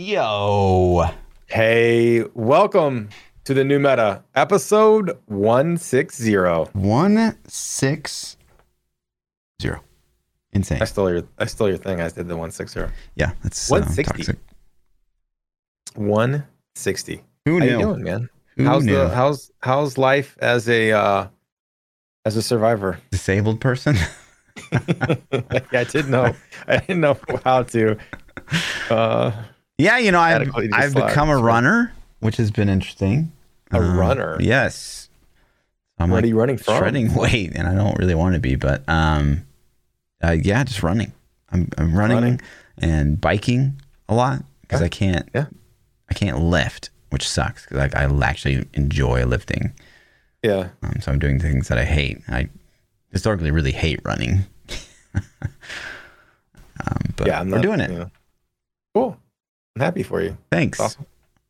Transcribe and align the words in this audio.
Yo. 0.00 1.06
Hey, 1.46 2.22
welcome 2.32 3.08
to 3.42 3.52
the 3.52 3.64
new 3.64 3.80
meta, 3.80 4.22
episode 4.32 5.18
160. 5.26 6.36
One 6.78 7.36
six 7.48 8.36
zero. 9.60 9.82
Insane. 10.52 10.80
I 10.80 10.84
stole 10.84 11.10
your 11.10 11.24
I 11.36 11.46
stole 11.46 11.68
your 11.68 11.78
thing. 11.78 12.00
I 12.00 12.10
did 12.10 12.28
the 12.28 12.36
160. 12.36 12.82
Yeah, 13.16 13.32
that's 13.42 13.68
uh, 13.72 13.82
160. 13.82 14.04
toxic. 14.22 14.36
160. 15.96 17.24
Who 17.46 17.58
How 17.58 17.64
knew? 17.66 17.72
you 17.72 17.78
doing, 17.80 18.02
man? 18.04 18.28
Who 18.56 18.66
how's 18.66 18.84
knew? 18.84 18.94
the 18.94 19.08
how's 19.08 19.50
how's 19.64 19.98
life 19.98 20.38
as 20.40 20.68
a 20.68 20.92
uh 20.92 21.26
as 22.24 22.36
a 22.36 22.42
survivor? 22.42 23.00
Disabled 23.10 23.60
person? 23.60 23.96
yeah, 24.72 25.16
I 25.72 25.82
didn't 25.82 26.12
know. 26.12 26.36
I 26.68 26.76
didn't 26.76 27.00
know 27.00 27.18
how 27.44 27.64
to 27.64 27.98
uh 28.90 29.32
yeah, 29.78 29.98
you 29.98 30.12
know, 30.12 30.20
I've, 30.20 30.50
I've 30.72 30.94
become 30.94 31.30
a 31.30 31.36
runner, 31.38 31.92
which 32.20 32.36
has 32.36 32.50
been 32.50 32.68
interesting. 32.68 33.32
A 33.70 33.76
Um, 33.78 33.96
runner? 33.98 34.36
Yes. 34.40 35.08
I'm 35.98 36.10
what 36.10 36.16
like 36.16 36.24
are 36.24 36.28
you 36.28 36.38
running 36.38 36.58
from? 36.58 36.76
shredding 36.78 37.14
weight, 37.16 37.52
and 37.54 37.66
I 37.66 37.74
don't 37.74 37.98
really 37.98 38.14
want 38.14 38.34
to 38.34 38.40
be, 38.40 38.54
but 38.56 38.88
um, 38.88 39.46
uh, 40.22 40.32
yeah, 40.32 40.62
just 40.64 40.82
running. 40.82 41.12
I'm 41.50 41.68
I'm 41.78 41.94
running, 41.96 42.16
Running. 42.16 42.40
and 42.78 43.20
biking 43.20 43.80
a 44.08 44.14
lot 44.14 44.42
because 44.62 44.80
Yeah. 44.80 44.86
I 44.86 44.88
can't. 44.88 45.28
Yeah. 45.34 45.46
I 46.10 46.14
can't 46.14 46.38
lift, 46.40 46.90
which 47.10 47.28
sucks 47.28 47.64
because 47.64 47.78
like 47.78 47.94
I 47.96 48.04
actually 48.24 48.66
enjoy 48.74 49.24
lifting. 49.26 49.72
Yeah. 50.42 50.68
Um, 50.82 51.00
so 51.00 51.10
I'm 51.12 51.18
doing 51.18 51.40
things 51.40 51.68
that 51.68 51.78
I 51.78 51.84
hate. 51.84 52.18
I 52.28 52.48
historically 53.10 53.50
really 53.50 53.72
hate 53.72 54.00
running. 54.04 54.44
um, 55.14 55.22
but 57.16 57.26
yeah, 57.26 57.40
I'm 57.40 57.50
we're 57.50 57.60
doing 57.60 57.80
it. 57.80 57.90
know. 57.90 58.10
Cool. 58.94 59.16
I'm 59.78 59.84
happy 59.84 60.02
for 60.02 60.20
you. 60.20 60.36
Thanks. 60.50 60.80
Awesome. 60.80 61.06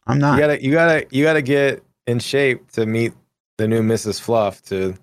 I'm 0.06 0.18
not. 0.18 0.34
You 0.34 0.41
gotta 0.41 0.62
you 0.64 0.73
gotta 0.73 1.06
you 1.10 1.25
gotta 1.25 1.42
get 1.42 1.83
in 2.06 2.19
shape 2.19 2.70
to 2.72 2.84
meet 2.86 3.12
the 3.56 3.66
new 3.69 3.83
Mrs. 3.83 4.20
Fluff 4.20 4.62
to 4.64 4.94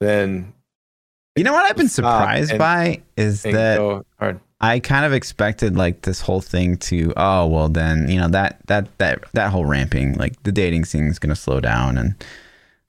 then 0.00 0.52
You 1.36 1.44
know 1.44 1.52
what 1.52 1.64
I've 1.70 1.76
been 1.76 1.88
surprised 1.88 2.50
and- 2.50 2.58
by 2.58 3.02
is 3.16 3.42
that. 3.42 4.02
I 4.58 4.80
kind 4.80 5.04
of 5.04 5.12
expected 5.12 5.76
like 5.76 6.02
this 6.02 6.20
whole 6.22 6.40
thing 6.40 6.78
to 6.78 7.12
oh 7.16 7.46
well 7.46 7.68
then 7.68 8.08
you 8.08 8.18
know 8.18 8.28
that 8.28 8.58
that 8.68 8.88
that 8.98 9.24
that 9.34 9.50
whole 9.50 9.66
ramping 9.66 10.14
like 10.14 10.42
the 10.44 10.52
dating 10.52 10.86
scene 10.86 11.04
is 11.08 11.18
gonna 11.18 11.36
slow 11.36 11.60
down 11.60 11.98
and 11.98 12.14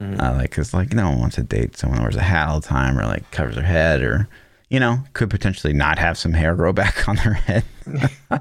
Mhm. 0.01 0.21
uh, 0.21 0.33
like 0.35 0.51
because 0.51 0.73
like 0.73 0.93
no 0.93 1.09
one 1.09 1.19
wants 1.19 1.35
to 1.35 1.43
date 1.43 1.75
someone 1.75 1.97
who 1.97 2.03
wears 2.03 2.15
a 2.15 2.21
hat 2.21 2.47
all 2.47 2.59
the 2.61 2.67
time 2.67 2.97
or 2.97 3.03
like 3.05 3.29
covers 3.31 3.55
their 3.55 3.63
head 3.65 4.01
or 4.01 4.29
you 4.69 4.79
know 4.79 4.99
could 5.13 5.29
potentially 5.29 5.73
not 5.73 5.97
have 5.99 6.17
some 6.17 6.31
hair 6.33 6.55
grow 6.55 6.71
back 6.83 7.07
on 7.09 7.15
their 7.17 7.33
head 7.33 7.63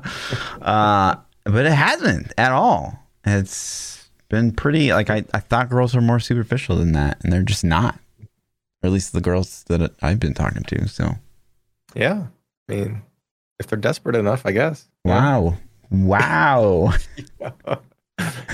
uh, 0.62 1.16
but 1.46 1.66
it 1.66 1.72
hasn't 1.72 2.32
at 2.38 2.52
all. 2.52 2.98
It's 3.24 4.08
been 4.28 4.52
pretty 4.52 4.92
like 4.92 5.08
I, 5.10 5.24
I 5.32 5.40
thought 5.40 5.68
girls 5.70 5.94
were 5.94 6.00
more 6.00 6.20
superficial 6.20 6.76
than 6.76 6.92
that 6.92 7.22
and 7.22 7.32
they're 7.32 7.42
just 7.42 7.64
not. 7.64 7.98
Or 8.82 8.88
at 8.88 8.92
least 8.92 9.12
the 9.12 9.20
girls 9.20 9.64
that 9.68 9.92
I've 10.02 10.20
been 10.20 10.34
talking 10.34 10.62
to 10.64 10.88
so. 10.88 11.12
Yeah. 11.94 12.26
I 12.68 12.72
mean, 12.74 13.02
if 13.58 13.66
they're 13.68 13.78
desperate 13.78 14.16
enough, 14.16 14.42
I 14.44 14.52
guess. 14.52 14.86
wow. 15.04 15.56
Wow. 15.90 16.92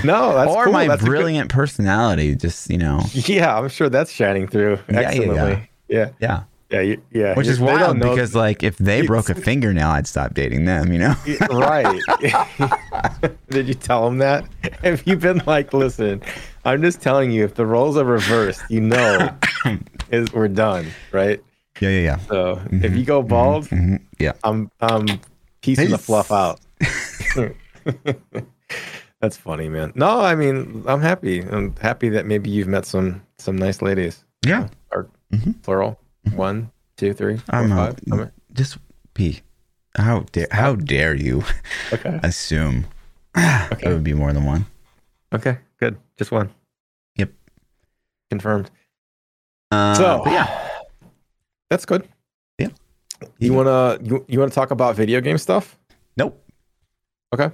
No, 0.04 0.34
that's 0.34 0.50
or 0.50 0.64
cool. 0.64 0.72
my 0.72 0.88
That's 0.88 1.02
a 1.02 1.04
good- 1.04 1.10
brilliant 1.10 1.48
personality 1.48 2.34
just 2.34 2.68
you 2.68 2.78
know. 2.78 3.00
Yeah, 3.12 3.56
I'm 3.56 3.68
sure 3.68 3.88
that's 3.88 4.10
shining 4.10 4.48
through. 4.48 4.80
Yeah, 4.90 5.00
yeah, 5.00 5.08
excellently. 5.08 5.70
Yeah, 5.88 6.08
yeah 6.20 6.42
yeah, 6.72 6.80
you- 6.80 7.02
yeah. 7.12 7.34
which 7.34 7.46
is 7.46 7.60
wild 7.60 7.98
know- 7.98 8.10
because 8.10 8.34
like 8.34 8.62
if 8.62 8.76
they 8.78 9.06
broke 9.06 9.28
a 9.28 9.34
fingernail 9.34 9.88
i'd 9.90 10.06
stop 10.06 10.32
dating 10.34 10.64
them 10.64 10.92
you 10.92 10.98
know 10.98 11.14
right. 11.50 12.00
Did 13.50 13.68
you 13.68 13.74
tell 13.74 14.04
them 14.06 14.18
that? 14.18 14.46
Have 14.82 15.06
you 15.06 15.16
been 15.16 15.42
like, 15.46 15.72
listen, 15.74 16.22
I'm 16.64 16.80
just 16.80 17.02
telling 17.02 17.30
you, 17.30 17.44
if 17.44 17.54
the 17.54 17.66
roles 17.66 17.96
are 17.98 18.04
reversed, 18.04 18.62
you 18.70 18.80
know, 18.80 19.28
is 20.10 20.32
we're 20.32 20.48
done, 20.48 20.86
right? 21.12 21.42
yeah 21.80 21.88
yeah 21.90 22.00
yeah 22.00 22.16
So 22.28 22.60
if 22.70 22.96
you 22.96 23.04
go 23.04 23.22
bald, 23.22 23.66
hmm 23.68 23.96
yeah 24.18 24.32
I'm 24.44 24.70
I'm 24.80 25.06
piecing 25.60 25.90
the 25.90 25.98
fluff 25.98 26.30
out. 26.32 26.60
That's 29.20 29.36
funny, 29.36 29.68
man. 29.68 29.92
No, 29.94 30.20
I 30.20 30.34
mean, 30.34 30.82
I'm 30.86 31.00
happy. 31.00 31.42
I'm 31.42 31.74
happy 31.76 32.08
that 32.10 32.26
maybe 32.26 32.50
you've 32.50 32.68
met 32.68 32.86
some 32.86 33.22
some 33.38 33.56
nice 33.56 33.80
ladies. 33.82 34.24
yeah 34.44 34.68
Or 34.90 35.08
Mhm. 35.32 35.62
plural. 35.62 35.98
One, 36.34 36.70
two, 36.96 37.12
three, 37.12 37.36
four, 37.38 37.54
I'm 37.54 37.70
five. 37.70 37.98
a, 38.10 38.14
I'm 38.14 38.30
just 38.52 38.78
p 39.14 39.40
how 39.96 40.20
dare 40.32 40.48
how 40.50 40.74
dare 40.76 41.14
you 41.14 41.42
okay. 41.92 42.20
assume 42.22 42.86
okay. 43.36 43.68
it 43.82 43.88
would 43.88 44.04
be 44.04 44.14
more 44.14 44.32
than 44.32 44.44
one 44.44 44.66
Okay. 45.34 45.58
Good. 45.80 45.96
Just 46.18 46.30
one. 46.30 46.50
Yep. 47.16 47.32
Confirmed. 48.30 48.70
uh, 49.70 49.94
so 49.94 50.22
yeah 50.26 50.68
that's 51.70 51.86
good. 51.86 52.06
Yeah. 52.58 52.68
You 53.38 53.54
wanna 53.54 53.98
you, 54.02 54.24
you 54.28 54.38
wanna 54.38 54.50
talk 54.52 54.70
about 54.70 54.94
video 54.96 55.20
game 55.20 55.38
stuff? 55.38 55.78
nope 56.16 56.38
Okay. 57.34 57.50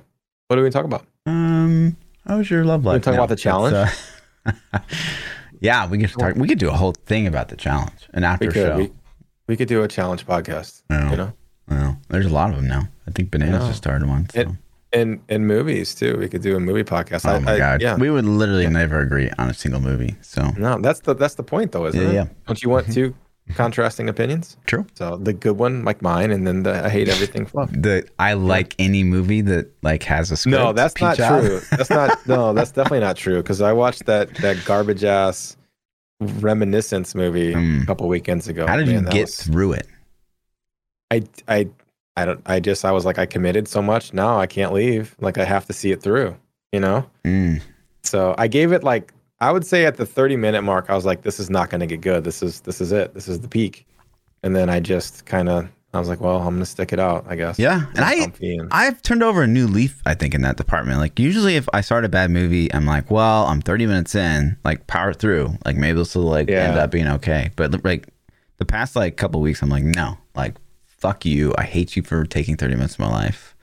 What 0.49 0.57
do 0.57 0.63
we 0.63 0.71
talk 0.71 0.85
about? 0.85 1.07
um 1.27 1.97
how 2.27 2.39
was 2.39 2.51
your 2.51 2.65
love 2.65 2.85
life 2.85 3.03
talk 3.03 3.15
about 3.15 3.29
the 3.29 3.37
challenge? 3.37 3.91
uh, 4.45 4.79
yeah 5.61 5.87
we 5.89 5.99
could 5.99 6.11
talk 6.11 6.35
we 6.37 6.49
could 6.49 6.59
do 6.59 6.69
a 6.69 6.77
whole 6.77 6.93
thing 7.07 7.27
about 7.27 7.49
the 7.49 7.57
challenge 7.57 8.09
an 8.15 8.25
after 8.25 8.47
We 8.47 8.53
could 8.53 8.67
show 8.67 8.77
we, 8.77 8.93
we 9.47 9.57
could 9.57 9.69
do 9.69 9.83
a 9.83 9.89
challenge 9.89 10.27
podcast. 10.27 10.83
No. 10.91 11.11
You 11.11 11.17
know? 11.17 11.33
Well, 11.69 11.99
there's 12.09 12.27
a 12.27 12.31
lot 12.31 12.51
of 12.51 12.57
them 12.57 12.69
now. 12.69 12.89
I 13.07 13.11
think 13.13 13.31
Bananas 13.31 13.67
just 13.67 13.79
started 13.79 14.07
one. 14.09 14.29
So. 14.31 14.41
It- 14.41 14.49
And 14.93 15.21
and 15.29 15.47
movies 15.47 15.95
too. 15.95 16.17
We 16.19 16.29
could 16.29 16.41
do 16.43 16.57
a 16.57 16.61
movie 16.61 16.83
podcast. 16.85 17.27
oh 17.29 17.35
I- 17.37 17.39
my 17.41 17.53
I- 17.55 17.59
god, 17.59 17.83
Yeah. 17.83 17.97
we 17.97 18.09
would 18.11 18.25
literally 18.25 18.67
never 18.69 19.01
agree 19.01 19.31
on 19.39 19.51
a 19.51 19.55
single 19.55 19.81
movie. 19.81 20.17
So 20.23 20.41
No, 20.57 20.81
that's 20.81 21.01
the 21.01 21.15
that's 21.15 21.35
the 21.35 21.43
point 21.43 21.73
though, 21.73 21.87
isn't 21.87 22.01
Yeah, 22.01 22.09
it? 22.09 22.15
yeah. 22.15 22.27
Don't 22.47 22.63
you 22.63 22.71
want 22.71 22.85
mm-hmm. 22.87 22.95
two 22.95 23.15
contrasting 23.55 24.09
opinions? 24.09 24.57
true. 24.67 24.87
So 24.95 25.17
the 25.17 25.33
good 25.33 25.59
one, 25.59 25.85
like 25.85 26.03
mine, 26.03 26.31
and 26.31 26.47
then 26.47 26.63
the 26.63 26.85
I 26.85 26.89
hate 26.89 27.09
everything 27.09 27.47
fluff. 27.51 27.71
The 27.73 28.07
I 28.19 28.35
like 28.35 28.75
any 28.79 29.05
movie 29.05 29.41
that 29.43 29.71
like 29.83 30.03
has 30.05 30.31
a 30.31 30.37
script. 30.37 30.59
No, 30.59 30.73
that's 30.73 31.01
not 31.01 31.19
Out. 31.21 31.43
true. 31.43 31.61
That's 31.71 31.91
not 31.91 32.27
no, 32.27 32.53
that's 32.53 32.71
definitely 32.73 33.01
not 33.01 33.17
true. 33.17 33.39
Because 33.43 33.61
I 33.61 33.73
watched 33.73 34.07
that 34.07 34.35
that 34.37 34.65
garbage 34.65 35.05
ass 35.05 35.57
reminiscence 36.21 37.15
movie 37.15 37.55
Mm. 37.55 37.83
a 37.83 37.87
couple 37.87 38.09
weekends 38.09 38.49
ago. 38.49 38.67
How 38.67 38.77
did 38.77 38.89
you 38.89 38.95
Man, 38.95 39.05
that 39.05 39.13
get 39.13 39.27
was- 39.27 39.43
through 39.43 39.73
it? 39.73 39.87
I 41.11 41.23
I 41.47 41.69
I 42.17 42.25
don't. 42.25 42.41
I 42.47 42.61
just 42.61 42.85
I 42.85 42.91
was 42.93 43.05
like 43.05 43.19
I 43.19 43.27
committed 43.27 43.69
so 43.69 43.81
much. 43.81 44.13
Now 44.13 44.39
I 44.39 44.47
can't 44.47 44.73
leave. 44.73 45.15
Like 45.21 45.39
I 45.39 45.45
have 45.45 45.67
to 45.67 45.73
see 45.73 45.93
it 45.93 46.03
through. 46.03 46.37
You 46.73 46.81
know. 46.81 47.09
Mm. 47.25 47.63
So 48.03 48.35
I 48.39 48.49
gave 48.49 48.73
it 48.73 48.83
like 48.85 49.13
I 49.41 49.53
would 49.53 49.65
say 49.65 49.87
at 49.87 49.97
the 49.97 50.07
30 50.07 50.37
minute 50.37 50.63
mark, 50.63 50.91
I 50.91 50.95
was 50.95 51.05
like, 51.05 51.23
this 51.23 51.39
is 51.39 51.49
not 51.49 51.71
going 51.71 51.81
to 51.81 51.87
get 51.87 52.01
good. 52.01 52.25
This 52.25 52.43
is 52.43 52.61
this 52.63 52.81
is 52.81 52.93
it. 52.93 53.15
This 53.15 53.29
is 53.29 53.41
the 53.41 53.49
peak. 53.49 53.87
And 54.43 54.55
then 54.55 54.69
I 54.69 54.81
just 54.81 55.27
kind 55.27 55.49
of 55.49 55.69
I 55.95 55.99
was 55.99 56.09
like, 56.09 56.21
well, 56.21 56.37
I'm 56.39 56.55
going 56.55 56.59
to 56.59 56.67
stick 56.67 56.93
it 56.93 57.01
out, 57.01 57.25
I 57.29 57.35
guess. 57.35 57.59
Yeah, 57.59 57.87
and 57.95 58.05
I 58.05 58.31
and... 58.43 58.69
I've 58.71 59.01
turned 59.01 59.23
over 59.23 59.43
a 59.43 59.47
new 59.47 59.67
leaf. 59.67 60.03
I 60.05 60.15
think 60.15 60.35
in 60.35 60.43
that 60.43 60.57
department. 60.57 60.99
Like 60.99 61.19
usually, 61.19 61.57
if 61.57 61.67
I 61.73 61.81
start 61.81 62.05
a 62.05 62.11
bad 62.11 62.31
movie, 62.31 62.73
I'm 62.75 62.85
like, 62.85 63.11
well, 63.11 63.47
I'm 63.47 63.63
30 63.63 63.87
minutes 63.87 64.15
in. 64.15 64.59
Like 64.65 64.87
power 64.87 65.15
through. 65.15 65.57
Like 65.65 65.77
maybe 65.77 65.99
this 65.99 66.15
will 66.15 66.25
like 66.25 66.51
end 66.51 66.79
up 66.79 66.91
being 66.91 67.09
okay. 67.09 67.51
But 67.57 67.85
like 67.85 68.09
the 68.59 68.67
past 68.67 68.97
like 68.97 69.17
couple 69.17 69.41
weeks, 69.41 69.63
I'm 69.63 69.71
like, 69.71 69.85
no, 69.85 70.19
like 70.35 70.57
fuck 70.85 71.25
you. 71.25 71.55
I 71.57 71.63
hate 71.63 71.97
you 71.97 72.03
for 72.03 72.27
taking 72.27 72.57
30 72.57 72.75
minutes 72.75 72.95
of 72.95 73.01
my 73.01 73.11
life. 73.11 73.55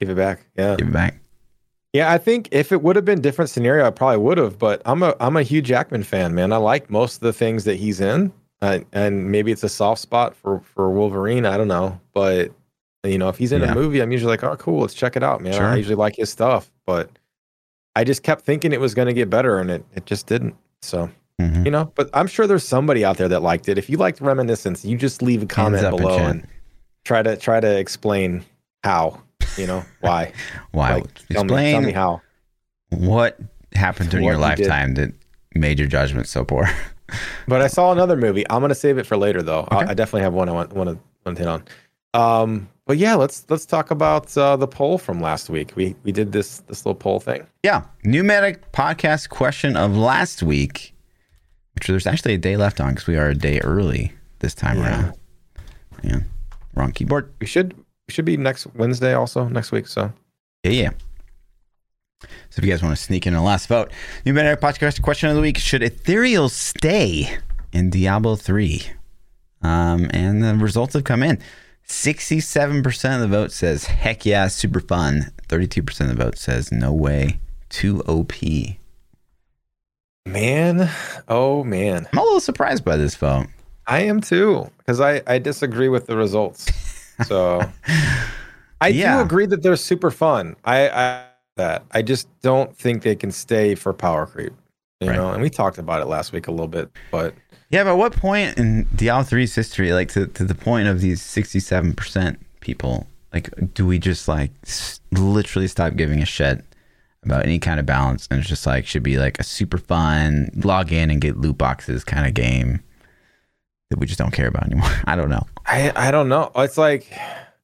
give 0.00 0.10
it 0.10 0.16
back. 0.16 0.44
Yeah. 0.56 0.76
Give 0.76 0.88
it 0.88 0.92
back. 0.92 1.20
Yeah, 1.92 2.12
I 2.12 2.18
think 2.18 2.48
if 2.52 2.70
it 2.72 2.82
would 2.82 2.94
have 2.96 3.04
been 3.04 3.20
different 3.20 3.50
scenario, 3.50 3.84
I 3.84 3.90
probably 3.90 4.18
would 4.18 4.38
have. 4.38 4.58
But 4.58 4.80
I'm 4.84 5.02
a 5.02 5.14
I'm 5.20 5.36
a 5.36 5.42
Hugh 5.42 5.62
Jackman 5.62 6.04
fan, 6.04 6.34
man. 6.34 6.52
I 6.52 6.56
like 6.56 6.88
most 6.90 7.16
of 7.16 7.20
the 7.20 7.32
things 7.32 7.64
that 7.64 7.76
he's 7.76 8.00
in, 8.00 8.32
uh, 8.62 8.78
and 8.92 9.30
maybe 9.32 9.50
it's 9.50 9.64
a 9.64 9.68
soft 9.68 10.00
spot 10.00 10.36
for 10.36 10.60
for 10.60 10.90
Wolverine. 10.90 11.44
I 11.46 11.56
don't 11.56 11.68
know, 11.68 12.00
but 12.14 12.52
you 13.02 13.18
know, 13.18 13.28
if 13.28 13.38
he's 13.38 13.50
in 13.50 13.62
Yeah. 13.62 13.72
a 13.72 13.74
movie, 13.74 14.00
I'm 14.00 14.12
usually 14.12 14.30
like, 14.30 14.44
oh, 14.44 14.54
cool, 14.56 14.82
let's 14.82 14.94
check 14.94 15.16
it 15.16 15.22
out, 15.24 15.40
man. 15.40 15.54
Sure. 15.54 15.64
I 15.66 15.76
usually 15.76 15.96
like 15.96 16.14
his 16.16 16.30
stuff, 16.30 16.70
but 16.86 17.10
I 17.96 18.04
just 18.04 18.22
kept 18.22 18.42
thinking 18.44 18.72
it 18.72 18.80
was 18.80 18.94
going 18.94 19.06
to 19.08 19.14
get 19.14 19.28
better, 19.28 19.58
and 19.58 19.68
it 19.70 19.84
it 19.94 20.06
just 20.06 20.26
didn't. 20.26 20.54
So 20.82 21.10
Mhm. 21.40 21.64
you 21.64 21.70
know, 21.72 21.90
but 21.96 22.08
I'm 22.14 22.28
sure 22.28 22.46
there's 22.46 22.62
somebody 22.68 23.04
out 23.04 23.16
there 23.16 23.28
that 23.28 23.42
liked 23.42 23.68
it. 23.68 23.78
If 23.78 23.90
you 23.90 23.96
liked 23.96 24.20
Reminiscence, 24.20 24.84
you 24.84 24.96
just 24.96 25.22
leave 25.22 25.42
a 25.42 25.46
comment 25.46 25.82
below 25.96 26.18
chat. 26.18 26.30
and 26.30 26.46
try 27.04 27.22
to 27.22 27.36
try 27.36 27.58
to 27.58 27.78
explain 27.78 28.44
how. 28.84 29.22
You 29.56 29.66
know 29.66 29.84
why? 30.00 30.32
Why? 30.72 30.94
Like, 30.94 31.14
tell 31.14 31.44
me, 31.44 31.48
Explain 31.54 31.72
tell 31.74 31.82
me 31.82 31.92
how. 31.92 32.22
what 32.90 33.38
happened 33.74 34.10
during 34.10 34.24
What 34.24 34.32
your 34.38 34.54
did. 34.54 34.66
lifetime 34.66 34.94
that 34.94 35.12
made 35.54 35.78
your 35.78 35.88
judgment 35.88 36.28
so 36.28 36.44
poor. 36.44 36.68
But 37.48 37.60
I 37.60 37.66
saw 37.66 37.90
another 37.90 38.16
movie. 38.16 38.44
I'm 38.48 38.60
gonna 38.60 38.72
save 38.72 38.96
it 38.96 39.04
for 39.04 39.16
later, 39.16 39.42
though. 39.42 39.66
I, 39.68 39.76
Okay. 39.78 39.86
I 39.90 39.94
definitely 39.94 40.22
have 40.22 40.32
one 40.32 40.48
I 40.48 40.52
want 40.52 40.72
want 40.74 40.90
to 40.90 40.98
want 41.26 41.36
to 41.36 41.42
hit 41.42 41.48
on. 41.48 41.64
Um, 42.14 42.68
but 42.86 42.98
yeah, 42.98 43.16
let's 43.16 43.44
let's 43.48 43.66
talk 43.66 43.90
about 43.90 44.36
uh, 44.38 44.54
the 44.56 44.68
poll 44.68 44.96
from 44.96 45.20
last 45.20 45.50
week. 45.50 45.72
We 45.74 45.96
we 46.04 46.12
did 46.12 46.30
this 46.30 46.58
this 46.68 46.86
little 46.86 46.94
poll 46.94 47.18
thing. 47.18 47.44
yeah. 47.64 47.82
New 48.04 48.22
Meta 48.22 48.60
podcast 48.72 49.28
question 49.28 49.76
of 49.76 49.96
last 49.96 50.44
week, 50.44 50.94
which 51.74 51.88
there's 51.88 52.06
actually 52.06 52.34
a 52.34 52.38
day 52.38 52.56
left 52.56 52.80
on 52.80 52.90
because 52.90 53.08
we 53.08 53.16
are 53.16 53.30
a 53.30 53.34
day 53.34 53.58
early 53.60 54.12
this 54.38 54.54
time 54.54 54.78
Yeah. 54.78 54.84
around. 54.88 55.14
Yeah. 56.04 56.18
Wrong 56.74 56.92
keyboard. 56.92 57.32
We 57.40 57.46
should 57.48 57.74
should 58.10 58.24
be 58.24 58.36
next 58.36 58.66
Wednesday 58.74 59.14
also 59.14 59.48
next 59.48 59.72
week. 59.72 59.86
So 59.86 60.12
Yeah, 60.64 60.70
yeah. 60.70 60.90
So 62.22 62.58
if 62.58 62.64
you 62.64 62.70
guys 62.70 62.82
want 62.82 62.96
to 62.96 63.02
sneak 63.02 63.26
in 63.26 63.34
a 63.34 63.42
last 63.42 63.66
vote, 63.66 63.90
New 64.26 64.34
Meta 64.34 64.56
Podcast 64.60 65.00
question 65.02 65.30
of 65.30 65.36
the 65.36 65.42
week: 65.42 65.58
Should 65.58 65.82
Ethereal 65.82 66.48
stay 66.48 67.38
in 67.72 67.90
Diablo 67.90 68.36
three? 68.36 68.82
Um, 69.62 70.10
and 70.12 70.42
the 70.42 70.54
results 70.54 70.94
have 70.94 71.04
come 71.04 71.22
in. 71.22 71.38
Sixty-seven 71.84 72.82
percent 72.82 73.22
of 73.22 73.30
the 73.30 73.36
vote 73.36 73.52
says 73.52 73.84
heck 73.84 74.26
yeah, 74.26 74.48
super 74.48 74.80
fun. 74.80 75.32
Thirty-two 75.48 75.82
percent 75.82 76.10
of 76.10 76.18
the 76.18 76.24
vote 76.24 76.38
says 76.38 76.70
no 76.70 76.92
way, 76.92 77.40
too 77.68 78.02
OP. 78.02 78.32
Man, 80.26 80.90
oh 81.28 81.64
man, 81.64 82.06
I'm 82.12 82.18
a 82.18 82.22
little 82.22 82.40
surprised 82.40 82.84
by 82.84 82.96
this 82.96 83.16
vote. 83.16 83.46
I 83.86 84.02
am 84.02 84.20
too 84.20 84.70
because 84.78 85.00
I 85.00 85.22
I 85.26 85.38
disagree 85.38 85.88
with 85.88 86.06
the 86.06 86.16
results. 86.16 86.66
So 87.20 87.70
I 88.80 88.88
Yeah. 88.88 89.16
do 89.16 89.20
agree 89.20 89.46
that 89.46 89.62
they're 89.62 89.76
super 89.76 90.10
fun. 90.10 90.56
I 90.64 90.88
I 90.88 91.26
that 91.56 91.84
I 91.92 92.02
just 92.02 92.28
don't 92.40 92.74
think 92.76 93.02
they 93.02 93.16
can 93.16 93.30
stay 93.30 93.74
for 93.74 93.92
power 93.92 94.26
creep. 94.26 94.54
You 95.00 95.08
Right. 95.08 95.16
know, 95.16 95.32
and 95.32 95.42
we 95.42 95.50
talked 95.50 95.78
about 95.78 96.02
it 96.02 96.06
last 96.06 96.32
week 96.32 96.46
a 96.46 96.50
little 96.50 96.68
bit, 96.68 96.90
but 97.10 97.34
Yeah, 97.70 97.84
but 97.84 97.96
what 97.96 98.12
point 98.12 98.58
in 98.58 98.88
Diablo 98.94 99.24
3's 99.24 99.54
history, 99.54 99.92
like 99.92 100.08
to, 100.10 100.26
to 100.26 100.44
the 100.44 100.54
point 100.54 100.88
of 100.88 101.00
these 101.00 101.22
67% 101.22 102.38
people, 102.60 103.06
like, 103.32 103.48
do 103.74 103.86
we 103.86 103.98
just 103.98 104.26
like 104.28 104.50
s- 104.64 105.00
literally 105.12 105.68
stop 105.68 105.94
giving 105.96 106.20
a 106.20 106.24
shit 106.26 106.64
about 107.22 107.44
any 107.44 107.58
kind 107.60 107.78
of 107.78 107.86
balance? 107.86 108.26
And 108.30 108.40
it's 108.40 108.48
just 108.48 108.66
like, 108.66 108.86
should 108.86 109.02
be 109.04 109.18
like 109.18 109.38
a 109.38 109.44
super 109.44 109.78
fun, 109.78 110.50
log 110.64 110.92
in 110.92 111.10
and 111.10 111.20
get 111.20 111.38
loot 111.38 111.58
boxes 111.58 112.04
kind 112.04 112.26
of 112.26 112.34
game 112.34 112.80
that 113.90 113.98
we 113.98 114.06
just 114.06 114.18
don't 114.18 114.32
care 114.32 114.48
about 114.48 114.64
anymore. 114.64 114.90
I 115.04 115.16
don't 115.16 115.28
know. 115.28 115.46
I 115.66 115.92
I 115.94 116.10
don't 116.10 116.28
know. 116.28 116.50
It's 116.56 116.78
like 116.78 117.12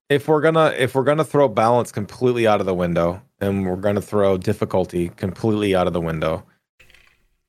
if 0.08 0.28
we're 0.28 0.40
gonna 0.40 0.74
if 0.76 0.94
we're 0.94 1.04
gonna 1.04 1.24
throw 1.24 1.48
balance 1.48 1.90
completely 1.90 2.46
out 2.46 2.60
of 2.60 2.66
the 2.66 2.74
window 2.74 3.22
and 3.40 3.66
we're 3.66 3.76
gonna 3.76 4.02
throw 4.02 4.36
difficulty 4.36 5.08
completely 5.10 5.74
out 5.74 5.86
of 5.86 5.92
the 5.92 6.00
window, 6.00 6.44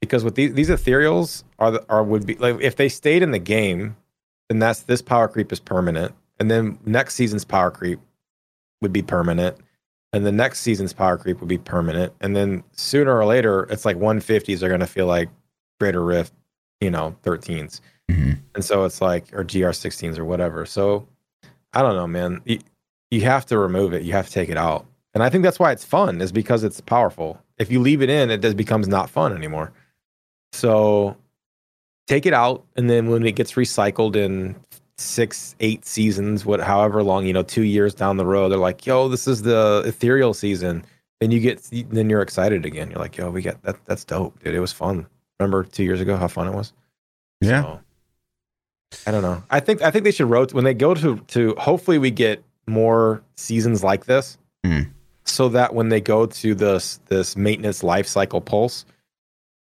because 0.02 0.24
with 0.24 0.36
these 0.36 0.54
these 0.54 0.70
ethereals 0.70 1.44
are 1.60 1.72
the, 1.72 1.86
are 1.90 2.04
would 2.04 2.26
be 2.26 2.36
like 2.36 2.58
if 2.62 2.76
they 2.76 2.90
stayed 2.90 3.24
in 3.24 3.32
the 3.32 3.40
game, 3.40 3.96
then 4.50 4.60
that's 4.60 4.82
this 4.82 5.02
power 5.02 5.28
creep 5.28 5.52
is 5.52 5.60
permanent, 5.60 6.14
and 6.40 6.50
then 6.50 6.80
next 6.86 7.16
season's 7.16 7.46
power 7.46 7.72
creep 7.72 8.00
would 8.82 8.94
be 8.94 9.02
permanent, 9.02 9.58
and 10.14 10.26
the 10.26 10.32
next 10.32 10.60
season's 10.62 10.94
power 10.94 11.18
creep 11.18 11.40
would 11.40 11.50
be 11.50 11.58
permanent, 11.58 12.14
and 12.22 12.36
then 12.36 12.64
sooner 12.72 13.18
or 13.18 13.26
later 13.26 13.64
it's 13.70 13.86
like 13.86 13.98
150s 13.98 14.62
are 14.62 14.70
gonna 14.70 14.88
feel 14.88 15.08
like 15.08 15.30
Greater 15.80 16.04
Rift, 16.04 16.34
you 16.82 16.90
know, 16.92 17.16
13s. 17.24 17.82
Hmm 18.10 18.34
And 18.56 18.64
so 18.64 18.86
it's 18.86 19.02
like, 19.02 19.34
or 19.34 19.44
GR16s 19.44 20.18
or 20.18 20.26
whatever. 20.26 20.66
So 20.66 21.08
I 21.74 21.82
don't 21.82 21.96
know, 21.96 22.08
man. 22.08 22.42
You, 22.46 22.60
you 23.12 23.22
have 23.22 23.46
to 23.48 23.58
remove 23.58 23.94
it. 23.94 24.04
You 24.04 24.14
have 24.14 24.28
to 24.28 24.34
take 24.34 24.50
it 24.50 24.58
out. 24.58 24.86
And 25.14 25.24
I 25.24 25.30
think 25.30 25.44
that's 25.44 25.60
why 25.60 25.72
it's 25.72 25.86
fun, 25.86 26.22
is 26.22 26.32
because 26.32 26.64
it's 26.64 26.82
powerful. 26.82 27.42
If 27.58 27.72
you 27.72 27.80
leave 27.80 28.02
it 28.02 28.10
in, 28.10 28.30
it 28.30 28.42
just 28.42 28.58
becomes 28.58 28.88
not 28.88 29.10
fun 29.10 29.36
anymore. 29.36 29.72
So 30.52 31.18
take 32.08 32.26
it 32.26 32.34
out. 32.34 32.66
And 32.76 32.90
then 32.90 33.10
when 33.10 33.26
it 33.26 33.36
gets 33.36 33.54
recycled 33.54 34.16
in 34.16 34.56
six, 34.98 35.56
eight 35.60 35.86
seasons, 35.86 36.46
what 36.46 36.60
however 36.60 37.04
long, 37.04 37.26
you 37.26 37.34
know, 37.34 37.44
two 37.44 37.64
years 37.64 37.94
down 37.94 38.18
the 38.18 38.26
road, 38.26 38.50
they're 38.50 38.58
like, 38.60 38.86
yo, 38.86 39.08
this 39.08 39.28
is 39.28 39.42
the 39.42 39.84
ethereal 39.86 40.34
season. 40.34 40.84
Then 41.20 41.32
you 41.32 41.40
get 41.40 41.68
then 41.90 42.10
you're 42.10 42.22
excited 42.22 42.66
again. 42.66 42.92
You're 42.92 43.00
like, 43.00 43.18
yo, 43.18 43.32
we 43.32 43.42
get 43.42 43.62
that 43.64 43.84
that's 43.86 44.04
dope, 44.04 44.38
dude. 44.44 44.54
It 44.54 44.60
was 44.60 44.72
fun. 44.72 45.08
Remember 45.40 45.64
two 45.64 45.84
years 45.84 46.02
ago 46.02 46.16
how 46.16 46.28
fun 46.28 46.48
it 46.48 46.54
was? 46.54 46.74
Yeah. 47.42 47.64
So, 47.64 47.80
I 49.06 49.12
don't 49.12 49.22
know. 49.22 49.44
I 49.50 49.60
think 49.60 49.82
I 49.82 49.92
think 49.92 50.04
they 50.06 50.12
should 50.12 50.30
rotate 50.30 50.54
when 50.54 50.64
they 50.64 50.74
go 50.74 50.94
to 50.94 51.18
to. 51.18 51.56
Hopefully, 51.58 51.98
we 51.98 52.12
get 52.12 52.44
more 52.68 53.22
seasons 53.36 53.84
like 53.84 54.06
this, 54.06 54.38
Mm. 54.66 54.90
so 55.24 55.50
that 55.50 55.74
when 55.74 55.90
they 55.90 56.02
go 56.02 56.26
to 56.26 56.56
this 56.56 57.00
this 57.08 57.36
maintenance 57.36 57.84
life 57.84 58.08
cycle 58.08 58.42
pulse, 58.42 58.86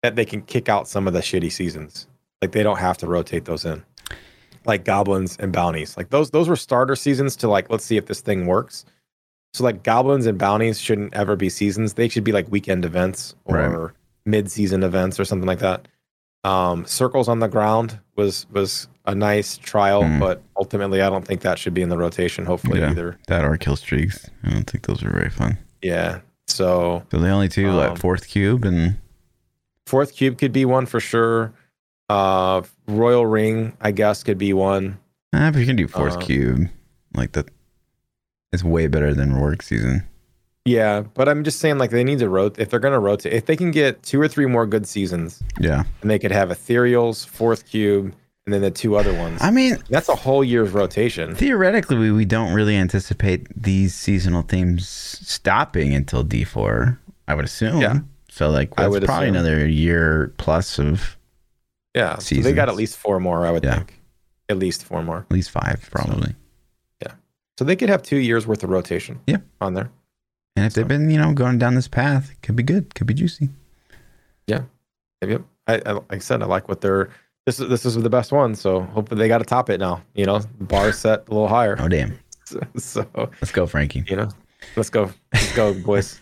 that 0.03 0.17
they 0.17 0.25
can 0.25 0.43
kick 0.43 0.69
out 0.69 0.89
some 0.89 1.07
of 1.07 1.15
the 1.15 1.21
shitty 1.21 1.51
seasons. 1.53 2.07
Like 2.43 2.53
they 2.53 2.63
don't 2.63 2.79
have 2.79 2.99
to 2.99 3.07
rotate 3.07 3.47
those 3.47 3.65
in, 3.65 3.83
like 4.67 4.85
goblins 4.85 5.37
and 5.39 5.53
bounties. 5.53 5.97
Like 5.97 6.11
those 6.11 6.31
those 6.31 6.49
were 6.49 6.57
starter 6.57 6.95
seasons 6.97 7.37
to 7.37 7.49
like 7.49 7.71
let's 7.71 7.85
see 7.85 7.97
if 7.97 8.07
this 8.07 8.21
thing 8.21 8.47
works. 8.47 8.85
So 9.55 9.65
like 9.65 9.83
goblins 9.83 10.27
and 10.27 10.37
bounties 10.39 10.79
shouldn't 10.81 11.15
ever 11.15 11.37
be 11.37 11.49
seasons. 11.49 11.95
They 11.95 12.09
should 12.09 12.25
be 12.25 12.33
like 12.33 12.51
weekend 12.51 12.85
events 12.85 13.35
or 13.45 13.57
Right. 13.57 13.91
mid 14.27 14.51
season 14.51 14.83
events 14.83 15.19
or 15.19 15.25
something 15.25 15.47
like 15.47 15.61
that. 15.61 15.89
Um, 16.43 16.85
circles 16.85 17.29
on 17.29 17.39
the 17.39 17.49
ground 17.49 18.01
was 18.17 18.47
was 18.51 18.89
a 19.07 19.15
nice 19.15 19.59
trial, 19.59 20.03
Mm. 20.03 20.19
but 20.19 20.43
ultimately 20.57 21.03
I 21.03 21.11
don't 21.11 21.25
think 21.27 21.43
that 21.43 21.59
should 21.59 21.75
be 21.75 21.83
in 21.83 21.89
the 21.91 21.99
rotation. 21.99 22.47
Hopefully 22.47 22.81
Yeah. 22.81 22.91
either. 22.91 23.19
That 23.29 23.45
or 23.45 23.57
kill 23.57 23.77
streaks. 23.77 24.31
I 24.45 24.51
don't 24.51 24.69
think 24.69 24.87
those 24.87 25.03
are 25.05 25.11
very 25.11 25.31
fun. 25.31 25.59
Yeah. 25.83 26.21
So 26.47 27.03
So 27.11 27.19
the 27.19 27.29
only 27.31 27.49
two, 27.49 27.69
Um, 27.69 27.77
like 27.77 27.99
fourth 27.99 28.29
cube 28.29 28.65
and 28.65 28.97
fourth 29.87 30.15
cube 30.15 30.39
could 30.39 30.53
be 30.53 30.65
one 30.65 30.87
for 30.87 31.01
sure. 31.01 31.53
Uh, 32.09 32.63
Royal 32.87 33.27
Ring, 33.27 33.75
I 33.81 33.91
guess, 33.93 34.23
could 34.23 34.39
be 34.39 34.53
one. 34.53 34.99
ah, 35.35 35.49
if 35.49 35.57
you 35.57 35.67
can 35.67 35.77
do 35.77 35.89
fourth 35.89 36.17
Uh, 36.17 36.21
cube, 36.21 36.69
like 37.15 37.33
that, 37.33 37.49
it's 38.53 38.63
way 38.65 38.87
better 38.87 39.15
than 39.15 39.39
work 39.41 39.63
season. 39.63 40.05
Yeah, 40.67 41.03
but 41.13 41.29
I'm 41.29 41.45
just 41.45 41.61
saying, 41.61 41.77
like 41.79 41.91
they 41.91 42.05
need 42.05 42.21
to 42.21 42.29
rotate. 42.29 42.63
If 42.63 42.71
they're 42.71 42.79
gonna 42.81 43.01
rotate, 43.01 43.33
if 43.35 43.45
they 43.47 43.57
can 43.57 43.71
get 43.71 44.03
two 44.03 44.19
or 44.21 44.29
three 44.29 44.47
more 44.47 44.67
good 44.67 44.87
seasons, 44.87 45.43
Yeah. 45.61 45.85
and 46.01 46.11
they 46.11 46.19
could 46.19 46.31
have 46.33 46.49
Ethereals, 46.51 47.27
fourth 47.27 47.67
cube, 47.67 48.15
and 48.47 48.53
then 48.55 48.61
the 48.63 48.71
two 48.71 48.97
other 48.97 49.15
ones. 49.15 49.41
I 49.43 49.51
mean, 49.51 49.79
That's 49.89 50.09
a 50.09 50.15
whole 50.15 50.45
year's 50.45 50.71
rotation. 50.71 51.35
theoretically, 51.35 51.97
we, 51.97 52.13
we 52.13 52.25
don't 52.25 52.53
really 52.53 52.77
anticipate 52.77 53.47
these 53.61 53.95
seasonal 53.95 54.43
themes 54.43 54.87
stopping 54.89 55.95
until 55.95 56.25
D4, 56.25 56.99
I 57.29 57.35
would 57.35 57.45
assume. 57.45 57.81
Yeah. 57.81 58.01
So, 58.29 58.51
like, 58.51 58.73
I 58.77 58.83
that's 58.83 58.91
would 58.93 59.05
probably 59.05 59.29
assume. 59.29 59.37
another 59.37 59.67
year 59.69 60.35
plus 60.39 60.79
of 60.79 61.17
Yeah, 61.95 62.19
so 62.19 62.35
they 62.37 62.53
got 62.53 62.69
at 62.69 62.75
least 62.75 62.97
four 62.99 63.19
more, 63.21 63.47
I 63.47 63.51
would 63.51 63.65
Yeah. 63.65 63.77
think. 63.77 64.01
At 64.49 64.59
least 64.59 64.85
four 64.85 65.03
more. 65.03 65.19
at 65.21 65.31
least 65.33 65.51
five, 65.51 65.89
probably. 65.91 66.35
Yeah. 67.03 67.13
So 67.59 67.65
they 67.65 67.77
could 67.77 67.89
have 67.89 68.03
two 68.03 68.19
years 68.19 68.47
worth 68.47 68.63
of 68.63 68.71
rotation. 68.71 69.21
Yeah. 69.27 69.39
on 69.61 69.75
there. 69.75 69.91
And 70.57 70.67
if 70.67 70.75
they've 70.75 70.87
been, 70.87 71.09
you 71.11 71.19
know, 71.19 71.33
going 71.33 71.59
down 71.59 71.75
this 71.75 71.89
path, 71.89 72.31
it 72.31 72.43
could 72.43 72.55
be 72.57 72.63
good, 72.63 72.95
could 72.95 73.07
be 73.07 73.15
juicy. 73.15 73.49
Yeah. 74.47 74.63
Yep. 75.27 75.43
I, 75.67 75.81
I 75.87 75.93
like 75.93 76.05
I 76.11 76.19
said, 76.19 76.43
I 76.43 76.47
like 76.47 76.69
what 76.69 76.81
they're. 76.83 77.09
This 77.47 77.61
is 77.61 77.69
this 77.69 77.85
is 77.85 77.95
the 77.97 78.11
best 78.11 78.33
one. 78.33 78.55
So 78.55 78.81
hopefully 78.81 79.19
they 79.19 79.29
got 79.29 79.39
to 79.39 79.45
top 79.45 79.69
it 79.71 79.79
now. 79.79 80.03
You 80.15 80.25
know, 80.27 80.39
the 80.39 80.65
bar 80.65 80.93
set 80.93 81.29
a 81.29 81.33
little 81.33 81.49
higher. 81.49 81.77
Oh, 81.79 81.89
damn. 81.89 82.19
So 82.77 83.07
Let's 83.17 83.53
go, 83.53 83.67
Frankie. 83.67 84.05
you 84.07 84.17
know, 84.17 84.29
let's 84.77 84.91
go, 84.91 85.11
let's 85.33 85.55
go, 85.55 85.73
boys. 85.83 86.21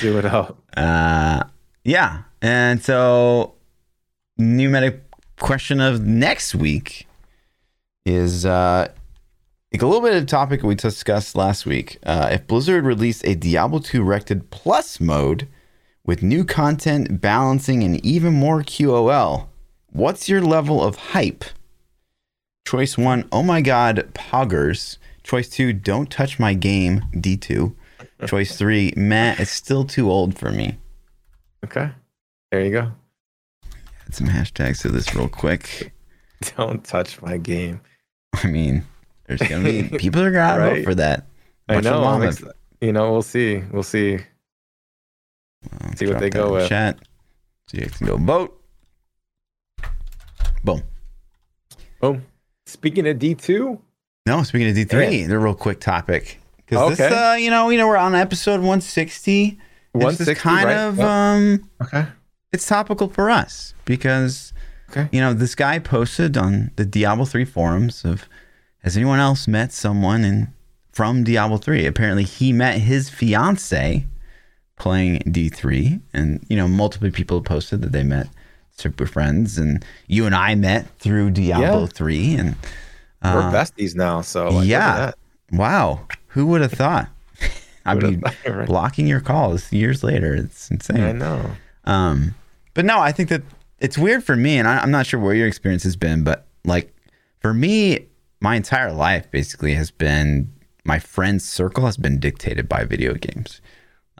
Do 0.00 0.18
it 0.18 0.24
out. 0.26 0.58
Uh, 0.76 1.44
yeah. 1.84 2.22
And 2.42 2.82
so, 2.82 3.54
new 4.36 4.68
meta 4.68 5.00
question 5.40 5.80
of 5.80 6.04
next 6.04 6.54
week 6.54 7.06
is 8.04 8.44
uh, 8.44 8.88
like 9.72 9.82
a 9.82 9.86
little 9.86 10.02
bit 10.02 10.14
of 10.16 10.22
a 10.22 10.26
topic 10.26 10.62
we 10.62 10.74
discussed 10.74 11.34
last 11.34 11.64
week. 11.66 11.98
Uh, 12.04 12.28
if 12.32 12.46
Blizzard 12.46 12.84
released 12.84 13.26
a 13.26 13.34
Diablo 13.34 13.78
2 13.80 14.02
Resurrected 14.02 14.50
Plus 14.50 15.00
mode 15.00 15.48
with 16.04 16.22
new 16.22 16.44
content, 16.44 17.20
balancing, 17.22 17.82
and 17.82 18.04
even 18.04 18.34
more 18.34 18.62
QOL, 18.62 19.46
what's 19.98 20.28
your 20.28 20.40
level 20.40 20.82
of 20.82 20.96
hype? 20.96 21.44
Choice 22.66 22.96
one, 22.96 23.28
oh 23.32 23.42
my 23.42 23.60
god, 23.60 24.08
poggers. 24.14 24.98
Choice 25.22 25.48
two, 25.48 25.72
don't 25.72 26.10
touch 26.10 26.38
my 26.38 26.54
game, 26.54 27.02
D2. 27.14 27.74
Choice 28.26 28.56
three, 28.56 28.92
Matt, 28.96 29.40
it's 29.40 29.50
still 29.50 29.84
too 29.84 30.10
old 30.10 30.38
for 30.38 30.50
me. 30.50 30.78
Okay, 31.64 31.90
there 32.50 32.64
you 32.64 32.70
go. 32.70 32.92
Add 34.06 34.14
some 34.14 34.28
hashtags 34.28 34.80
to 34.82 34.88
this 34.88 35.14
real 35.14 35.28
quick. 35.28 35.92
Don't 36.56 36.84
touch 36.84 37.20
my 37.20 37.36
game. 37.36 37.80
I 38.34 38.46
mean, 38.46 38.84
there's 39.26 39.42
gonna 39.42 39.64
be 39.64 39.82
people 39.98 40.22
are 40.22 40.30
gonna 40.30 40.70
vote 40.70 40.84
for 40.84 40.94
that. 40.94 41.26
I 41.68 41.74
Bunch 41.74 41.86
of 41.86 42.00
know. 42.00 42.04
I'm 42.04 42.22
ex- 42.22 42.44
you 42.80 42.92
know, 42.92 43.10
we'll 43.10 43.22
see. 43.22 43.58
We'll 43.72 43.82
see. 43.82 44.20
I'll 45.80 45.96
See 45.96 46.06
what 46.06 46.20
they 46.20 46.30
go 46.30 46.52
with. 46.52 46.68
Chat. 46.68 47.00
So 47.66 47.78
you 47.78 47.86
can 47.90 48.06
go 48.06 48.16
vote. 48.16 48.57
Boom. 50.64 50.82
Boom. 52.00 52.22
Speaking 52.66 53.06
of 53.08 53.18
D 53.18 53.34
two, 53.34 53.80
No, 54.26 54.42
speaking 54.42 54.68
of 54.68 54.74
D 54.74 54.84
three, 54.84 55.24
the 55.24 55.38
real 55.38 55.54
quick 55.54 55.80
topic 55.80 56.40
because 56.58 56.96
this, 56.96 57.00
Okay. 57.00 57.14
uh, 57.14 57.34
you 57.34 57.50
know, 57.50 57.70
you 57.70 57.78
know, 57.78 57.86
we're 57.86 57.96
on 57.96 58.14
episode 58.14 58.60
one 58.60 58.80
sixty. 58.80 59.58
one 59.92 60.14
This 60.14 60.28
is 60.28 60.38
kind 60.38 60.66
right? 60.66 60.76
of 60.76 60.98
Yep. 60.98 61.06
um, 61.06 61.70
okay. 61.82 62.06
it's 62.52 62.66
topical 62.66 63.08
for 63.08 63.30
us 63.30 63.74
because 63.84 64.52
Okay. 64.90 65.08
you 65.12 65.20
know 65.20 65.32
this 65.34 65.54
guy 65.54 65.78
posted 65.78 66.36
on 66.36 66.70
the 66.76 66.84
Diablo 66.86 67.24
3 67.26 67.44
forums 67.44 68.04
of 68.06 68.26
has 68.82 68.96
anyone 68.96 69.18
else 69.18 69.46
met 69.48 69.70
someone 69.72 70.24
in 70.24 70.48
from 70.92 71.24
Diablo 71.24 71.58
3 71.58 71.84
apparently 71.86 72.24
he 72.24 72.52
met 72.54 72.78
his 72.80 73.10
fiance 73.10 74.06
playing 74.78 75.18
D3 75.26 76.00
and 76.14 76.42
you 76.48 76.56
know 76.56 76.66
multiple 76.68 77.10
people 77.10 77.42
posted 77.42 77.82
that 77.82 77.92
they 77.92 78.02
met 78.02 78.28
super 78.78 79.06
friends 79.06 79.58
and 79.58 79.84
you 80.06 80.24
and 80.26 80.34
I 80.34 80.54
met 80.54 80.86
through 80.98 81.30
Diablo 81.30 81.80
Yeah. 81.82 81.86
3 81.86 82.34
and 82.36 82.48
We're 83.22 83.40
uh, 83.40 83.52
besties 83.52 83.94
now, 83.94 84.20
so 84.22 84.48
like, 84.50 84.68
yeah. 84.68 85.12
wow 85.52 86.00
who 86.28 86.46
would 86.46 86.60
have 86.60 86.72
thought 86.72 87.08
I'd 87.84 88.00
be 88.00 88.16
Right. 88.48 88.66
blocking 88.66 89.06
your 89.06 89.20
calls 89.20 89.72
years 89.72 90.04
later. 90.04 90.34
It's 90.34 90.70
insane. 90.70 91.00
I 91.02 91.12
know. 91.12 91.50
Um, 91.84 92.34
but 92.74 92.84
no, 92.84 92.98
I 93.00 93.12
think 93.12 93.28
that 93.30 93.42
it's 93.80 93.96
weird 93.96 94.22
for 94.24 94.36
me, 94.36 94.58
and 94.58 94.68
I, 94.68 94.78
I'm 94.78 94.90
not 94.90 95.06
sure 95.06 95.18
what 95.18 95.30
your 95.30 95.46
experience 95.48 95.84
has 95.84 95.96
been, 95.96 96.22
but 96.22 96.46
like 96.64 96.92
for 97.40 97.54
me, 97.54 98.06
my 98.40 98.56
entire 98.56 98.92
life 98.92 99.30
basically 99.30 99.72
has 99.74 99.90
been 99.90 100.52
my 100.84 100.98
friends' 100.98 101.44
circle 101.48 101.86
has 101.86 101.96
been 101.96 102.18
dictated 102.20 102.68
by 102.68 102.84
video 102.84 103.14
games. 103.14 103.60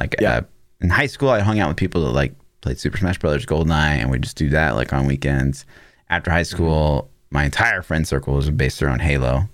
Like 0.00 0.16
Yeah. 0.20 0.32
uh, 0.36 0.40
in 0.80 0.90
high 0.90 1.06
school, 1.06 1.28
I 1.28 1.40
hung 1.40 1.58
out 1.58 1.68
with 1.68 1.76
people 1.76 2.02
that 2.04 2.12
like 2.12 2.34
played 2.60 2.78
Super 2.78 2.98
Smash 2.98 3.18
Brothers, 3.18 3.46
GoldenEye, 3.46 3.98
and 4.00 4.10
we 4.10 4.18
just 4.18 4.36
do 4.36 4.48
that 4.50 4.74
like 4.74 4.92
on 4.92 5.06
weekends. 5.06 5.64
After 6.10 6.30
high 6.30 6.42
school, 6.42 7.10
my 7.30 7.44
entire 7.44 7.82
friend 7.82 8.06
circle 8.08 8.34
was 8.34 8.50
based 8.50 8.82
around 8.82 9.00
Halo, 9.00 9.48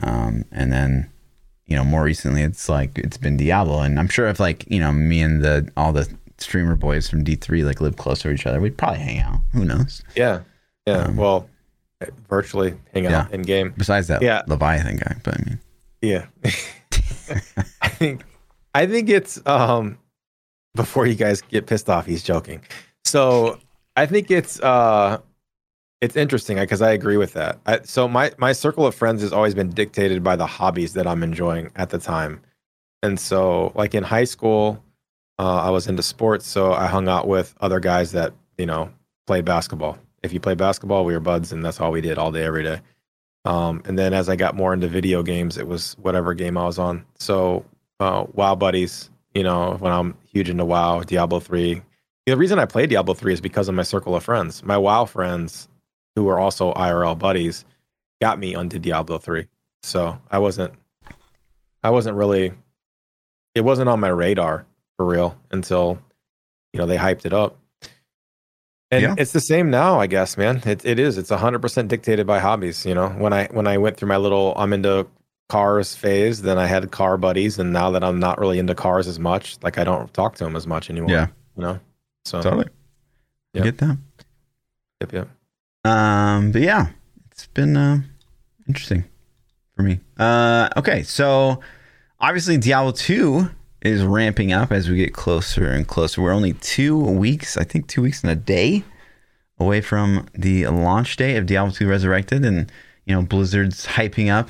um, 0.00 0.44
and 0.50 0.72
then 0.72 1.08
you 1.66 1.76
know 1.76 1.84
more 1.84 2.02
recently 2.02 2.42
it's 2.42 2.68
like 2.68 2.98
it's 2.98 3.16
been 3.16 3.36
Diablo, 3.36 3.80
and 3.80 3.98
I'm 3.98 4.08
sure 4.08 4.26
if 4.28 4.40
like 4.40 4.64
you 4.68 4.80
know 4.80 4.92
me 4.92 5.20
and 5.22 5.42
the 5.42 5.70
all 5.76 5.92
the 5.92 6.08
streamer 6.38 6.74
boys 6.76 7.08
from 7.08 7.24
D3 7.24 7.64
like 7.64 7.80
live 7.80 7.96
closer 7.96 8.28
to 8.30 8.34
each 8.34 8.46
other, 8.46 8.60
we'd 8.60 8.76
probably 8.76 8.98
hang 9.00 9.20
out. 9.20 9.38
Who 9.52 9.64
knows? 9.64 10.02
Yeah. 10.16 10.40
Yeah. 10.86 11.04
Um, 11.04 11.16
well, 11.16 11.48
virtually 12.28 12.74
hang 12.92 13.06
out 13.06 13.28
Yeah. 13.30 13.34
in 13.34 13.42
game. 13.42 13.72
Besides 13.76 14.08
that 14.08 14.20
Yeah. 14.20 14.42
Leviathan 14.48 14.96
guy, 14.96 15.16
but 15.22 15.34
I 15.40 15.42
mean, 15.46 15.60
Yeah. 16.02 16.26
I 17.80 17.88
think 17.88 18.24
I 18.74 18.86
think 18.86 19.08
it's 19.08 19.40
um 19.46 19.96
before 20.74 21.06
you 21.06 21.14
guys 21.14 21.42
get 21.42 21.66
pissed 21.66 21.88
off, 21.88 22.06
he's 22.06 22.22
joking. 22.22 22.60
So 23.04 23.58
I 23.96 24.06
think 24.06 24.30
it's 24.30 24.60
uh 24.60 25.18
it's 26.00 26.16
interesting 26.16 26.58
because 26.58 26.82
I 26.82 26.92
agree 26.92 27.16
with 27.16 27.32
that. 27.34 27.58
I, 27.66 27.80
so 27.82 28.08
my 28.08 28.32
my 28.38 28.52
circle 28.52 28.86
of 28.86 28.94
friends 28.94 29.22
has 29.22 29.32
always 29.32 29.54
been 29.54 29.70
dictated 29.70 30.22
by 30.22 30.36
the 30.36 30.46
hobbies 30.46 30.92
that 30.94 31.06
I'm 31.06 31.22
enjoying 31.22 31.70
at 31.76 31.90
the 31.90 31.98
time. 31.98 32.40
And 33.02 33.18
so 33.18 33.72
like 33.74 33.94
in 33.94 34.02
high 34.02 34.24
school, 34.24 34.82
uh, 35.38 35.62
I 35.62 35.70
was 35.70 35.86
into 35.86 36.02
sports, 36.02 36.46
so 36.46 36.72
I 36.72 36.86
hung 36.86 37.08
out 37.08 37.26
with 37.26 37.54
other 37.60 37.80
guys 37.80 38.12
that, 38.12 38.32
you 38.58 38.66
know, 38.66 38.90
played 39.26 39.44
basketball. 39.44 39.98
If 40.22 40.32
you 40.32 40.40
play 40.40 40.54
basketball, 40.54 41.04
we 41.04 41.12
were 41.12 41.20
buds 41.20 41.52
and 41.52 41.64
that's 41.64 41.80
all 41.80 41.90
we 41.90 42.00
did 42.00 42.18
all 42.18 42.32
day 42.32 42.44
every 42.44 42.62
day. 42.62 42.80
Um, 43.44 43.82
and 43.84 43.98
then 43.98 44.14
as 44.14 44.28
I 44.28 44.36
got 44.36 44.54
more 44.56 44.72
into 44.72 44.88
video 44.88 45.22
games, 45.22 45.58
it 45.58 45.66
was 45.66 45.94
whatever 45.98 46.34
game 46.34 46.56
I 46.56 46.64
was 46.64 46.78
on. 46.78 47.04
So 47.18 47.64
uh, 48.00 48.24
WoW 48.32 48.54
buddies, 48.54 49.10
you 49.34 49.42
know, 49.42 49.76
when 49.78 49.92
I'm 49.92 50.16
huge 50.32 50.48
into 50.50 50.64
WoW, 50.64 51.02
Diablo 51.02 51.40
three. 51.40 51.82
The 52.26 52.36
reason 52.36 52.58
I 52.58 52.64
play 52.64 52.86
Diablo 52.86 53.14
three 53.14 53.32
is 53.34 53.40
because 53.40 53.68
of 53.68 53.74
my 53.74 53.82
circle 53.82 54.14
of 54.16 54.24
friends. 54.24 54.62
My 54.62 54.78
WoW 54.78 55.04
friends, 55.04 55.68
who 56.16 56.24
were 56.24 56.38
also 56.38 56.72
IRL 56.72 57.18
buddies, 57.18 57.64
got 58.22 58.38
me 58.38 58.54
onto 58.54 58.78
Diablo 58.78 59.18
three. 59.18 59.46
So 59.82 60.18
I 60.30 60.38
wasn't, 60.38 60.72
I 61.82 61.90
wasn't 61.90 62.16
really, 62.16 62.52
it 63.54 63.60
wasn't 63.62 63.88
on 63.90 64.00
my 64.00 64.08
radar 64.08 64.64
for 64.96 65.04
real 65.04 65.36
until, 65.50 65.98
you 66.72 66.78
know, 66.78 66.86
they 66.86 66.96
hyped 66.96 67.26
it 67.26 67.32
up. 67.34 67.58
And 68.90 69.02
Yeah. 69.02 69.14
it's 69.18 69.32
the 69.32 69.40
same 69.40 69.70
now, 69.70 69.98
I 70.00 70.06
guess, 70.06 70.36
man. 70.36 70.62
It 70.64 70.84
it 70.84 70.98
is. 70.98 71.18
It's 71.18 71.30
hundred 71.30 71.60
percent 71.60 71.88
dictated 71.88 72.26
by 72.26 72.38
hobbies. 72.38 72.86
You 72.86 72.94
know, 72.94 73.08
when 73.08 73.32
I 73.32 73.46
when 73.48 73.66
I 73.66 73.76
went 73.78 73.96
through 73.96 74.08
my 74.08 74.16
little 74.18 74.54
I'm 74.56 74.72
into 74.72 75.06
cars 75.48 75.94
phase, 75.94 76.42
then 76.42 76.58
I 76.58 76.66
had 76.66 76.90
car 76.90 77.16
buddies, 77.16 77.58
and 77.58 77.72
now 77.72 77.90
that 77.90 78.02
I'm 78.02 78.18
not 78.18 78.38
really 78.38 78.58
into 78.58 78.74
cars 78.74 79.06
as 79.06 79.18
much, 79.18 79.58
like 79.62 79.78
I 79.78 79.84
don't 79.84 80.12
talk 80.14 80.36
to 80.36 80.44
them 80.44 80.56
as 80.56 80.66
much 80.66 80.90
anymore. 80.90 81.10
Yeah. 81.10 81.26
you 81.56 81.62
know. 81.62 81.80
So 82.24 82.42
totally. 82.42 82.68
I 83.54 83.60
get 83.60 83.78
that. 83.78 83.98
yep, 85.00 85.12
yep. 85.12 85.28
Um, 85.84 86.50
but 86.50 86.62
yeah, 86.62 86.88
it's 87.30 87.46
been 87.48 87.76
uh, 87.76 88.00
interesting 88.66 89.04
for 89.76 89.82
me. 89.82 90.00
Uh, 90.18 90.68
okay, 90.76 91.02
so 91.02 91.60
obviously 92.18 92.56
Diablo 92.56 92.92
2 92.92 93.48
is 93.82 94.02
ramping 94.02 94.52
up 94.52 94.72
as 94.72 94.88
we 94.88 94.96
get 94.96 95.12
closer 95.12 95.66
and 95.70 95.86
closer. 95.86 96.22
We're 96.22 96.32
only 96.32 96.54
two 96.54 96.98
weeks, 96.98 97.56
I 97.56 97.64
think 97.64 97.86
two 97.86 98.02
weeks 98.02 98.22
and 98.22 98.30
a 98.30 98.36
day 98.36 98.82
away 99.58 99.80
from 99.80 100.26
the 100.34 100.66
launch 100.66 101.16
day 101.16 101.36
of 101.36 101.46
Diablo 101.46 101.72
2 101.72 101.86
Resurrected. 101.86 102.44
And, 102.44 102.72
you 103.04 103.14
know, 103.14 103.22
Blizzard's 103.22 103.86
hyping 103.86 104.32
up 104.32 104.48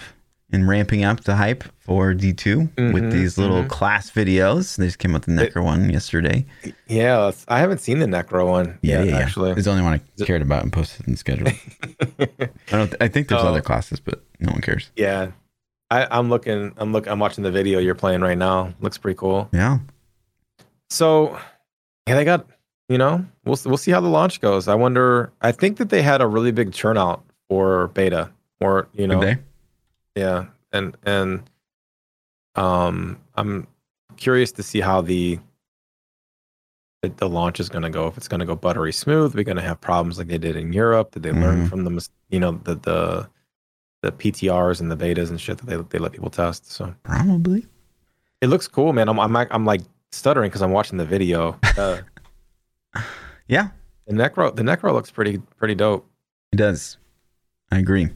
and 0.55 0.69
ramping 0.69 1.05
up 1.05 1.25
the 1.25 1.35
hype 1.37 1.65
for 1.81 2.15
D2 2.15 2.71
with 2.95 3.05
Mhm, 3.05 3.11
these 3.13 3.37
little 3.37 3.65
mhm. 3.65 3.69
class 3.69 4.11
videos. 4.11 4.77
They 4.77 4.87
just 4.87 4.99
came 4.99 5.11
out 5.15 5.27
with 5.27 5.37
the 5.37 5.45
It- 5.45 5.53
Necro 5.55 5.65
one 5.65 5.91
yesterday. 5.91 6.47
Yeah, 6.87 7.31
I 7.49 7.59
haven't 7.59 7.79
seen 7.81 7.99
the 7.99 8.07
Necro 8.07 8.49
one. 8.49 8.79
Yeah, 8.83 8.99
yet, 9.01 9.07
yeah, 9.07 9.13
yeah. 9.13 9.19
actually. 9.19 9.51
It's 9.53 9.65
the 9.65 9.71
only 9.71 9.83
one 9.83 9.95
I 10.19 10.25
cared 10.25 10.41
about 10.43 10.63
and 10.63 10.73
posted 10.73 11.07
in 11.07 11.13
the 11.15 11.19
schedule. 11.19 11.49
I 12.19 12.49
don't. 12.77 12.95
I 13.01 13.09
think 13.09 13.29
there's 13.29 13.43
Oh. 13.43 13.49
other 13.49 13.61
classes, 13.61 14.01
but 14.01 14.23
no 14.41 14.53
one 14.53 14.61
cares. 14.63 14.91
yeah, 14.97 15.33
I, 15.91 16.07
I'm 16.11 16.31
looking. 16.31 16.73
I'm 16.79 16.93
look. 16.93 17.07
I'm 17.07 17.19
watching 17.19 17.45
the 17.45 17.51
video 17.51 17.79
you're 17.81 17.95
playing 17.95 18.21
right 18.23 18.39
now. 18.39 18.73
Looks 18.81 18.97
pretty 18.99 19.17
cool. 19.19 19.49
Yeah, 19.53 19.79
So, 20.91 21.39
yeah, 22.07 22.15
they 22.15 22.25
got. 22.25 22.47
You 22.91 22.99
know, 22.99 23.25
we'll 23.47 23.59
we'll 23.65 23.79
see 23.79 23.91
how 23.93 24.01
the 24.01 24.09
launch 24.09 24.43
goes. 24.43 24.69
I 24.69 24.75
wonder. 24.75 25.33
I 25.41 25.53
think 25.53 25.79
that 25.79 25.89
they 25.89 26.03
had 26.03 26.21
a 26.21 26.27
really 26.27 26.53
big 26.53 26.73
turnout 26.75 27.25
for 27.49 27.89
beta, 27.89 28.31
or 28.61 28.89
you 28.93 29.07
know, 29.07 29.19
Did 29.21 29.39
they? 29.39 29.43
Yeah, 30.15 30.47
and 30.73 30.97
and 31.05 31.43
um, 32.55 33.19
I'm 33.35 33.67
curious 34.17 34.53
to 34.53 34.63
see 34.63 34.81
how 34.81 35.01
the 35.01 35.39
the, 37.03 37.09
the 37.17 37.29
launch 37.29 37.61
is 37.61 37.69
going 37.69 37.83
to 37.83 37.91
go. 37.91 38.07
If 38.07 38.17
it's 38.17 38.29
going 38.29 38.41
to 38.41 38.47
go 38.47 38.55
buttery 38.57 38.93
smooth, 38.93 39.35
we're 39.35 39.45
going 39.45 39.57
to 39.57 39.63
have 39.63 39.81
problems 39.81 40.19
like 40.19 40.29
they 40.29 40.39
did 40.39 40.57
in 40.57 40.73
Europe. 40.73 41.11
Did 41.13 41.23
they 41.23 41.33
learn 41.33 41.67
Mhm. 41.67 41.69
from 41.69 41.85
the 41.85 42.09
you 42.31 42.41
know 42.41 42.53
the 42.65 42.77
the 42.77 43.29
the 44.03 44.13
PTRs 44.13 44.81
and 44.81 44.91
the 44.91 44.97
betas 44.97 45.31
and 45.31 45.41
shit 45.41 45.59
that 45.59 45.67
they 45.67 45.77
they 45.77 45.99
let 45.99 46.13
people 46.13 46.31
test? 46.31 46.71
So 46.71 46.95
Probably. 47.03 47.67
it 48.41 48.47
looks 48.49 48.69
cool, 48.69 48.93
man. 48.93 49.09
I'm 49.09 49.19
I'm, 49.21 49.35
I'm 49.37 49.65
like 49.65 49.83
stuttering 50.13 50.49
because 50.51 50.63
I'm 50.63 50.73
watching 50.73 50.99
the 50.99 51.05
video. 51.07 51.59
Uh, 51.77 52.01
Yeah, 53.49 53.69
the 54.07 54.15
necro 54.15 54.55
the 54.55 54.63
necro 54.63 54.93
looks 54.93 55.11
pretty 55.11 55.39
pretty 55.59 55.75
dope. 55.75 56.09
it 56.53 56.57
does. 56.57 56.97
I 57.73 57.79
agree. 57.79 58.09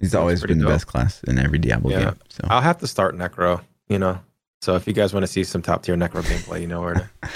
He's 0.00 0.14
always 0.14 0.42
been 0.42 0.58
the 0.58 0.66
best 0.66 0.86
class 0.86 1.22
in 1.24 1.38
every 1.38 1.58
Diablo 1.58 1.90
Yeah. 1.90 2.04
game. 2.04 2.16
So 2.30 2.46
I'll 2.50 2.60
have 2.62 2.78
to 2.78 2.86
start 2.86 3.16
necro. 3.16 3.62
You 3.88 3.98
know. 3.98 4.18
So 4.62 4.74
if 4.76 4.86
you 4.86 4.92
guys 4.92 5.12
want 5.14 5.24
to 5.24 5.26
see 5.26 5.44
some 5.44 5.62
top 5.62 5.82
tier 5.82 5.96
necro 5.96 6.22
gameplay, 6.22 6.60
you 6.60 6.66
know 6.66 6.80
where 6.80 6.94
to. 6.94 7.10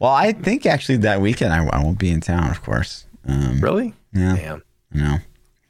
well, 0.00 0.12
I 0.12 0.32
think 0.32 0.64
actually 0.66 0.98
that 0.98 1.20
weekend 1.20 1.52
I, 1.52 1.64
I 1.66 1.82
won't 1.82 1.98
be 1.98 2.10
in 2.10 2.20
town, 2.20 2.50
of 2.50 2.62
course. 2.62 3.04
Um, 3.26 3.60
really? 3.60 3.94
Yeah, 4.12 4.36
Damn. 4.36 4.62
no. 4.92 5.18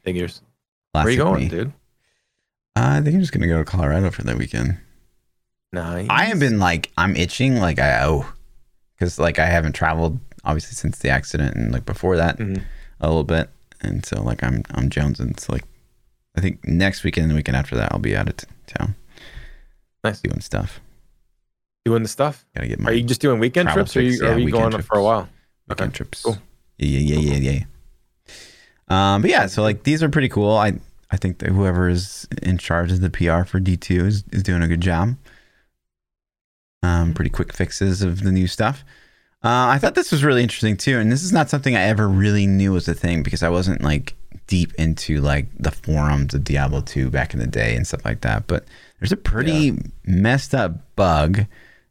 Figures. 0.03 0.41
Where 0.93 1.05
are 1.05 1.09
you 1.09 1.17
going, 1.17 1.43
me. 1.43 1.49
dude? 1.49 1.67
Uh, 2.75 2.97
I 2.97 3.01
think 3.01 3.15
I'm 3.15 3.21
just 3.21 3.31
gonna 3.33 3.47
go 3.47 3.57
to 3.57 3.65
Colorado 3.65 4.09
for 4.11 4.23
that 4.23 4.37
weekend. 4.37 4.77
Nice. 5.71 6.07
I 6.09 6.25
have 6.25 6.39
been 6.39 6.59
like 6.59 6.91
I'm 6.97 7.15
itching 7.15 7.57
like 7.59 7.79
I 7.79 8.03
owe 8.03 8.25
because 8.97 9.19
like 9.19 9.37
I 9.39 9.45
haven't 9.45 9.73
traveled 9.73 10.19
obviously 10.43 10.75
since 10.75 10.99
the 10.99 11.09
accident 11.09 11.55
and 11.55 11.71
like 11.71 11.85
before 11.85 12.15
that 12.17 12.37
Mhm. 12.37 12.63
a 13.01 13.07
little 13.07 13.23
bit, 13.23 13.49
and 13.81 14.05
so 14.05 14.21
like 14.23 14.43
I'm 14.43 14.63
I'm 14.71 14.89
Jones 14.89 15.19
and 15.19 15.31
it's 15.31 15.49
like 15.49 15.63
I 16.37 16.41
think 16.41 16.65
next 16.67 17.03
weekend 17.03 17.23
and 17.25 17.31
the 17.31 17.35
weekend 17.35 17.57
after 17.57 17.75
that 17.75 17.91
I'll 17.91 17.99
be 17.99 18.15
out 18.15 18.29
of 18.29 18.37
t- 18.37 18.47
town 18.67 18.95
Nice. 20.03 20.21
doing 20.21 20.39
stuff. 20.41 20.79
doing 21.85 22.03
the 22.03 22.09
stuff. 22.09 22.45
Gotta 22.55 22.67
get 22.67 22.79
my 22.79 22.89
Are 22.89 22.93
you 22.93 23.03
just 23.03 23.21
doing 23.21 23.39
weekend 23.39 23.67
travel 23.67 23.83
trips, 23.85 23.95
or 23.95 23.99
are 23.99 24.03
you, 24.03 24.11
fix, 24.11 24.21
yeah, 24.21 24.29
are 24.29 24.37
you 24.39 24.45
weekend 24.45 24.71
going 24.71 24.83
for 24.83 24.97
a 24.97 25.03
while? 25.03 25.29
weekend 25.67 25.89
Okay, 25.89 25.97
trips. 25.97 26.21
cool. 26.23 26.37
Yeah, 26.77 26.99
yeah, 26.99 27.19
yeah, 27.19 27.37
yeah, 27.37 27.51
yeah. 27.51 27.63
Um, 29.15 29.21
but 29.21 29.29
yeah, 29.29 29.47
so 29.47 29.61
like 29.61 29.83
these 29.83 30.01
are 30.01 30.09
pretty 30.09 30.29
cool. 30.29 30.55
I 30.55 30.73
I 31.11 31.17
think 31.17 31.39
that 31.39 31.49
whoever 31.49 31.89
is 31.89 32.27
in 32.41 32.57
charge 32.57 32.91
of 32.91 33.01
the 33.01 33.09
PR 33.09 33.43
for 33.43 33.59
D 33.59 33.75
two 33.77 34.05
is 34.05 34.23
is 34.31 34.43
doing 34.43 34.61
a 34.63 34.67
good 34.67 34.81
job. 34.81 35.15
Um, 36.81 37.13
pretty 37.13 37.29
quick 37.29 37.51
fixes 37.53 38.01
of 38.01 38.23
the 38.23 38.31
new 38.31 38.47
stuff. 38.47 38.85
Uh, 39.43 39.67
I 39.67 39.77
thought 39.79 39.95
this 39.95 40.11
was 40.11 40.23
really 40.23 40.43
interesting 40.43 40.77
too, 40.77 40.97
and 40.97 41.11
this 41.11 41.23
is 41.23 41.31
not 41.33 41.49
something 41.49 41.75
I 41.75 41.81
ever 41.83 42.07
really 42.07 42.47
knew 42.47 42.71
was 42.73 42.87
a 42.87 42.93
thing 42.93 43.21
because 43.23 43.43
I 43.43 43.49
wasn't 43.49 43.81
like 43.81 44.15
deep 44.49 44.73
into 44.79 45.21
like 45.21 45.45
the 45.59 45.69
forums 45.69 46.33
of 46.33 46.43
Diablo 46.43 46.81
2 46.81 47.11
back 47.11 47.35
in 47.35 47.39
the 47.39 47.45
day 47.45 47.75
and 47.75 47.85
stuff 47.85 48.03
like 48.03 48.21
that. 48.21 48.47
But 48.47 48.65
there's 48.99 49.11
a 49.11 49.17
pretty 49.17 49.77
messed 50.03 50.55
up 50.55 50.95
bug 50.95 51.45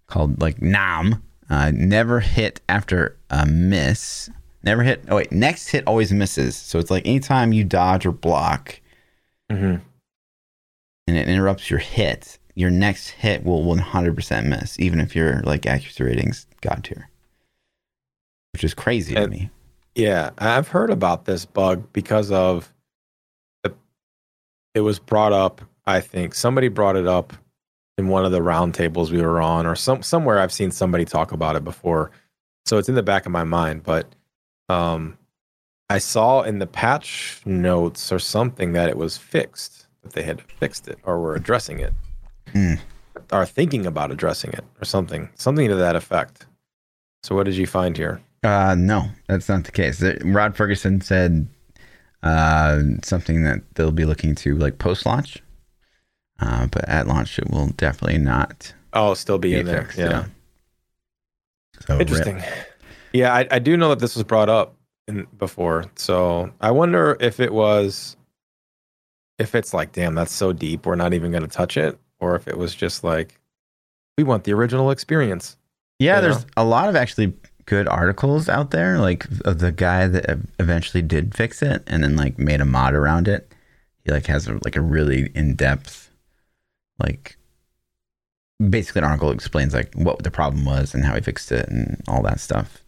called 0.08 0.40
like 0.40 0.60
NAM, 0.60 1.22
uh, 1.48 1.70
never 1.72 2.18
hit 2.18 2.60
after 2.68 3.16
a 3.30 3.46
miss. 3.46 4.28
Never 4.64 4.82
hit. 4.82 5.04
Oh 5.08 5.16
wait, 5.16 5.30
next 5.30 5.68
hit 5.68 5.84
always 5.86 6.12
misses. 6.12 6.56
So 6.56 6.80
it's 6.80 6.90
like 6.90 7.06
anytime 7.06 7.52
you 7.52 7.62
dodge 7.62 8.04
or 8.04 8.12
block 8.12 8.80
mm-hmm. 9.50 9.76
and 11.06 11.16
it 11.16 11.28
interrupts 11.28 11.70
your 11.70 11.78
hit, 11.78 12.38
your 12.56 12.70
next 12.70 13.10
hit 13.10 13.44
will 13.44 13.62
100% 13.62 14.46
miss, 14.46 14.80
even 14.80 14.98
if 14.98 15.14
your 15.14 15.42
like 15.42 15.64
accuracy 15.64 16.02
ratings 16.02 16.46
god 16.60 16.82
tier, 16.82 17.08
which 18.52 18.64
is 18.64 18.74
crazy 18.74 19.14
to 19.14 19.28
me. 19.28 19.48
Yeah, 19.98 20.30
I've 20.38 20.68
heard 20.68 20.90
about 20.90 21.24
this 21.24 21.44
bug 21.44 21.92
because 21.92 22.30
of 22.30 22.72
the, 23.64 23.74
it 24.72 24.82
was 24.82 25.00
brought 25.00 25.32
up. 25.32 25.60
I 25.86 26.00
think 26.00 26.36
somebody 26.36 26.68
brought 26.68 26.94
it 26.94 27.08
up 27.08 27.32
in 27.98 28.06
one 28.06 28.24
of 28.24 28.30
the 28.30 28.38
roundtables 28.38 29.10
we 29.10 29.20
were 29.20 29.40
on, 29.40 29.66
or 29.66 29.74
some 29.74 30.04
somewhere 30.04 30.38
I've 30.38 30.52
seen 30.52 30.70
somebody 30.70 31.04
talk 31.04 31.32
about 31.32 31.56
it 31.56 31.64
before. 31.64 32.12
So 32.64 32.78
it's 32.78 32.88
in 32.88 32.94
the 32.94 33.02
back 33.02 33.26
of 33.26 33.32
my 33.32 33.42
mind, 33.42 33.82
but 33.82 34.06
um, 34.68 35.18
I 35.90 35.98
saw 35.98 36.42
in 36.42 36.60
the 36.60 36.68
patch 36.68 37.40
notes 37.44 38.12
or 38.12 38.20
something 38.20 38.74
that 38.74 38.88
it 38.88 38.96
was 38.96 39.16
fixed, 39.16 39.88
that 40.02 40.12
they 40.12 40.22
had 40.22 40.40
fixed 40.42 40.86
it 40.86 41.00
or 41.02 41.18
were 41.18 41.34
addressing 41.34 41.80
it. 41.80 41.92
Hmm. 42.52 42.74
are 43.32 43.44
thinking 43.44 43.84
about 43.84 44.12
addressing 44.12 44.52
it 44.52 44.64
or 44.80 44.84
something, 44.84 45.28
something 45.34 45.66
to 45.66 45.74
that 45.74 45.96
effect. 45.96 46.46
So, 47.24 47.34
what 47.34 47.46
did 47.46 47.56
you 47.56 47.66
find 47.66 47.96
here? 47.96 48.20
Uh, 48.42 48.74
no, 48.78 49.06
that's 49.26 49.48
not 49.48 49.64
the 49.64 49.72
case. 49.72 50.00
Rod 50.02 50.54
Fergusson 50.54 51.02
said 51.02 51.48
uh, 52.22 52.80
something 53.02 53.42
that 53.44 53.62
they'll 53.74 53.90
be 53.90 54.04
looking 54.04 54.34
to 54.36 54.54
like 54.56 54.78
post 54.78 55.06
launch, 55.06 55.42
uh, 56.40 56.66
but 56.68 56.88
at 56.88 57.06
launch 57.06 57.38
it 57.38 57.50
will 57.50 57.68
definitely 57.68 58.18
not. 58.18 58.72
Oh, 58.92 59.14
still 59.14 59.38
be, 59.38 59.50
be 59.50 59.60
in 59.60 59.66
there. 59.66 59.88
Yeah. 59.96 60.10
yeah. 60.10 60.24
So 61.86 61.98
Interesting. 61.98 62.36
Rip. 62.36 62.44
Yeah, 63.12 63.34
I, 63.34 63.48
I 63.50 63.58
do 63.58 63.76
know 63.76 63.88
that 63.90 63.98
this 63.98 64.14
was 64.14 64.24
brought 64.24 64.48
up 64.48 64.76
in, 65.06 65.26
before. 65.38 65.84
So 65.96 66.52
I 66.60 66.70
wonder 66.70 67.16
if 67.20 67.40
it 67.40 67.52
was, 67.52 68.16
if 69.38 69.54
it's 69.54 69.72
like, 69.72 69.92
damn, 69.92 70.14
that's 70.14 70.32
so 70.32 70.52
deep, 70.52 70.86
we're 70.86 70.94
not 70.94 71.14
even 71.14 71.30
going 71.30 71.42
to 71.42 71.48
touch 71.48 71.76
it, 71.76 71.98
or 72.20 72.36
if 72.36 72.46
it 72.46 72.58
was 72.58 72.74
just 72.74 73.02
like, 73.04 73.40
we 74.16 74.24
want 74.24 74.44
the 74.44 74.52
original 74.52 74.90
experience. 74.90 75.56
Yeah, 75.98 76.20
there's 76.20 76.44
know? 76.44 76.50
a 76.58 76.64
lot 76.64 76.88
of 76.88 76.96
actually 76.96 77.32
good 77.68 77.86
articles 77.86 78.48
out 78.48 78.70
there, 78.70 78.98
like 78.98 79.26
of 79.44 79.58
the 79.58 79.70
guy 79.70 80.08
that 80.08 80.38
eventually 80.58 81.02
did 81.02 81.34
fix 81.34 81.62
it 81.62 81.84
and 81.86 82.02
then 82.02 82.16
like 82.16 82.38
made 82.38 82.62
a 82.62 82.64
mod 82.64 82.94
around 82.94 83.28
it. 83.28 83.52
He 84.04 84.10
like 84.10 84.24
has 84.26 84.48
a, 84.48 84.58
like 84.64 84.74
a 84.74 84.80
really 84.80 85.30
in 85.34 85.54
depth, 85.54 86.10
like 86.98 87.36
basically 88.70 89.00
an 89.00 89.04
article 89.04 89.30
explains 89.30 89.74
like 89.74 89.94
what 89.94 90.22
the 90.22 90.30
problem 90.30 90.64
was 90.64 90.94
and 90.94 91.04
how 91.04 91.14
he 91.14 91.20
fixed 91.20 91.52
it 91.52 91.68
and 91.68 92.02
all 92.08 92.22
that 92.22 92.40
stuff. 92.40 92.82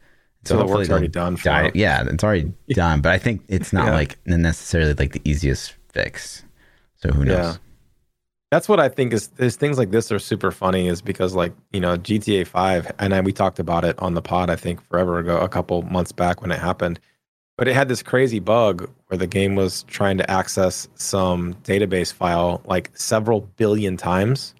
So, 0.46 0.54
so 0.54 0.64
the 0.64 0.72
work's 0.72 0.88
already 0.88 1.08
done. 1.08 1.36
Die, 1.36 1.70
yeah, 1.74 2.02
it's 2.06 2.24
already 2.24 2.50
done, 2.70 3.02
but 3.02 3.12
I 3.12 3.18
think 3.18 3.42
it's 3.48 3.74
not 3.74 3.88
yeah. 3.88 3.94
like 3.94 4.18
necessarily 4.26 4.94
like 4.94 5.12
the 5.12 5.20
easiest 5.24 5.74
fix. 5.90 6.42
So 6.96 7.10
who 7.10 7.26
knows? 7.26 7.56
Yeah 7.56 7.69
that's 8.50 8.68
what 8.68 8.80
I 8.80 8.88
think 8.88 9.12
is 9.12 9.30
is 9.38 9.56
things 9.56 9.78
like 9.78 9.90
this 9.90 10.10
are 10.10 10.18
super 10.18 10.50
funny 10.50 10.88
is 10.88 11.00
because 11.00 11.34
like 11.34 11.52
you 11.72 11.80
know 11.80 11.96
GTA 11.96 12.46
Five 12.46 12.90
and 12.98 13.14
I, 13.14 13.20
we 13.20 13.32
talked 13.32 13.58
about 13.58 13.84
it 13.84 13.98
on 13.98 14.14
the 14.14 14.22
pod 14.22 14.50
I 14.50 14.56
think 14.56 14.82
forever 14.88 15.18
ago 15.18 15.38
a 15.38 15.48
couple 15.48 15.82
months 15.82 16.12
back 16.12 16.42
when 16.42 16.50
it 16.50 16.58
happened, 16.58 16.98
but 17.56 17.68
it 17.68 17.74
had 17.74 17.88
this 17.88 18.02
crazy 18.02 18.40
bug 18.40 18.90
where 19.06 19.18
the 19.18 19.26
game 19.26 19.54
was 19.54 19.84
trying 19.84 20.18
to 20.18 20.28
access 20.30 20.88
some 20.94 21.54
database 21.62 22.12
file 22.12 22.60
like 22.66 22.90
several 22.94 23.42
billion 23.56 23.96
times 23.96 24.54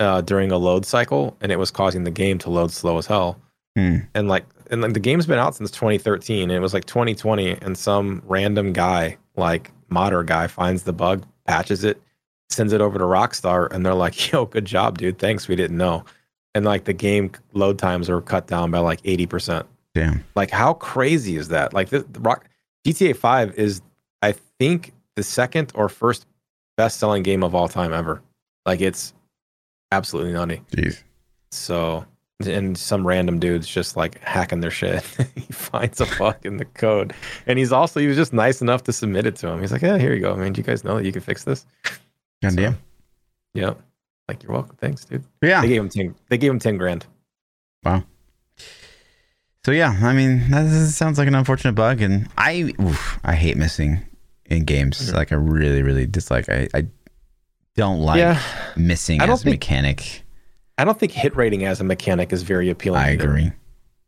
uh, 0.00 0.20
during 0.22 0.50
a 0.50 0.58
load 0.58 0.86
cycle, 0.86 1.36
and 1.40 1.52
it 1.52 1.58
was 1.58 1.70
causing 1.70 2.04
the 2.04 2.10
game 2.10 2.38
to 2.38 2.50
load 2.50 2.70
slow 2.70 2.98
as 2.98 3.06
hell. 3.06 3.38
Hmm. 3.76 3.98
And 4.14 4.28
like 4.28 4.46
and 4.70 4.80
like 4.80 4.94
the 4.94 5.00
game's 5.00 5.26
been 5.26 5.38
out 5.38 5.54
since 5.54 5.70
2013, 5.70 6.44
and 6.44 6.52
it 6.52 6.60
was 6.60 6.72
like 6.72 6.86
2020, 6.86 7.58
and 7.60 7.76
some 7.76 8.22
random 8.26 8.72
guy 8.72 9.18
like 9.36 9.70
modder 9.90 10.22
guy 10.22 10.46
finds 10.46 10.84
the 10.84 10.92
bug, 10.94 11.26
patches 11.46 11.84
it 11.84 12.00
sends 12.50 12.72
it 12.72 12.80
over 12.80 12.98
to 12.98 13.04
Rockstar, 13.04 13.70
and 13.72 13.84
they're 13.84 13.94
like, 13.94 14.30
"Yo, 14.32 14.46
good 14.46 14.64
job, 14.64 14.98
dude. 14.98 15.18
Thanks. 15.18 15.48
We 15.48 15.56
didn't 15.56 15.76
know." 15.76 16.04
And 16.54 16.64
like 16.64 16.84
the 16.84 16.92
game 16.92 17.30
load 17.52 17.78
times 17.78 18.08
are 18.10 18.20
cut 18.20 18.46
down 18.46 18.70
by 18.70 18.78
like 18.78 19.00
eighty 19.04 19.26
percent. 19.26 19.66
Damn. 19.94 20.24
Like 20.34 20.50
how 20.50 20.74
crazy 20.74 21.36
is 21.36 21.48
that? 21.48 21.72
Like 21.72 21.88
the, 21.90 22.00
the 22.00 22.20
Rock 22.20 22.48
GTA 22.86 23.16
Five 23.16 23.54
is, 23.58 23.82
I 24.22 24.32
think, 24.58 24.92
the 25.16 25.22
second 25.22 25.72
or 25.74 25.88
first 25.88 26.26
best 26.76 26.98
selling 26.98 27.22
game 27.22 27.42
of 27.42 27.54
all 27.54 27.68
time 27.68 27.92
ever. 27.92 28.22
Like 28.64 28.80
it's 28.80 29.12
absolutely 29.92 30.32
nutty. 30.32 30.62
Jeez. 30.72 31.02
So 31.50 32.06
and 32.46 32.78
some 32.78 33.06
random 33.06 33.40
dude's 33.40 33.66
just 33.66 33.96
like 33.96 34.20
hacking 34.20 34.60
their 34.60 34.70
shit. 34.70 35.02
he 35.34 35.52
finds 35.52 36.00
a 36.00 36.06
bug 36.18 36.36
in 36.44 36.58
the 36.58 36.64
code, 36.64 37.12
and 37.46 37.58
he's 37.58 37.72
also 37.72 37.98
he 38.00 38.06
was 38.06 38.16
just 38.16 38.32
nice 38.32 38.62
enough 38.62 38.84
to 38.84 38.92
submit 38.92 39.26
it 39.26 39.36
to 39.36 39.48
him. 39.48 39.60
He's 39.60 39.72
like, 39.72 39.82
"Yeah, 39.82 39.98
here 39.98 40.14
you 40.14 40.20
go. 40.20 40.32
I 40.32 40.36
mean, 40.36 40.52
do 40.52 40.60
you 40.60 40.64
guys 40.64 40.84
know 40.84 40.96
that 40.96 41.04
you 41.04 41.12
can 41.12 41.22
fix 41.22 41.44
this?" 41.44 41.66
God 42.42 42.52
so, 42.52 42.56
damn. 42.56 42.78
Yeah. 43.54 43.74
Like 44.28 44.42
you're 44.42 44.52
welcome. 44.52 44.76
Thanks, 44.76 45.04
dude. 45.04 45.24
Yeah. 45.42 45.62
They 45.62 45.68
gave 45.68 45.80
him 45.80 45.88
ten. 45.88 46.14
They 46.28 46.38
gave 46.38 46.50
him 46.50 46.58
ten 46.58 46.76
grand. 46.76 47.06
Wow. 47.84 48.04
So 49.64 49.72
yeah, 49.72 49.98
I 50.02 50.12
mean 50.12 50.50
that 50.50 50.88
sounds 50.90 51.18
like 51.18 51.28
an 51.28 51.34
unfortunate 51.34 51.74
bug, 51.74 52.00
and 52.00 52.28
I 52.38 52.72
oof, 52.80 53.18
I 53.24 53.34
hate 53.34 53.56
missing 53.56 54.00
in 54.46 54.64
games. 54.64 54.98
Mm-hmm. 55.00 55.16
Like 55.16 55.32
I 55.32 55.36
really 55.36 55.82
really 55.82 56.06
dislike. 56.06 56.48
I 56.48 56.68
I 56.74 56.86
don't 57.74 58.00
like 58.00 58.18
yeah. 58.18 58.40
missing 58.76 59.20
as 59.20 59.44
a 59.44 59.50
mechanic. 59.50 60.24
I 60.78 60.84
don't 60.84 60.98
think 60.98 61.12
hit 61.12 61.36
rating 61.36 61.64
as 61.64 61.80
a 61.80 61.84
mechanic 61.84 62.32
is 62.32 62.42
very 62.42 62.70
appealing. 62.70 63.00
I 63.00 63.12
either. 63.12 63.28
agree. 63.28 63.52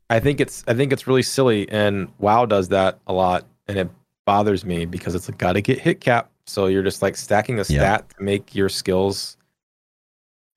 I 0.08 0.20
think 0.20 0.40
it's 0.40 0.64
I 0.66 0.74
think 0.74 0.92
it's 0.92 1.06
really 1.06 1.22
silly, 1.22 1.68
and 1.68 2.08
WoW 2.18 2.46
does 2.46 2.68
that 2.68 2.98
a 3.06 3.12
lot, 3.12 3.46
and 3.68 3.78
it 3.78 3.90
bothers 4.24 4.64
me 4.64 4.86
because 4.86 5.14
it's 5.14 5.28
like 5.28 5.38
gotta 5.38 5.60
get 5.60 5.78
hit 5.78 6.00
cap 6.00 6.29
so 6.50 6.66
you're 6.66 6.82
just 6.82 7.00
like 7.00 7.16
stacking 7.16 7.60
a 7.60 7.64
stat 7.64 7.78
yep. 7.78 8.14
to 8.14 8.22
make 8.22 8.54
your 8.54 8.68
skills 8.68 9.36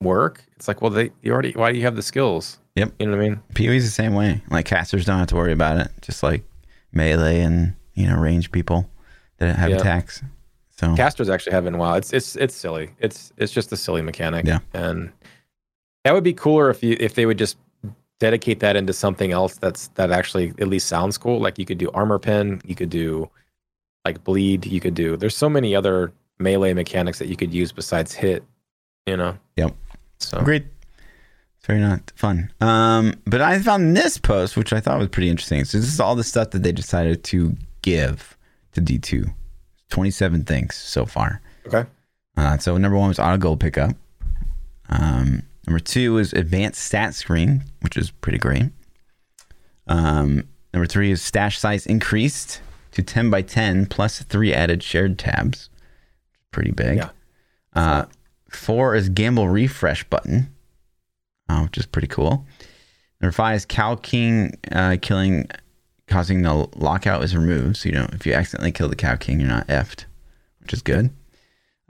work. 0.02 0.44
It's 0.56 0.68
like, 0.68 0.82
well, 0.82 0.92
they 0.92 1.12
you 1.22 1.32
already 1.32 1.52
why 1.52 1.72
do 1.72 1.78
you 1.78 1.86
have 1.86 1.96
the 1.96 2.02
skills? 2.02 2.60
Yep. 2.76 2.94
You 3.00 3.06
know 3.06 3.18
what 3.18 3.24
I 3.24 3.30
mean? 3.30 3.42
PoE's 3.54 3.86
the 3.86 3.92
same 3.92 4.16
way. 4.16 4.42
Like 4.50 4.66
casters 4.66 5.06
don't 5.06 5.20
have 5.20 5.28
to 5.28 5.36
worry 5.36 5.54
about 5.54 5.78
it. 5.78 5.92
Just 6.02 6.24
like 6.24 6.44
melee 6.92 7.42
and 7.42 7.76
you 7.94 8.08
know 8.08 8.18
range 8.18 8.52
people 8.52 8.90
that 9.38 9.56
have 9.56 9.72
attacks. 9.72 10.24
So 10.72 10.96
casters 10.96 11.30
actually 11.30 11.54
have 11.54 11.68
in 11.68 11.78
WoW. 11.78 11.94
It's 11.96 12.12
it's 12.12 12.36
it's 12.36 12.56
silly. 12.56 12.90
It's 13.00 13.32
it's 13.38 13.54
just 13.54 13.72
a 13.72 13.78
silly 13.78 14.02
mechanic. 14.02 14.46
Yeah. 14.46 14.60
And 14.74 15.12
that 16.04 16.14
would 16.14 16.24
be 16.24 16.34
cooler 16.34 16.70
if 16.70 16.84
you 16.84 16.98
if 17.00 17.14
they 17.14 17.26
would 17.26 17.38
just 17.38 17.58
dedicate 18.20 18.62
that 18.62 18.76
into 18.76 18.94
something 18.94 19.32
else 19.32 19.58
that's 19.58 19.90
that 19.90 20.12
actually 20.12 20.54
at 20.60 20.68
least 20.68 20.88
sounds 20.88 21.18
cool. 21.18 21.40
Like 21.40 21.60
you 21.60 21.66
could 21.66 21.78
do 21.78 21.92
armor 21.94 22.18
pen, 22.18 22.62
you 22.66 22.74
could 22.74 22.90
do 22.90 23.30
like 24.06 24.24
bleed 24.24 24.66
you 24.66 24.80
could 24.80 24.94
do. 24.94 25.18
There's 25.18 25.36
so 25.36 25.50
many 25.50 25.76
other 25.76 26.12
melee 26.40 26.74
mechanics 26.74 27.20
that 27.20 27.28
you 27.28 27.36
could 27.36 27.54
use 27.54 27.72
besides 27.72 28.14
hit, 28.14 28.44
you 29.06 29.18
know? 29.18 29.38
Yep. 29.56 29.76
So 30.20 30.42
great. 30.42 30.66
It's 31.58 31.68
very 31.68 31.80
not 31.80 32.12
fun. 32.16 32.52
Um, 32.60 33.16
but 33.26 33.42
I 33.42 33.60
found 33.60 33.96
this 33.96 34.18
post, 34.18 34.58
which 34.58 34.74
I 34.74 34.80
thought 34.80 35.00
was 35.00 35.08
pretty 35.08 35.30
interesting. 35.30 35.64
So 35.64 35.78
this 35.78 35.88
is 35.94 36.00
all 36.00 36.16
the 36.16 36.24
stuff 36.24 36.52
that 36.52 36.64
they 36.64 36.72
decided 36.72 37.24
to 37.26 37.56
give 37.82 38.38
to 38.74 38.82
D2. 38.82 39.34
27 39.90 40.44
things 40.44 40.76
so 40.76 41.06
far. 41.06 41.42
Okay. 41.66 41.86
Uh, 42.36 42.58
so 42.58 42.78
number 42.78 42.98
one 42.98 43.10
was 43.10 43.20
auto 43.20 43.38
gold 43.38 43.60
pickup. 43.60 43.96
Um, 44.90 45.44
number 45.68 45.80
two 45.80 46.18
is 46.18 46.34
advanced 46.34 46.82
stat 46.82 47.14
screen, 47.14 47.64
which 47.82 47.96
is 47.96 48.12
pretty 48.12 48.40
great. 48.40 48.64
Um, 49.88 50.48
number 50.74 50.88
three 50.88 51.12
is 51.12 51.22
stash 51.22 51.60
size 51.60 51.86
increased 51.86 52.60
to 52.94 53.04
10 53.04 53.30
by 53.30 53.42
10 53.42 53.88
plus 53.88 54.22
three 54.24 54.54
added 54.54 54.82
shared 54.84 55.20
tabs. 55.20 55.70
Pretty 56.52 56.72
big. 56.72 56.98
Yeah. 56.98 57.10
Uh, 57.74 58.06
four 58.50 58.96
is 58.96 59.10
gamble 59.10 59.50
refresh 59.50 60.04
button, 60.06 60.54
uh, 61.50 61.62
which 61.62 61.78
is 61.78 61.86
pretty 61.86 62.08
cool. 62.08 62.46
Number 63.20 63.32
five 63.32 63.56
is 63.56 63.66
Cow 63.66 63.96
King 63.96 64.58
uh, 64.72 64.98
killing, 65.02 65.48
causing 66.08 66.44
the 66.44 66.68
lockout 66.76 67.24
is 67.24 67.36
removed. 67.36 67.78
So, 67.78 67.90
you 67.90 67.96
know, 67.96 68.08
if 68.14 68.26
you 68.26 68.34
accidentally 68.34 68.72
kill 68.72 68.90
the 68.90 68.96
Cow 68.96 69.16
King, 69.16 69.40
you're 69.40 69.50
not 69.50 69.68
effed, 69.68 70.06
which 70.60 70.74
is 70.74 70.82
good. 70.82 71.10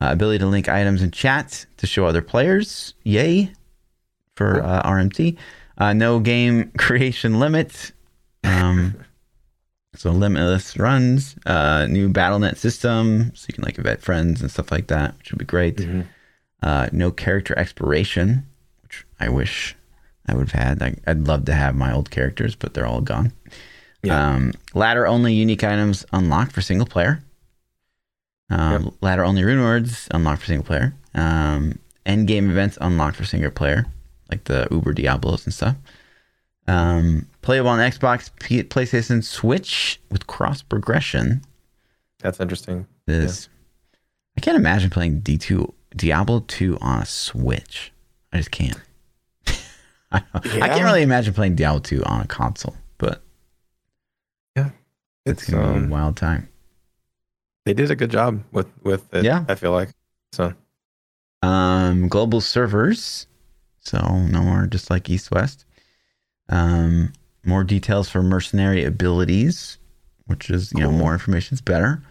Uh, 0.01 0.11
ability 0.11 0.39
to 0.39 0.45
link 0.45 0.69
items 0.69 1.01
in 1.01 1.11
chat 1.11 1.65
to 1.77 1.87
show 1.87 2.05
other 2.05 2.21
players. 2.21 2.93
Yay 3.03 3.51
for 4.35 4.63
uh, 4.63 4.83
RMT. 4.83 5.37
Uh, 5.77 5.93
no 5.93 6.19
game 6.19 6.71
creation 6.77 7.39
limit. 7.39 7.91
Um, 8.43 8.95
So 9.95 10.11
limitless 10.11 10.77
runs, 10.77 11.35
uh, 11.45 11.85
new 11.87 12.09
Battle.net 12.09 12.57
system, 12.57 13.31
so 13.35 13.45
you 13.47 13.53
can 13.53 13.63
like 13.63 13.77
vet 13.77 14.01
friends 14.01 14.41
and 14.41 14.49
stuff 14.49 14.71
like 14.71 14.87
that, 14.87 15.17
which 15.17 15.31
would 15.31 15.39
be 15.39 15.45
great. 15.45 15.77
Mm-hmm. 15.77 16.01
Uh, 16.63 16.87
no 16.91 17.11
character 17.11 17.57
expiration, 17.57 18.47
which 18.81 19.05
I 19.19 19.29
wish 19.29 19.75
I 20.27 20.33
would 20.33 20.49
have 20.49 20.79
had. 20.79 20.81
I, 20.81 21.13
would 21.13 21.27
love 21.27 21.45
to 21.45 21.53
have 21.53 21.75
my 21.75 21.93
old 21.93 22.09
characters, 22.09 22.55
but 22.55 22.73
they're 22.73 22.87
all 22.87 23.01
gone. 23.01 23.33
Yeah. 24.01 24.33
Um, 24.33 24.53
ladder 24.73 25.05
only 25.05 25.33
unique 25.33 25.63
items 25.63 26.05
unlocked 26.11 26.53
for 26.53 26.61
single 26.61 26.87
player. 26.87 27.23
Um, 28.49 28.85
yep. 28.85 28.93
Ladder 29.01 29.25
only 29.25 29.43
rune 29.43 29.61
words 29.61 30.07
unlocked 30.11 30.41
for 30.41 30.47
single 30.47 30.65
player. 30.65 30.93
Um, 31.13 31.79
end 32.05 32.27
game 32.27 32.49
events 32.49 32.77
unlocked 32.81 33.17
for 33.17 33.25
single 33.25 33.51
player, 33.51 33.85
like 34.31 34.45
the 34.45 34.67
Uber 34.71 34.93
Diablos 34.93 35.45
and 35.45 35.53
stuff. 35.53 35.75
Um, 36.67 37.27
playable 37.43 37.69
on 37.69 37.77
Xbox, 37.77 38.31
P- 38.39 38.63
PlayStation, 38.63 39.23
Switch 39.23 40.01
with 40.09 40.25
cross 40.25 40.63
progression. 40.63 41.43
That's 42.19 42.39
interesting. 42.39 42.87
This, 43.05 43.49
yeah. 43.93 43.99
I 44.37 44.41
can't 44.41 44.57
imagine 44.57 44.89
playing 44.89 45.19
D 45.19 45.37
two 45.37 45.71
Diablo 45.95 46.39
two 46.47 46.77
on 46.81 47.03
a 47.03 47.05
Switch. 47.05 47.91
I 48.31 48.37
just 48.37 48.49
can't. 48.49 48.79
I, 50.11 50.23
yeah. 50.45 50.63
I, 50.63 50.69
can't 50.69 50.83
really 50.83 51.03
imagine 51.03 51.33
playing 51.33 51.55
Diablo 51.55 51.81
two 51.81 52.03
on 52.05 52.21
a 52.21 52.27
console, 52.27 52.75
but 52.97 53.21
yeah, 54.55 54.71
it's, 55.25 55.43
it's 55.43 55.51
gonna 55.51 55.67
um, 55.67 55.73
be 55.73 55.79
a 55.79 55.83
um, 55.83 55.89
wild 55.89 56.17
time. 56.17 56.49
They 57.65 57.73
did 57.73 57.91
a 57.91 57.95
good 57.95 58.09
job 58.09 58.43
with 58.51 58.67
with 58.81 59.13
it. 59.13 59.23
Yeah, 59.25 59.45
I 59.47 59.55
feel 59.55 59.71
like 59.71 59.89
so. 60.31 60.53
Um, 61.41 62.07
global 62.07 62.39
servers, 62.39 63.27
so 63.79 63.99
no 63.99 64.41
more 64.41 64.65
just 64.65 64.89
like 64.89 65.09
East 65.09 65.29
West. 65.29 65.65
Um, 66.47 67.11
more 67.45 67.63
details 67.63 68.09
for 68.09 68.23
mercenary 68.23 68.83
abilities, 68.83 69.77
which 70.25 70.49
is 70.49 70.71
you 70.71 70.81
cool. 70.81 70.91
know 70.91 70.97
more 70.97 71.13
information 71.13 71.55
is 71.55 71.61
better. 71.61 72.01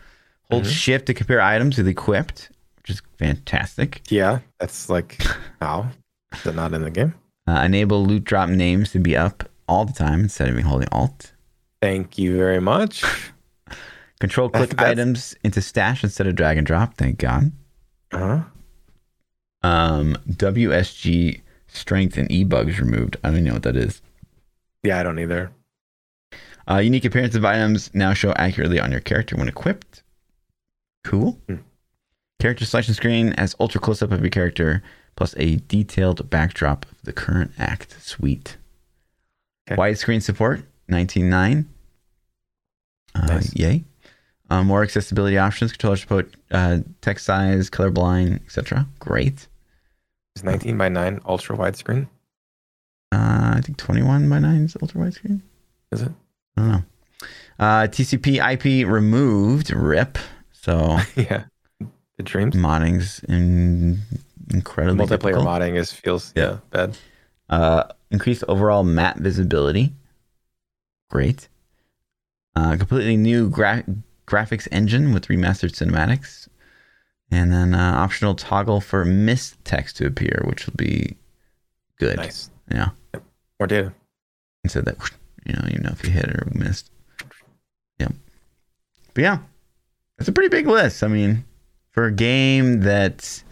Hold 0.50 0.64
mm-hmm. 0.64 0.72
shift 0.72 1.06
to 1.06 1.14
compare 1.14 1.40
items 1.40 1.78
with 1.78 1.88
equipped, 1.88 2.50
which 2.76 2.90
is 2.90 3.02
fantastic. 3.18 4.02
Yeah, 4.08 4.40
that's 4.58 4.88
like 4.88 5.22
how. 5.60 5.88
Is 6.34 6.46
it 6.46 6.54
not 6.54 6.72
in 6.72 6.82
the 6.82 6.90
game? 6.90 7.14
Uh, 7.46 7.62
enable 7.64 8.04
loot 8.04 8.24
drop 8.24 8.48
names 8.48 8.92
to 8.92 8.98
be 8.98 9.16
up 9.16 9.48
all 9.68 9.84
the 9.84 9.92
time 9.92 10.20
instead 10.20 10.48
of 10.48 10.54
me 10.54 10.62
holding 10.62 10.88
Alt. 10.92 11.32
Thank 11.80 12.16
you 12.16 12.36
very 12.36 12.60
much. 12.60 13.04
Control 14.20 14.48
click 14.48 14.70
That's- 14.70 14.90
items 14.90 15.34
into 15.42 15.60
stash 15.60 16.04
instead 16.04 16.26
of 16.26 16.36
drag 16.36 16.56
and 16.56 16.66
drop. 16.66 16.94
Thank 16.94 17.18
God. 17.18 17.50
Uh-huh. 18.12 18.42
Um, 19.62 20.16
WSG 20.28 21.40
strength 21.66 22.16
and 22.18 22.30
e 22.30 22.44
bugs 22.44 22.78
removed. 22.78 23.16
I 23.22 23.28
don't 23.28 23.38
even 23.38 23.44
know 23.46 23.54
what 23.54 23.62
that 23.64 23.76
is. 23.76 24.00
Yeah, 24.82 24.98
I 24.98 25.02
don't 25.02 25.18
either. 25.18 25.50
Uh, 26.70 26.78
unique 26.78 27.04
appearance 27.04 27.34
of 27.34 27.44
items 27.44 27.90
now 27.94 28.12
show 28.12 28.32
accurately 28.34 28.78
on 28.80 28.90
your 28.92 29.00
character 29.00 29.36
when 29.36 29.48
equipped. 29.48 30.02
Cool. 31.04 31.38
Hmm. 31.48 31.56
Character 32.40 32.64
selection 32.64 32.94
screen 32.94 33.32
has 33.38 33.54
ultra 33.60 33.80
close 33.80 34.02
up 34.02 34.10
of 34.12 34.20
your 34.20 34.30
character 34.30 34.82
plus 35.16 35.34
a 35.36 35.56
detailed 35.56 36.28
backdrop 36.30 36.86
of 36.90 37.02
the 37.02 37.12
current 37.12 37.52
act. 37.58 37.96
Sweet. 38.00 38.56
Okay. 39.70 39.80
Widescreen 39.80 40.22
support 40.22 40.62
19.9. 40.90 41.66
Uh, 43.14 43.26
Nice. 43.26 43.54
Yay. 43.54 43.84
Uh, 44.50 44.62
more 44.62 44.82
accessibility 44.82 45.38
options, 45.38 45.72
controller 45.72 45.96
support, 45.96 46.34
uh, 46.50 46.78
text 47.00 47.24
size, 47.24 47.70
colorblind, 47.70 48.42
etc. 48.44 48.86
Great. 48.98 49.46
It's 50.34 50.44
19 50.44 50.76
by 50.76 50.88
9 50.88 51.20
ultra 51.26 51.56
widescreen. 51.56 52.08
Uh, 53.12 53.54
I 53.56 53.60
think 53.62 53.76
21 53.76 54.28
by 54.30 54.38
9 54.38 54.64
is 54.64 54.76
ultra 54.80 55.00
widescreen. 55.00 55.42
Is 55.92 56.02
it? 56.02 56.12
I 56.56 56.60
don't 56.60 56.70
know. 56.70 56.82
Uh, 57.58 57.82
TCP 57.86 58.38
IP 58.82 58.88
removed. 58.88 59.70
RIP. 59.72 60.18
So 60.52 60.98
yeah. 61.16 61.44
The 62.16 62.22
dreams. 62.22 62.54
modding's 62.56 63.20
in, 63.28 63.98
incredibly 64.52 65.04
Multiplayer 65.06 65.08
difficult. 65.20 65.46
modding 65.46 65.76
is 65.76 65.92
feels 65.92 66.32
Yeah. 66.34 66.42
yeah, 66.44 66.58
bad. 66.70 66.98
Uh, 67.50 67.84
increased 68.10 68.44
overall 68.48 68.82
map 68.84 69.18
visibility. 69.18 69.92
Great. 71.10 71.48
Uh, 72.56 72.76
completely 72.76 73.16
new 73.16 73.48
gra- 73.50 73.84
graphics 74.26 74.66
engine 74.72 75.12
with 75.12 75.26
remastered 75.28 75.72
cinematics. 75.72 76.48
And 77.30 77.52
then 77.52 77.74
uh, 77.74 77.94
optional 77.96 78.34
toggle 78.34 78.80
for 78.80 79.04
mist 79.04 79.56
text 79.64 79.96
to 79.98 80.06
appear, 80.06 80.42
which 80.46 80.66
will 80.66 80.74
be 80.76 81.16
good. 81.98 82.16
Nice. 82.16 82.50
Yeah. 82.70 82.90
More 83.62 83.68
data. 83.68 83.92
Instead 84.64 84.86
that, 84.86 84.96
you 85.46 85.52
know, 85.52 85.62
you 85.68 85.78
know 85.78 85.90
if 85.92 86.02
you 86.02 86.10
hit 86.10 86.24
it 86.24 86.34
or 86.34 86.48
missed. 86.52 86.90
Yep. 88.00 88.12
But 89.14 89.22
yeah, 89.22 89.38
it's 90.18 90.26
a 90.28 90.32
pretty 90.32 90.48
big 90.48 90.66
list. 90.66 91.04
I 91.04 91.06
mean, 91.06 91.44
for 91.92 92.06
a 92.06 92.10
game 92.10 92.80
that 92.80 93.44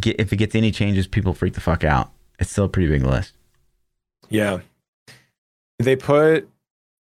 get, 0.00 0.18
if 0.18 0.32
it 0.32 0.36
gets 0.36 0.54
any 0.54 0.70
changes, 0.70 1.06
people 1.06 1.34
freak 1.34 1.52
the 1.52 1.60
fuck 1.60 1.84
out. 1.84 2.10
It's 2.38 2.50
still 2.52 2.64
a 2.64 2.68
pretty 2.70 2.88
big 2.88 3.02
list. 3.02 3.34
Yeah. 4.30 4.60
They 5.78 5.94
put 5.96 6.48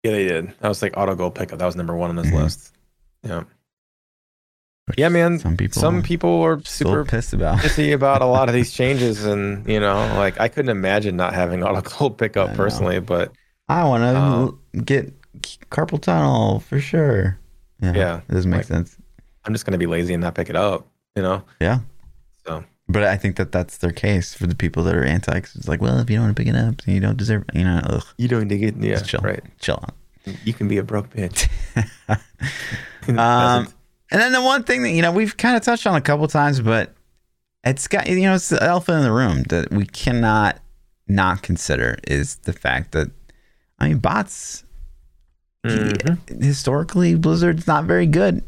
yeah, 0.01 0.11
they 0.13 0.27
did. 0.27 0.47
That 0.61 0.67
was 0.67 0.81
like 0.81 0.97
auto 0.97 1.13
goal 1.13 1.29
pickup. 1.29 1.59
That 1.59 1.65
was 1.67 1.75
number 1.75 1.95
one 1.95 2.09
on 2.09 2.15
this 2.15 2.31
Mhm. 2.31 2.41
list. 2.41 2.73
Yeah. 3.21 3.43
Yeah, 4.97 5.09
man. 5.09 5.39
Some 5.39 5.55
people, 5.57 5.79
Some 5.81 6.01
people 6.01 6.41
are 6.41 6.61
super 6.63 7.05
pissed 7.05 7.33
about. 7.33 7.59
pissy 7.59 7.93
about 7.99 8.21
a 8.21 8.25
lot 8.25 8.49
of 8.49 8.55
these 8.55 8.71
changes 8.73 9.23
and 9.25 9.65
you 9.67 9.79
know, 9.79 9.95
like 10.17 10.39
I 10.39 10.47
couldn't 10.47 10.69
imagine 10.69 11.15
not 11.15 11.33
having 11.33 11.63
auto 11.67 12.05
I 12.05 12.09
pickup 12.09 12.53
personally, 12.55 12.99
but 12.99 13.31
I 13.69 13.83
want 13.85 14.01
to 14.03 14.77
Uh, 14.79 14.81
get 14.83 15.13
carpal 15.69 16.01
tunnel 16.01 16.59
for 16.59 16.79
sure. 16.79 17.37
Yeah, 17.81 17.93
Yeah, 17.93 18.17
it 18.27 18.33
doesn't 18.33 18.49
make 18.51 18.59
like- 18.59 18.65
sense. 18.67 18.97
I'm 19.45 19.53
just 19.53 19.65
gonna 19.65 19.77
be 19.77 19.87
lazy 19.87 20.13
and 20.13 20.21
not 20.21 20.35
pick 20.35 20.49
it 20.49 20.55
up, 20.55 20.85
you 21.15 21.23
know? 21.23 21.43
Yeah. 21.59 21.79
So 22.45 22.63
But 22.89 23.03
I 23.05 23.15
think 23.17 23.37
that 23.37 23.51
that's 23.51 23.77
their 23.77 23.91
case 23.91 24.33
for 24.35 24.45
the 24.45 24.55
people 24.55 24.83
that 24.83 24.93
are 24.95 25.03
anti. 25.05 25.39
'cause 25.39 25.55
it's 25.55 25.67
like, 25.67 25.81
well, 25.81 25.99
if 25.99 26.09
you 26.09 26.17
don't 26.17 26.25
want 26.25 26.35
to 26.35 26.43
pick 26.43 26.53
it 26.53 26.57
up, 26.57 26.81
then 26.81 26.93
you 26.95 27.01
don't 27.01 27.17
deserve. 27.17 27.45
You 27.53 27.63
know, 27.63 27.79
ugh, 27.85 28.03
you 28.17 28.27
don't 28.27 28.41
need 28.41 28.49
to 28.49 28.57
get 28.57 28.75
yeah, 28.77 28.99
chill, 28.99 29.21
right. 29.21 29.41
chill 29.59 29.79
on. 29.81 30.35
You 30.43 30.53
can 30.53 30.67
be 30.67 30.77
a 30.77 30.83
broke 30.83 31.09
bitch. 31.11 31.47
Um, 33.17 33.67
and 34.11 34.21
then 34.21 34.31
the 34.33 34.41
one 34.41 34.63
thing 34.63 34.83
that 34.83 34.91
you 34.91 35.01
know 35.01 35.11
we've 35.11 35.35
kind 35.37 35.55
of 35.55 35.61
touched 35.63 35.87
on 35.87 35.95
a 35.95 36.01
couple 36.01 36.27
times, 36.27 36.59
but 36.61 36.93
it's 37.63 37.87
got 37.87 38.07
you 38.07 38.21
know 38.21 38.35
it's 38.35 38.49
the 38.49 38.61
elephant 38.61 38.97
in 38.99 39.03
the 39.03 39.11
room 39.11 39.43
that 39.43 39.71
we 39.71 39.85
cannot 39.85 40.59
not 41.07 41.41
consider 41.41 41.97
is 42.07 42.35
the 42.37 42.53
fact 42.53 42.91
that 42.93 43.09
I 43.79 43.89
mean 43.89 43.97
bots 43.99 44.63
Mhm. 45.65 46.41
historically 46.43 47.13
Blizzard's 47.15 47.67
not 47.67 47.85
very 47.85 48.07
good 48.07 48.43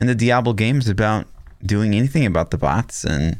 and 0.00 0.08
the 0.08 0.14
Diablo 0.16 0.52
games 0.52 0.88
about 0.88 1.26
doing 1.64 1.94
anything 1.94 2.26
about 2.26 2.50
the 2.50 2.58
bots 2.58 3.04
and 3.04 3.36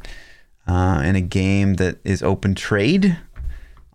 uh, 0.69 1.03
in 1.05 1.17
a 1.17 1.21
game 1.21 1.75
that 1.75 1.99
is 2.05 2.23
open 2.23 2.55
trade. 2.55 3.17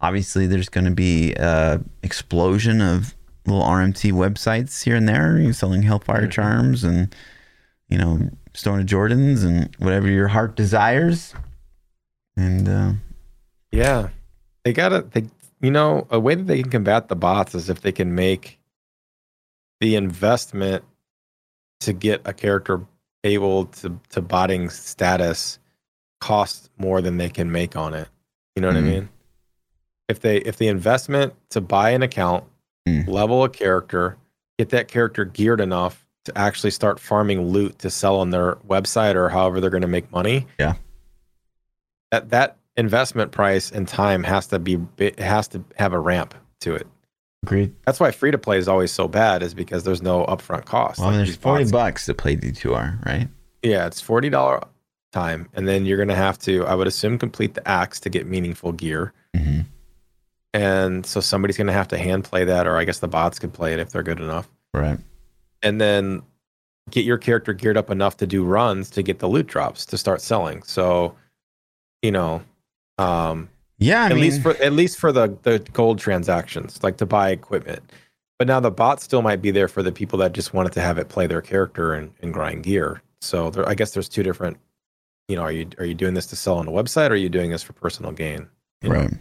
Obviously, 0.02 0.46
there's 0.48 0.68
going 0.68 0.84
to 0.86 0.92
be 0.92 1.34
a 1.36 1.80
explosion 2.04 2.82
of 2.82 3.16
little 3.46 3.62
RMT 3.64 4.12
websites 4.12 4.84
here 4.84 4.96
and 4.98 5.08
there 5.08 5.54
selling 5.54 5.84
Hellfire 5.84 6.28
Mhm. 6.28 6.32
charms 6.32 6.84
and 6.84 7.16
you 7.90 7.98
know 7.98 8.30
Stone 8.54 8.80
of 8.82 8.86
Jordans 8.86 9.44
and 9.44 9.76
whatever 9.80 10.08
your 10.08 10.30
heart 10.30 10.56
desires. 10.56 11.34
And 12.38 12.68
uh, 12.68 12.94
Yeah. 13.72 14.10
They 14.64 14.74
gotta 14.74 15.02
they 15.12 15.26
you 15.62 15.72
know, 15.72 16.06
a 16.12 16.20
way 16.20 16.36
that 16.36 16.44
they 16.48 16.62
can 16.62 16.70
combat 16.70 17.08
the 17.08 17.16
bots 17.16 17.56
is 17.56 17.70
if 17.70 17.82
they 17.82 17.92
can 17.92 18.14
make 18.14 18.60
the 19.80 19.96
investment 19.96 20.84
to 21.80 21.94
get 21.94 22.22
a 22.26 22.34
character 22.34 22.82
able 23.24 23.66
to 23.66 24.00
to 24.10 24.22
botting 24.22 24.70
status 24.70 25.60
cost 26.22 26.70
more 26.78 27.02
than 27.02 27.18
they 27.18 27.30
can 27.30 27.52
make 27.52 27.76
on 27.76 27.94
it. 27.94 28.08
You 28.56 28.62
know 28.62 28.68
what 28.70 28.78
Mhm. 28.78 28.80
I 28.80 28.82
mean? 28.90 29.10
If 30.08 30.20
they 30.20 30.38
if 30.38 30.58
the 30.58 30.68
investment 30.68 31.34
to 31.50 31.62
buy 31.62 31.92
an 31.92 32.02
account, 32.04 32.44
Mm. 32.88 33.08
level 33.08 33.44
a 33.44 33.50
character, 33.50 34.18
get 34.60 34.70
that 34.70 34.88
character 34.88 35.26
geared 35.26 35.60
enough 35.60 36.05
to 36.26 36.38
actually 36.38 36.72
start 36.72 37.00
farming 37.00 37.42
loot 37.50 37.80
to 37.80 37.90
sell 37.90 38.18
on 38.20 38.30
their 38.32 38.56
website 38.68 39.16
or 39.16 39.30
however 39.30 39.60
they're 39.62 39.70
going 39.70 39.82
to 39.82 39.88
make 39.88 40.12
money. 40.12 40.46
Yeah. 40.60 40.74
That 42.12 42.30
that 42.30 42.58
investment 42.78 43.32
price 43.32 43.72
and 43.72 43.88
time 43.88 44.24
has 44.24 44.48
to 44.48 44.60
be 44.60 44.78
it 44.98 45.20
has 45.20 45.48
to 45.50 45.64
have 45.78 45.94
a 45.94 46.00
ramp 46.00 46.34
to 46.62 46.76
it. 46.76 46.88
agreed. 47.44 47.74
That's 47.86 48.00
why 48.00 48.12
free 48.12 48.32
to 48.32 48.38
play 48.38 48.58
is 48.58 48.68
always 48.68 48.92
so 48.92 49.08
bad 49.08 49.44
is 49.44 49.54
because 49.54 49.84
there's 49.84 50.02
no 50.02 50.26
upfront 50.26 50.66
cost. 50.66 51.00
Well, 51.00 51.10
Like 51.10 51.18
there's 51.18 51.36
forty 51.36 51.64
bots- 51.66 51.72
bucks 51.72 52.06
to 52.08 52.14
play 52.14 52.36
D2R, 52.36 53.06
right? 53.06 53.28
Yeah, 53.64 53.88
it's 53.88 54.02
forty 54.02 54.30
dollar 54.30 54.62
time, 55.14 55.48
and 55.54 55.68
then 55.68 55.86
you're 55.86 55.98
gonna 55.98 56.16
have 56.16 56.38
to, 56.40 56.66
I 56.66 56.76
would 56.76 56.88
assume, 56.88 57.18
complete 57.18 57.54
the 57.54 57.68
acts 57.68 58.00
to 58.02 58.10
get 58.10 58.28
meaningful 58.28 58.72
gear. 58.74 59.14
Mm-hmm. 59.36 59.62
And 60.54 61.06
so 61.06 61.20
somebody's 61.20 61.58
gonna 61.58 61.74
have 61.74 61.88
to 61.90 61.98
hand 61.98 62.24
play 62.24 62.46
that, 62.46 62.68
or 62.68 62.78
I 62.78 62.84
guess 62.84 63.00
the 63.00 63.08
bots 63.08 63.40
could 63.40 63.54
play 63.54 63.74
it 63.74 63.80
if 63.80 63.92
they're 63.92 64.04
good 64.04 64.20
enough. 64.20 64.50
Right. 64.74 65.00
And 65.66 65.82
then 65.82 66.22
get 66.92 67.04
your 67.04 67.18
character 67.18 67.52
geared 67.52 67.76
up 67.76 67.90
enough 67.90 68.16
to 68.18 68.28
do 68.28 68.44
runs 68.46 68.90
to 68.92 69.02
get 69.02 69.20
the 69.20 69.28
loot 69.28 69.48
drops 69.48 69.86
to 69.88 69.98
start 69.98 70.22
selling. 70.22 70.62
So, 70.64 71.16
you 72.04 72.12
know, 72.12 72.44
um, 73.00 73.50
Yeah, 73.80 74.04
I 74.04 74.06
at 74.06 74.12
mean, 74.14 74.22
least 74.22 74.42
for 74.42 74.56
at 74.62 74.72
least 74.72 75.00
for 75.00 75.12
the 75.12 75.36
the 75.42 75.60
gold 75.74 76.00
transactions, 76.00 76.82
like 76.84 76.98
to 76.98 77.06
buy 77.06 77.32
equipment. 77.32 77.92
But 78.38 78.48
now 78.48 78.60
the 78.60 78.72
bot 78.72 79.02
still 79.02 79.22
might 79.22 79.42
be 79.42 79.50
there 79.52 79.68
for 79.68 79.82
the 79.82 79.92
people 79.92 80.20
that 80.20 80.34
just 80.34 80.54
wanted 80.54 80.74
to 80.74 80.82
have 80.82 80.98
it 80.98 81.08
play 81.10 81.26
their 81.26 81.42
character 81.42 81.94
and, 81.94 82.12
and 82.22 82.34
grind 82.34 82.64
gear. 82.64 83.02
So 83.22 83.50
there, 83.50 83.68
I 83.68 83.74
guess 83.76 83.94
there's 83.94 84.10
two 84.10 84.24
different. 84.24 84.58
You 85.28 85.38
know, 85.38 85.42
are 85.42 85.52
you 85.52 85.68
are 85.80 85.86
you 85.86 85.96
doing 85.96 86.14
this 86.14 86.28
to 86.28 86.36
sell 86.36 86.58
on 86.58 86.68
a 86.68 86.72
website, 86.72 87.10
or 87.10 87.14
are 87.14 87.16
you 87.16 87.30
doing 87.30 87.50
this 87.50 87.64
for 87.64 87.74
personal 87.74 88.12
gain? 88.12 88.48
You 88.82 88.90
know? 88.90 88.96
Right. 88.96 89.14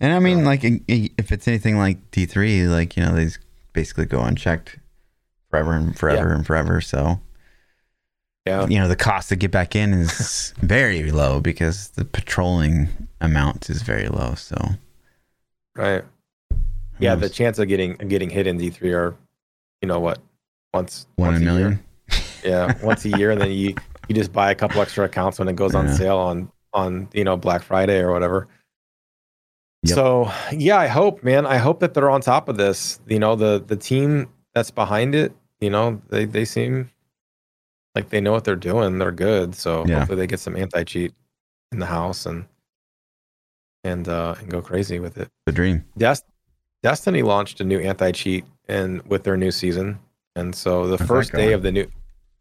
And 0.00 0.14
I 0.14 0.18
mean, 0.18 0.46
like, 0.46 0.60
if 0.64 1.30
it's 1.30 1.46
anything 1.46 1.76
like 1.76 2.10
D3, 2.10 2.70
like, 2.70 2.96
you 2.96 3.04
know, 3.04 3.14
they 3.14 3.26
just 3.26 3.40
basically 3.74 4.06
go 4.06 4.22
unchecked 4.22 4.78
forever 5.50 5.72
and 5.72 5.98
forever 5.98 6.32
and 6.32 6.46
forever. 6.46 6.80
So, 6.80 7.20
Yeah, 8.46 8.66
you 8.66 8.78
know, 8.78 8.88
the 8.88 8.96
cost 8.96 9.28
to 9.30 9.36
get 9.36 9.50
back 9.50 9.76
in 9.76 9.92
is 9.92 10.54
very 10.60 11.10
low 11.12 11.40
because 11.40 11.88
the 11.90 12.04
patrolling 12.04 12.88
amount 13.20 13.68
is 13.68 13.82
very 13.82 14.08
low. 14.08 14.34
So, 14.34 14.56
right. 15.76 16.04
Yeah, 16.98 17.14
the 17.14 17.28
chance 17.30 17.58
of 17.58 17.68
getting 17.68 17.94
getting 17.94 18.28
hit 18.30 18.46
in 18.46 18.58
D 18.58 18.70
three 18.70 18.92
are, 18.92 19.14
you 19.80 19.88
know 19.88 20.00
what, 20.00 20.18
once 20.74 21.06
one 21.16 21.30
once 21.30 21.40
a 21.40 21.44
million. 21.44 21.80
Yeah, 22.44 22.72
once 22.82 23.04
a 23.04 23.10
year, 23.10 23.30
and 23.30 23.40
then 23.40 23.50
you 23.50 23.74
you 24.08 24.14
just 24.14 24.32
buy 24.32 24.50
a 24.50 24.54
couple 24.54 24.80
extra 24.82 25.04
accounts 25.06 25.38
when 25.38 25.48
it 25.48 25.56
goes 25.56 25.74
on 25.74 25.86
Yeah. 25.86 25.94
sale 25.94 26.18
on 26.18 26.52
on 26.72 27.08
you 27.14 27.24
know 27.24 27.36
Black 27.36 27.62
Friday 27.62 28.00
or 28.00 28.12
whatever. 28.12 28.48
Yep. 29.84 29.94
So 29.94 30.32
yeah, 30.52 30.78
I 30.78 30.88
hope, 30.88 31.22
man. 31.24 31.46
I 31.46 31.56
hope 31.56 31.80
that 31.80 31.94
they're 31.94 32.10
on 32.10 32.20
top 32.20 32.50
of 32.50 32.58
this. 32.58 33.00
You 33.08 33.18
know, 33.18 33.34
the 33.34 33.64
the 33.66 33.76
team 33.76 34.28
that's 34.54 34.70
behind 34.70 35.14
it. 35.14 35.32
You 35.60 35.70
know, 35.70 36.00
they 36.08 36.24
they 36.24 36.44
seem 36.44 36.90
like 37.94 38.08
they 38.10 38.20
know 38.20 38.32
what 38.32 38.44
they're 38.44 38.56
doing. 38.56 38.98
They're 38.98 39.12
good. 39.12 39.54
So 39.54 39.84
Yeah. 39.86 39.98
hopefully 40.00 40.16
they 40.18 40.26
get 40.26 40.40
some 40.40 40.56
anti 40.56 40.84
cheat 40.84 41.14
in 41.72 41.78
the 41.78 41.86
house 41.86 42.26
and 42.26 42.46
and 43.84 44.08
uh 44.08 44.34
and 44.38 44.48
go 44.50 44.62
crazy 44.62 44.98
with 45.00 45.18
it. 45.18 45.28
The 45.46 45.52
dream. 45.52 45.84
Des- 45.98 46.24
Destiny 46.82 47.22
launched 47.22 47.60
a 47.60 47.64
new 47.64 47.78
anti 47.78 48.12
cheat 48.12 48.44
and 48.68 49.02
with 49.02 49.24
their 49.24 49.36
new 49.36 49.50
season, 49.50 49.98
and 50.36 50.54
so 50.54 50.86
the 50.86 50.96
How's 50.96 51.08
first 51.08 51.32
day 51.32 51.52
of 51.52 51.62
the 51.62 51.72
new, 51.72 51.90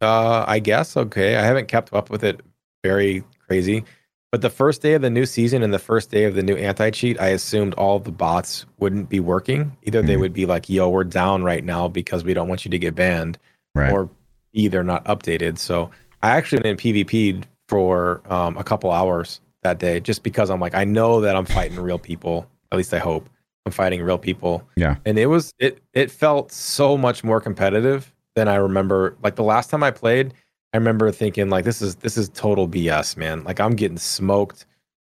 uh, 0.01 0.45
I 0.47 0.59
guess 0.59 0.95
okay. 0.95 1.35
I 1.35 1.41
haven't 1.41 1.67
kept 1.67 1.93
up 1.93 2.09
with 2.09 2.23
it 2.23 2.39
very 2.83 3.23
crazy. 3.47 3.83
But 4.31 4.41
the 4.41 4.49
first 4.49 4.81
day 4.81 4.93
of 4.93 5.01
the 5.01 5.09
new 5.09 5.25
season 5.25 5.63
and 5.63 5.73
the 5.73 5.79
first 5.79 6.11
day 6.11 6.25
of 6.25 6.35
the 6.35 6.43
new 6.43 6.55
anti 6.55 6.91
cheat, 6.91 7.19
I 7.19 7.29
assumed 7.29 7.73
all 7.75 7.99
the 7.99 8.11
bots 8.11 8.65
wouldn't 8.79 9.09
be 9.09 9.19
working. 9.19 9.75
Either 9.83 10.01
they 10.03 10.15
Mhm. 10.15 10.19
would 10.19 10.33
be 10.33 10.45
like, 10.45 10.69
"Yo, 10.69 10.87
we're 10.89 11.03
down 11.03 11.43
right 11.43 11.63
now 11.63 11.87
because 11.87 12.23
we 12.23 12.33
don't 12.35 12.47
want 12.47 12.63
you 12.63 12.69
to 12.71 12.77
get 12.77 12.93
banned," 12.95 13.39
Right. 13.73 13.91
or 13.91 14.09
B, 14.53 14.67
they're 14.67 14.83
not 14.83 15.03
updated. 15.05 15.57
So 15.57 15.89
I 16.21 16.29
actually 16.31 16.61
been 16.61 16.77
PvP'd 16.77 17.47
for 17.67 18.21
um, 18.29 18.55
a 18.57 18.63
couple 18.63 18.91
hours 18.91 19.41
that 19.63 19.79
day 19.79 19.99
just 19.99 20.21
because 20.23 20.49
I'm 20.49 20.59
like, 20.59 20.75
I 20.75 20.83
know 20.83 21.21
that 21.21 21.35
I'm 21.35 21.45
fighting 21.45 21.79
real 21.79 21.99
people. 21.99 22.47
At 22.71 22.77
least 22.77 22.93
I 22.93 22.99
hope 22.99 23.29
I'm 23.65 23.71
fighting 23.71 24.01
real 24.03 24.17
people. 24.19 24.63
Yeah. 24.75 24.95
And 25.05 25.17
it 25.17 25.25
was 25.27 25.53
it 25.59 25.79
it 25.93 26.11
felt 26.11 26.51
so 26.51 26.97
much 26.97 27.23
more 27.23 27.41
competitive 27.41 28.13
than 28.35 28.47
I 28.47 28.55
remember. 28.55 29.15
Like 29.23 29.35
the 29.35 29.43
last 29.43 29.71
time 29.71 29.81
I 29.83 29.89
played, 29.91 30.33
I 30.73 30.77
remember 30.77 31.11
thinking 31.11 31.49
like 31.49 31.65
this 31.65 31.81
is 31.81 31.95
this 31.97 32.17
is 32.17 32.29
total 32.29 32.67
BS, 32.67 33.17
man. 33.17 33.43
Like 33.43 33.59
I'm 33.59 33.75
getting 33.75 33.97
smoked 33.97 34.65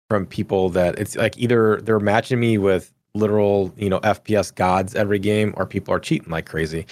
from 0.09 0.25
people 0.25 0.69
that 0.69 0.99
it's 0.99 1.15
like 1.15 1.37
either 1.37 1.81
they're 1.81 1.99
matching 1.99 2.39
me 2.39 2.57
with 2.57 2.93
literal, 3.13 3.73
you 3.77 3.89
know, 3.89 3.99
FPS 4.01 4.53
gods 4.53 4.95
every 4.95 5.19
game 5.19 5.53
or 5.57 5.65
people 5.65 5.93
are 5.93 5.99
cheating 5.99 6.29
like 6.29 6.45
crazy. 6.45 6.85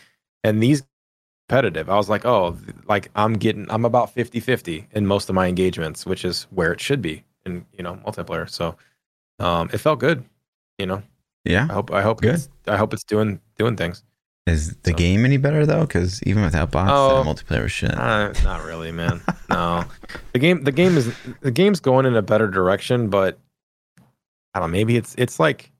And 0.43 0.61
these 0.61 0.83
competitive. 1.47 1.89
I 1.89 1.95
was 1.95 2.09
like, 2.09 2.25
oh, 2.25 2.57
like 2.87 3.09
I'm 3.15 3.33
getting 3.33 3.67
I'm 3.69 3.85
about 3.85 4.13
50-50 4.15 4.85
in 4.93 5.05
most 5.05 5.29
of 5.29 5.35
my 5.35 5.47
engagements, 5.47 6.05
which 6.05 6.25
is 6.25 6.43
where 6.51 6.71
it 6.73 6.81
should 6.81 7.01
be 7.01 7.23
in, 7.45 7.65
you 7.73 7.83
know, 7.83 7.95
multiplayer. 8.05 8.49
So 8.49 8.75
um 9.39 9.69
it 9.73 9.77
felt 9.79 9.99
good, 9.99 10.25
you 10.79 10.85
know. 10.85 11.03
Yeah. 11.43 11.67
I 11.69 11.73
hope 11.73 11.91
I 11.91 12.01
hope 12.01 12.21
Good. 12.21 12.35
it's 12.35 12.49
I 12.67 12.77
hope 12.77 12.93
it's 12.93 13.03
doing 13.03 13.39
doing 13.57 13.75
things. 13.75 14.03
Is 14.47 14.75
the 14.83 14.91
So- 14.91 14.95
game 14.97 15.25
any 15.25 15.37
better 15.37 15.65
though? 15.65 15.81
Because 15.81 16.21
even 16.23 16.43
without 16.43 16.69
bots, 16.71 16.91
Oh. 16.93 17.23
the 17.23 17.29
multiplayer 17.29 17.63
was 17.63 17.71
shit. 17.71 17.93
Uh, 17.97 18.31
not 18.43 18.63
really, 18.63 18.91
man. 18.91 19.21
No, 19.49 19.85
the 20.33 20.39
game 20.39 20.63
the 20.63 20.71
game 20.71 20.97
is 20.97 21.11
the 21.41 21.51
game's 21.51 21.79
going 21.79 22.05
in 22.05 22.15
a 22.15 22.21
better 22.21 22.47
direction, 22.47 23.09
but 23.09 23.39
I 24.53 24.59
don't 24.59 24.69
know. 24.69 24.77
Maybe 24.77 24.97
it's 24.97 25.15
it's 25.17 25.39
like 25.39 25.71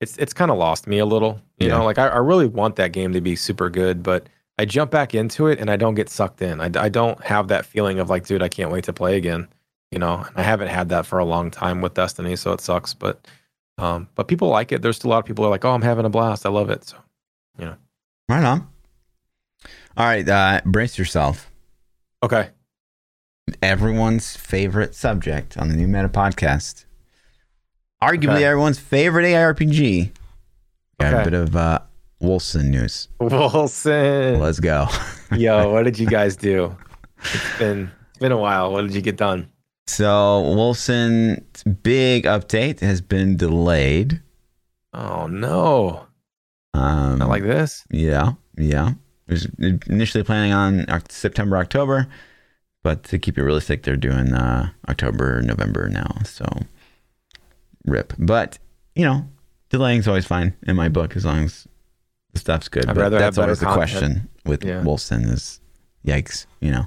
it's 0.00 0.16
it's 0.16 0.32
kind 0.32 0.50
of 0.50 0.56
lost 0.58 0.86
me 0.88 0.98
a 0.98 1.06
little. 1.06 1.40
You 1.58 1.68
Yeah. 1.68 1.78
know, 1.78 1.84
like 1.84 1.98
I, 1.98 2.08
I 2.08 2.16
really 2.18 2.46
want 2.46 2.76
that 2.76 2.92
game 2.92 3.12
to 3.12 3.20
be 3.20 3.36
super 3.36 3.70
good, 3.70 4.02
but 4.02 4.26
I 4.58 4.64
jump 4.64 4.90
back 4.90 5.14
into 5.14 5.46
it 5.46 5.58
and 5.60 5.70
I 5.70 5.76
don't 5.76 5.94
get 5.94 6.08
sucked 6.10 6.42
in. 6.42 6.60
I, 6.60 6.70
I 6.78 6.88
don't 6.88 7.22
have 7.24 7.48
that 7.48 7.64
feeling 7.64 7.98
of 8.00 8.10
like, 8.10 8.26
dude, 8.26 8.42
I 8.42 8.48
can't 8.48 8.70
wait 8.70 8.84
to 8.84 8.92
play 8.92 9.16
again. 9.16 9.46
You 9.92 9.98
know, 9.98 10.26
I 10.36 10.42
haven't 10.42 10.68
had 10.68 10.88
that 10.90 11.06
for 11.06 11.18
a 11.18 11.24
long 11.24 11.50
time 11.50 11.80
with 11.80 11.94
Destiny, 11.94 12.36
so 12.36 12.52
it 12.52 12.60
sucks. 12.60 12.92
But 12.92 13.26
um, 13.78 14.08
but 14.16 14.26
people 14.28 14.48
like 14.48 14.72
it. 14.72 14.82
There's 14.82 14.96
still 14.96 15.10
a 15.10 15.12
lot 15.12 15.18
of 15.20 15.24
people 15.26 15.44
who 15.44 15.48
are 15.48 15.52
like, 15.52 15.64
oh, 15.64 15.70
I'm 15.72 15.82
having 15.82 16.04
a 16.04 16.10
blast. 16.10 16.44
I 16.44 16.48
love 16.50 16.70
it. 16.70 16.84
So 16.84 16.96
Right 18.30 18.44
on. 18.44 18.68
All 19.96 20.06
right, 20.06 20.26
uh, 20.28 20.60
brace 20.64 20.96
yourself. 20.96 21.50
okay, 22.22 22.50
Everyone's 23.60 24.36
favorite 24.36 24.94
subject 24.94 25.58
on 25.58 25.68
the 25.68 25.74
New 25.74 25.88
Meta 25.88 26.08
podcast. 26.08 26.84
Arguably 28.00 28.36
Okay. 28.36 28.44
everyone's 28.44 28.78
favorite 28.78 29.24
ARPG. 29.24 30.12
Got 31.00 31.14
a 31.14 31.24
bit 31.24 31.34
of 31.34 31.56
uh, 31.56 31.80
Wolcen 32.22 32.66
news. 32.70 33.08
Wolcen. 33.20 34.38
Let's 34.38 34.60
go. 34.60 34.86
Yo, 35.36 35.72
what 35.72 35.82
did 35.82 35.98
you 35.98 36.06
guys 36.18 36.36
do? 36.36 36.76
It's 37.18 37.58
been 37.58 37.90
it's 38.10 38.18
been 38.20 38.30
a 38.30 38.38
while. 38.38 38.70
What 38.72 38.82
did 38.82 38.94
you 38.94 39.00
get 39.02 39.16
done? 39.16 39.50
So 39.88 40.44
Wolcen's 40.46 41.64
big 41.64 42.24
update 42.26 42.78
has 42.78 43.00
been 43.00 43.36
delayed. 43.36 44.22
Oh 44.94 45.26
no, 45.26 46.06
Um, 46.74 47.18
not 47.18 47.28
like 47.28 47.42
this. 47.42 47.84
Yeah, 47.90 48.32
yeah. 48.56 48.90
It 49.28 49.32
was 49.32 49.46
initially 49.88 50.24
planning 50.24 50.52
on 50.52 50.86
September, 51.08 51.56
October, 51.56 52.08
but 52.82 53.04
to 53.04 53.18
keep 53.18 53.38
it 53.38 53.42
realistic, 53.42 53.82
they're 53.82 53.96
doing 53.96 54.32
uh, 54.32 54.70
October, 54.88 55.40
November 55.42 55.88
now. 55.88 56.16
So, 56.24 56.44
rip. 57.86 58.12
But 58.18 58.58
you 58.94 59.04
know, 59.04 59.28
delaying's 59.70 60.08
always 60.08 60.26
fine 60.26 60.54
in 60.66 60.76
my 60.76 60.88
book 60.88 61.16
as 61.16 61.24
long 61.24 61.44
as 61.44 61.66
the 62.32 62.38
stuff's 62.40 62.68
good. 62.68 62.88
I'd 62.88 62.96
but 62.96 63.10
that's 63.10 63.38
always 63.38 63.60
the 63.60 63.66
content. 63.66 63.78
question 63.90 64.28
with 64.44 64.64
Yeah. 64.64 64.82
Wolcen 64.82 65.30
is, 65.30 65.60
yikes. 66.04 66.46
You 66.60 66.72
know, 66.72 66.86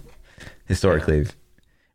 historically, 0.65 1.25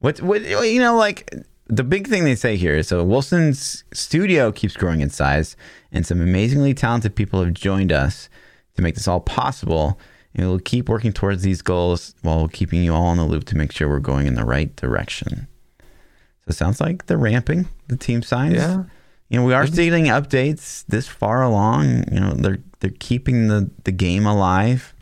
what 0.00 0.20
what 0.22 0.42
you 0.42 0.80
know, 0.80 0.96
like 0.96 1.30
the 1.68 1.84
big 1.84 2.08
thing 2.08 2.24
they 2.24 2.34
say 2.34 2.56
here 2.56 2.74
is 2.76 2.88
so 2.88 3.04
Wolcen's 3.04 3.84
studio 3.92 4.50
keeps 4.50 4.76
growing 4.76 5.00
in 5.00 5.10
size, 5.10 5.56
and 5.92 6.06
some 6.06 6.20
amazingly 6.20 6.74
talented 6.74 7.14
people 7.14 7.42
have 7.44 7.52
joined 7.54 7.92
us 7.92 8.28
to 8.74 8.82
make 8.82 8.94
this 8.94 9.08
all 9.08 9.20
possible. 9.20 9.98
And 10.34 10.46
we'll 10.46 10.60
keep 10.60 10.88
working 10.88 11.12
towards 11.12 11.42
these 11.42 11.62
goals 11.62 12.14
while 12.22 12.48
keeping 12.48 12.84
you 12.84 12.94
all 12.94 13.10
in 13.12 13.18
the 13.18 13.24
loop 13.24 13.44
to 13.44 13.56
make 13.56 13.72
sure 13.72 13.88
we're 13.88 13.98
going 13.98 14.26
in 14.26 14.34
the 14.34 14.44
right 14.44 14.74
direction. 14.76 15.48
So 15.80 16.48
it 16.48 16.52
sounds 16.52 16.80
like 16.80 17.06
they're 17.06 17.18
ramping 17.18 17.66
the 17.88 17.96
team 17.96 18.22
size. 18.22 18.52
Yeah. 18.52 18.84
You 19.30 19.40
know, 19.40 19.46
we 19.46 19.52
are 19.52 19.66
seeing 19.66 20.04
updates 20.04 20.84
this 20.86 21.08
far 21.08 21.42
along. 21.42 22.04
You 22.12 22.20
know, 22.20 22.30
they're 22.32 22.58
they're 22.80 22.92
keeping 22.98 23.48
the, 23.48 23.70
the 23.84 23.92
game 23.92 24.26
alive. 24.26 24.94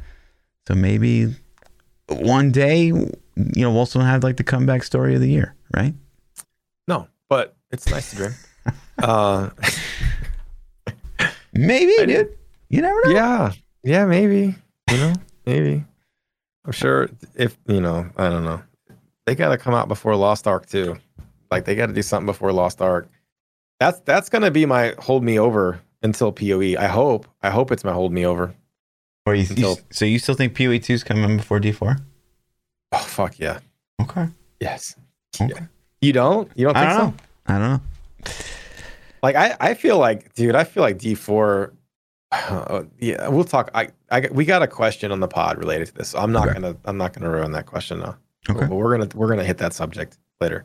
So 0.67 0.75
maybe 0.75 1.35
one 2.09 2.51
day, 2.51 2.85
you 2.87 3.13
know, 3.37 3.73
Wolcen 3.73 3.97
will 3.97 4.03
have 4.03 4.25
like 4.25 4.37
the 4.37 4.45
comeback 4.45 4.83
story 4.83 5.15
of 5.15 5.21
the 5.21 5.29
year, 5.29 5.55
right? 5.75 5.95
No, 7.77 7.83
but 7.83 7.83
it's 7.83 7.91
nice 7.91 8.11
to 8.11 8.17
dream. 8.17 8.35
uh, 8.99 9.51
Maybe, 11.53 11.93
I 11.99 12.05
dude. 12.05 12.09
did. 12.09 12.39
You 12.69 12.83
never 12.83 13.01
know. 13.07 13.11
yeah, 13.13 13.53
yeah, 13.83 14.05
maybe. 14.05 14.55
You 14.91 14.97
know, 14.99 15.13
maybe. 15.47 15.85
I'm 16.65 16.73
sure 16.73 17.09
if 17.35 17.57
you 17.67 17.81
know, 17.81 18.09
I 18.17 18.29
don't 18.29 18.45
know. 18.45 18.63
They 19.25 19.35
got 19.35 19.49
to 19.51 19.59
come 19.59 19.73
out 19.75 19.89
before 19.89 20.15
Lost 20.17 20.47
Ark 20.47 20.67
too. 20.67 20.97
Like 21.51 21.65
they 21.65 21.75
got 21.75 21.87
to 21.87 21.93
do 21.93 22.03
something 22.03 22.27
before 22.27 22.53
Lost 22.53 22.83
Ark. 22.83 23.09
That's 23.81 24.01
that's 24.01 24.29
gonna 24.29 24.51
be 24.51 24.67
my 24.67 24.95
hold 24.99 25.23
me 25.23 25.39
over 25.39 25.81
until 26.03 26.33
PoE. 26.33 26.77
I 26.79 26.87
hope. 26.87 27.27
I 27.43 27.51
hope 27.51 27.71
it's 27.71 27.85
my 27.85 27.93
hold 27.93 28.13
me 28.13 28.25
over. 28.27 28.55
Or 29.27 29.35
you, 29.35 29.47
you- 29.57 29.77
so 29.91 30.05
you 30.05 30.19
still 30.19 30.35
think 30.35 30.57
PoE 30.57 30.79
two 30.79 30.95
is 30.95 31.05
coming 31.05 31.37
before 31.37 31.61
D 31.61 31.73
four? 31.73 31.97
Oh 32.93 32.99
fuck 32.99 33.39
yeah. 33.39 33.61
Okay. 34.01 34.29
Yes. 34.61 34.97
Okay. 35.41 35.53
Yeah. 35.55 35.67
You 36.01 36.13
don't? 36.13 36.51
You 36.55 36.67
don't 36.67 36.77
I 36.77 36.81
think 36.81 36.91
don't 36.91 37.01
so? 37.01 37.07
know. 37.11 37.15
I 37.49 37.59
don't 37.59 37.71
know. 37.71 37.81
Like 39.23 39.37
I, 39.37 39.57
I 39.61 39.75
feel 39.75 39.99
like, 39.99 40.35
dude, 40.35 40.55
I 40.55 40.65
feel 40.65 40.83
like 40.83 40.99
D 40.99 41.15
four. 41.15 41.73
Uh, 42.33 42.83
yeah, 42.99 43.29
we'll 43.29 43.45
talk. 43.45 43.71
I, 43.73 43.89
I, 44.11 44.29
we 44.33 44.45
got 44.45 44.61
a 44.63 44.67
question 44.67 45.13
on 45.13 45.21
the 45.21 45.29
pod 45.29 45.59
related 45.59 45.87
to 45.87 45.95
this. 45.95 46.09
So 46.11 46.19
I'm 46.19 46.33
not 46.33 46.49
Okay. 46.49 46.55
gonna, 46.61 46.77
I'm 46.85 46.99
not 46.99 47.13
gonna 47.13 47.31
ruin 47.31 47.53
that 47.53 47.67
question 47.67 48.01
now. 48.01 48.17
Okay. 48.51 48.67
But 48.67 48.71
we're 48.75 48.97
gonna, 48.99 49.09
we're 49.15 49.29
gonna 49.29 49.45
hit 49.45 49.59
that 49.59 49.73
subject 49.73 50.19
later. 50.41 50.65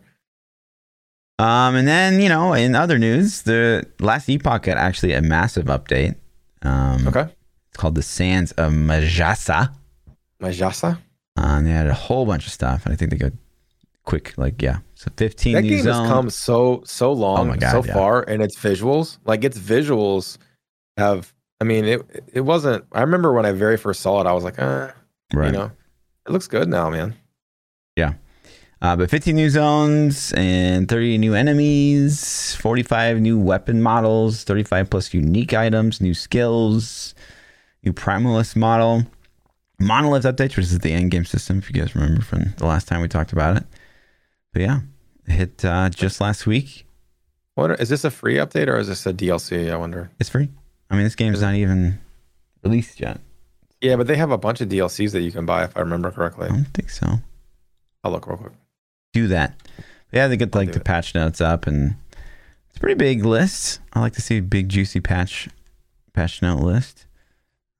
Um, 1.40 1.76
and 1.76 1.88
then 1.88 2.20
you 2.20 2.30
know, 2.30 2.54
in 2.54 2.76
other 2.76 2.98
news, 2.98 3.44
the 3.44 3.86
Last 4.00 4.28
Epoch 4.30 4.64
got 4.64 4.78
actually 4.78 5.14
a 5.14 5.22
massive 5.22 5.66
update. 5.66 6.16
Um, 6.64 7.08
Okay. 7.08 7.28
It's 7.70 7.78
called 7.78 7.96
the 7.96 8.04
Sands 8.04 8.52
of 8.54 8.74
Majasa. 8.74 9.72
Majasa. 10.42 11.00
Uh, 11.38 11.42
and 11.58 11.66
they 11.66 11.72
had 11.72 11.88
a 11.88 11.94
whole 11.94 12.26
bunch 12.26 12.46
of 12.48 12.52
stuff. 12.52 12.86
And 12.86 12.92
I 12.94 12.98
think 12.98 13.12
they 13.12 13.18
got 13.18 13.32
quick, 14.12 14.38
like 14.38 14.62
yeah, 14.62 14.80
so 14.96 15.10
fifteen 15.16 15.54
That 15.54 15.62
new 15.62 15.70
game 15.70 15.86
has 15.86 15.96
zones. 15.96 16.10
come 16.10 16.30
so, 16.30 16.84
so 16.86 17.14
long, 17.14 17.50
Oh 17.50 17.56
God, 17.56 17.72
so 17.72 17.84
yeah. 17.86 17.94
far, 17.94 18.24
and 18.24 18.44
its 18.44 18.58
visuals, 18.58 19.18
like 19.26 19.44
its 19.44 19.58
visuals, 19.58 20.38
have. 20.98 21.34
I 21.60 21.64
mean, 21.64 21.86
it, 21.86 22.02
it 22.34 22.42
wasn't. 22.42 22.86
I 22.92 23.02
remember 23.02 23.34
when 23.34 23.46
I 23.46 23.52
very 23.52 23.78
first 23.78 24.02
saw 24.02 24.20
it, 24.20 24.28
I 24.28 24.34
was 24.34 24.44
like, 24.44 24.60
uh, 24.60 24.92
right. 25.34 25.46
you 25.46 25.52
know, 25.52 25.72
it 26.28 26.32
looks 26.32 26.48
good 26.48 26.68
now, 26.68 26.90
man. 26.90 27.16
Yeah. 27.96 28.14
Uh, 28.82 28.96
but 28.96 29.12
15 29.12 29.36
new 29.36 29.50
zones 29.50 30.34
and 30.34 30.90
30 30.90 31.20
new 31.20 31.36
enemies, 31.36 32.56
45 32.56 33.22
new 33.22 33.40
weapon 33.40 33.80
models, 33.80 34.44
35 34.44 34.90
plus 34.90 35.14
unique 35.14 35.54
items, 35.54 36.02
new 36.02 36.16
skills, 36.16 37.14
new 37.84 37.94
primalist 37.94 38.56
model, 38.56 39.06
monolith 39.80 40.24
updates, 40.24 40.58
which 40.58 40.66
is 40.66 40.80
the 40.80 40.92
end 40.92 41.12
game 41.12 41.26
system, 41.26 41.60
if 41.60 41.70
you 41.70 41.80
guys 41.80 41.94
remember 41.94 42.22
from 42.22 42.56
the 42.58 42.66
last 42.66 42.88
time 42.88 43.02
we 43.02 43.08
talked 43.08 43.32
about 43.32 43.56
it. 43.56 43.64
But 44.54 44.62
yeah, 44.62 44.80
it 45.28 45.32
hit 45.32 45.66
uh, 45.66 45.90
just 45.90 46.20
last 46.22 46.46
week. 46.46 46.86
What 47.56 47.80
is 47.80 47.90
this 47.90 48.04
a 48.04 48.12
free 48.12 48.36
update 48.36 48.68
or 48.68 48.78
is 48.78 48.88
this 48.88 49.06
a 49.06 49.14
DLC? 49.14 49.72
I 49.72 49.78
wonder. 49.78 50.10
It's 50.20 50.30
free. 50.30 50.50
I 50.90 50.96
mean, 50.96 51.04
this 51.04 51.16
game's 51.16 51.38
Is 51.38 51.42
not 51.42 51.56
even 51.56 52.00
released 52.64 53.00
yet. 53.00 53.20
Yeah, 53.82 53.96
but 53.96 54.08
they 54.08 54.16
have 54.16 54.32
a 54.32 54.38
bunch 54.38 54.62
of 54.62 54.70
DLCs 54.70 55.12
that 55.14 55.22
you 55.22 55.32
can 55.32 55.46
buy 55.46 55.64
if 55.64 55.76
I 55.76 55.82
remember 55.82 56.12
correctly. 56.12 56.46
I 56.48 56.50
don't 56.50 56.66
think 56.66 56.90
so. 56.90 57.20
I'll 58.04 58.12
look 58.12 58.28
real 58.28 58.38
quick. 58.38 58.54
do 59.14 59.28
that. 59.28 59.56
Yeah, 60.12 60.28
they 60.28 60.38
get 60.38 60.54
I'll 60.56 60.62
like 60.62 60.72
the 60.74 60.80
it. 60.80 60.86
patch 60.86 61.16
notes 61.16 61.40
up, 61.42 61.66
and 61.68 61.96
it's 62.70 62.78
a 62.78 62.80
pretty 62.80 62.96
big 62.96 63.24
list. 63.26 63.80
I 63.94 64.02
like 64.02 64.14
to 64.14 64.22
see 64.22 64.38
a 64.38 64.42
big 64.42 64.70
juicy 64.70 65.00
patch 65.00 65.50
patch 66.14 66.42
note 66.42 66.60
list. 66.62 67.06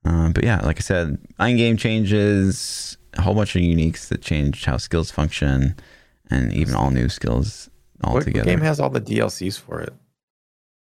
Um, 0.04 0.32
but 0.32 0.42
yeah, 0.44 0.60
like 0.62 0.78
I 0.78 0.80
said, 0.80 1.18
in-game 1.38 1.76
changes, 1.76 2.96
a 3.14 3.22
whole 3.22 3.34
bunch 3.34 3.54
of 3.54 3.62
uniques 3.62 4.08
that 4.08 4.22
changed 4.22 4.64
how 4.64 4.76
skills 4.78 5.10
function, 5.10 5.76
and 6.32 6.52
even 6.52 6.74
all 6.74 6.90
new 6.90 7.08
skills 7.08 7.68
all 8.02 8.14
What, 8.14 8.26
what 8.26 8.44
game 8.44 8.60
has 8.60 8.80
all 8.80 8.90
the 8.90 9.00
DLCs 9.00 9.58
for 9.60 9.80
it? 9.80 9.92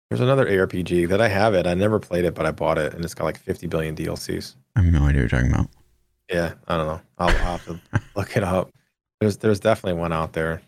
There's 0.10 0.21
another 0.21 0.45
ARPG 0.45 1.08
that 1.10 1.19
I 1.21 1.27
have 1.29 1.53
it. 1.55 1.65
I 1.65 1.73
never 1.73 1.99
played 1.99 2.25
it, 2.25 2.36
but 2.36 2.45
I 2.45 2.51
bought 2.51 2.77
it, 2.77 2.93
and 2.93 3.03
it's 3.03 3.13
got 3.13 3.23
like 3.25 3.39
50 3.39 3.67
billion 3.67 3.95
DLCs. 3.95 4.55
I 4.75 4.81
have 4.81 4.91
no 4.93 4.99
idea 4.99 5.05
what 5.05 5.15
you're 5.15 5.27
talking 5.29 5.51
about. 5.51 5.67
Yeah, 6.31 6.53
I 6.67 6.77
don't 6.77 6.88
know. 6.88 7.01
I'll, 7.17 7.29
I'll 7.29 7.58
have 7.58 7.65
to 7.65 7.79
look 8.15 8.36
it 8.38 8.43
up. 8.43 8.69
There's 9.19 9.38
there's 9.38 9.60
definitely 9.60 9.99
one 9.99 10.12
out 10.12 10.34
there. 10.34 10.62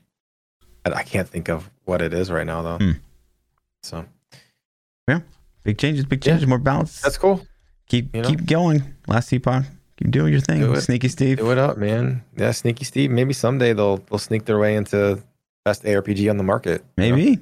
I, 0.86 0.92
I 0.92 1.04
can't 1.04 1.28
think 1.28 1.50
of 1.50 1.70
what 1.86 2.02
it 2.02 2.14
is 2.14 2.32
right 2.32 2.46
now 2.48 2.62
though. 2.62 2.78
Hmm. 2.78 2.92
So 3.84 4.06
yeah, 5.08 5.20
Big 5.64 5.78
changes, 5.78 6.06
big 6.06 6.26
Yeah. 6.26 6.34
changes, 6.34 6.48
more 6.48 6.58
balance. 6.60 7.02
that's 7.02 7.18
cool. 7.18 7.46
keep 7.88 8.16
you 8.16 8.22
know. 8.22 8.30
keep 8.30 8.46
going. 8.46 8.96
Last 9.08 9.32
epoch, 9.34 9.66
keep 9.98 10.12
doing 10.12 10.32
your 10.32 10.42
thing. 10.42 10.60
Do. 10.62 10.76
Sneaky 10.80 11.08
Steve. 11.10 11.38
Do 11.38 11.52
it 11.52 11.58
up, 11.58 11.78
man. 11.78 12.24
Yeah, 12.38 12.52
Sneaky 12.52 12.86
Steve. 12.86 13.12
Maybe 13.12 13.34
someday 13.34 13.74
they'll 13.74 13.98
they'll 13.98 14.20
sneak 14.20 14.46
their 14.46 14.60
way 14.60 14.76
into 14.76 15.22
best 15.66 15.84
ARPG 15.84 16.30
on 16.30 16.38
the 16.38 16.44
market. 16.44 16.84
you 16.98 17.10
know? 17.10 17.16
Maybe 17.16 17.40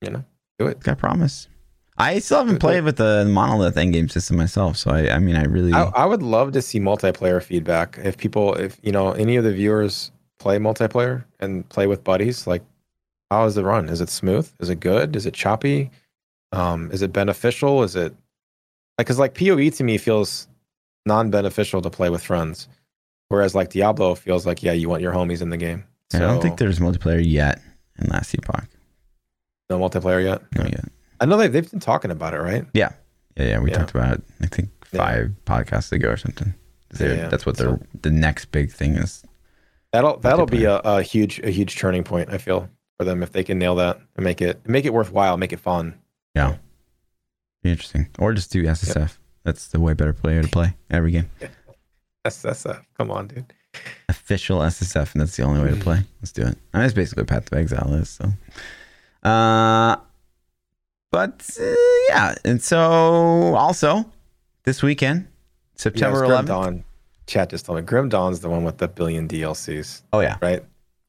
You 0.00 0.10
know, 0.10 0.24
do 0.58 0.66
it. 0.68 0.80
got 0.80 0.98
promise. 0.98 1.48
I 1.98 2.18
still 2.20 2.38
haven't 2.38 2.58
played 2.58 2.84
with 2.84 2.96
the 2.96 3.26
monolith 3.28 3.76
endgame 3.76 4.10
system 4.10 4.38
myself, 4.38 4.78
so 4.78 4.90
I, 4.90 5.10
I 5.10 5.18
mean, 5.18 5.36
I 5.36 5.44
really 5.44 5.72
I, 5.74 5.82
I 5.84 6.06
would 6.06 6.22
love 6.22 6.52
to 6.52 6.62
see 6.62 6.80
multiplayer 6.80 7.42
feedback. 7.42 7.98
If 8.02 8.16
people, 8.16 8.54
if 8.54 8.78
you 8.82 8.92
know, 8.92 9.12
any 9.12 9.36
of 9.36 9.44
the 9.44 9.52
viewers 9.52 10.10
play 10.38 10.58
multiplayer 10.58 11.24
and 11.38 11.68
play 11.68 11.86
with 11.86 12.02
buddies, 12.02 12.46
like 12.46 12.62
how 13.30 13.44
is 13.44 13.54
the 13.54 13.62
run? 13.64 13.88
Is 13.90 14.00
it 14.00 14.08
smooth? 14.08 14.50
Is 14.58 14.70
it 14.70 14.80
good? 14.80 15.14
Is 15.14 15.26
it 15.26 15.34
choppy? 15.34 15.90
Um, 16.52 16.90
is 16.92 17.02
it 17.02 17.12
beneficial? 17.12 17.82
Is 17.82 17.94
it 17.94 18.12
like 18.98 19.06
because 19.06 19.18
like 19.18 19.34
PoE 19.34 19.68
to 19.70 19.84
me 19.84 19.98
feels 19.98 20.48
non-beneficial 21.06 21.82
to 21.82 21.90
play 21.90 22.10
with 22.10 22.22
friends, 22.22 22.68
whereas 23.28 23.54
like 23.54 23.70
Diablo 23.70 24.14
feels 24.14 24.46
like 24.46 24.62
yeah, 24.62 24.72
you 24.72 24.88
want 24.88 25.02
your 25.02 25.12
homies 25.12 25.42
in 25.42 25.50
the 25.50 25.56
game. 25.56 25.84
I 26.14 26.18
don't 26.18 26.42
think 26.42 26.58
there's 26.58 26.78
multiplayer 26.78 27.22
yet 27.24 27.60
in 27.98 28.08
last 28.08 28.34
epoch. 28.34 28.68
no 29.70 29.78
multiplayer 29.78 30.22
yet. 30.22 30.42
Not 30.54 30.70
yet. 30.70 30.84
I 31.20 31.24
know 31.24 31.36
they 31.36 31.48
they've 31.48 31.70
been 31.70 31.80
talking 31.80 32.10
about 32.10 32.34
it, 32.34 32.38
right? 32.38 32.66
Yeah, 32.74 32.92
yeah, 33.36 33.44
yeah. 33.44 33.58
we 33.60 33.70
Yeah. 33.70 33.78
talked 33.78 33.90
about 33.92 34.14
it. 34.18 34.22
I 34.42 34.46
think 34.46 34.68
Yeah. 34.92 34.98
five 34.98 35.30
podcasts 35.46 35.90
ago 35.92 36.10
or 36.10 36.16
something. 36.16 36.54
Yeah, 37.00 37.28
That's 37.28 37.46
what 37.46 37.56
so- 37.56 37.64
their 37.64 37.80
the 38.02 38.10
next 38.10 38.46
big 38.52 38.70
thing 38.70 38.94
is. 38.96 39.22
That'll 39.92 40.18
that'll 40.18 40.46
be 40.46 40.64
a, 40.64 40.76
a 40.78 41.02
huge 41.02 41.38
a 41.40 41.50
huge 41.50 41.76
turning 41.78 42.04
point. 42.04 42.28
I 42.30 42.38
feel 42.38 42.68
for 42.98 43.04
them 43.04 43.22
if 43.22 43.32
they 43.32 43.44
can 43.44 43.58
nail 43.58 43.74
that 43.76 43.98
and 44.16 44.24
make 44.24 44.40
it 44.42 44.66
make 44.68 44.84
it 44.84 44.92
worthwhile, 44.92 45.36
make 45.38 45.52
it 45.52 45.60
fun. 45.60 45.94
Yeah, 46.34 46.56
be 47.62 47.70
interesting. 47.70 48.08
Or 48.18 48.32
just 48.34 48.50
do 48.52 48.62
SSF. 48.64 49.16
That's 49.44 49.68
the 49.68 49.80
way 49.80 49.92
better 49.94 50.12
player 50.12 50.42
to 50.42 50.48
play 50.48 50.74
every 50.90 51.10
game. 51.12 51.30
That's 52.24 52.40
that's 52.42 52.64
uh, 52.66 52.78
come 52.96 53.10
on, 53.10 53.26
dude. 53.28 53.52
Official 54.08 54.58
SSF, 54.60 55.12
and 55.14 55.22
that's 55.22 55.36
the 55.36 55.42
only 55.42 55.60
way 55.62 55.70
to 55.70 55.76
Mm. 55.76 55.80
play. 55.82 56.00
Let's 56.20 56.32
do 56.32 56.42
it. 56.42 56.58
I 56.72 56.78
mean, 56.78 56.82
that's 56.84 56.94
basically 56.94 57.24
Path 57.24 57.50
of 57.50 57.58
Exile 57.58 57.94
is. 57.94 58.10
So, 58.10 58.26
uh, 59.28 59.96
but 61.10 61.48
uh, 61.60 61.74
yeah, 62.10 62.34
and 62.44 62.62
so 62.62 62.78
also 63.56 64.04
this 64.64 64.82
weekend, 64.82 65.26
September 65.76 66.18
yeah, 66.18 66.24
it 66.24 66.28
was 66.28 66.30
Grim 66.30 66.44
11th. 66.44 66.46
Dawn. 66.46 66.84
Chat 67.26 67.50
just 67.50 67.66
told 67.66 67.78
me 67.78 67.82
Grim 67.84 68.08
Dawn's 68.08 68.40
the 68.40 68.48
one 68.50 68.64
with 68.64 68.78
the 68.78 68.88
billion 68.88 69.28
DLCs, 69.28 70.02
Oh 70.12 70.20
yeah, 70.20 70.36
right? 70.42 70.62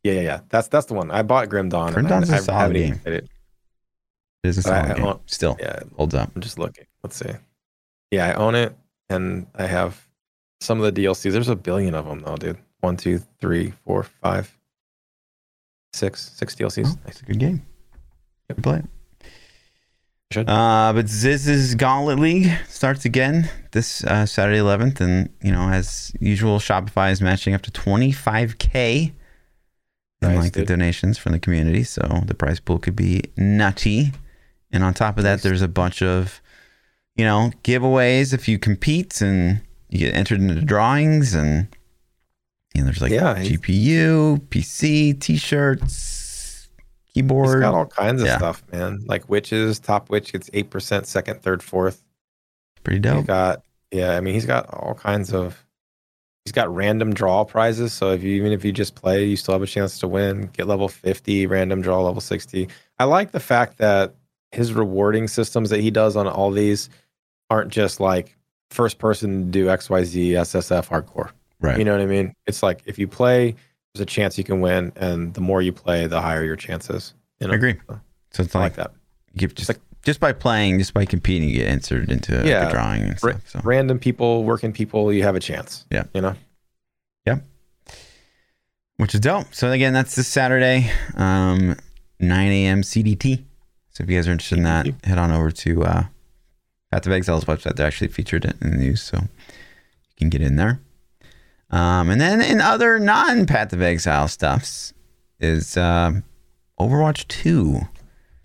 Yeah, 0.03 0.13
yeah, 0.13 0.21
yeah. 0.21 0.39
That's 0.49 0.67
that's 0.67 0.85
the 0.85 0.93
one. 0.93 1.11
I 1.11 1.21
bought 1.23 1.49
Grim 1.49 1.69
Dawn. 1.69 1.91
Grim 1.93 2.05
and 2.05 2.13
I- 2.13 2.17
Dawn's 2.19 2.29
a 2.29 2.35
I 2.35 2.39
solid 2.39 2.75
haven't 2.75 2.75
game. 3.03 3.13
it. 3.13 3.13
it 3.13 3.29
is 4.43 4.57
a 4.65 4.69
I- 4.69 4.81
solid 4.85 4.91
I 4.91 5.03
game. 5.03 5.19
Still 5.25 5.57
Yeah, 5.59 5.79
holds 5.97 6.13
up. 6.15 6.31
I'm 6.35 6.41
just 6.41 6.57
looking. 6.59 6.85
Let's 7.03 7.15
see. 7.17 7.31
Yeah, 8.13 8.27
I 8.27 8.33
own 8.33 8.53
it, 8.53 8.77
and 9.09 9.47
I 9.55 9.65
have 9.65 10.07
some 10.61 10.79
of 10.79 10.93
the 10.93 11.01
DLCs. 11.01 11.31
There's 11.31 11.49
a 11.49 11.55
billion 11.55 11.95
of 11.95 12.05
them 12.05 12.19
though, 12.19 12.35
dude. 12.35 12.59
One, 12.81 12.95
two, 12.95 13.19
three, 13.41 13.73
four, 13.87 14.03
five, 14.03 14.55
six, 15.93 16.31
six 16.35 16.53
DLCs. 16.53 16.95
Oh, 16.95 16.99
it's 17.07 17.21
a 17.21 17.25
good 17.25 17.39
game. 17.39 17.65
Yep. 18.49 18.61
Play. 18.61 18.77
it. 18.77 18.85
Should. 20.31 20.47
Uh, 20.47 20.91
but 20.93 21.07
Ziz's 21.07 21.73
Gauntlet 21.73 22.19
League 22.19 22.51
starts 22.69 23.03
again 23.03 23.49
this 23.71 24.03
uh, 24.03 24.27
Saturday 24.27 24.59
11th, 24.59 25.01
and 25.01 25.29
you 25.41 25.51
know, 25.51 25.69
as 25.69 26.11
usual, 26.19 26.59
Shopify 26.59 27.11
is 27.11 27.19
matching 27.19 27.55
up 27.55 27.63
to 27.63 27.71
25k 27.71 29.11
in 30.21 30.35
like 30.35 30.53
the 30.53 30.65
donations 30.65 31.17
from 31.17 31.31
the 31.31 31.39
community, 31.39 31.83
so 31.83 32.21
the 32.27 32.35
prize 32.35 32.59
pool 32.59 32.77
could 32.77 32.95
be 32.95 33.23
nutty. 33.37 34.11
And 34.71 34.83
on 34.83 34.93
top 34.93 35.17
of 35.17 35.23
that, 35.23 35.41
there's 35.41 35.63
a 35.63 35.67
bunch 35.67 36.03
of 36.03 36.42
you 37.15 37.25
know 37.25 37.51
giveaways 37.63 38.33
if 38.33 38.47
you 38.47 38.57
compete, 38.59 39.21
and 39.21 39.61
you 39.89 39.99
get 39.99 40.15
entered 40.15 40.39
into 40.41 40.61
drawings, 40.61 41.33
and 41.33 41.67
you 42.73 42.81
know, 42.81 42.85
there's 42.85 43.01
like 43.01 43.11
Yeah, 43.11 43.35
GPU, 43.35 44.39
PC, 44.49 45.19
T-shirts, 45.19 46.69
He's 47.05 47.13
keyboard. 47.13 47.61
got 47.61 47.73
all 47.75 47.85
kinds 47.85 48.21
of 48.21 48.27
Yeah. 48.27 48.37
stuff, 48.37 48.63
man. 48.71 49.03
Like 49.05 49.29
witches, 49.29 49.79
top 49.79 50.09
witch 50.09 50.31
gets 50.31 50.49
eight 50.53 50.69
percent, 50.69 51.05
second, 51.05 51.41
third, 51.43 51.61
fourth. 51.61 52.03
Pretty 52.83 52.97
He's 52.97 53.13
dope. 53.15 53.27
got 53.27 53.63
yeah, 53.91 54.17
I 54.17 54.21
mean 54.21 54.33
he's 54.33 54.47
got 54.47 54.67
all 54.73 54.95
kinds 54.95 55.31
of 55.33 55.63
he's 56.45 56.51
got 56.51 56.73
random 56.73 57.13
draw 57.13 57.43
prizes. 57.45 57.93
So 57.93 58.11
if 58.11 58.23
you 58.23 58.31
even 58.35 58.51
if 58.51 58.65
you 58.65 58.71
just 58.71 58.95
play, 58.95 59.23
you 59.25 59.35
still 59.37 59.53
have 59.53 59.61
a 59.61 59.67
chance 59.67 59.99
to 59.99 60.07
win. 60.07 60.49
Get 60.53 60.65
level 60.67 60.87
50, 60.87 61.45
random 61.45 61.81
draw 61.83 62.01
level 62.01 62.19
60. 62.21 62.67
I 62.99 63.03
like 63.03 63.31
the 63.31 63.39
fact 63.39 63.77
that 63.77 64.15
his 64.51 64.73
rewarding 64.73 65.27
systems 65.27 65.69
that 65.69 65.79
he 65.79 65.91
does 65.91 66.15
on 66.15 66.27
all 66.27 66.49
these 66.51 66.89
aren't 67.53 67.69
just 67.71 67.99
like 67.99 68.35
first 68.71 68.97
person 68.97 69.45
to 69.45 69.51
do 69.51 69.65
XYZ 69.67 70.31
SSF 70.31 70.87
hardcore. 70.87 71.29
Right. 71.61 71.77
You 71.77 71.85
know 71.85 71.91
what 71.91 72.01
I 72.01 72.07
mean? 72.07 72.33
It's 72.47 72.63
like 72.63 72.81
if 72.85 72.97
you 72.97 73.07
play, 73.07 73.55
there's 73.93 74.01
a 74.01 74.05
chance 74.05 74.37
you 74.39 74.43
can 74.43 74.59
win, 74.59 74.91
and 74.95 75.33
the 75.35 75.41
more 75.41 75.61
you 75.61 75.71
play, 75.71 76.07
the 76.07 76.19
higher 76.19 76.43
your 76.43 76.55
chances. 76.55 77.13
You 77.39 77.47
know? 77.47 77.53
I 77.53 77.55
agree. 77.57 77.75
So, 77.87 77.99
So 78.31 78.43
it's 78.43 78.55
I 78.55 78.59
not 78.59 78.63
like 78.63 78.77
like 78.77 78.87
that. 78.87 78.93
you 79.41 79.47
just 79.49 79.69
like- 79.69 79.79
just 80.01 80.19
by 80.19 80.33
playing, 80.33 80.79
just 80.79 80.93
by 80.93 81.05
competing, 81.05 81.47
you 81.47 81.59
get 81.59 81.67
entered 81.67 82.11
into 82.11 82.33
Yeah. 82.45 82.67
a 82.67 82.71
drawing 82.71 83.03
and 83.03 83.17
stuff. 83.19 83.41
So 83.47 83.61
Random 83.63 83.99
people, 83.99 84.43
working 84.43 84.73
people, 84.73 85.13
you 85.13 85.23
have 85.23 85.35
a 85.35 85.39
chance. 85.39 85.85
Yeah. 85.91 86.03
You 86.13 86.21
know? 86.21 86.35
Yeah. 87.25 87.37
Which 88.97 89.13
is 89.13 89.21
dope. 89.21 89.53
So 89.53 89.71
again, 89.71 89.93
that's 89.93 90.15
this 90.15 90.27
Saturday, 90.27 90.89
um, 91.15 91.77
9 92.19 92.51
a.m. 92.51 92.81
CDT. 92.81 93.43
So 93.91 94.03
if 94.03 94.09
you 94.09 94.17
guys 94.17 94.27
are 94.27 94.31
interested 94.31 94.57
in 94.57 94.63
that, 94.65 94.87
head 95.03 95.17
on 95.19 95.31
over 95.31 95.51
to 95.51 95.83
uh, 95.83 96.03
Path 96.93 97.07
of 97.07 97.11
Exile's 97.11 97.45
website. 97.45 97.75
They're 97.75 97.87
actually 97.87 98.09
featured 98.09 98.45
it 98.45 98.55
in 98.61 98.69
the 98.69 98.77
news, 98.77 99.01
so 99.01 99.17
you 99.21 99.27
can 100.17 100.29
get 100.29 100.41
in 100.41 100.57
there. 100.57 100.79
Um, 101.71 102.11
and 102.11 102.21
then 102.21 102.39
in 102.39 102.61
other 102.61 102.99
non 102.99 103.47
Path 103.47 103.73
of 103.73 103.81
Exile 103.81 104.27
stuffs 104.27 104.93
is 105.39 105.75
um 105.75 106.23
Overwatch 106.79 107.27
2 107.29 107.79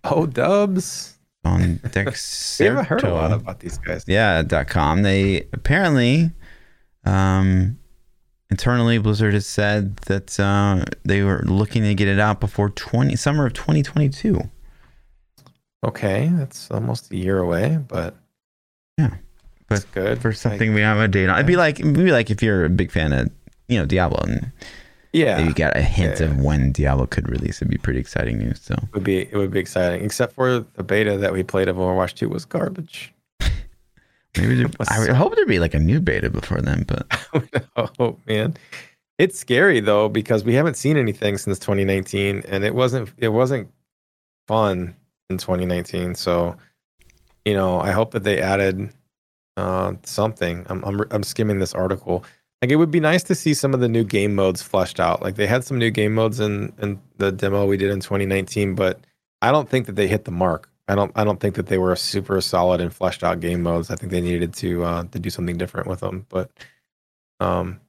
Oh, 0.05 0.25
dubs. 0.25 1.19
on 1.45 1.61
We 1.85 1.91
Dexerto. 1.91 2.65
haven't 2.69 2.85
heard 2.87 3.05
a 3.05 3.13
lot 3.13 3.33
about 3.33 3.61
these 3.61 3.77
guys. 3.77 4.05
yeah 4.07 4.43
dot 4.43 4.67
com 4.69 5.03
they 5.03 5.47
apparently 5.53 6.31
um 7.05 7.79
internally 8.51 8.97
blizzard 8.97 9.35
has 9.35 9.47
said 9.47 9.97
that 10.09 10.41
uh 10.41 10.85
they 11.05 11.23
were 11.23 11.43
looking 11.45 11.83
to 11.83 11.95
get 11.95 12.09
it 12.09 12.19
out 12.19 12.41
before 12.41 12.71
20 12.71 13.15
summer 13.17 13.45
of 13.47 13.53
2022 13.53 14.41
Okay, 15.85 16.29
that's 16.35 16.71
almost 16.73 17.13
a 17.13 17.17
year 17.17 17.39
away, 17.39 17.79
but 17.87 18.17
Yeah, 18.99 19.15
that's 19.69 19.85
good 19.85 20.21
for 20.21 20.33
something 20.33 20.75
we 20.75 20.81
have 20.81 20.99
a 20.99 21.09
date 21.09 21.29
on 21.29 21.37
it'd 21.37 21.47
be 21.47 21.57
like 21.57 21.79
it'd 21.81 21.95
be 21.95 22.11
like 22.13 22.31
if 22.31 22.43
you're 22.43 22.65
a 22.65 22.69
big 22.71 22.91
fan 22.91 23.13
of 23.13 23.31
you 23.69 23.79
know 23.79 23.87
diablo 23.87 24.21
and 24.25 24.51
yeah, 25.13 25.37
maybe 25.37 25.49
you 25.49 25.55
got 25.55 25.77
a 25.77 25.81
hint 25.83 26.21
Yeah. 26.21 26.27
of 26.27 26.41
when 26.41 26.73
diablo 26.73 27.07
could 27.07 27.29
release 27.31 27.59
it'd 27.63 27.71
be 27.71 27.79
pretty 27.79 28.01
exciting 28.01 28.39
news 28.39 28.61
so 28.61 28.75
it 28.75 28.93
would 28.95 29.05
be 29.05 29.21
it 29.21 29.35
would 29.37 29.51
be 29.51 29.61
exciting. 29.61 30.05
Except 30.05 30.35
for 30.35 30.61
the 30.75 30.83
beta 30.83 31.17
that 31.17 31.33
we 31.33 31.43
played 31.43 31.69
of 31.69 31.77
Overwatch 31.77 32.15
2 32.15 32.29
was 32.29 32.45
garbage. 32.45 33.13
maybe 34.37 34.55
there, 34.57 34.69
Was 34.79 34.89
i 34.89 35.13
hope 35.15 35.35
there'd 35.37 35.49
be 35.49 35.59
like 35.61 35.75
a 35.75 35.79
new 35.79 36.01
beta 36.01 36.29
before 36.31 36.61
then 36.61 36.85
but 36.87 37.07
oh 37.99 38.19
man, 38.27 38.55
it's 39.19 39.39
scary 39.39 39.81
though 39.81 40.09
because 40.09 40.45
we 40.45 40.55
haven't 40.55 40.77
seen 40.77 40.97
anything 40.97 41.39
since 41.39 41.59
2019, 41.59 42.43
and 42.49 42.65
it 42.65 42.75
wasn't 42.75 43.11
it 43.19 43.29
wasn't 43.29 43.69
fun 44.47 44.95
in 45.31 45.39
2019. 45.39 46.15
So, 46.15 46.57
you 47.49 47.55
know, 47.55 47.81
I 47.81 47.93
hope 47.93 48.11
that 48.11 48.25
they 48.25 48.43
added 48.43 48.91
uh, 49.57 49.95
something. 50.03 50.67
I'm, 50.69 50.85
I'm 50.85 51.03
I'm 51.11 51.23
skimming 51.23 51.61
this 51.61 51.75
article. 51.75 52.23
Like 52.61 52.71
it 52.71 52.77
would 52.77 52.91
be 52.91 53.01
nice 53.01 53.23
to 53.23 53.35
see 53.35 53.55
some 53.55 53.73
of 53.73 53.81
the 53.81 53.89
new 53.89 54.05
game 54.05 54.35
modes 54.35 54.61
fleshed 54.61 55.01
out. 55.01 55.23
Like 55.23 55.37
they 55.37 55.47
had 55.47 55.65
some 55.65 55.79
new 55.79 55.91
game 55.91 56.15
modes 56.15 56.41
in 56.41 56.75
in 56.83 57.01
the 57.17 57.33
demo 57.33 57.65
we 57.65 57.79
did 57.79 57.91
in 57.91 58.01
2019, 58.01 58.75
but 58.75 59.01
I 59.41 59.51
don't 59.51 59.67
think 59.67 59.87
that 59.87 59.97
they 59.97 60.09
hit 60.09 60.27
the 60.27 60.31
mark. 60.31 60.69
I 60.89 60.95
don't 60.95 61.11
I 61.17 61.25
don't 61.25 61.41
think 61.41 61.55
that 61.55 61.69
they 61.69 61.79
were 61.79 61.97
super 61.97 62.39
solid 62.43 62.83
and 62.83 62.93
fleshed 62.93 63.25
out 63.25 63.41
game 63.41 63.63
modes. 63.63 63.91
I 63.91 63.97
think 63.97 64.13
they 64.13 64.21
needed 64.21 64.53
to 64.55 64.85
uh, 64.85 65.05
to 65.05 65.19
do 65.19 65.31
something 65.31 65.57
different 65.57 65.87
with 65.87 66.01
them. 66.01 66.27
But 66.29 66.51
um, 67.41 67.81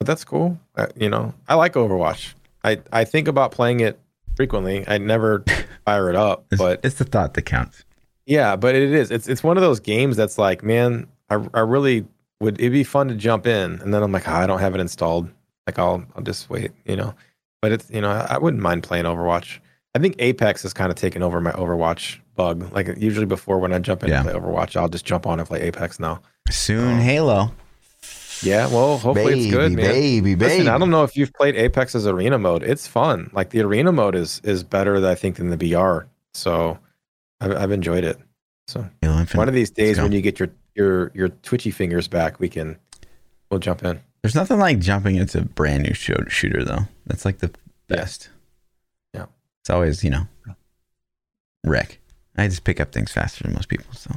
but 0.00 0.08
that's 0.08 0.24
cool. 0.24 0.58
Uh, 0.74 0.88
you 0.96 1.08
know, 1.08 1.32
I 1.46 1.54
like 1.54 1.74
Overwatch. 1.74 2.34
I 2.64 2.80
I 2.92 3.04
think 3.04 3.28
about 3.28 3.52
playing 3.52 3.78
it 3.78 4.00
frequently. 4.34 4.84
I 4.88 4.98
never 4.98 5.44
fire 5.84 6.10
it 6.10 6.16
up, 6.16 6.46
it's, 6.50 6.60
but 6.60 6.80
it's 6.82 6.96
the 6.96 7.04
thought 7.04 7.34
that 7.34 7.42
counts 7.42 7.84
yeah, 8.26 8.56
but 8.56 8.74
it 8.74 8.92
is. 8.92 9.10
It's 9.10 9.28
it's 9.28 9.42
one 9.42 9.56
of 9.56 9.62
those 9.62 9.80
games 9.80 10.16
that's 10.16 10.36
like, 10.38 10.62
man, 10.62 11.06
I 11.30 11.36
I 11.54 11.60
really 11.60 12.04
would. 12.40 12.58
It'd 12.60 12.72
be 12.72 12.84
fun 12.84 13.08
to 13.08 13.14
jump 13.14 13.46
in, 13.46 13.80
and 13.80 13.94
then 13.94 14.02
I'm 14.02 14.12
like, 14.12 14.28
"Ah, 14.28 14.40
I 14.40 14.46
don't 14.46 14.58
have 14.60 14.74
it 14.74 14.80
installed. 14.80 15.28
Like 15.66 15.78
I'll 15.78 16.04
I'll 16.14 16.22
just 16.22 16.50
wait, 16.50 16.72
you 16.84 16.96
know. 16.96 17.14
But 17.62 17.72
it's 17.72 17.90
you 17.90 18.00
know 18.00 18.10
I, 18.10 18.26
I 18.34 18.38
wouldn't 18.38 18.62
mind 18.62 18.82
playing 18.82 19.04
Overwatch. 19.04 19.58
I 19.94 19.98
think 19.98 20.16
Apex 20.18 20.62
has 20.62 20.74
kind 20.74 20.90
of 20.90 20.96
taken 20.96 21.22
over 21.22 21.40
my 21.40 21.52
Overwatch 21.52 22.18
bug. 22.34 22.70
Like 22.72 22.88
usually 22.98 23.24
before 23.26 23.58
when 23.58 23.72
I 23.72 23.78
jump 23.78 24.02
in 24.04 24.10
Yeah. 24.10 24.20
and 24.20 24.28
play 24.30 24.38
Overwatch, 24.38 24.76
I'll 24.76 24.90
just 24.90 25.06
jump 25.06 25.26
on 25.26 25.38
and 25.40 25.48
play 25.48 25.62
Apex 25.62 25.98
now. 25.98 26.20
soon 26.50 26.98
Oh. 26.98 27.00
halo 27.00 27.52
Yeah, 28.42 28.66
well, 28.68 28.98
hopefully 28.98 29.32
baby, 29.34 29.44
it's 29.46 29.50
good, 29.54 29.72
man. 29.72 29.86
Baby, 29.86 30.34
baby. 30.34 30.44
Listen, 30.56 30.68
I 30.68 30.76
don't 30.76 30.90
know 30.90 31.02
if 31.04 31.16
you've 31.16 31.32
played 31.32 31.56
Apex's 31.56 32.06
arena 32.06 32.38
mode. 32.38 32.62
It's 32.62 32.86
fun. 32.86 33.30
Like 33.32 33.50
the 33.50 33.62
arena 33.62 33.90
mode 33.90 34.14
is 34.14 34.40
is 34.44 34.62
better, 34.62 35.04
I 35.06 35.14
think, 35.14 35.36
than 35.36 35.48
the 35.48 35.56
BR. 35.56 36.06
So 36.34 36.78
I've, 37.40 37.52
I've 37.56 37.70
enjoyed 37.72 38.04
it. 38.04 38.18
So 38.68 38.88
one 39.34 39.48
of 39.48 39.54
these 39.54 39.70
days 39.70 39.98
when 40.00 40.12
you 40.12 40.20
get 40.20 40.38
your 40.40 40.48
your 40.74 41.10
your 41.14 41.28
twitchy 41.28 41.70
fingers 41.70 42.08
back, 42.08 42.40
we 42.40 42.48
can 42.48 42.76
we'll 43.50 43.60
jump 43.60 43.84
in. 43.84 44.00
There's 44.22 44.34
nothing 44.34 44.58
like 44.58 44.80
jumping 44.80 45.16
into 45.16 45.38
a 45.38 45.42
brand 45.44 45.84
new 45.84 45.94
shoot, 45.94 46.30
shooter 46.32 46.64
though. 46.64 46.88
That's 47.06 47.24
like 47.24 47.38
the 47.38 47.50
Yeah. 47.88 47.96
best. 47.96 48.28
Yeah. 49.14 49.26
It's 49.62 49.70
always, 49.70 50.02
you 50.02 50.10
know, 50.10 50.26
wreck. 51.64 52.00
I 52.36 52.48
just 52.48 52.64
pick 52.64 52.80
up 52.80 52.92
things 52.92 53.12
faster 53.12 53.44
than 53.44 53.52
most 53.54 53.68
people. 53.68 53.86
So, 53.94 54.10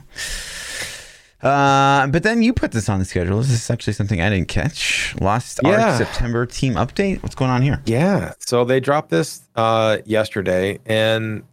uh, 1.48 2.08
but 2.08 2.24
then 2.24 2.42
you 2.42 2.52
put 2.54 2.72
this 2.72 2.90
on 2.90 3.00
the 3.00 3.06
schedule. 3.06 3.38
This 3.38 3.52
is 3.52 3.70
actually 3.70 3.94
something 3.94 4.20
I 4.20 4.30
didn't 4.30 4.48
catch. 4.50 5.16
Lost 5.22 5.60
Yeah. 5.64 5.90
Ark 5.92 5.98
September 5.98 6.46
team 6.46 6.74
update. 6.74 7.22
What's 7.24 7.36
going 7.36 7.52
on 7.52 7.62
here? 7.62 7.82
Yeah. 7.86 8.34
So 8.40 8.66
they 8.66 8.80
dropped 8.80 9.10
this 9.10 9.44
uh 9.56 9.98
yesterday 10.06 10.80
and 10.86 11.44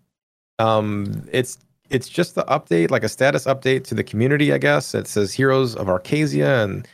um 0.59 1.27
it's 1.33 1.59
it's 1.89 2.09
just 2.09 2.35
the 2.35 2.43
update, 2.45 2.91
like 2.91 3.05
a 3.05 3.09
status 3.09 3.45
update 3.45 3.85
to 3.85 3.95
the 3.95 4.03
community, 4.03 4.53
I 4.53 4.59
guess. 4.59 4.93
It 4.95 5.07
says 5.07 5.33
Heroes 5.33 5.77
of 5.77 5.87
Arkesia 5.87 6.65
and 6.65 6.87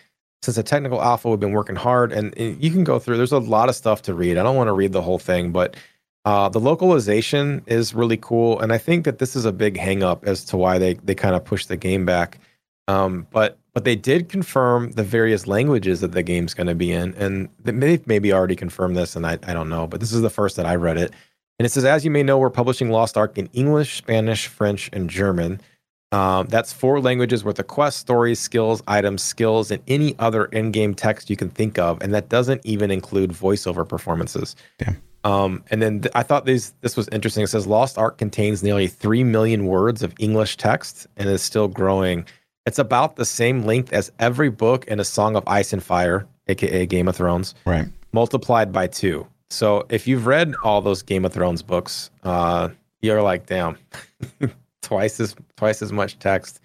since 0.42 0.56
the 0.56 0.62
technical 0.62 1.00
alpha 1.00 1.30
we've 1.30 1.40
been 1.40 1.52
working 1.52 1.76
hard 1.76 2.12
and 2.12 2.34
you 2.36 2.70
can 2.70 2.84
go 2.84 2.98
through 2.98 3.16
there's 3.16 3.32
a 3.32 3.38
lot 3.38 3.68
of 3.68 3.76
stuff 3.76 4.02
to 4.02 4.14
read. 4.14 4.38
I 4.38 4.42
don't 4.42 4.56
want 4.56 4.68
to 4.68 4.72
read 4.72 4.92
the 4.92 5.02
whole 5.02 5.18
thing, 5.18 5.52
but 5.52 5.76
uh, 6.24 6.48
the 6.48 6.60
localization 6.60 7.62
is 7.66 7.94
really 7.94 8.16
cool, 8.16 8.60
and 8.60 8.72
I 8.72 8.78
think 8.78 9.04
that 9.04 9.18
this 9.18 9.34
is 9.34 9.44
a 9.44 9.52
big 9.52 9.76
hang 9.76 10.04
up 10.04 10.24
as 10.24 10.44
to 10.46 10.56
why 10.56 10.78
they 10.78 10.94
they 10.94 11.14
kind 11.14 11.34
of 11.34 11.44
push 11.44 11.66
the 11.66 11.76
game 11.76 12.06
back. 12.06 12.38
Um, 12.86 13.26
but 13.32 13.58
but 13.74 13.84
they 13.84 13.96
did 13.96 14.28
confirm 14.28 14.92
the 14.92 15.02
various 15.02 15.46
languages 15.46 16.00
that 16.00 16.12
the 16.12 16.22
game's 16.22 16.54
going 16.54 16.68
to 16.68 16.74
be 16.76 16.92
in, 16.92 17.14
and 17.14 17.48
they 17.64 17.72
may 17.72 18.00
maybe 18.06 18.32
already 18.32 18.54
confirmed 18.54 18.96
this, 18.96 19.16
and 19.16 19.26
I, 19.26 19.38
I 19.44 19.52
don't 19.52 19.68
know, 19.68 19.86
but 19.88 19.98
this 19.98 20.12
is 20.12 20.20
the 20.20 20.30
first 20.30 20.56
that 20.56 20.66
I 20.66 20.76
read 20.76 20.96
it, 20.96 21.12
and 21.62 21.66
it 21.66 21.70
says, 21.70 21.84
as 21.84 22.04
you 22.04 22.10
may 22.10 22.24
know, 22.24 22.38
we're 22.38 22.50
publishing 22.50 22.90
Lost 22.90 23.16
Ark 23.16 23.38
in 23.38 23.48
English, 23.52 23.96
Spanish, 23.98 24.48
French, 24.48 24.90
and 24.92 25.08
German. 25.08 25.60
Um, 26.10 26.48
that's 26.48 26.72
four 26.72 27.00
languages 27.00 27.44
worth 27.44 27.60
of 27.60 27.68
quests, 27.68 28.00
stories, 28.00 28.40
skills, 28.40 28.82
items, 28.88 29.22
skills, 29.22 29.70
and 29.70 29.80
any 29.86 30.16
other 30.18 30.46
in-game 30.46 30.92
text 30.94 31.30
you 31.30 31.36
can 31.36 31.48
think 31.50 31.78
of, 31.78 32.02
and 32.02 32.12
that 32.14 32.28
doesn't 32.28 32.62
even 32.64 32.90
include 32.90 33.30
voiceover 33.30 33.88
performances. 33.88 34.56
Damn. 34.78 35.00
Um, 35.22 35.62
and 35.70 35.80
then 35.80 36.00
th- 36.00 36.12
I 36.16 36.24
thought 36.24 36.46
this 36.46 36.74
this 36.80 36.96
was 36.96 37.06
interesting. 37.12 37.44
It 37.44 37.46
says 37.46 37.64
Lost 37.68 37.96
Ark 37.96 38.18
contains 38.18 38.64
nearly 38.64 38.88
three 38.88 39.22
million 39.22 39.66
words 39.66 40.02
of 40.02 40.12
English 40.18 40.56
text 40.56 41.06
and 41.16 41.28
is 41.28 41.42
still 41.42 41.68
growing. 41.68 42.26
It's 42.66 42.80
about 42.80 43.14
the 43.14 43.24
same 43.24 43.62
length 43.62 43.92
as 43.92 44.10
every 44.18 44.50
book 44.50 44.84
in 44.88 44.98
A 44.98 45.04
Song 45.04 45.36
of 45.36 45.44
Ice 45.46 45.72
and 45.72 45.80
Fire, 45.82 46.26
aka 46.48 46.86
Game 46.86 47.06
of 47.06 47.14
Thrones, 47.14 47.54
Right. 47.64 47.86
multiplied 48.12 48.72
by 48.72 48.88
two. 48.88 49.28
So 49.52 49.86
if 49.90 50.06
you've 50.08 50.26
read 50.26 50.54
all 50.64 50.80
those 50.80 51.02
Game 51.02 51.24
of 51.24 51.32
Thrones 51.32 51.62
books, 51.62 52.10
uh, 52.24 52.70
you're 53.02 53.22
like, 53.22 53.46
damn, 53.46 53.76
twice 54.82 55.20
as 55.20 55.36
twice 55.56 55.82
as 55.82 55.92
much 55.92 56.18
text 56.18 56.60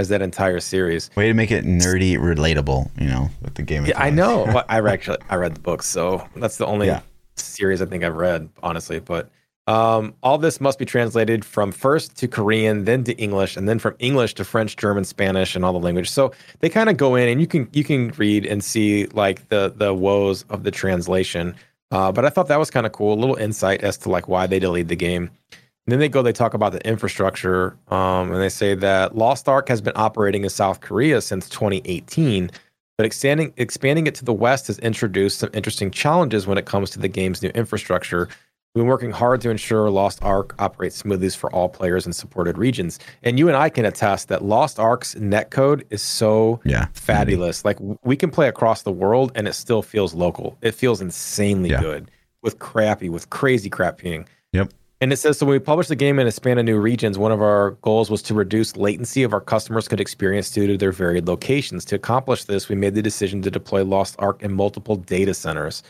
as 0.00 0.08
that 0.10 0.22
entire 0.22 0.60
series. 0.60 1.10
Way 1.16 1.28
to 1.28 1.34
make 1.34 1.50
it 1.50 1.64
nerdy, 1.64 2.16
relatable. 2.18 2.90
You 3.00 3.06
know, 3.08 3.30
with 3.42 3.54
the 3.54 3.62
game. 3.62 3.82
of 3.84 3.88
Yeah, 3.88 4.00
I 4.00 4.10
know. 4.10 4.44
Well, 4.44 4.64
I 4.68 4.78
actually 4.86 5.18
I 5.30 5.36
read 5.36 5.54
the 5.54 5.60
books, 5.60 5.86
so 5.86 6.26
that's 6.36 6.56
the 6.58 6.66
only 6.66 6.86
Yeah. 6.88 7.00
series 7.36 7.80
I 7.82 7.86
think 7.86 8.04
I've 8.04 8.16
read, 8.16 8.48
honestly. 8.62 8.98
But 8.98 9.30
um, 9.66 10.14
all 10.22 10.38
this 10.38 10.60
must 10.60 10.78
be 10.78 10.84
translated 10.86 11.44
from 11.44 11.72
first 11.72 12.16
to 12.18 12.28
Korean, 12.28 12.84
then 12.84 13.04
to 13.04 13.12
English, 13.16 13.56
and 13.56 13.68
then 13.68 13.78
from 13.78 13.94
English 13.98 14.34
to 14.34 14.44
French, 14.44 14.76
German, 14.76 15.04
Spanish, 15.04 15.54
and 15.54 15.64
all 15.64 15.72
the 15.74 15.78
language. 15.78 16.08
So 16.10 16.32
they 16.60 16.68
kind 16.70 16.88
of 16.88 16.96
go 16.96 17.14
in, 17.16 17.28
and 17.28 17.40
you 17.40 17.46
can 17.46 17.68
you 17.72 17.84
can 17.84 18.08
read 18.18 18.44
and 18.46 18.62
see 18.62 19.06
like 19.06 19.48
the 19.48 19.72
the 19.76 19.94
woes 19.94 20.44
of 20.50 20.64
the 20.64 20.70
translation. 20.70 21.54
Uh, 21.90 22.12
but 22.12 22.24
I 22.24 22.28
thought 22.28 22.48
that 22.48 22.58
was 22.58 22.70
kind 22.70 22.86
of 22.86 22.92
cool, 22.92 23.14
a 23.14 23.18
little 23.18 23.36
insight 23.36 23.82
as 23.82 23.96
to 23.98 24.10
like 24.10 24.28
why 24.28 24.46
they 24.46 24.58
delayed 24.58 24.88
the 24.88 24.96
game. 24.96 25.30
And 25.52 25.92
then 25.92 26.00
they 26.00 26.08
go, 26.08 26.20
they 26.20 26.32
talk 26.32 26.52
about 26.52 26.72
the 26.72 26.86
infrastructure, 26.86 27.74
um, 27.88 28.30
and 28.30 28.42
they 28.42 28.50
say 28.50 28.74
that 28.74 29.16
Lost 29.16 29.48
Ark 29.48 29.68
has 29.70 29.80
been 29.80 29.94
operating 29.96 30.44
in 30.44 30.50
South 30.50 30.82
Korea 30.82 31.22
since 31.22 31.48
2018, 31.48 32.50
but 32.98 33.06
expanding 33.06 33.54
expanding 33.56 34.06
it 34.06 34.14
to 34.16 34.24
the 34.24 34.34
West 34.34 34.66
has 34.66 34.78
introduced 34.80 35.38
some 35.38 35.48
interesting 35.54 35.90
challenges 35.90 36.46
when 36.46 36.58
it 36.58 36.66
comes 36.66 36.90
to 36.90 36.98
the 36.98 37.08
game's 37.08 37.42
new 37.42 37.48
infrastructure. 37.50 38.28
We've 38.74 38.82
been 38.82 38.88
working 38.88 39.10
hard 39.12 39.40
to 39.40 39.50
ensure 39.50 39.88
Lost 39.88 40.22
Ark 40.22 40.54
operates 40.58 40.94
smoothly 40.96 41.30
for 41.30 41.50
all 41.52 41.68
players 41.70 42.06
in 42.06 42.12
supported 42.12 42.58
regions. 42.58 42.98
And 43.22 43.38
you 43.38 43.48
and 43.48 43.56
I 43.56 43.70
can 43.70 43.86
attest 43.86 44.28
that 44.28 44.44
Lost 44.44 44.78
Ark's 44.78 45.14
netcode 45.14 45.84
is 45.90 46.02
so 46.02 46.60
Yeah. 46.64 46.82
Mm-hmm. 46.82 46.92
fabulous. 46.92 47.64
Like 47.64 47.78
we 48.04 48.14
can 48.14 48.30
play 48.30 48.46
across 48.46 48.82
the 48.82 48.92
world 48.92 49.32
and 49.34 49.48
it 49.48 49.54
still 49.54 49.80
feels 49.82 50.12
local. 50.14 50.58
It 50.60 50.74
feels 50.74 51.00
insanely 51.00 51.70
Yeah. 51.70 51.80
good 51.80 52.10
with 52.42 52.58
crappy, 52.58 53.08
with 53.08 53.30
crazy 53.30 53.70
crap 53.70 53.98
ping. 53.98 54.28
Yep. 54.52 54.72
And 55.00 55.12
it 55.12 55.16
says 55.16 55.38
so 55.38 55.46
when 55.46 55.54
we 55.54 55.58
published 55.60 55.88
the 55.88 55.96
game 55.96 56.18
and 56.18 56.28
expanded 56.28 56.66
new 56.66 56.78
regions, 56.78 57.16
one 57.18 57.32
of 57.32 57.40
our 57.40 57.70
goals 57.82 58.10
was 58.10 58.20
to 58.22 58.34
reduce 58.34 58.76
latency 58.76 59.22
of 59.22 59.32
our 59.32 59.40
customers 59.40 59.88
could 59.88 60.00
experience 60.00 60.50
due 60.50 60.66
to 60.66 60.76
their 60.76 60.92
varied 60.92 61.26
locations. 61.26 61.84
To 61.86 61.94
accomplish 61.96 62.44
this, 62.44 62.68
we 62.68 62.76
made 62.76 62.94
the 62.94 63.02
decision 63.02 63.40
to 63.42 63.50
deploy 63.50 63.82
Lost 63.82 64.14
Ark 64.18 64.42
in 64.42 64.52
multiple 64.52 64.96
data 64.96 65.32
centers. 65.34 65.82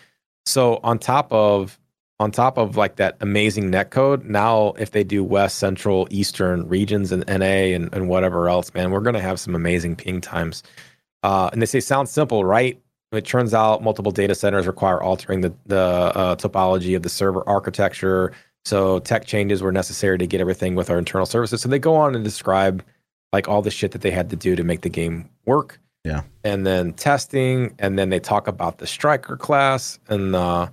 So 0.46 0.78
on 0.84 0.98
top 0.98 1.30
of 1.32 1.78
on 2.20 2.30
top 2.32 2.58
of 2.58 2.76
like 2.76 2.96
that 2.96 3.16
amazing 3.20 3.70
netcode, 3.70 4.24
now 4.24 4.72
if 4.78 4.90
they 4.90 5.04
do 5.04 5.22
west, 5.22 5.58
central, 5.58 6.08
eastern 6.10 6.66
regions 6.68 7.12
and 7.12 7.24
NA 7.28 7.74
and, 7.74 7.92
and 7.94 8.08
whatever 8.08 8.48
else, 8.48 8.74
man, 8.74 8.90
we're 8.90 9.00
gonna 9.00 9.20
have 9.20 9.38
some 9.38 9.54
amazing 9.54 9.94
ping 9.94 10.20
times. 10.20 10.62
Uh, 11.22 11.48
and 11.52 11.62
they 11.62 11.66
say 11.66 11.80
sounds 11.80 12.10
simple, 12.10 12.44
right? 12.44 12.80
It 13.12 13.24
turns 13.24 13.54
out 13.54 13.82
multiple 13.82 14.12
data 14.12 14.34
centers 14.34 14.66
require 14.66 15.00
altering 15.00 15.40
the 15.42 15.54
the 15.66 15.76
uh, 15.76 16.36
topology 16.36 16.96
of 16.96 17.02
the 17.02 17.08
server 17.08 17.48
architecture. 17.48 18.32
So 18.64 18.98
tech 18.98 19.24
changes 19.24 19.62
were 19.62 19.72
necessary 19.72 20.18
to 20.18 20.26
get 20.26 20.40
everything 20.40 20.74
with 20.74 20.90
our 20.90 20.98
internal 20.98 21.26
services. 21.26 21.62
So 21.62 21.68
they 21.68 21.78
go 21.78 21.94
on 21.94 22.14
and 22.14 22.24
describe 22.24 22.84
like 23.32 23.48
all 23.48 23.62
the 23.62 23.70
shit 23.70 23.92
that 23.92 24.02
they 24.02 24.10
had 24.10 24.28
to 24.30 24.36
do 24.36 24.56
to 24.56 24.64
make 24.64 24.80
the 24.80 24.88
game 24.88 25.28
work. 25.46 25.80
Yeah. 26.04 26.22
And 26.44 26.66
then 26.66 26.94
testing, 26.94 27.74
and 27.78 27.98
then 27.98 28.10
they 28.10 28.20
talk 28.20 28.48
about 28.48 28.78
the 28.78 28.86
striker 28.86 29.36
class 29.36 29.98
and 30.08 30.34
uh 30.34 30.68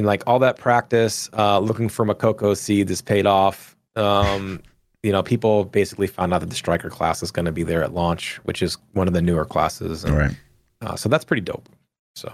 and 0.00 0.06
like 0.06 0.22
all 0.26 0.38
that 0.40 0.56
practice, 0.56 1.30
uh 1.36 1.58
looking 1.60 1.88
for 1.88 2.04
Mokoko 2.04 2.56
seeds 2.56 2.90
is 2.90 3.02
paid 3.02 3.26
off. 3.26 3.76
Um, 3.96 4.60
you 5.02 5.12
know, 5.12 5.22
people 5.22 5.64
basically 5.64 6.06
found 6.06 6.34
out 6.34 6.40
that 6.40 6.50
the 6.50 6.56
striker 6.56 6.90
class 6.90 7.22
is 7.22 7.30
going 7.30 7.46
to 7.46 7.52
be 7.52 7.62
there 7.62 7.82
at 7.82 7.94
launch, 7.94 8.36
which 8.44 8.62
is 8.62 8.76
one 8.92 9.08
of 9.08 9.14
the 9.14 9.22
newer 9.22 9.44
classes. 9.46 10.04
And, 10.04 10.16
right. 10.16 10.36
uh, 10.82 10.96
so 10.96 11.08
that's 11.08 11.24
pretty 11.24 11.40
dope. 11.42 11.68
So 12.14 12.32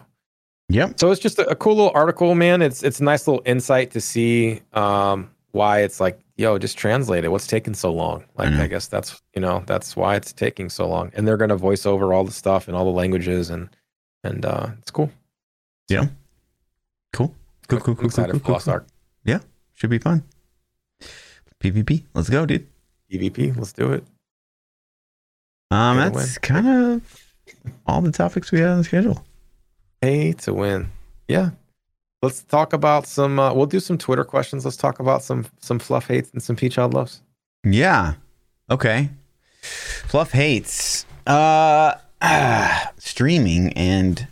Yep. 0.68 0.98
so 0.98 1.10
it's 1.12 1.20
just 1.20 1.38
a, 1.38 1.48
a 1.48 1.54
cool 1.54 1.76
little 1.76 1.92
article, 1.94 2.34
man. 2.34 2.60
It's 2.60 2.82
it's 2.82 3.00
a 3.00 3.04
nice 3.04 3.26
little 3.26 3.42
insight 3.46 3.92
to 3.92 4.00
see 4.00 4.62
um, 4.72 5.30
why 5.52 5.80
it's 5.82 6.00
like, 6.00 6.18
yo, 6.36 6.58
just 6.58 6.76
translate 6.76 7.24
it. 7.24 7.28
What's 7.28 7.46
taking 7.46 7.74
so 7.74 7.92
long? 7.92 8.24
Like, 8.36 8.50
know. 8.50 8.62
I 8.62 8.66
guess 8.66 8.88
that's 8.88 9.22
you 9.34 9.40
know 9.40 9.62
that's 9.66 9.94
why 9.94 10.16
it's 10.16 10.32
taking 10.32 10.68
so 10.68 10.88
long. 10.88 11.12
And 11.14 11.26
they're 11.26 11.36
gonna 11.36 11.56
voice 11.56 11.86
over 11.86 12.12
all 12.12 12.24
the 12.24 12.32
stuff 12.32 12.68
in 12.68 12.74
all 12.74 12.84
the 12.84 12.90
languages, 12.90 13.48
and 13.48 13.68
and 14.24 14.44
uh, 14.44 14.68
it's 14.80 14.90
cool. 14.90 15.10
Yeah. 15.88 16.06
Cool. 17.12 17.32
Cool. 17.68 17.80
Cool. 17.80 17.94
Cool. 17.96 18.10
Cool. 18.10 18.24
Cool. 18.24 18.40
cool, 18.40 18.60
cool. 18.60 18.72
Ark 18.72 18.86
Should 19.74 19.90
be 19.90 19.98
fun. 19.98 20.22
PvP. 21.60 22.04
Let's 22.14 22.28
go, 22.30 22.46
dude. 22.46 22.66
PvP, 23.10 23.56
Let's 23.56 23.72
do 23.72 23.92
it. 23.92 24.04
Um, 25.70 25.96
that's 25.98 26.38
kind 26.38 26.66
of 26.68 27.02
all 27.86 28.00
the 28.00 28.12
topics 28.12 28.52
we 28.52 28.60
had 28.60 28.70
on 28.70 28.78
the 28.78 28.84
schedule. 28.84 29.24
Pay 30.00 30.32
to 30.34 30.54
win. 30.54 30.90
Yeah. 31.28 31.50
Let's 32.22 32.42
talk 32.42 32.72
about 32.72 33.06
some. 33.06 33.38
Uh, 33.38 33.52
we'll 33.52 33.66
do 33.66 33.80
some 33.80 33.98
Twitter 33.98 34.24
questions. 34.24 34.64
Let's 34.64 34.76
talk 34.76 35.00
about 35.00 35.22
some 35.22 35.46
some 35.60 35.78
fluff 35.78 36.08
hates 36.08 36.30
and 36.32 36.42
some 36.42 36.56
peach 36.56 36.74
child 36.74 36.94
loves. 36.94 37.22
Yeah. 37.64 38.14
Okay. 38.70 39.10
Fluff 39.62 40.32
hates 40.32 41.04
uh, 41.26 41.94
ah, 42.22 42.92
streaming 42.98 43.72
and 43.74 44.26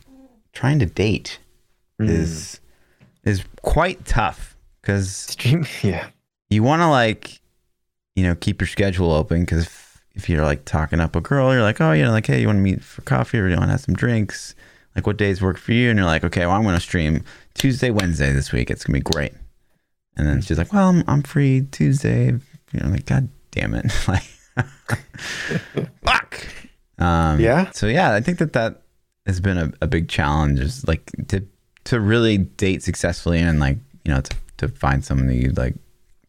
trying 0.52 0.78
to 0.78 0.86
date 0.86 1.38
Hmm. 1.98 2.08
is 2.08 2.60
is 3.24 3.42
quite 3.62 4.04
tough 4.04 4.56
because. 4.80 5.36
Yeah. 5.82 6.08
you 6.50 6.62
want 6.62 6.80
to 6.82 6.88
like 6.88 7.40
you 8.16 8.22
know 8.24 8.34
keep 8.34 8.60
your 8.60 8.68
schedule 8.68 9.12
open 9.12 9.40
because 9.40 9.64
if, 9.66 10.04
if 10.14 10.28
you're 10.28 10.44
like 10.44 10.64
talking 10.64 11.00
up 11.00 11.16
a 11.16 11.20
girl 11.20 11.52
you're 11.52 11.62
like 11.62 11.80
oh 11.80 11.92
you 11.92 12.02
know 12.04 12.12
like 12.12 12.26
hey 12.26 12.40
you 12.40 12.46
want 12.46 12.58
to 12.58 12.62
meet 12.62 12.82
for 12.82 13.02
coffee 13.02 13.38
or 13.38 13.48
you 13.48 13.56
want 13.56 13.66
to 13.66 13.72
have 13.72 13.80
some 13.80 13.94
drinks 13.94 14.54
like 14.94 15.06
what 15.06 15.16
days 15.16 15.42
work 15.42 15.58
for 15.58 15.72
you 15.72 15.90
and 15.90 15.98
you're 15.98 16.06
like 16.06 16.22
okay 16.22 16.46
well 16.46 16.54
i'm 16.54 16.62
going 16.62 16.74
to 16.76 16.80
stream 16.80 17.24
tuesday 17.54 17.90
wednesday 17.90 18.30
this 18.32 18.52
week 18.52 18.70
it's 18.70 18.84
going 18.84 19.00
to 19.00 19.04
be 19.04 19.12
great 19.12 19.32
and 20.16 20.26
then 20.28 20.40
she's 20.40 20.56
like 20.58 20.72
well 20.72 20.88
i'm, 20.90 21.02
I'm 21.08 21.22
free 21.24 21.62
tuesday 21.72 22.26
you 22.26 22.80
know 22.80 22.88
like 22.88 23.04
god 23.06 23.28
damn 23.50 23.74
it 23.74 23.86
like 24.08 24.22
fuck 26.04 26.46
um 26.98 27.40
Yeah. 27.40 27.70
so 27.72 27.86
yeah 27.88 28.14
i 28.14 28.20
think 28.20 28.38
that 28.38 28.52
that 28.52 28.82
has 29.26 29.40
been 29.40 29.58
a, 29.58 29.72
a 29.80 29.86
big 29.86 30.08
challenge 30.08 30.60
is 30.60 30.86
like 30.86 31.10
to 31.28 31.44
to 31.84 32.00
really 32.00 32.38
date 32.38 32.82
successfully 32.82 33.38
and 33.40 33.60
like 33.60 33.78
you 34.04 34.12
know 34.12 34.20
to, 34.20 34.36
to 34.58 34.68
find 34.68 35.04
someone 35.04 35.26
that 35.28 35.36
you 35.36 35.50
like 35.52 35.74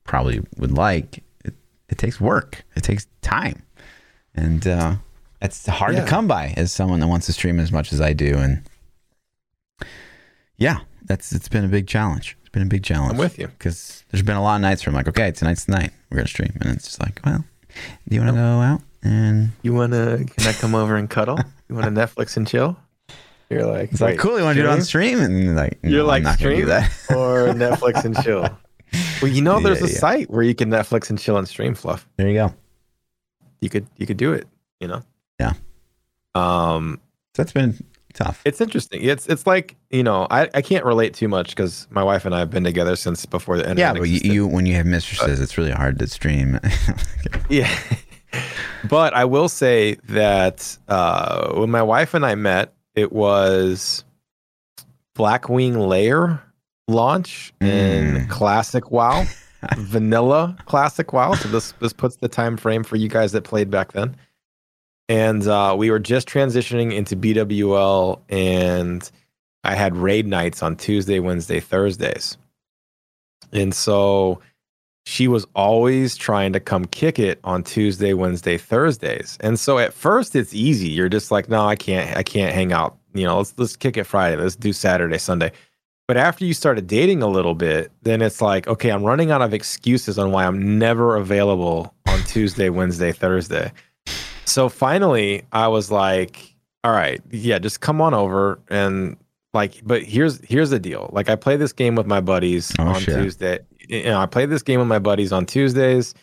probably 0.04 0.42
would 0.58 0.72
like 0.72 1.24
it, 1.44 1.54
it 1.90 1.98
takes 1.98 2.20
work 2.22 2.64
it 2.76 2.84
takes 2.84 3.08
time 3.22 3.62
and 4.36 4.68
uh 4.68 4.96
It's 5.42 5.66
hard 5.68 5.94
Yeah. 5.96 6.04
to 6.04 6.08
come 6.10 6.28
by 6.28 6.54
as 6.58 6.72
someone 6.72 7.00
that 7.02 7.08
wants 7.08 7.26
to 7.28 7.34
stream 7.34 7.60
as 7.60 7.72
much 7.72 7.94
as 7.94 8.02
I 8.02 8.14
do, 8.14 8.36
and 8.38 8.64
yeah, 10.58 10.80
that's 11.06 11.32
it's 11.34 11.50
been 11.50 11.66
a 11.66 11.68
big 11.68 11.88
challenge. 11.88 12.38
It's 12.42 12.50
been 12.50 12.64
a 12.64 12.66
big 12.68 12.84
challenge. 12.84 13.12
I'm 13.14 13.18
with 13.18 13.38
you. 13.38 13.48
because 13.48 14.04
there's 14.10 14.24
been 14.24 14.38
a 14.38 14.42
lot 14.44 14.56
of 14.56 14.62
nights 14.62 14.86
where 14.86 14.92
I'm 14.92 14.96
like, 14.96 15.08
okay, 15.10 15.32
tonight's 15.32 15.66
the 15.66 15.74
night 15.74 15.92
we're 16.10 16.18
gonna 16.18 16.28
stream, 16.28 16.54
and 16.62 16.72
it's 16.74 16.86
just 16.86 17.02
like, 17.02 17.20
well, 17.26 17.44
do 18.08 18.16
you 18.16 18.22
want 18.22 18.32
to 18.36 18.42
go 18.42 18.62
out 18.62 18.82
and 19.04 19.50
You 19.62 19.74
wanna 19.74 20.24
can 20.26 20.48
I 20.48 20.54
come 20.54 20.74
over 20.76 20.96
and 20.96 21.10
cuddle? 21.10 21.38
You 21.70 21.76
wanna 21.76 21.92
Netflix 22.02 22.38
and 22.38 22.48
chill? 22.48 22.78
You're 23.50 23.66
like 23.66 23.92
it's 23.92 24.02
like 24.02 24.12
"Wait, 24.12 24.20
cool. 24.20 24.38
You 24.38 24.44
want 24.44 24.56
to 24.58 24.64
do 24.64 24.68
it 24.68 24.72
on 24.72 24.82
stream? 24.82 25.20
And 25.20 25.40
you're 25.44 25.54
like, 25.54 25.78
no, 25.84 25.90
You're 25.90 26.02
I'm 26.02 26.08
like 26.08 26.24
not 26.24 26.40
gonna 26.40 26.56
do 26.56 26.66
that. 26.66 26.90
or 27.12 27.48
Netflix 27.54 28.04
and 28.06 28.16
chill. 28.24 28.48
Well, 29.22 29.30
you 29.30 29.42
know, 29.42 29.60
there's 29.60 29.82
Yeah, 29.82 29.88
a 29.88 29.90
yeah. 29.90 29.98
site 29.98 30.30
where 30.30 30.42
you 30.44 30.56
can 30.56 30.70
Netflix 30.70 31.10
and 31.10 31.20
chill 31.20 31.38
and 31.38 31.46
stream 31.48 31.76
fluff. 31.76 32.08
there 32.16 32.28
you 32.30 32.34
go. 32.36 32.54
You 33.60 33.70
could 33.70 33.88
you 33.98 34.06
could 34.08 34.16
do 34.18 34.32
it. 34.32 34.48
You 34.80 34.88
know. 34.88 35.02
Yeah. 35.40 35.54
Um, 36.34 37.00
that's 37.34 37.52
been 37.52 37.78
tough. 38.14 38.42
it's 38.46 38.62
interesting. 38.62 39.04
It's 39.04 39.28
it's 39.28 39.46
like 39.46 39.76
you 39.90 40.02
know 40.04 40.28
I, 40.32 40.50
I 40.54 40.62
can't 40.62 40.86
relate 40.86 41.14
too 41.14 41.28
much 41.28 41.50
because 41.50 41.88
my 41.90 42.04
wife 42.04 42.24
and 42.26 42.34
I 42.34 42.40
have 42.40 42.50
been 42.50 42.64
together 42.64 42.96
since 42.96 43.26
before 43.26 43.58
the 43.58 43.64
internet. 43.64 43.78
yeah, 43.80 43.92
but 44.00 44.04
you, 44.08 44.16
existed. 44.16 44.34
you 44.34 44.48
when 44.48 44.66
you 44.66 44.76
have 44.76 44.86
mistresses, 44.86 45.42
it's 45.42 45.58
really 45.58 45.72
hard 45.72 46.00
to 46.00 46.08
stream. 46.08 46.60
Yeah. 47.50 47.70
but 48.90 49.14
I 49.14 49.26
will 49.26 49.50
say 49.50 49.96
that 50.08 50.78
uh, 50.88 51.54
when 51.56 51.70
my 51.72 51.82
wife 51.84 52.14
and 52.14 52.26
I 52.26 52.36
met, 52.36 52.74
it 52.96 53.12
was 53.12 54.04
Blackwing 55.18 55.88
Lair 55.88 56.42
launch 56.88 57.54
in 57.62 58.16
Mm. 58.16 58.30
Classic 58.30 58.92
WoW, 58.92 59.26
Vanilla 59.78 60.56
Classic 60.66 61.12
WoW. 61.12 61.34
So 61.36 61.50
this 61.50 61.74
this 61.80 61.94
puts 61.94 62.18
the 62.18 62.28
time 62.28 62.58
frame 62.58 62.84
for 62.84 62.96
you 62.96 63.08
guys 63.10 63.32
that 63.32 63.44
played 63.44 63.70
back 63.70 63.94
then. 63.94 64.16
And 65.08 65.48
uh, 65.48 65.76
we 65.78 65.92
were 65.92 66.00
just 66.00 66.28
transitioning 66.28 66.94
into 66.94 67.16
BWL, 67.16 68.22
and 68.30 69.10
I 69.64 69.76
had 69.76 69.96
raid 69.96 70.26
nights 70.26 70.64
on 70.64 70.76
Tuesday, 70.76 71.20
Wednesday, 71.20 71.60
Thursdays. 71.60 72.38
And 73.52 73.74
so 73.74 74.40
she 75.06 75.28
was 75.28 75.46
always 75.56 76.16
trying 76.16 76.52
to 76.54 76.60
come 76.60 76.86
kick 76.86 77.20
it 77.20 77.40
on 77.44 77.64
Tuesday, 77.64 78.14
Wednesday, 78.14 78.58
Thursdays. 78.58 79.38
And 79.40 79.60
so 79.60 79.78
at 79.78 79.94
first 79.94 80.36
it's 80.36 80.54
easy. 80.54 80.90
You're 80.90 81.10
just 81.10 81.30
like, 81.32 81.48
no, 81.48 81.66
I 81.66 81.76
can't, 81.76 82.18
I 82.18 82.24
can't 82.24 82.54
hang 82.54 82.74
out. 82.74 82.98
You 83.14 83.26
know, 83.26 83.38
let's 83.38 83.54
let's 83.58 83.76
kick 83.76 83.98
it 83.98 84.04
Friday. 84.06 84.36
Let's 84.42 84.56
do 84.56 84.74
Saturday, 84.74 85.18
Sunday. 85.20 85.52
But 86.08 86.18
after 86.18 86.44
you 86.46 86.54
started 86.54 86.86
dating 86.88 87.24
a 87.24 87.28
little 87.28 87.56
bit, 87.56 87.92
then 88.04 88.22
it's 88.22 88.42
like, 88.42 88.68
okay, 88.68 88.90
I'm 88.92 89.04
running 89.04 89.32
out 89.32 89.42
of 89.42 89.54
excuses 89.54 90.20
on 90.20 90.32
why 90.32 90.46
I'm 90.46 90.78
never 90.78 91.16
available 91.16 91.94
on 92.08 92.20
Tuesday, 92.24 92.70
Wednesday, 92.70 93.12
Thursday. 93.12 93.72
So 94.46 94.70
finally, 94.70 95.44
I 95.52 95.68
was 95.68 95.90
like, 95.92 96.54
all 96.84 96.92
right, 96.92 97.22
yeah, 97.32 97.58
just 97.58 97.80
come 97.82 98.02
on 98.02 98.14
over 98.14 98.60
and 98.70 99.18
like, 99.54 99.82
but 99.84 100.04
here's 100.04 100.44
here's 100.44 100.70
the 100.72 100.80
deal. 100.80 101.10
Like, 101.14 101.30
I 101.30 101.36
play 101.36 101.56
this 101.58 101.74
game 101.74 101.96
with 101.96 102.06
my 102.06 102.22
buddies 102.22 102.72
Oh, 102.78 102.88
on 102.88 103.00
shit. 103.02 103.16
Tuesday. 103.16 103.60
You 103.90 104.04
know, 104.04 104.20
I 104.20 104.26
play 104.26 104.46
this 104.46 104.62
game 104.64 104.80
with 104.80 104.88
my 104.88 105.00
buddies 105.00 105.32
on 105.32 105.46
Tuesdays. 105.46 106.14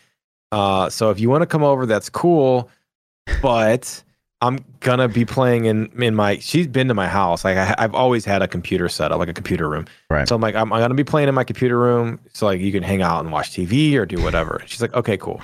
Uh, 0.51 0.89
so 0.89 1.09
if 1.09 1.19
you 1.19 1.29
want 1.29 1.41
to 1.41 1.47
come 1.47 1.63
over, 1.63 1.85
that's 1.85 2.09
cool. 2.09 2.69
But 3.41 4.03
I'm 4.41 4.63
gonna 4.81 5.07
be 5.07 5.25
playing 5.25 5.65
in 5.65 5.91
in 6.01 6.15
my. 6.15 6.37
She's 6.39 6.67
been 6.67 6.87
to 6.89 6.93
my 6.93 7.07
house. 7.07 7.45
Like 7.45 7.57
I, 7.57 7.73
I've 7.77 7.95
always 7.95 8.25
had 8.25 8.41
a 8.41 8.47
computer 8.47 8.89
set 8.89 9.11
up, 9.11 9.19
like 9.19 9.29
a 9.29 9.33
computer 9.33 9.69
room. 9.69 9.85
Right. 10.09 10.27
So 10.27 10.35
I'm 10.35 10.41
like, 10.41 10.55
I'm, 10.55 10.71
I'm 10.73 10.81
gonna 10.81 10.93
be 10.93 11.03
playing 11.03 11.29
in 11.29 11.35
my 11.35 11.43
computer 11.45 11.77
room, 11.79 12.19
so 12.33 12.45
like 12.45 12.59
you 12.59 12.71
can 12.71 12.83
hang 12.83 13.01
out 13.01 13.21
and 13.23 13.31
watch 13.31 13.51
TV 13.51 13.95
or 13.95 14.05
do 14.05 14.21
whatever. 14.21 14.61
She's 14.65 14.81
like, 14.81 14.93
okay, 14.93 15.17
cool. 15.17 15.41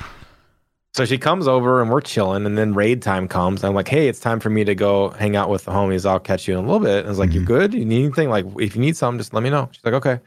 So 0.96 1.06
she 1.06 1.18
comes 1.18 1.48
over 1.48 1.82
and 1.82 1.90
we're 1.90 2.02
chilling, 2.02 2.46
and 2.46 2.58
then 2.58 2.74
raid 2.74 3.02
time 3.02 3.28
comes. 3.28 3.64
I'm 3.64 3.74
like, 3.76 3.88
hey, 3.88 4.08
it's 4.10 4.20
time 4.20 4.40
for 4.40 4.50
me 4.50 4.64
to 4.66 4.76
go 4.76 5.10
hang 5.12 5.36
out 5.36 5.50
with 5.50 5.64
the 5.66 5.72
homies. 5.72 6.06
I'll 6.06 6.20
catch 6.20 6.48
you 6.48 6.58
in 6.58 6.66
a 6.66 6.68
little 6.68 6.80
bit. 6.86 7.00
And 7.00 7.06
I 7.08 7.10
was 7.10 7.20
like, 7.20 7.32
you 7.32 7.42
Mhm. 7.42 7.46
good? 7.46 7.74
You 7.76 7.86
need 7.86 8.04
anything? 8.06 8.30
Like, 8.30 8.46
if 8.60 8.76
you 8.76 8.82
need 8.82 8.98
something, 8.98 9.20
just 9.20 9.34
let 9.34 9.44
me 9.44 9.50
know. 9.50 9.70
She's 9.72 9.86
like, 9.86 9.94
okay. 9.94 10.20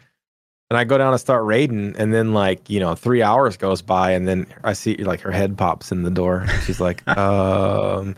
And 0.73 0.79
I 0.79 0.85
go 0.85 0.97
down 0.97 1.13
and 1.13 1.21
start 1.21 1.45
raiding, 1.45 1.95
and 1.99 2.15
then 2.15 2.33
like 2.33 2.71
you 2.71 2.81
know, 2.81 2.95
three 2.95 3.23
hours 3.23 3.59
goes 3.59 3.83
by, 3.83 4.13
and 4.13 4.27
then 4.27 4.47
I 4.65 4.73
see 4.73 4.97
like 4.97 5.21
her 5.21 5.31
head 5.31 5.59
pops 5.59 5.93
in 5.93 6.03
the 6.03 6.11
door. 6.11 6.47
She's 6.65 6.81
like, 6.81 7.07
um, 7.19 8.15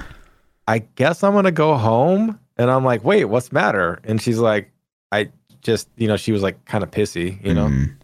I 0.69 0.79
guess 0.79 1.25
I'm 1.25 1.33
gonna 1.33 1.51
go 1.51 1.75
home. 1.75 2.39
And 2.57 2.71
I'm 2.71 2.85
like, 2.85 3.03
wait, 3.03 3.25
what's 3.25 3.49
the 3.49 3.55
matter? 3.55 3.99
And 4.05 4.23
she's 4.23 4.39
like, 4.39 4.71
I 5.11 5.31
just, 5.63 5.89
you 5.97 6.07
know, 6.07 6.17
she 6.17 6.31
was 6.31 6.45
like 6.45 6.65
kind 6.65 6.85
of 6.85 6.93
pissy, 6.93 7.45
you 7.45 7.55
know. 7.55 7.67
Mm. 7.67 7.97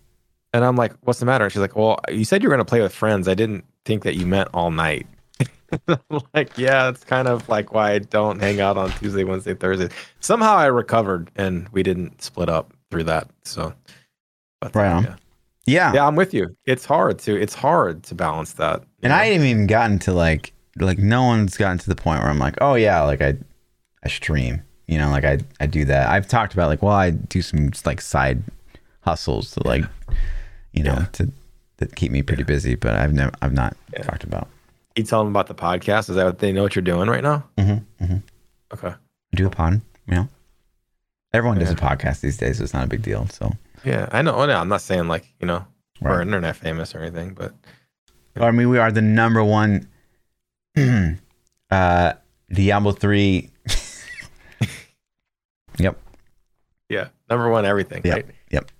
And 0.52 0.64
I'm 0.64 0.74
like, 0.74 0.94
what's 1.02 1.20
the 1.20 1.26
matter? 1.26 1.44
And 1.44 1.52
she's 1.52 1.62
like, 1.62 1.76
well, 1.76 2.00
you 2.10 2.24
said 2.24 2.42
you 2.42 2.48
were 2.48 2.52
gonna 2.52 2.64
play 2.64 2.80
with 2.80 2.92
friends. 2.92 3.28
I 3.28 3.34
didn't 3.34 3.64
think 3.84 4.02
that 4.02 4.16
you 4.16 4.26
meant 4.26 4.48
all 4.52 4.72
night. 4.72 5.06
I'm 5.86 6.22
like, 6.34 6.58
yeah, 6.58 6.88
it's 6.88 7.04
kind 7.04 7.28
of 7.28 7.48
like 7.48 7.72
why 7.72 7.92
I 7.92 8.00
don't 8.00 8.40
hang 8.40 8.60
out 8.60 8.76
on 8.76 8.90
Tuesday, 8.90 9.22
Wednesday, 9.22 9.54
Thursday. 9.54 9.90
Somehow 10.18 10.56
I 10.56 10.66
recovered 10.66 11.30
and 11.36 11.68
we 11.68 11.84
didn't 11.84 12.20
split 12.20 12.48
up 12.48 12.74
through 12.90 13.04
that. 13.04 13.30
So, 13.44 13.72
but 14.60 14.74
Right 14.74 14.90
on. 14.90 15.04
Yeah. 15.04 15.16
Yeah. 15.66 15.92
yeah, 15.94 16.06
I'm 16.06 16.16
with 16.16 16.32
you. 16.34 16.56
It's 16.64 16.84
hard 16.84 17.18
to 17.20 17.40
it's 17.40 17.54
hard 17.54 18.02
to 18.04 18.14
balance 18.14 18.54
that. 18.54 18.82
And 19.02 19.10
know? 19.10 19.16
I 19.16 19.26
haven't 19.26 19.46
even 19.46 19.66
gotten 19.66 19.98
to 20.00 20.12
like 20.12 20.52
like 20.76 20.98
no 20.98 21.22
one's 21.24 21.56
gotten 21.56 21.78
to 21.78 21.88
the 21.88 21.94
point 21.96 22.20
where 22.20 22.30
I'm 22.30 22.38
like, 22.38 22.56
oh 22.60 22.74
yeah, 22.74 23.02
like 23.02 23.20
I 23.20 23.36
I 24.04 24.08
stream. 24.08 24.62
You 24.88 24.98
know, 24.98 25.10
like 25.10 25.24
I 25.24 25.38
I 25.60 25.66
do 25.66 25.84
that. 25.84 26.08
I've 26.08 26.26
talked 26.26 26.54
about 26.54 26.68
like, 26.68 26.82
well, 26.82 26.94
I 26.94 27.10
do 27.10 27.42
some 27.42 27.70
like 27.84 28.00
side 28.00 28.42
hustles 29.02 29.52
to 29.52 29.66
like 29.66 29.84
you 30.72 30.82
know, 30.82 30.94
Yeah. 30.94 31.06
to 31.12 31.32
that 31.76 31.94
keep 31.96 32.10
me 32.10 32.22
pretty 32.22 32.42
busy, 32.42 32.74
but 32.74 32.94
I've 32.94 33.12
never 33.12 33.32
I've 33.42 33.52
not 33.52 33.76
Yeah. 33.92 34.02
talked 34.02 34.24
about. 34.24 34.48
you 34.96 35.04
tell 35.04 35.22
them 35.22 35.30
about 35.32 35.46
the 35.46 35.54
podcast. 35.54 36.08
Is 36.10 36.16
that 36.16 36.24
what 36.24 36.38
they 36.40 36.52
know 36.52 36.62
what 36.62 36.74
you're 36.74 36.82
doing 36.82 37.08
right 37.08 37.22
now? 37.22 37.44
Mm-hmm, 37.58 38.04
mm-hmm. 38.04 38.16
Okay. 38.72 38.94
Do 39.34 39.46
a 39.46 39.50
pod, 39.50 39.80
you 40.08 40.14
know. 40.14 40.28
Everyone 41.32 41.58
does 41.58 41.70
a 41.70 41.76
podcast 41.76 42.20
these 42.22 42.36
days, 42.36 42.58
so 42.58 42.64
it's 42.64 42.74
not 42.74 42.84
a 42.84 42.88
big 42.88 43.02
deal. 43.02 43.26
So 43.28 43.52
Yeah, 43.84 44.08
I 44.12 44.22
know. 44.22 44.38
I'm 44.38 44.68
not 44.68 44.80
saying 44.82 45.08
like 45.08 45.26
you 45.40 45.46
know 45.46 45.66
we're 46.00 46.20
internet 46.22 46.56
famous 46.56 46.94
or 46.94 46.98
anything, 47.00 47.34
but 47.34 47.54
I 48.36 48.50
mean 48.50 48.68
we 48.68 48.78
are 48.78 48.90
the 48.92 49.02
number 49.02 49.42
one 49.44 49.88
uh 51.70 52.12
Diablo 52.52 52.92
three 52.92 53.50
Yep, 55.78 55.98
yeah, 56.90 57.08
number 57.30 57.48
one 57.48 57.64
everything. 57.64 58.02
Yep. 58.04 58.14
Right? 58.14 58.26
Yep. 58.50 58.70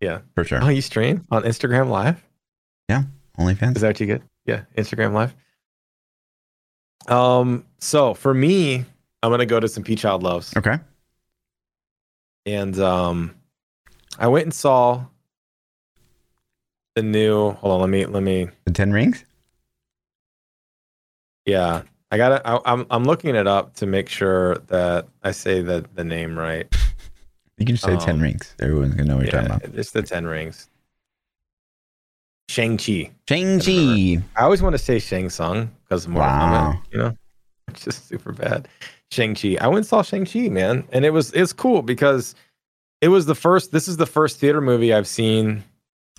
Yeah. 0.00 0.18
for 0.34 0.42
sure. 0.44 0.58
Oh, 0.62 0.68
you 0.68 0.80
stream 0.82 1.26
on 1.30 1.44
Instagram 1.44 1.88
Live? 1.88 2.22
Yeah, 2.88 3.04
OnlyFans. 3.38 3.76
Is 3.76 3.82
that 3.82 3.88
what 3.88 4.00
you 4.00 4.06
get? 4.06 4.22
Yeah, 4.46 4.62
Instagram 4.76 5.12
Live. 5.12 5.34
Um. 7.06 7.64
So 7.78 8.14
for 8.14 8.34
me, 8.34 8.84
I'm 9.22 9.30
gonna 9.30 9.46
go 9.46 9.60
to 9.60 9.68
some 9.68 9.84
Peach 9.84 10.00
Child 10.00 10.22
Loves, 10.24 10.56
Okay. 10.56 10.78
and 12.46 12.76
um, 12.80 13.34
I 14.18 14.28
went 14.28 14.44
and 14.44 14.54
saw 14.54 15.04
the 16.94 17.02
new. 17.02 17.50
Hold 17.52 17.74
on, 17.74 17.80
let 17.80 17.90
me 17.90 18.06
let 18.06 18.22
me. 18.22 18.48
The 18.64 18.72
Ten 18.72 18.92
Rings? 18.92 19.24
Yeah, 21.46 21.82
I 22.10 22.16
gotta. 22.16 22.46
I, 22.48 22.60
I'm 22.72 22.86
I'm 22.90 23.04
looking 23.04 23.34
it 23.34 23.46
up 23.46 23.74
to 23.76 23.86
make 23.86 24.08
sure 24.08 24.56
that 24.68 25.06
I 25.22 25.32
say 25.32 25.60
the 25.60 25.84
the 25.94 26.04
name 26.04 26.38
right. 26.38 26.66
You 27.58 27.66
can 27.66 27.74
just 27.76 27.84
say 27.84 27.96
Ten 27.96 28.16
Um, 28.16 28.22
Rings. 28.22 28.54
Everyone's 28.60 28.94
gonna 28.94 29.08
know 29.08 29.16
what 29.16 29.24
you're 29.26 29.32
talking 29.42 29.46
about. 29.66 29.74
it's 29.78 29.90
the 29.90 30.02
Ten 30.02 30.26
Rings. 30.26 30.68
Shang 32.50 32.76
Chi. 32.76 33.10
Shang-Chi. 33.26 34.22
I 34.36 34.42
always 34.42 34.60
want 34.62 34.74
to 34.74 34.78
say 34.78 34.98
Shang 34.98 35.30
Tsung 35.30 35.70
because 35.82 36.06
more 36.06 36.20
Wow. 36.22 36.82
you 36.92 36.98
know, 36.98 37.16
it's 37.68 37.84
just 37.84 38.06
super 38.06 38.32
bad. 38.32 38.68
Shang 39.10 39.34
Chi. 39.34 39.56
I 39.60 39.66
went 39.66 39.78
and 39.78 39.86
saw 39.86 40.02
Shang 40.02 40.26
Chi, 40.26 40.48
man, 40.50 40.86
and 40.92 41.04
it 41.04 41.10
was 41.10 41.32
it's 41.32 41.52
cool 41.52 41.82
because 41.82 42.34
it 43.04 43.08
was 43.08 43.26
the 43.26 43.34
first. 43.34 43.70
This 43.70 43.86
is 43.86 43.98
the 43.98 44.06
first 44.06 44.38
theater 44.38 44.62
movie 44.62 44.94
I've 44.94 45.06
seen. 45.06 45.62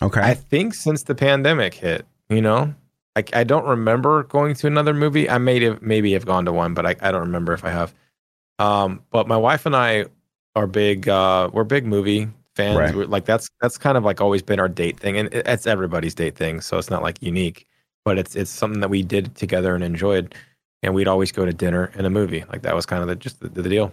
Okay. 0.03 0.21
I 0.21 0.35
think 0.35 0.75
since 0.75 1.01
the 1.01 1.15
pandemic 1.15 1.73
hit. 1.73 2.05
You 2.29 2.41
know, 2.41 2.75
I 3.15 3.23
I 3.33 3.43
don't 3.43 3.65
remember 3.65 4.23
going 4.23 4.53
to 4.55 4.67
another 4.67 4.93
movie. 4.93 5.27
I 5.27 5.39
may 5.39 5.59
have 5.63 5.81
maybe 5.81 6.13
have 6.13 6.27
gone 6.27 6.45
to 6.45 6.53
one, 6.53 6.75
but 6.75 6.85
I, 6.85 6.95
I 7.01 7.11
don't 7.11 7.21
remember 7.21 7.53
if 7.53 7.65
I 7.65 7.71
have. 7.71 7.93
Um, 8.59 9.01
but 9.09 9.27
my 9.27 9.35
wife 9.35 9.65
and 9.65 9.75
I 9.75 10.05
are 10.55 10.67
big. 10.67 11.09
Uh, 11.09 11.49
we're 11.51 11.63
big 11.63 11.87
movie 11.87 12.29
fans. 12.53 12.77
Right. 12.77 12.95
We're, 12.95 13.05
like 13.05 13.25
that's 13.25 13.49
that's 13.61 13.79
kind 13.79 13.97
of 13.97 14.03
like 14.03 14.21
always 14.21 14.43
been 14.43 14.59
our 14.59 14.69
date 14.69 14.99
thing, 14.99 15.17
and 15.17 15.33
it, 15.33 15.47
it's 15.47 15.65
everybody's 15.65 16.13
date 16.13 16.35
thing. 16.35 16.61
So 16.61 16.77
it's 16.77 16.91
not 16.91 17.01
like 17.01 17.19
unique, 17.21 17.65
but 18.03 18.19
it's 18.19 18.35
it's 18.35 18.51
something 18.51 18.81
that 18.81 18.89
we 18.89 19.01
did 19.01 19.33
together 19.35 19.73
and 19.73 19.83
enjoyed. 19.83 20.35
And 20.83 20.93
we'd 20.93 21.07
always 21.07 21.31
go 21.31 21.45
to 21.45 21.53
dinner 21.53 21.91
and 21.95 22.05
a 22.05 22.11
movie. 22.11 22.43
Like 22.51 22.61
that 22.61 22.75
was 22.75 22.85
kind 22.85 23.01
of 23.01 23.07
the, 23.07 23.15
just 23.15 23.39
the, 23.39 23.49
the 23.49 23.67
deal. 23.67 23.91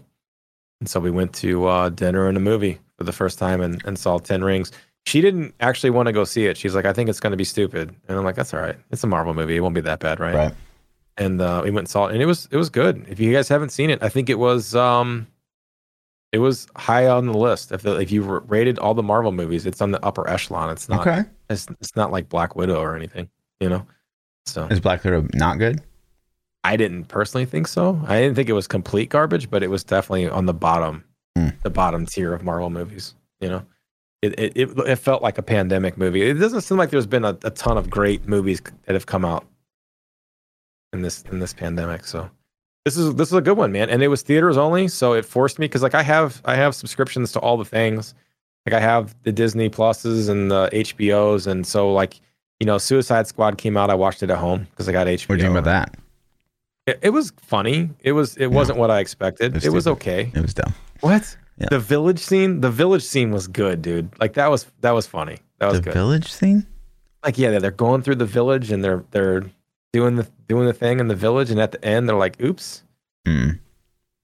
And 0.82 0.90
so 0.90 0.98
we 0.98 1.12
went 1.12 1.32
to 1.34 1.66
uh, 1.68 1.90
dinner 1.90 2.26
and 2.26 2.36
a 2.36 2.40
movie 2.40 2.76
for 2.98 3.04
the 3.04 3.12
first 3.12 3.38
time 3.38 3.60
and, 3.60 3.80
and 3.84 3.96
saw 3.96 4.18
Ten 4.18 4.42
Rings. 4.42 4.72
She 5.06 5.20
didn't 5.20 5.54
actually 5.60 5.90
want 5.90 6.08
to 6.08 6.12
go 6.12 6.24
see 6.24 6.46
it. 6.46 6.56
She's 6.56 6.74
like, 6.74 6.86
I 6.86 6.92
think 6.92 7.08
it's 7.08 7.20
going 7.20 7.30
to 7.30 7.36
be 7.36 7.44
stupid. 7.44 7.94
And 8.08 8.18
I'm 8.18 8.24
like, 8.24 8.34
that's 8.34 8.52
all 8.52 8.58
right. 8.58 8.74
It's 8.90 9.04
a 9.04 9.06
Marvel 9.06 9.32
movie. 9.32 9.54
It 9.54 9.60
won't 9.60 9.76
be 9.76 9.80
that 9.82 10.00
bad, 10.00 10.18
right? 10.18 10.34
right. 10.34 10.54
And 11.16 11.40
uh, 11.40 11.60
we 11.62 11.70
went 11.70 11.82
and 11.84 11.88
saw 11.88 12.06
it, 12.06 12.14
and 12.14 12.20
it 12.20 12.26
was 12.26 12.48
it 12.50 12.56
was 12.56 12.68
good. 12.68 13.06
If 13.08 13.20
you 13.20 13.32
guys 13.32 13.48
haven't 13.48 13.70
seen 13.70 13.90
it, 13.90 14.02
I 14.02 14.08
think 14.08 14.28
it 14.28 14.40
was 14.40 14.74
um, 14.74 15.28
it 16.32 16.38
was 16.38 16.66
high 16.74 17.06
on 17.06 17.26
the 17.26 17.38
list. 17.38 17.70
If 17.70 17.82
the, 17.82 18.00
if 18.00 18.10
you 18.10 18.24
rated 18.24 18.80
all 18.80 18.94
the 18.94 19.04
Marvel 19.04 19.30
movies, 19.30 19.66
it's 19.66 19.80
on 19.80 19.92
the 19.92 20.04
upper 20.04 20.28
echelon. 20.28 20.70
It's 20.70 20.88
not 20.88 21.06
Okay. 21.06 21.22
it's 21.48 21.68
it's 21.80 21.94
not 21.94 22.10
like 22.10 22.28
Black 22.28 22.56
Widow 22.56 22.80
or 22.80 22.96
anything, 22.96 23.28
you 23.60 23.68
know. 23.68 23.86
So 24.46 24.66
Is 24.66 24.80
Black 24.80 25.04
Widow 25.04 25.28
not 25.32 25.58
good? 25.58 25.80
I 26.64 26.76
didn't 26.76 27.04
personally 27.04 27.44
think 27.44 27.66
so. 27.66 28.00
I 28.06 28.20
didn't 28.20 28.36
think 28.36 28.48
it 28.48 28.52
was 28.52 28.66
complete 28.68 29.08
garbage, 29.10 29.50
but 29.50 29.62
it 29.62 29.68
was 29.68 29.82
definitely 29.84 30.28
on 30.28 30.46
the 30.46 30.54
bottom, 30.54 31.04
Hmm. 31.36 31.48
the 31.62 31.70
bottom 31.70 32.06
tier 32.06 32.32
of 32.34 32.42
Marvel 32.44 32.70
movies. 32.70 33.14
You 33.40 33.48
know, 33.48 33.66
it 34.22 34.38
it, 34.38 34.52
it 34.56 34.78
it 34.86 34.96
felt 34.96 35.22
like 35.22 35.38
a 35.38 35.42
pandemic 35.42 35.96
movie. 35.98 36.22
It 36.22 36.34
doesn't 36.34 36.60
seem 36.60 36.78
like 36.78 36.90
there's 36.90 37.06
been 37.06 37.24
a, 37.24 37.36
a 37.42 37.50
ton 37.50 37.76
of 37.78 37.90
great 37.90 38.28
movies 38.28 38.60
that 38.86 38.92
have 38.94 39.06
come 39.06 39.24
out 39.24 39.44
in 40.92 41.02
this 41.02 41.22
in 41.32 41.38
this 41.40 41.52
pandemic. 41.52 42.04
So 42.04 42.30
this 42.84 42.96
is 42.96 43.14
this 43.16 43.28
is 43.28 43.34
a 43.34 43.40
good 43.40 43.56
one, 43.56 43.72
man. 43.72 43.90
And 43.90 44.02
it 44.02 44.08
was 44.08 44.22
theaters 44.22 44.56
only, 44.56 44.88
so 44.88 45.14
it 45.14 45.24
forced 45.24 45.58
me 45.58 45.66
because 45.66 45.82
like 45.82 45.94
I 45.94 46.02
have 46.02 46.40
I 46.44 46.54
have 46.54 46.74
subscriptions 46.74 47.32
to 47.32 47.40
all 47.40 47.56
the 47.56 47.64
things. 47.64 48.14
Like 48.66 48.74
I 48.74 48.80
have 48.80 49.16
the 49.24 49.32
Disney 49.32 49.68
Pluses 49.68 50.28
and 50.28 50.48
the 50.50 50.68
HBOs, 50.72 51.48
and 51.48 51.66
so 51.66 51.92
like 51.92 52.20
you 52.60 52.66
know, 52.66 52.78
Suicide 52.78 53.26
Squad 53.26 53.58
came 53.58 53.76
out. 53.76 53.90
I 53.90 53.94
watched 53.94 54.22
it 54.22 54.30
at 54.30 54.38
home 54.38 54.68
because 54.70 54.88
I 54.88 54.92
got 54.92 55.08
HBO. 55.08 55.28
What 55.30 55.34
do 55.38 55.42
you 55.42 55.48
think 55.48 55.58
about 55.58 55.64
that? 55.64 55.98
It, 56.86 56.98
it 57.02 57.10
was 57.10 57.32
funny. 57.38 57.90
It 58.00 58.12
was. 58.12 58.36
It 58.36 58.48
wasn't 58.48 58.78
what 58.78 58.90
I 58.90 58.98
expected. 59.00 59.56
It's 59.56 59.64
It 59.64 59.72
was 59.72 59.86
okay. 59.86 60.30
It 60.34 60.40
was 60.40 60.54
dumb. 60.54 60.74
What? 61.00 61.36
Yeah. 61.58 61.68
The 61.70 61.78
village 61.78 62.18
scene. 62.18 62.60
The 62.60 62.70
village 62.70 63.02
scene 63.04 63.30
was 63.30 63.46
good, 63.46 63.82
dude. 63.82 64.10
Like 64.20 64.32
that 64.34 64.50
was 64.50 64.66
that 64.80 64.90
was 64.92 65.06
funny. 65.06 65.38
That 65.58 65.66
was 65.68 65.76
The 65.78 65.82
good. 65.84 65.94
village 65.94 66.32
scene? 66.32 66.66
like 67.24 67.38
yeah, 67.38 67.56
they're 67.60 67.70
going 67.70 68.02
through 68.02 68.16
the 68.16 68.26
village 68.26 68.72
and 68.72 68.82
they're 68.82 69.04
they're 69.12 69.44
doing 69.92 70.16
the 70.16 70.26
doing 70.48 70.66
the 70.66 70.72
thing 70.72 70.98
in 70.98 71.06
the 71.08 71.14
village, 71.14 71.50
and 71.50 71.60
at 71.60 71.70
the 71.70 71.84
end 71.84 72.08
they're 72.08 72.16
like, 72.16 72.40
"Oops." 72.42 72.82
Hmm. 73.26 73.50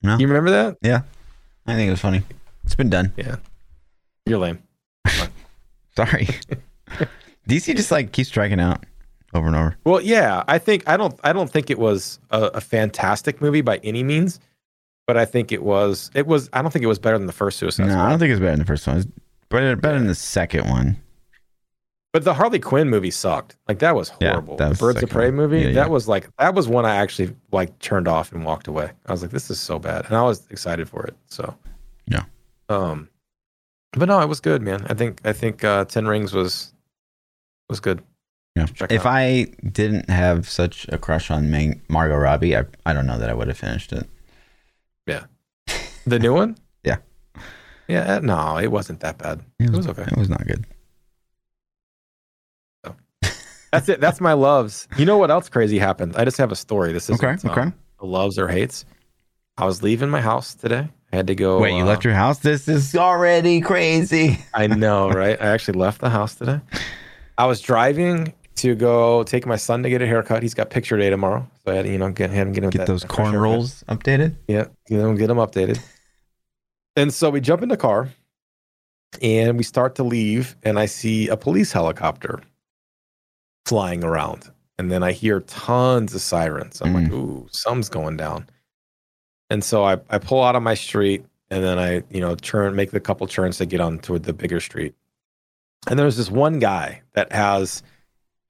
You 0.03 0.27
remember 0.27 0.51
that? 0.51 0.79
Yeah. 0.83 1.03
I 1.67 1.75
think 1.75 1.87
it 1.89 1.91
was 1.91 2.01
funny. 2.01 2.23
It's 2.65 2.75
been 2.75 2.91
done. 2.91 3.13
Yeah. 3.17 3.37
You're 4.27 4.39
lame. 4.39 4.63
Sorry. 5.97 6.29
DC 7.49 7.77
just 7.77 7.91
like 7.91 8.11
keeps 8.13 8.29
striking 8.29 8.61
out 8.61 8.85
over 9.35 9.47
and 9.47 9.57
over. 9.57 9.77
Well, 9.85 10.01
yeah, 10.01 10.43
I 10.49 10.59
think 10.59 10.89
I 10.89 10.97
don't 10.97 11.19
I 11.25 11.33
don't 11.33 11.51
think 11.51 11.71
it 11.71 11.79
was 11.79 12.19
a, 12.31 12.45
a 12.55 12.61
fantastic 12.61 13.41
movie 13.41 13.61
by 13.61 13.79
any 13.85 14.03
means, 14.03 14.41
but 15.07 15.17
I 15.17 15.25
think 15.25 15.53
it 15.53 15.63
was 15.63 16.11
it 16.15 16.27
was 16.27 16.49
I 16.53 16.63
don't 16.63 16.71
think 16.71 16.83
it 16.85 16.89
was 16.89 16.99
better 16.99 17.19
than 17.19 17.27
the 17.27 17.33
first 17.33 17.59
Suicide 17.59 17.85
No, 17.87 17.93
Squad. 17.93 18.07
I 18.07 18.11
don't 18.11 18.19
think 18.19 18.31
it's 18.33 18.41
better 18.41 18.53
than 18.53 18.61
the 18.61 18.65
first 18.67 18.87
one. 18.87 18.97
It's 18.99 19.07
better, 19.51 19.77
better 19.77 19.99
than 19.99 20.07
the 20.09 20.15
second 20.15 20.69
one. 20.69 20.97
But 22.15 22.25
the 22.25 22.33
Harley 22.33 22.59
Quinn 22.59 22.89
movie 22.89 23.11
sucked. 23.11 23.57
Like 23.69 23.81
that 23.81 23.95
was 23.95 24.11
Yeah, 24.19 24.31
horrible. 24.31 24.57
that 24.57 24.71
was 24.71 24.79
the 24.79 24.83
Birds 24.87 25.03
of 25.03 25.11
Prey 25.11 25.31
movie, 25.31 25.61
Yeah, 25.61 25.73
that 25.73 25.91
was 25.91 26.09
like 26.09 26.29
that 26.39 26.55
was 26.55 26.67
one 26.67 26.87
I 26.87 26.97
actually 26.97 27.37
like 27.53 27.79
turned 27.81 28.09
off 28.09 28.33
and 28.33 28.45
walked 28.45 28.67
away. 28.67 28.91
I 29.07 29.13
was 29.13 29.21
like, 29.23 29.31
this 29.31 29.51
is 29.51 29.61
so 29.61 29.79
bad, 29.79 30.07
and 30.07 30.17
I 30.17 30.23
was 30.23 30.47
excited 30.51 30.89
for 30.89 31.05
it. 31.05 31.15
So 31.27 31.55
Yeah. 32.07 32.25
um, 32.71 33.09
but 33.93 34.07
no, 34.09 34.21
it 34.21 34.27
was 34.29 34.41
good, 34.41 34.63
man. 34.63 34.87
I 34.89 34.95
think 34.95 35.21
I 35.25 35.33
think 35.35 35.65
uh, 35.65 35.85
Ten 35.85 36.07
Rings 36.07 36.33
was 36.33 36.73
was 37.69 37.79
good. 37.81 38.03
Yeah. 38.57 38.67
If 38.91 39.07
out. 39.07 39.13
I 39.13 39.47
didn't 39.71 40.11
have 40.11 40.49
such 40.49 40.87
a 40.89 40.99
crush 40.99 41.31
on 41.31 41.51
Mang- 41.51 41.81
Margot 41.89 42.17
Robbie, 42.17 42.57
I, 42.57 42.65
I 42.85 42.93
don't 42.93 43.07
know 43.07 43.19
that 43.19 43.31
I 43.31 43.35
would 43.35 43.49
have 43.49 43.59
finished 43.59 43.93
it. 43.93 44.09
Yeah. 45.07 45.25
The 46.07 46.19
new 46.19 46.35
one, 46.35 46.57
Yeah. 46.85 46.97
yeah. 47.87 48.17
uh, 48.17 48.21
No, 48.21 48.59
it 48.59 48.69
wasn't 48.73 49.01
that 49.01 49.19
bad. 49.19 49.43
It 49.61 49.71
was 49.71 49.87
okay. 49.87 50.03
It 50.03 50.17
was 50.17 50.29
not 50.29 50.47
good. 50.47 50.65
That's 53.71 53.87
it. 53.91 54.01
That's 54.01 54.19
my 54.19 54.33
loves. 54.33 54.89
You 54.97 55.05
know 55.05 55.19
what 55.19 55.31
else 55.31 55.51
crazy 55.51 55.79
happened? 55.79 56.17
I 56.17 56.25
just 56.25 56.39
have 56.39 56.51
a 56.51 56.57
story. 56.57 56.93
This 56.95 57.11
is 57.11 57.23
Okay. 57.23 57.37
Okay. 57.51 57.71
loves 58.01 58.39
or 58.39 58.49
hates. 58.49 58.87
I 59.59 59.67
was 59.67 59.83
leaving 59.83 60.09
my 60.09 60.23
house 60.23 60.55
today. 60.55 60.89
I 61.13 61.17
had 61.17 61.27
to 61.27 61.35
go. 61.35 61.61
Wait, 61.61 61.75
you 61.77 61.83
uh, 61.83 61.87
left 61.87 62.03
your 62.03 62.15
house? 62.15 62.39
This 62.39 62.67
is 62.67 62.95
already 62.97 63.61
crazy. 63.61 64.39
I 64.55 64.69
know, 64.69 65.11
right? 65.11 65.39
I 65.39 65.49
actually 65.49 65.79
left 65.79 66.01
the 66.01 66.09
house 66.09 66.35
today. 66.37 66.61
I 67.37 67.45
was 67.45 67.61
driving 67.61 68.33
to 68.59 68.75
go 68.75 69.23
take 69.25 69.47
my 69.47 69.57
son 69.57 69.83
to 69.83 69.91
get 69.91 70.03
a 70.03 70.07
haircut. 70.07 70.43
He's 70.43 70.55
got 70.55 70.71
picture 70.71 70.97
day 70.97 71.11
tomorrow, 71.11 71.49
so 71.65 71.73
I 71.73 71.77
had 71.77 71.85
to, 71.85 71.91
you 71.93 71.99
know, 71.99 72.11
get 72.11 72.31
him 72.31 72.53
get 72.53 72.65
him 72.65 72.71
Get 72.71 72.79
that, 72.79 72.87
those 72.87 73.05
corn 73.05 73.31
haircut. 73.31 73.43
rolls 73.43 73.85
updated. 73.89 74.37
Yeah, 74.47 74.67
get 74.87 75.01
him 75.01 75.17
get 75.17 75.31
him 75.31 75.39
updated. 75.39 75.81
And 76.97 77.15
so 77.15 77.31
we 77.31 77.41
jump 77.41 77.63
in 77.63 77.69
the 77.69 77.77
car, 77.77 78.09
and 79.23 79.57
we 79.57 79.63
start 79.63 79.95
to 79.97 80.03
leave, 80.03 80.57
and 80.65 80.79
I 80.79 80.87
see 80.87 81.29
a 81.29 81.37
police 81.37 81.73
helicopter 81.73 82.41
flying 83.67 84.03
around, 84.03 84.51
and 84.79 84.91
then 84.91 85.03
I 85.03 85.13
hear 85.13 85.41
tons 85.41 86.15
of 86.15 86.21
sirens. 86.21 86.81
I'm 86.83 86.95
like, 86.95 87.05
mm. 87.05 87.13
ooh, 87.13 87.49
something's 87.53 87.89
going 87.89 88.17
down. 88.17 88.49
And 89.51 89.63
so 89.63 89.85
I, 89.85 89.99
I 90.11 90.19
pull 90.19 90.43
out 90.43 90.57
on 90.57 90.63
my 90.63 90.75
street, 90.75 91.25
and 91.51 91.63
then 91.63 91.79
I 91.79 92.03
you 92.11 92.21
know 92.21 92.35
turn 92.35 92.75
make 92.75 92.91
the 92.91 93.01
couple 93.01 93.27
turns 93.27 93.59
to 93.59 93.67
get 93.67 93.81
on 93.81 93.99
toward 94.01 94.25
the 94.25 94.33
bigger 94.33 94.61
street. 94.61 94.95
And 95.87 95.99
there's 95.99 96.17
this 96.17 96.31
one 96.31 96.59
guy 96.59 97.03
that 97.13 97.33
has 97.33 97.83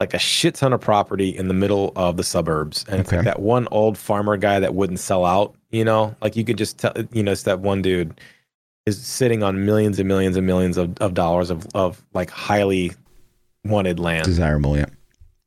like 0.01 0.15
a 0.15 0.19
shit 0.19 0.55
ton 0.55 0.73
of 0.73 0.81
property 0.81 1.37
in 1.37 1.49
the 1.49 1.55
middle 1.55 1.93
of 1.97 2.17
the 2.17 2.23
suburbs. 2.23 2.85
And 2.89 3.01
it's 3.01 3.11
like 3.11 3.25
that 3.25 3.41
one 3.41 3.67
old 3.71 3.99
farmer 3.99 4.37
guy 4.37 4.61
that 4.61 4.75
wouldn't 4.75 5.01
sell 5.01 5.25
out, 5.25 5.55
you 5.71 5.85
know, 5.85 6.15
like 6.23 6.37
you 6.37 6.45
could 6.45 6.59
just 6.59 6.79
tell, 6.79 6.93
you 7.13 7.23
know, 7.23 7.33
it's 7.33 7.43
that 7.43 7.61
one 7.61 7.83
dude 7.83 8.21
is 8.87 9.05
sitting 9.05 9.43
on 9.43 9.67
millions 9.67 9.99
and 9.99 10.07
millions 10.07 10.37
and 10.37 10.47
millions 10.47 10.77
of, 10.77 10.97
of 10.99 11.15
dollars 11.15 11.51
of, 11.51 11.67
of 11.75 12.05
like 12.15 12.31
highly 12.31 12.93
wanted 13.65 13.99
land. 13.99 14.25
Desirable, 14.25 14.77
yeah. 14.77 14.87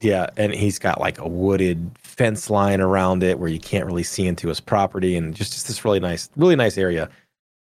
Yeah, 0.01 0.31
and 0.35 0.51
he's 0.51 0.79
got 0.79 0.99
like 0.99 1.19
a 1.19 1.27
wooded 1.27 1.91
fence 1.99 2.49
line 2.49 2.81
around 2.81 3.21
it 3.21 3.37
where 3.37 3.49
you 3.49 3.59
can't 3.59 3.85
really 3.85 4.03
see 4.03 4.25
into 4.25 4.47
his 4.47 4.59
property, 4.59 5.15
and 5.15 5.35
just, 5.35 5.53
just 5.53 5.67
this 5.67 5.85
really 5.85 5.99
nice, 5.99 6.27
really 6.35 6.55
nice 6.55 6.75
area. 6.75 7.07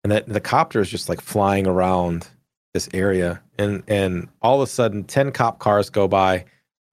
And 0.04 0.12
that 0.12 0.28
the 0.28 0.40
copter 0.40 0.80
is 0.80 0.90
just 0.90 1.08
like 1.08 1.22
flying 1.22 1.66
around 1.66 2.28
this 2.74 2.86
area, 2.92 3.40
and 3.58 3.82
and 3.88 4.28
all 4.42 4.60
of 4.60 4.68
a 4.68 4.70
sudden, 4.70 5.04
ten 5.04 5.32
cop 5.32 5.58
cars 5.58 5.88
go 5.88 6.06
by, 6.06 6.44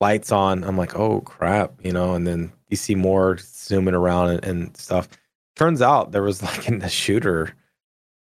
lights 0.01 0.31
on. 0.31 0.63
I'm 0.63 0.77
like, 0.77 0.95
oh 0.95 1.21
crap, 1.21 1.73
you 1.83 1.91
know. 1.91 2.13
And 2.13 2.25
then 2.25 2.51
you 2.69 2.77
see 2.77 2.95
more 2.95 3.37
zooming 3.39 3.93
around 3.95 4.29
and, 4.29 4.45
and 4.45 4.77
stuff. 4.77 5.07
Turns 5.55 5.81
out 5.81 6.11
there 6.11 6.23
was 6.23 6.43
like 6.43 6.67
a 6.67 6.89
shooter, 6.89 7.53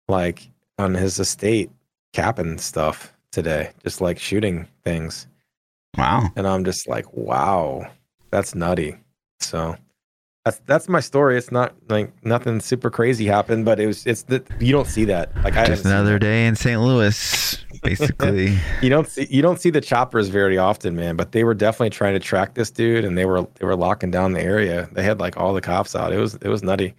like 0.08 0.50
on 0.78 0.94
his 0.94 1.20
estate, 1.20 1.72
capping 2.14 2.58
stuff 2.58 3.14
today, 3.32 3.72
just 3.84 4.02
like 4.02 4.20
shooting 4.20 4.68
things 4.84 5.28
Wow. 5.98 6.30
and 6.36 6.48
I'm 6.48 6.66
just 6.66 6.88
like, 6.88 7.14
wow, 7.14 7.92
that's 8.32 8.56
nutty. 8.56 8.98
So 9.40 9.76
that's 10.46 10.60
that's 10.66 10.89
my 10.89 11.00
story. 11.00 11.38
It's 11.38 11.52
not 11.52 11.74
like 11.88 12.12
nothing 12.26 12.60
super 12.60 12.89
crazy 12.89 13.26
happened, 13.26 13.64
but 13.66 13.80
it 13.80 13.88
was 13.88 14.06
it's 14.06 14.24
that 14.24 14.46
you 14.60 14.72
don't 14.74 14.88
see 14.88 15.06
that. 15.06 15.32
Like 15.44 15.56
I 15.56 15.66
Just 15.66 15.86
another 15.86 16.20
day 16.20 16.46
in 16.48 16.56
St. 16.56 16.82
Louis, 16.82 17.66
basically. 17.82 18.58
You 18.82 18.89
don't 18.89 19.08
see 19.08 19.26
you 19.30 19.41
don't 19.41 19.60
see 19.60 19.70
the 19.70 19.80
choppers 19.82 20.28
very 20.28 20.58
often, 20.58 20.96
man. 20.96 21.16
But 21.16 21.32
they 21.32 21.44
were 21.46 21.54
definitely 21.54 21.91
trying 21.91 22.14
to 22.14 22.20
track 22.20 22.56
this 22.56 22.70
dude, 22.72 23.06
and 23.06 23.18
they 23.18 23.26
were 23.26 23.48
they 23.60 23.66
were 23.66 23.76
locking 23.78 24.12
down 24.12 24.34
the 24.34 24.41
area. 24.41 24.89
They 24.91 25.04
had 25.04 25.20
like 25.22 25.38
all 25.38 25.54
the 25.54 25.62
cops 25.62 25.96
out. 25.96 26.12
It 26.12 26.18
was 26.18 26.36
it 26.36 26.50
was 26.50 26.62
nutty. 26.62 26.94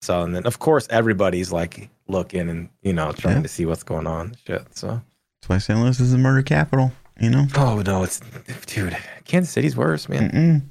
So 0.00 0.22
and 0.22 0.34
then 0.34 0.46
of 0.46 0.58
course 0.58 0.86
everybody's 0.88 1.52
like 1.52 1.90
looking 2.08 2.48
and 2.48 2.68
you 2.82 2.92
know 2.94 3.12
trying 3.12 3.36
Yeah. 3.36 3.42
to 3.42 3.48
see 3.48 3.66
what's 3.66 3.82
going 3.82 4.06
on. 4.06 4.36
Shit. 4.46 4.64
So 4.74 5.02
That's 5.42 5.48
why 5.48 5.58
St. 5.58 5.78
Louis 5.78 6.00
is 6.00 6.12
the 6.12 6.18
murder 6.18 6.42
capital, 6.42 6.92
you 7.20 7.28
know? 7.28 7.46
oh 7.56 7.82
no, 7.84 8.02
it's 8.04 8.20
dude. 8.66 8.96
Kansas 9.26 9.52
City's 9.52 9.76
worse, 9.76 10.08
man. 10.08 10.30
Mm-mm. 10.30 10.62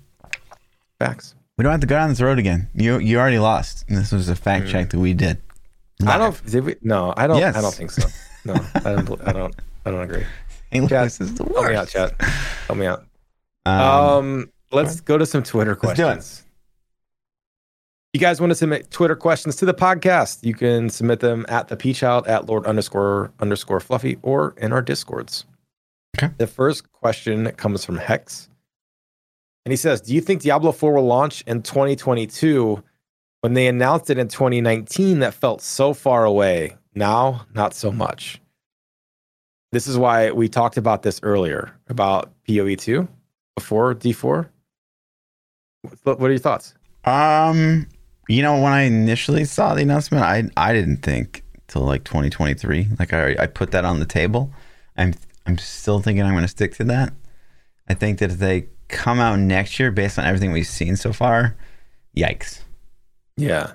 Facts. 0.97 1.35
We 1.57 1.63
don't 1.63 1.71
have 1.71 1.81
to 1.81 1.87
go 1.87 1.95
down 1.95 2.09
this 2.09 2.21
road 2.21 2.37
again. 2.39 2.67
You 2.75 2.99
you 2.99 3.17
already 3.17 3.39
lost. 3.39 3.85
And 3.87 3.97
this 3.97 4.11
was 4.11 4.27
a 4.29 4.35
fact 4.35 4.65
Mm. 4.65 4.71
check 4.71 4.89
that 4.89 4.99
we 4.99 5.13
did. 5.13 5.41
I 6.05 6.17
don't. 6.17 6.45
Did 6.45 6.65
we? 6.65 6.75
No, 6.81 7.13
I 7.15 7.27
don't. 7.27 7.37
Yes. 7.39 7.55
I 7.55 7.61
don't 7.61 7.73
think 7.73 7.91
so. 7.91 8.07
No, 8.43 8.53
I 8.75 8.79
don't. 9.01 9.27
I 9.27 9.31
don't. 9.31 9.55
I 9.85 9.91
don't 9.91 10.01
agree. 10.01 10.25
St. 10.73 10.91
Louis 10.91 11.21
is 11.21 11.33
the 11.35 11.43
worst. 11.45 11.55
Help 11.55 11.69
me 11.69 11.75
out, 11.75 11.87
chat. 11.87 12.21
Help 12.67 12.79
me 12.79 12.85
out. 12.85 13.05
Um, 13.65 13.79
Um, 13.81 14.51
let's 14.71 14.99
go 14.99 15.17
to 15.17 15.25
some 15.25 15.43
Twitter 15.43 15.77
Let's 15.81 15.95
do 15.97 16.03
it. 16.03 16.05
questions. 16.13 16.41
You 18.13 18.19
guys 18.19 18.39
want 18.39 18.51
to 18.51 18.55
submit 18.55 18.91
Twitter 18.91 19.15
questions 19.15 19.55
to 19.57 19.65
the 19.65 19.73
podcast? 19.73 20.43
You 20.43 20.53
can 20.53 20.89
submit 20.89 21.19
them 21.19 21.45
at 21.49 21.67
the 21.67 21.75
Peachild 21.77 22.27
at 22.27 22.45
Lord 22.47 22.65
underscore 22.65 23.31
underscore 23.39 23.79
Fluffy 23.79 24.17
or 24.21 24.53
in 24.57 24.71
our 24.73 24.81
discords. 24.81 25.45
Okay. 26.17 26.33
The 26.37 26.47
first 26.47 26.91
question 26.93 27.51
comes 27.53 27.83
from 27.85 27.97
Hex, 27.97 28.49
and 29.65 29.71
he 29.71 29.77
says, 29.77 30.01
"Do 30.01 30.13
you 30.13 30.21
think 30.21 30.41
Diablo 30.41 30.71
Four 30.71 30.93
will 30.93 31.05
launch 31.05 31.41
in 31.47 31.61
2022?" 31.61 32.83
When 33.41 33.53
they 33.53 33.67
announced 33.67 34.09
it 34.09 34.17
in 34.17 34.27
2019, 34.27 35.19
that 35.19 35.35
felt 35.35 35.61
so 35.61 35.93
far 35.93 36.25
away. 36.25 36.77
Now, 36.95 37.45
not 37.53 37.75
so 37.75 37.91
much. 37.91 38.41
This 39.71 39.87
is 39.87 39.97
why 39.97 40.31
we 40.31 40.47
talked 40.47 40.77
about 40.77 41.03
this 41.03 41.19
earlier 41.21 41.71
about 41.87 42.31
PoE 42.47 42.75
two 42.75 43.07
before 43.55 43.93
D4. 43.93 44.47
What 46.03 46.19
what 46.19 46.27
are 46.27 46.33
your 46.33 46.39
thoughts? 46.39 46.73
Um, 47.03 47.87
you 48.27 48.41
know, 48.41 48.53
when 48.61 48.71
I 48.71 48.83
initially 48.83 49.45
saw 49.45 49.75
the 49.75 49.81
announcement, 49.81 50.23
I 50.23 50.43
I 50.55 50.73
didn't 50.73 51.03
think 51.03 51.43
till 51.67 51.81
like 51.81 52.03
2023. 52.03 52.89
Like 52.97 53.13
I 53.13 53.35
I 53.37 53.47
put 53.47 53.71
that 53.71 53.85
on 53.85 53.99
the 53.99 54.05
table. 54.05 54.51
I'm 54.97 55.13
I'm 55.45 55.57
still 55.57 55.99
thinking 55.99 56.23
I'm 56.23 56.33
going 56.33 56.43
to 56.43 56.47
stick 56.47 56.73
to 56.75 56.83
that. 56.85 57.13
I 57.87 57.93
think 57.93 58.19
that 58.19 58.31
if 58.31 58.37
they 58.37 58.69
come 58.87 59.19
out 59.19 59.39
next 59.39 59.79
year 59.79 59.91
based 59.91 60.19
on 60.19 60.25
everything 60.25 60.51
we've 60.51 60.67
seen 60.67 60.95
so 60.95 61.13
far, 61.13 61.55
yikes. 62.15 62.61
Yeah. 63.37 63.73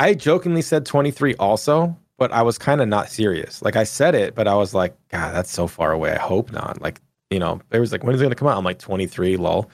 I 0.00 0.14
jokingly 0.14 0.62
said 0.62 0.86
23 0.86 1.34
also, 1.36 1.96
but 2.18 2.32
I 2.32 2.42
was 2.42 2.58
kind 2.58 2.80
of 2.80 2.88
not 2.88 3.10
serious. 3.10 3.62
Like 3.62 3.76
I 3.76 3.84
said 3.84 4.14
it, 4.14 4.34
but 4.34 4.48
I 4.48 4.54
was 4.54 4.74
like, 4.74 4.96
God, 5.08 5.34
that's 5.34 5.50
so 5.50 5.66
far 5.66 5.92
away. 5.92 6.12
I 6.12 6.18
hope 6.18 6.52
not. 6.52 6.80
Like, 6.80 7.00
you 7.30 7.38
know, 7.38 7.60
it 7.70 7.80
was 7.80 7.92
like, 7.92 8.04
when 8.04 8.14
is 8.14 8.20
it 8.20 8.24
going 8.24 8.30
to 8.30 8.36
come 8.36 8.48
out? 8.48 8.56
I'm 8.56 8.64
like 8.64 8.78
23, 8.78 9.36
lol. 9.36 9.70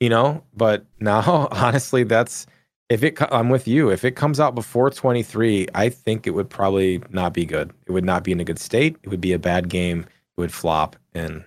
You 0.00 0.08
know, 0.08 0.42
but 0.54 0.84
now, 1.00 1.48
honestly, 1.50 2.04
that's 2.04 2.46
if 2.90 3.04
it, 3.04 3.16
I'm 3.32 3.48
with 3.48 3.68
you. 3.68 3.90
If 3.90 4.04
it 4.04 4.16
comes 4.16 4.40
out 4.40 4.54
before 4.54 4.90
23, 4.90 5.68
I 5.74 5.88
think 5.88 6.26
it 6.26 6.30
would 6.30 6.50
probably 6.50 7.02
not 7.10 7.32
be 7.32 7.46
good. 7.46 7.72
It 7.86 7.92
would 7.92 8.04
not 8.04 8.24
be 8.24 8.32
in 8.32 8.40
a 8.40 8.44
good 8.44 8.58
state. 8.58 8.96
It 9.02 9.08
would 9.08 9.20
be 9.20 9.32
a 9.32 9.38
bad 9.38 9.68
game. 9.68 10.00
It 10.00 10.40
would 10.40 10.52
flop, 10.52 10.96
and 11.14 11.44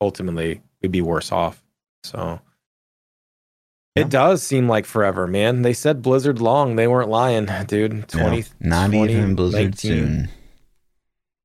ultimately, 0.00 0.60
we'd 0.80 0.92
be 0.92 1.00
worse 1.00 1.32
off. 1.32 1.62
So. 2.06 2.40
Yeah. 3.96 4.02
It 4.02 4.10
does 4.10 4.42
seem 4.42 4.68
like 4.68 4.84
forever, 4.84 5.26
man. 5.26 5.62
They 5.62 5.72
said 5.72 6.02
Blizzard 6.02 6.38
long. 6.40 6.76
They 6.76 6.86
weren't 6.86 7.08
lying, 7.08 7.48
dude. 7.66 8.06
20, 8.08 8.44
No, 8.60 8.68
not 8.68 8.92
even 8.92 9.34
Blizzard 9.34 9.78
2019. 9.78 9.78
soon. 9.78 10.28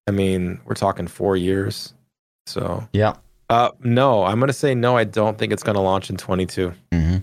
I 0.07 0.11
mean, 0.11 0.59
we're 0.65 0.75
talking 0.75 1.07
four 1.07 1.37
years. 1.37 1.93
So, 2.47 2.85
yeah. 2.91 3.13
uh, 3.49 3.69
no, 3.81 4.25
I'm 4.25 4.39
gonna 4.41 4.51
say 4.51 4.75
no. 4.75 4.97
I 4.97 5.05
don't 5.05 5.37
think 5.37 5.53
it's 5.53 5.63
gonna 5.63 5.81
launch 5.81 6.09
in 6.09 6.17
22. 6.17 6.73
hmm 6.91 7.17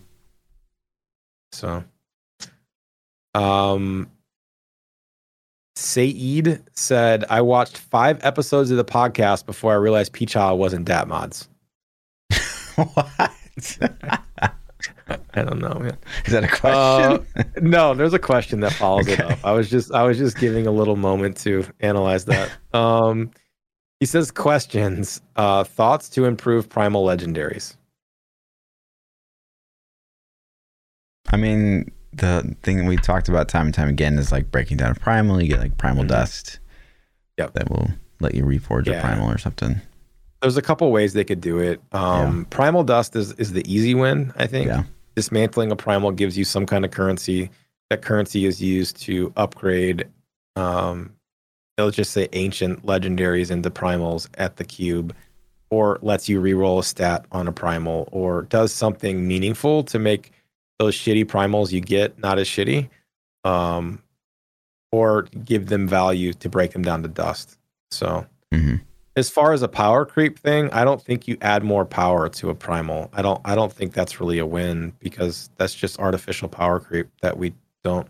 So, 1.52 1.84
um, 3.34 4.10
Saeed 5.76 6.62
said, 6.72 7.24
I 7.28 7.42
watched 7.42 7.76
five 7.76 8.24
episodes 8.24 8.70
of 8.70 8.78
the 8.78 8.84
podcast 8.84 9.44
before 9.46 9.72
I 9.72 9.76
realized 9.76 10.12
Peachow 10.12 10.56
wasn't 10.56 10.86
Dat 10.86 11.06
Mods. 11.06 11.48
what? 12.94 13.08
I 15.34 15.42
don't 15.42 15.58
know, 15.58 15.74
man. 15.80 15.96
Is 16.26 16.32
that 16.32 16.44
a 16.44 16.48
question? 16.48 17.26
No, 17.62 17.94
there's 17.94 18.14
a 18.14 18.18
question 18.18 18.60
that 18.60 18.72
follows 18.72 19.08
it 19.08 19.20
up. 19.20 19.38
I 19.44 19.52
was 19.52 19.68
just, 19.68 19.92
I 19.92 20.04
was 20.04 20.16
just 20.18 20.38
giving 20.38 20.66
a 20.66 20.70
little 20.70 20.96
moment 20.96 21.36
to 21.38 21.64
analyze 21.80 22.24
that. 22.26 22.50
Um, 22.72 23.30
he 24.00 24.06
says, 24.06 24.30
questions, 24.30 25.20
uh, 25.36 25.64
thoughts 25.64 26.08
to 26.10 26.24
improve 26.24 26.68
primal 26.68 27.04
legendaries. 27.04 27.74
I 31.30 31.36
mean, 31.36 31.90
the 32.12 32.54
thing 32.62 32.86
we 32.86 32.96
talked 32.96 33.28
about 33.28 33.48
time 33.48 33.66
and 33.66 33.74
time 33.74 33.88
again 33.88 34.18
is 34.18 34.30
like 34.32 34.50
breaking 34.50 34.76
down 34.78 34.92
a 34.92 34.94
primal. 34.94 35.42
You 35.42 35.48
get 35.48 35.60
like 35.60 35.76
primal 35.78 36.04
Mhm. 36.04 36.08
dust. 36.08 36.58
Yep. 37.38 37.54
That 37.54 37.70
will 37.70 37.90
let 38.20 38.34
you 38.34 38.44
reforge 38.44 38.86
Yeah. 38.86 38.94
a 38.98 39.00
primal 39.00 39.30
or 39.30 39.38
something. 39.38 39.80
There's 40.40 40.56
a 40.56 40.62
couple 40.62 40.90
ways 40.92 41.14
they 41.14 41.24
could 41.24 41.40
do 41.40 41.58
it. 41.58 41.80
Um, 41.92 42.46
Primal 42.50 42.84
dust 42.84 43.16
is 43.16 43.32
is 43.32 43.52
the 43.52 43.62
easy 43.72 43.94
win, 43.94 44.32
I 44.36 44.46
think. 44.46 44.68
Yeah. 44.68 44.84
Dismantling 45.16 45.72
a 45.72 45.76
primal 45.76 46.12
gives 46.12 46.38
you 46.38 46.44
some 46.44 46.64
kind 46.64 46.84
of 46.84 46.92
currency. 46.92 47.50
That 47.90 48.02
currency 48.02 48.44
is 48.44 48.62
used 48.62 49.00
to 49.02 49.32
upgrade, 49.36 50.06
um, 50.56 51.12
let's 51.76 51.96
just 51.96 52.12
say 52.12 52.28
ancient 52.34 52.84
legendaries 52.84 53.50
into 53.50 53.70
primals 53.70 54.28
at 54.34 54.56
the 54.56 54.64
cube, 54.64 55.14
or 55.70 55.98
lets 56.02 56.28
you 56.28 56.40
reroll 56.40 56.78
a 56.78 56.84
stat 56.84 57.24
on 57.32 57.48
a 57.48 57.52
primal, 57.52 58.08
or 58.12 58.42
does 58.42 58.72
something 58.72 59.26
meaningful 59.26 59.82
to 59.84 59.98
make 59.98 60.30
those 60.78 60.94
shitty 60.94 61.24
primals 61.24 61.72
you 61.72 61.80
get 61.80 62.16
not 62.18 62.38
as 62.38 62.46
shitty, 62.46 62.88
um, 63.44 64.00
or 64.92 65.22
give 65.44 65.66
them 65.66 65.88
value 65.88 66.32
to 66.34 66.48
break 66.48 66.72
them 66.72 66.82
down 66.82 67.02
to 67.02 67.08
dust. 67.08 67.58
So 67.90 68.26
hmm 68.52 68.76
as 69.18 69.28
far 69.28 69.52
as 69.52 69.62
a 69.62 69.68
power 69.68 70.04
creep 70.06 70.38
thing, 70.38 70.70
I 70.70 70.84
don't 70.84 71.02
think 71.02 71.26
you 71.26 71.36
add 71.40 71.62
more 71.64 71.84
power 71.84 72.28
to 72.28 72.50
a 72.50 72.54
primal. 72.54 73.10
I 73.12 73.22
don't 73.22 73.40
I 73.44 73.54
don't 73.54 73.72
think 73.72 73.92
that's 73.92 74.20
really 74.20 74.38
a 74.38 74.46
win 74.46 74.92
because 75.00 75.50
that's 75.56 75.74
just 75.74 75.98
artificial 75.98 76.48
power 76.48 76.80
creep 76.80 77.08
that 77.20 77.36
we 77.36 77.52
don't 77.84 78.08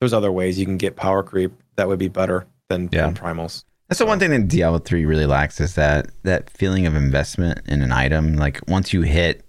there's 0.00 0.12
other 0.12 0.32
ways 0.32 0.58
you 0.58 0.66
can 0.66 0.76
get 0.76 0.96
power 0.96 1.22
creep 1.22 1.52
that 1.76 1.86
would 1.88 1.98
be 1.98 2.08
better 2.08 2.46
than, 2.68 2.88
Yeah. 2.92 3.06
than 3.06 3.14
primals. 3.14 3.64
That's 3.88 3.98
the 3.98 4.06
one 4.06 4.18
thing 4.18 4.30
that 4.30 4.48
Diablo 4.48 4.78
3 4.78 5.04
really 5.04 5.26
lacks 5.26 5.60
is 5.60 5.74
that 5.74 6.10
that 6.24 6.50
feeling 6.50 6.86
of 6.86 6.94
investment 6.94 7.60
in 7.66 7.82
an 7.82 7.92
item. 7.92 8.36
Like 8.36 8.60
once 8.68 8.92
you 8.92 9.02
hit 9.02 9.44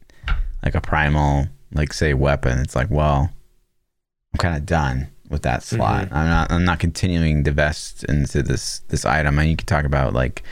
like 0.63 0.75
a 0.75 0.81
primal, 0.81 1.47
like 1.73 1.91
say 1.93 2.13
weapon, 2.13 2.59
it's 2.59 2.75
like, 2.75 2.89
well, 2.89 3.29
I'm 4.33 4.37
kind 4.37 4.55
of 4.55 4.65
done 4.65 5.07
with 5.29 5.41
that 5.43 5.63
slot. 5.63 6.05
Mm-hmm. 6.05 6.15
I'm 6.15 6.27
not 6.27 6.51
I'm 6.51 6.65
not 6.65 6.79
continuing 6.79 7.43
to 7.43 7.49
invest 7.49 8.03
into 8.05 8.43
this 8.43 8.79
this 8.89 9.05
item. 9.05 9.39
And 9.39 9.49
you 9.49 9.55
could 9.55 9.67
talk 9.67 9.85
about 9.85 10.13
like, 10.13 10.43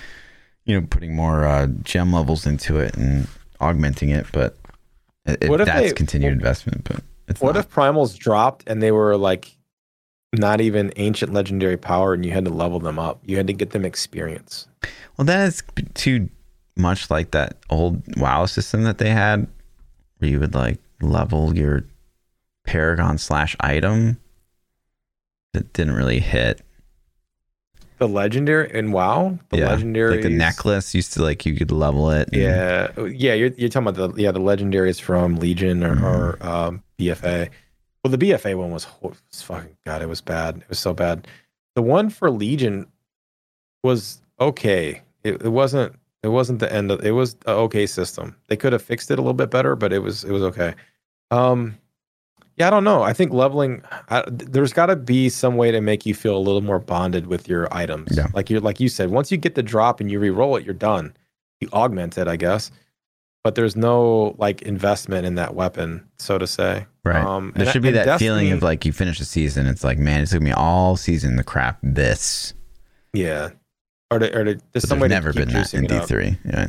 you 0.72 0.80
know, 0.80 0.88
putting 0.90 1.16
more 1.16 1.46
uh, 1.46 1.68
gem 1.84 2.14
levels 2.14 2.46
into 2.46 2.80
it 2.80 2.96
and 2.96 3.28
augmenting 3.60 4.10
it, 4.10 4.26
but 4.32 4.58
it, 5.26 5.50
What 5.50 5.60
if 5.62 5.68
that's 5.68 5.90
they- 5.90 5.94
continued 5.94 6.34
investment. 6.34 6.84
But 6.86 7.04
it's 7.28 7.42
What 7.42 7.56
not. 7.56 7.66
if 7.66 7.70
primals 7.72 8.18
dropped 8.18 8.64
and 8.68 8.82
they 8.82 8.92
were 8.92 9.18
like 9.18 9.56
not 10.34 10.62
even 10.62 10.94
ancient 10.96 11.34
legendary 11.34 11.76
power 11.78 12.14
and 12.14 12.26
you 12.26 12.32
had 12.32 12.46
to 12.46 12.52
level 12.52 12.80
them 12.80 12.98
up? 12.98 13.20
You 13.26 13.36
had 13.38 13.48
to 13.48 13.54
get 13.54 13.72
them 13.72 13.84
experience. 13.86 14.68
Well, 15.18 15.26
that 15.26 15.48
is 15.48 15.62
too 15.94 16.30
much 16.78 17.10
like 17.10 17.32
that 17.32 17.58
old 17.70 18.02
WoW 18.18 18.46
system 18.46 18.84
that 18.84 18.98
they 18.98 19.10
had, 19.10 19.48
where 20.20 20.32
you 20.32 20.40
would 20.40 20.56
like 20.56 20.80
level 21.02 21.56
your 21.56 21.84
Paragon 22.66 23.18
slash 23.18 23.56
item. 23.60 24.18
That 25.54 25.74
didn't 25.74 25.96
really 25.96 26.20
hit. 26.22 26.62
The 28.02 28.08
legendary 28.08 28.72
and 28.74 28.92
WoW, 28.92 29.38
the 29.50 29.60
yeah, 29.60 29.70
legendary 29.70 30.14
like 30.16 30.24
the 30.24 30.30
necklace 30.32 30.96
used 30.96 31.14
to 31.14 31.22
like 31.22 31.46
you 31.46 31.54
could 31.56 31.70
level 31.72 32.10
it. 32.10 32.30
and- 32.34 32.42
Yeah, 32.42 32.92
yeah. 33.06 33.36
You're 33.36 33.52
you're 33.58 33.70
talking 33.70 33.88
about 33.88 34.16
the 34.16 34.20
yeah 34.20 34.32
the 34.32 34.40
legendaries 34.40 35.00
from 35.00 35.36
Legion 35.36 35.84
or, 35.84 36.04
or 36.04 36.38
um, 36.44 36.82
BFA. 36.98 37.50
Well, 38.04 38.10
the 38.10 38.18
BFA 38.18 38.56
one 38.58 38.72
was, 38.72 38.88
was 39.02 39.22
fucking 39.44 39.78
god. 39.86 40.02
It 40.02 40.10
was 40.10 40.20
bad. 40.20 40.58
It 40.58 40.68
was 40.70 40.80
so 40.80 40.96
bad. 40.96 41.28
The 41.76 41.84
one 41.84 42.10
for 42.10 42.32
Legion 42.32 42.88
was 43.84 44.20
okay. 44.40 45.04
It, 45.24 45.44
it 45.44 45.50
wasn't. 45.50 45.94
It 46.24 46.30
wasn't 46.30 46.58
the 46.58 46.74
end 46.74 46.90
of. 46.90 47.06
It 47.06 47.12
was 47.12 47.36
okay 47.46 47.86
system. 47.86 48.36
They 48.48 48.56
could 48.58 48.74
have 48.74 48.82
fixed 48.82 49.12
it 49.12 49.20
a 49.20 49.22
little 49.22 49.36
bit 49.36 49.52
better, 49.52 49.76
but 49.76 49.94
it 49.94 50.00
was 50.00 50.24
it 50.24 50.32
was 50.32 50.42
okay. 50.42 50.74
Um, 51.30 51.78
yeah, 52.62 52.68
I 52.68 52.70
don't 52.70 52.84
know. 52.84 53.02
I 53.04 53.14
think 53.14 53.34
leveling. 53.34 53.84
I, 54.10 54.24
there's 54.28 54.74
got 54.74 54.86
to 54.86 54.96
be 54.96 55.30
some 55.30 55.58
way 55.58 55.72
to 55.72 55.82
make 55.82 56.06
you 56.06 56.14
feel 56.16 56.38
a 56.38 56.40
little 56.40 56.62
more 56.62 56.80
bonded 56.80 57.28
with 57.28 57.50
your 57.50 57.68
items. 57.74 58.16
Yeah. 58.16 58.28
Like 58.34 58.50
you 58.50 58.60
like 58.60 58.80
you 58.80 58.90
said, 58.90 59.10
once 59.12 59.32
you 59.32 59.38
get 59.38 59.56
the 59.56 59.64
drop 59.64 60.00
and 60.00 60.10
you 60.10 60.20
re-roll 60.20 60.56
it, 60.56 60.66
you're 60.66 60.74
done 60.74 61.14
you 61.62 61.70
augment 61.72 62.18
it, 62.18 62.28
I 62.28 62.36
guess. 62.36 62.72
But 63.44 63.56
there's 63.56 63.76
no 63.76 64.36
like 64.38 64.62
investment 64.64 65.26
in 65.26 65.36
that 65.36 65.56
weapon, 65.56 66.08
so 66.20 66.38
to 66.38 66.46
say. 66.46 66.86
Right. 67.04 67.24
Um, 67.24 67.54
there 67.56 67.66
should 67.66 67.82
be 67.82 67.92
that 67.92 68.20
feeling 68.20 68.52
of 68.52 68.62
like 68.62 68.86
you 68.86 68.92
finish 68.92 69.18
the 69.18 69.26
season. 69.26 69.66
It's 69.66 69.84
like, 69.84 69.98
man, 69.98 70.22
it 70.22 70.28
took 70.28 70.42
me 70.42 70.52
all 70.52 70.96
season 70.96 71.38
to 71.38 71.44
crap 71.44 71.80
this. 71.82 72.54
yeah, 73.14 73.50
or 74.12 74.20
to, 74.20 74.38
or 74.38 74.44
to, 74.44 74.60
there's 74.74 74.88
some 74.88 75.00
way 75.00 75.08
to 75.08 75.16
never 75.16 75.34
been 75.34 75.50
that 75.50 75.74
in. 75.74 75.86
D 75.86 76.00
three. 76.02 76.38
Yeah. 76.46 76.68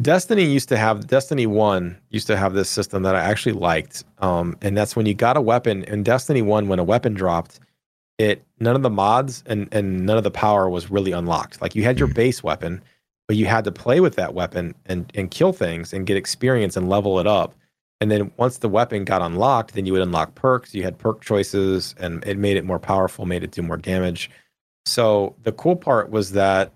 Destiny 0.00 0.44
used 0.44 0.68
to 0.70 0.76
have 0.78 1.06
Destiny 1.06 1.46
One 1.46 1.98
used 2.10 2.26
to 2.28 2.36
have 2.36 2.54
this 2.54 2.70
system 2.70 3.02
that 3.02 3.14
I 3.14 3.20
actually 3.20 3.52
liked, 3.52 4.04
um, 4.18 4.56
and 4.62 4.76
that's 4.76 4.96
when 4.96 5.06
you 5.06 5.14
got 5.14 5.36
a 5.36 5.40
weapon 5.40 5.84
in 5.84 6.02
Destiny 6.02 6.40
One. 6.42 6.68
When 6.68 6.78
a 6.78 6.84
weapon 6.84 7.12
dropped, 7.14 7.60
it 8.18 8.42
none 8.58 8.74
of 8.74 8.82
the 8.82 8.90
mods 8.90 9.44
and 9.46 9.68
and 9.72 10.06
none 10.06 10.16
of 10.16 10.24
the 10.24 10.30
power 10.30 10.68
was 10.70 10.90
really 10.90 11.12
unlocked. 11.12 11.60
Like 11.60 11.74
you 11.74 11.82
had 11.84 11.98
your 11.98 12.08
Mhm. 12.08 12.14
base 12.14 12.42
weapon, 12.42 12.82
but 13.28 13.36
you 13.36 13.46
had 13.46 13.64
to 13.64 13.72
play 13.72 14.00
with 14.00 14.16
that 14.16 14.34
weapon 14.34 14.74
and 14.86 15.10
and 15.14 15.30
kill 15.30 15.52
things 15.52 15.92
and 15.92 16.06
get 16.06 16.16
experience 16.16 16.76
and 16.76 16.88
level 16.88 17.18
it 17.20 17.26
up. 17.26 17.54
And 18.00 18.10
then 18.10 18.32
once 18.36 18.58
the 18.58 18.68
weapon 18.68 19.04
got 19.04 19.22
unlocked, 19.22 19.74
then 19.74 19.86
you 19.86 19.92
would 19.92 20.02
unlock 20.02 20.34
perks. 20.34 20.74
You 20.74 20.82
had 20.84 20.98
perk 20.98 21.20
choices, 21.20 21.94
and 22.00 22.24
it 22.26 22.38
made 22.38 22.56
it 22.56 22.64
more 22.64 22.78
powerful, 22.80 23.26
made 23.26 23.44
it 23.44 23.52
do 23.52 23.62
more 23.62 23.76
damage. 23.76 24.30
So 24.86 25.36
the 25.42 25.52
cool 25.52 25.76
part 25.76 26.10
was 26.10 26.32
that 26.32 26.72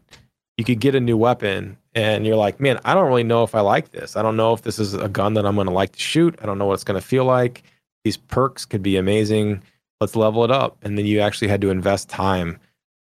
you 0.57 0.65
could 0.65 0.81
get 0.81 0.95
a 0.95 1.01
new 1.01 1.17
weapon 1.17 1.79
and 1.97 2.27
you're 2.27 2.37
like, 2.37 2.61
man, 2.61 2.79
I 2.85 2.93
don't 2.93 3.09
really 3.09 3.25
know 3.25 3.43
if 3.43 3.55
I 3.55 3.61
like 3.61 3.91
this. 3.91 4.17
I 4.17 4.23
don't 4.23 4.37
know 4.37 4.53
if 4.53 4.61
this 4.61 4.79
is 4.79 4.93
a 4.93 5.09
gun 5.09 5.33
that 5.35 5.47
I'm 5.47 5.55
going 5.55 5.67
to 5.67 5.73
like 5.73 5.93
to 5.93 5.99
shoot. 5.99 6.39
I 6.43 6.47
don't 6.47 6.59
know 6.59 6.67
what 6.67 6.75
it's 6.75 6.85
going 6.85 7.01
to 7.01 7.07
feel 7.07 7.25
like. 7.25 7.63
These 8.05 8.19
perks 8.19 8.67
could 8.67 8.83
be 8.83 8.99
amazing. 8.99 9.63
Let's 9.99 10.15
level 10.15 10.45
it 10.45 10.51
up. 10.51 10.77
And 10.83 10.99
then 10.99 11.07
you 11.07 11.21
actually 11.21 11.49
had 11.49 11.63
to 11.63 11.71
invest 11.71 12.11
time. 12.11 12.61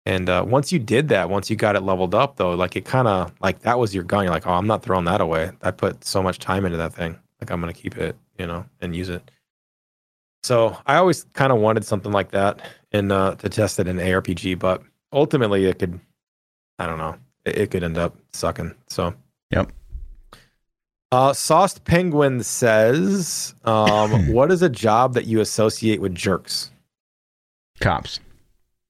And 0.07 0.29
uh, 0.29 0.45
once 0.47 0.73
you 0.73 0.81
did 0.81 1.09
that, 1.09 1.31
once 1.31 1.49
you 1.49 1.55
got 1.55 1.77
it 1.77 1.83
leveled 1.83 2.17
up, 2.17 2.35
though, 2.35 2.55
like 2.55 2.75
it 2.75 2.85
kind 2.85 3.07
of 3.07 3.33
like 3.41 3.61
that 3.61 3.79
was 3.79 3.95
your 3.95 4.03
gun. 4.03 4.25
You're 4.25 4.33
like, 4.33 4.49
oh, 4.49 4.55
I'm 4.55 4.67
not 4.67 4.83
throwing 4.83 5.05
that 5.05 5.21
away. 5.21 5.53
I 5.63 5.71
put 5.71 6.05
so 6.05 6.21
much 6.21 6.41
time 6.41 6.65
into 6.65 6.79
that 6.79 6.93
thing. 6.93 7.17
Like 7.41 7.53
I'm 7.53 7.61
going 7.61 7.73
to 7.73 7.81
keep 7.81 7.97
it, 7.97 8.17
you 8.39 8.47
know, 8.47 8.67
and 8.81 8.97
use 8.97 9.09
it. 9.09 9.31
So 10.43 10.77
I 10.85 10.97
always 10.97 11.27
kind 11.35 11.53
of 11.53 11.59
wanted 11.59 11.85
something 11.85 12.11
like 12.11 12.33
that 12.33 12.61
and 12.91 13.13
uh, 13.13 13.37
to 13.37 13.49
test 13.49 13.79
it 13.79 13.87
in 13.87 13.99
ARPG, 13.99 14.59
but 14.59 14.83
ultimately 15.13 15.67
it 15.67 15.79
could, 15.79 16.01
I 16.81 16.87
don't 16.87 16.99
know, 16.99 17.17
it, 17.45 17.59
it 17.59 17.71
could 17.71 17.83
end 17.85 17.99
up 17.99 18.17
sucking. 18.33 18.75
So 18.89 19.15
Yep. 19.51 19.73
Uh, 21.13 21.33
Sauced 21.33 21.85
Penguin 21.85 22.43
says, 22.45 23.53
um, 23.65 24.29
"What 24.33 24.53
is 24.53 24.63
a 24.63 24.69
job 24.69 25.15
that 25.15 25.27
you 25.27 25.41
associate 25.41 26.01
with 26.01 26.15
jerks?" 26.15 26.71
Cops. 27.81 28.21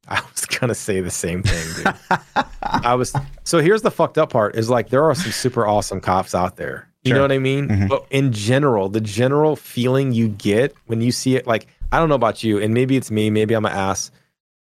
I 0.08 0.20
was 0.34 0.44
gonna 0.44 0.74
say 0.74 1.00
the 1.00 1.10
same 1.10 1.42
thing, 1.42 1.84
dude. 1.84 2.18
I 2.62 2.94
was. 2.94 3.14
So 3.44 3.60
here's 3.60 3.80
the 3.82 3.90
fucked 3.90 4.18
up 4.18 4.30
part: 4.32 4.54
is 4.56 4.68
like 4.68 4.90
there 4.90 5.04
are 5.04 5.14
some 5.14 5.32
super 5.32 5.66
awesome 5.66 6.00
cops 6.00 6.34
out 6.34 6.56
there. 6.56 6.88
You 7.04 7.10
Sure. 7.10 7.16
know 7.16 7.22
what 7.22 7.32
I 7.32 7.38
mean? 7.38 7.68
Mhm. 7.68 7.88
But 7.88 8.04
in 8.10 8.32
general, 8.32 8.90
the 8.90 9.00
general 9.00 9.56
feeling 9.56 10.12
you 10.12 10.28
get 10.28 10.74
when 10.86 11.00
you 11.00 11.12
see 11.12 11.36
it, 11.36 11.46
like 11.46 11.68
I 11.90 11.98
don't 11.98 12.10
know 12.10 12.16
about 12.16 12.42
you, 12.44 12.58
and 12.58 12.74
maybe 12.74 12.96
it's 12.98 13.10
me, 13.10 13.30
maybe 13.30 13.54
I'm 13.54 13.64
an 13.64 13.72
ass, 13.72 14.10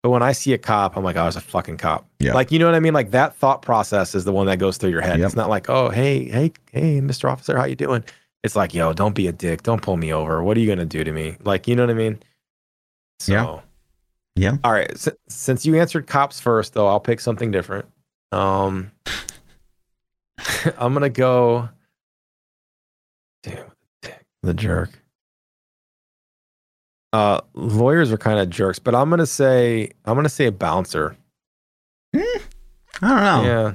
but 0.02 0.10
when 0.12 0.24
I 0.24 0.32
see 0.32 0.54
a 0.54 0.58
cop, 0.58 0.96
I'm 0.96 1.04
like, 1.04 1.16
oh, 1.18 1.28
it's 1.28 1.36
a 1.36 1.42
fucking 1.42 1.78
cop. 1.78 2.08
Yeah. 2.20 2.34
Like 2.34 2.52
you 2.52 2.60
know 2.60 2.66
what 2.66 2.76
I 2.76 2.80
mean? 2.80 2.94
Like 2.94 3.12
that 3.12 3.36
thought 3.36 3.62
process 3.62 4.16
is 4.16 4.24
the 4.26 4.32
one 4.32 4.48
that 4.48 4.58
goes 4.58 4.78
through 4.78 4.92
your 4.92 5.02
head. 5.02 5.20
Yep. 5.20 5.26
It's 5.28 5.36
not 5.36 5.50
like, 5.50 5.70
oh, 5.70 5.90
hey, 5.90 6.26
hey, 6.26 6.52
hey, 6.72 7.02
Mr. 7.02 7.30
Officer, 7.32 7.58
how 7.58 7.66
you 7.66 7.76
doing? 7.76 8.04
It's 8.44 8.56
like, 8.56 8.74
yo, 8.74 8.94
don't 8.94 9.14
be 9.16 9.28
a 9.28 9.34
dick. 9.34 9.64
Don't 9.64 9.82
pull 9.82 9.98
me 9.98 10.14
over. 10.14 10.42
What 10.42 10.56
are 10.56 10.60
you 10.62 10.68
gonna 10.68 10.86
do 10.86 11.04
to 11.04 11.12
me? 11.12 11.36
Like, 11.44 11.68
you 11.68 11.76
know 11.76 11.84
what 11.84 11.90
I 11.90 11.96
mean? 11.96 12.20
So, 13.20 13.34
Yeah. 13.34 13.60
Yeah. 14.36 14.58
All 14.64 14.72
right. 14.72 14.90
S- 14.92 15.10
since 15.28 15.66
you 15.66 15.76
answered 15.78 16.08
cops 16.08 16.40
first, 16.40 16.74
though, 16.74 16.88
I'll 16.88 17.02
pick 17.02 17.20
something 17.20 17.52
different. 17.52 17.86
Um, 18.32 18.92
I'm 20.78 20.94
gonna 20.94 21.10
go. 21.10 21.68
Damn, 23.44 23.66
the 24.44 24.54
jerk. 24.54 24.92
Uh, 27.12 27.42
lawyers 27.54 28.12
are 28.12 28.18
kind 28.18 28.40
of 28.40 28.50
jerks, 28.50 28.80
but 28.80 28.94
I'm 28.94 29.10
gonna 29.10 29.26
say 29.26 29.90
I'm 30.06 30.16
gonna 30.16 30.30
say 30.30 30.46
a 30.46 30.52
bouncer. 30.52 31.18
I 32.14 32.40
don't 33.02 33.24
know. 33.24 33.44
Yeah, 33.44 33.74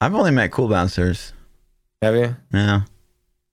I've 0.00 0.14
only 0.14 0.30
met 0.30 0.52
cool 0.52 0.68
bouncers. 0.68 1.32
have 2.02 2.14
you? 2.14 2.36
Yeah. 2.52 2.82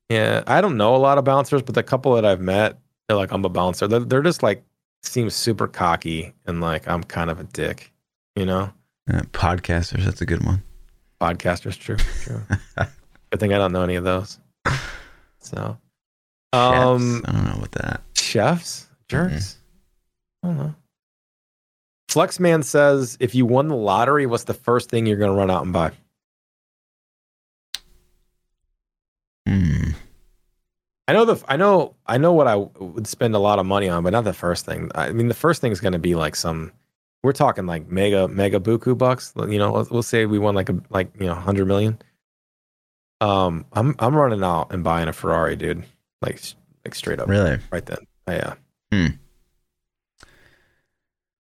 Yeah, 0.10 0.44
I 0.46 0.62
don't 0.62 0.78
know 0.78 0.96
a 0.96 0.98
lot 0.98 1.18
of 1.18 1.24
bouncers, 1.24 1.62
but 1.62 1.74
the 1.74 1.82
couple 1.84 2.14
that 2.16 2.26
I've 2.26 2.42
met, 2.42 2.78
they're 3.08 3.18
like, 3.18 3.32
I'm 3.32 3.44
a 3.46 3.50
bouncer. 3.50 3.88
They're, 3.88 4.02
they're 4.02 4.22
just 4.22 4.44
like, 4.44 4.64
seem 5.02 5.30
super 5.30 5.68
cocky 5.68 6.34
and 6.46 6.62
like, 6.62 6.88
I'm 6.88 7.04
kind 7.04 7.30
of 7.32 7.40
a 7.40 7.46
dick, 7.46 7.92
you 8.36 8.46
know? 8.46 8.72
Uh, 9.12 9.22
podcasters, 9.32 10.04
that's 10.06 10.22
a 10.22 10.26
good 10.26 10.46
one. 10.46 10.62
Podcasters, 11.20 11.80
true, 11.80 11.96
true. 11.96 12.42
Good 13.32 13.40
thing 13.40 13.54
I 13.54 13.58
don't 13.58 13.72
know 13.72 13.82
any 13.82 13.96
of 13.96 14.04
those. 14.04 14.38
So, 15.40 15.78
Chefs, 16.54 16.86
um, 16.86 17.24
I 17.26 17.32
don't 17.32 17.46
know 17.46 17.60
what 17.60 17.72
that. 17.72 18.02
chefs, 18.16 18.88
jerks. 19.08 19.58
I 20.44 20.48
don't 20.48 20.58
know. 20.58 20.76
Flexman 22.10 22.64
says, 22.64 23.18
if 23.20 23.34
you 23.34 23.48
won 23.48 23.70
the 23.70 23.76
lottery, 23.76 24.28
what's 24.28 24.44
the 24.44 24.54
first 24.54 24.92
thing 24.92 25.08
you're 25.08 25.18
going 25.18 25.32
to 25.32 25.38
run 25.38 25.50
out 25.50 25.64
and 25.64 25.74
buy? 25.74 25.92
Hmm. 29.48 29.92
I 31.08 31.14
know 31.14 31.26
the 31.26 31.44
I 31.48 31.58
know 31.58 31.96
I 32.06 32.18
know 32.18 32.34
what 32.34 32.48
I 32.48 32.56
would 32.56 33.08
spend 33.08 33.36
a 33.36 33.40
lot 33.40 33.58
of 33.58 33.66
money 33.66 33.90
on, 33.90 34.04
but 34.04 34.12
not 34.12 34.24
the 34.24 34.32
first 34.32 34.64
thing. 34.66 34.92
I 34.94 35.12
mean, 35.12 35.28
the 35.28 35.34
first 35.34 35.60
thing 35.60 35.72
is 35.72 35.82
going 35.82 35.94
to 35.94 36.00
be 36.00 36.14
like 36.14 36.36
some. 36.36 36.72
We're 37.24 37.34
talking 37.34 37.66
like 37.66 37.90
mega 37.90 38.28
mega 38.28 38.60
buku 38.60 38.96
bucks. 38.98 39.34
You 39.36 39.58
know, 39.58 39.86
we'll 39.90 40.04
say 40.04 40.26
we 40.28 40.40
won 40.40 40.56
like 40.56 40.70
a 40.70 40.80
like 40.92 41.12
you 41.20 41.26
know 41.26 41.34
hundred 41.34 41.66
million. 41.66 41.98
Um, 43.22 43.66
I'm 43.74 43.96
I'm 44.00 44.16
running 44.16 44.44
out 44.44 44.72
and 44.72 44.84
buying 44.84 45.08
a 45.08 45.14
Ferrari, 45.14 45.56
dude. 45.56 45.84
Like 46.24 46.42
like 46.86 46.96
straight 46.96 47.20
up, 47.20 47.28
Really? 47.28 47.60
right 47.72 47.86
then. 47.86 48.00
Oh, 48.28 48.32
yeah, 48.32 48.54
hmm. 48.92 49.08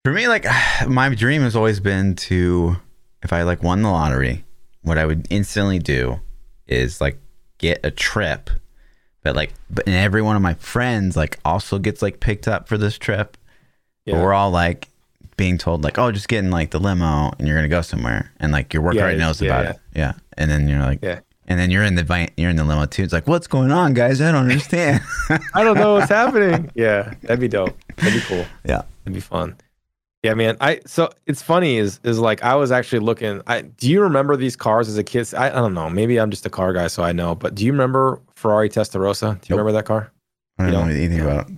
For 0.04 0.12
me, 0.12 0.28
like 0.28 0.44
my 0.86 1.14
dream 1.14 1.42
has 1.42 1.56
always 1.56 1.80
been 1.80 2.14
to, 2.16 2.76
if 3.22 3.32
I 3.32 3.42
like 3.42 3.62
won 3.62 3.82
the 3.82 3.90
lottery, 3.90 4.44
what 4.82 4.98
I 4.98 5.06
would 5.06 5.26
instantly 5.30 5.78
do 5.78 6.20
is 6.66 7.00
like 7.00 7.18
get 7.58 7.80
a 7.84 7.90
trip, 7.90 8.50
but 9.22 9.34
like, 9.34 9.52
but 9.70 9.86
and 9.86 9.96
every 9.96 10.20
one 10.22 10.36
of 10.36 10.42
my 10.42 10.54
friends 10.54 11.16
like 11.16 11.38
also 11.44 11.78
gets 11.78 12.02
like 12.02 12.20
picked 12.20 12.46
up 12.46 12.68
for 12.68 12.76
this 12.76 12.98
trip. 12.98 13.36
But 14.04 14.16
yeah. 14.16 14.22
we're 14.22 14.34
all 14.34 14.50
like 14.50 14.88
being 15.36 15.56
told 15.56 15.82
like, 15.82 15.98
oh, 15.98 16.12
just 16.12 16.28
get 16.28 16.44
in 16.44 16.50
like 16.50 16.70
the 16.70 16.78
limo 16.78 17.32
and 17.38 17.48
you're 17.48 17.56
gonna 17.56 17.68
go 17.68 17.80
somewhere, 17.80 18.32
and 18.38 18.52
like 18.52 18.74
your 18.74 18.82
work 18.82 18.94
Yeah, 18.94 19.02
already 19.02 19.18
knows 19.18 19.40
yeah, 19.40 19.48
about 19.60 19.74
it. 19.74 19.80
Yeah, 19.94 20.12
and 20.36 20.50
then 20.50 20.68
you're 20.68 20.80
like, 20.80 20.98
Yeah. 21.02 21.20
And 21.46 21.58
then 21.58 21.70
you're 21.70 21.82
in 21.84 21.94
the 21.94 22.30
you're 22.36 22.50
in 22.50 22.56
the 22.56 22.64
limo 22.64 22.86
too. 22.86 23.02
It's 23.02 23.12
like, 23.12 23.26
what's 23.26 23.46
going 23.46 23.70
on, 23.70 23.94
guys? 23.94 24.20
I 24.20 24.32
don't 24.32 24.42
understand. 24.50 25.00
I 25.54 25.62
don't 25.64 25.76
know 25.76 25.94
what's 25.94 26.08
happening. 26.10 26.70
Yeah, 26.74 27.14
that'd 27.22 27.40
be 27.40 27.48
dope. 27.48 27.76
That'd 27.96 28.14
be 28.14 28.20
cool. 28.26 28.44
Yeah. 28.64 28.82
that'd 29.04 29.14
be 29.14 29.20
fun. 29.20 29.56
Yeah, 30.22 30.32
man. 30.34 30.56
I 30.60 30.80
so 30.86 31.10
it's 31.26 31.42
funny 31.42 31.76
is 31.76 32.00
is 32.02 32.18
like 32.18 32.42
I 32.42 32.54
was 32.54 32.72
actually 32.72 33.00
looking. 33.00 33.42
I 33.46 33.60
do 33.62 33.90
you 33.90 34.00
remember 34.00 34.36
these 34.36 34.56
cars 34.56 34.88
as 34.88 34.96
a 34.96 35.04
kid? 35.04 35.32
I, 35.34 35.48
I 35.48 35.52
don't 35.52 35.74
know. 35.74 35.90
Maybe 35.90 36.18
I'm 36.18 36.30
just 36.30 36.46
a 36.46 36.50
car 36.50 36.72
guy, 36.72 36.86
so 36.86 37.02
I 37.02 37.12
know. 37.12 37.34
But 37.34 37.54
do 37.54 37.64
you 37.66 37.72
remember 37.72 38.20
Ferrari 38.34 38.70
Testarossa? 38.70 39.20
Do 39.20 39.26
you 39.26 39.34
Nope. 39.34 39.50
remember 39.50 39.72
that 39.72 39.84
car? 39.84 40.10
I 40.58 40.62
don't 40.64 40.72
You 40.72 40.78
know 40.78 40.84
know, 40.86 40.90
anything 40.94 41.18
yeah. 41.18 41.24
about. 41.24 41.50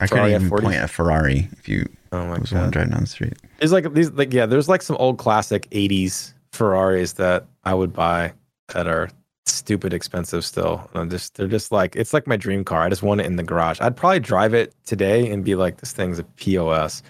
I 0.00 0.06
Ferrari 0.06 0.32
couldn't 0.32 0.46
even 0.46 0.58
F40s? 0.58 0.62
point 0.62 0.76
at 0.76 0.90
Ferrari 0.90 1.48
if 1.58 1.68
you 1.68 1.86
Oh 2.12 2.24
my 2.26 2.38
was 2.38 2.48
the 2.50 2.56
one 2.56 2.64
god. 2.66 2.72
driving 2.72 2.92
down 2.92 3.00
the 3.02 3.06
street. 3.06 3.34
It's 3.60 3.72
like 3.72 3.92
these 3.92 4.10
like 4.12 4.32
yeah. 4.32 4.46
There's 4.46 4.68
like 4.70 4.80
some 4.80 4.96
old 4.96 5.18
classic 5.18 5.68
'80s 5.70 6.32
Ferraris 6.52 7.12
that 7.14 7.44
I 7.64 7.74
would 7.74 7.92
buy 7.92 8.32
that 8.72 8.86
are 8.86 9.10
stupid 9.48 9.92
expensive 9.94 10.44
still. 10.44 10.88
I'm 10.94 11.10
just 11.10 11.34
they're 11.34 11.46
just 11.48 11.72
like 11.72 11.96
it's 11.96 12.12
like 12.12 12.26
my 12.26 12.36
dream 12.36 12.64
car. 12.64 12.82
I 12.82 12.88
just 12.88 13.02
want 13.02 13.20
it 13.20 13.26
in 13.26 13.36
the 13.36 13.42
garage. 13.42 13.80
I'd 13.80 13.96
probably 13.96 14.20
drive 14.20 14.54
it 14.54 14.74
today 14.84 15.30
and 15.30 15.44
be 15.44 15.54
like, 15.54 15.78
this 15.78 15.92
thing's 15.92 16.18
a 16.18 16.24
POS. 16.24 17.02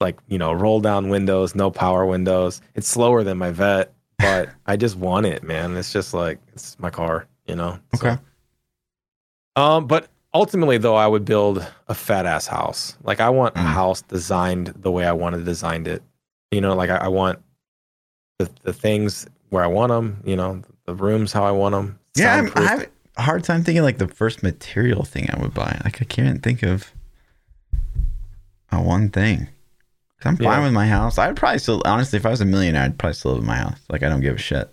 Like 0.00 0.18
you 0.28 0.38
know, 0.38 0.52
roll 0.52 0.80
down 0.80 1.08
windows, 1.10 1.54
no 1.54 1.70
power 1.70 2.06
windows. 2.06 2.62
It's 2.74 2.88
slower 2.88 3.22
than 3.22 3.36
my 3.38 3.50
vet, 3.50 3.92
but 4.18 4.48
I 4.66 4.76
just 4.76 4.96
want 4.96 5.26
it, 5.26 5.42
man. 5.42 5.76
It's 5.76 5.92
just 5.92 6.14
like 6.14 6.38
it's 6.54 6.78
my 6.78 6.90
car, 6.90 7.26
you 7.46 7.54
know. 7.56 7.78
So- 7.94 8.08
Okay. 8.08 8.22
um, 9.56 9.86
but 9.86 10.08
ultimately, 10.32 10.78
though, 10.78 10.96
I 10.96 11.06
would 11.06 11.24
build 11.24 11.66
a 11.88 11.94
fat 11.94 12.24
ass 12.26 12.46
house. 12.46 12.96
Like 13.02 13.20
I 13.20 13.28
want 13.30 13.56
a 13.56 13.60
Mm. 13.60 13.64
house 13.66 14.02
designed 14.02 14.68
the 14.76 14.90
way 14.90 15.04
I 15.04 15.12
wanted 15.12 15.44
designed 15.44 15.86
it. 15.88 16.02
You 16.50 16.60
know, 16.60 16.74
like 16.74 16.90
I, 16.90 16.96
I 16.96 17.08
want 17.08 17.38
the 18.38 18.48
the 18.62 18.72
things 18.72 19.26
where 19.50 19.62
I 19.62 19.66
want 19.66 19.90
them. 19.90 20.22
You 20.24 20.36
know, 20.36 20.62
the 20.96 21.02
rooms 21.04 21.32
how 21.32 21.44
I 21.44 21.50
want 21.52 21.72
them. 21.74 21.98
Yeah, 22.16 22.34
I'm, 22.36 22.52
I 22.56 22.62
have 22.66 22.88
a 23.16 23.22
hard 23.22 23.44
time 23.44 23.62
thinking 23.64 23.82
like 23.82 23.98
the 23.98 24.08
first 24.08 24.42
material 24.42 25.04
thing 25.04 25.28
I 25.32 25.40
would 25.40 25.54
buy. 25.54 25.80
Like 25.84 26.00
I 26.02 26.04
can't 26.04 26.42
think 26.42 26.62
of 26.62 26.92
a 28.72 28.80
one 28.82 29.08
thing. 29.10 29.48
I'm 30.24 30.36
fine 30.36 30.44
Yeah. 30.44 30.64
with 30.64 30.72
my 30.72 30.86
house. 30.86 31.16
I'd 31.16 31.36
probably 31.36 31.58
still, 31.60 31.80
honestly, 31.86 32.18
if 32.18 32.26
I 32.26 32.30
was 32.30 32.40
a 32.42 32.44
millionaire, 32.44 32.82
I'd 32.82 32.98
probably 32.98 33.14
still 33.14 33.32
live 33.32 33.40
in 33.40 33.46
my 33.46 33.56
house. 33.56 33.78
Like 33.88 34.02
I 34.02 34.08
don't 34.08 34.20
give 34.20 34.34
a 34.36 34.38
shit. 34.38 34.68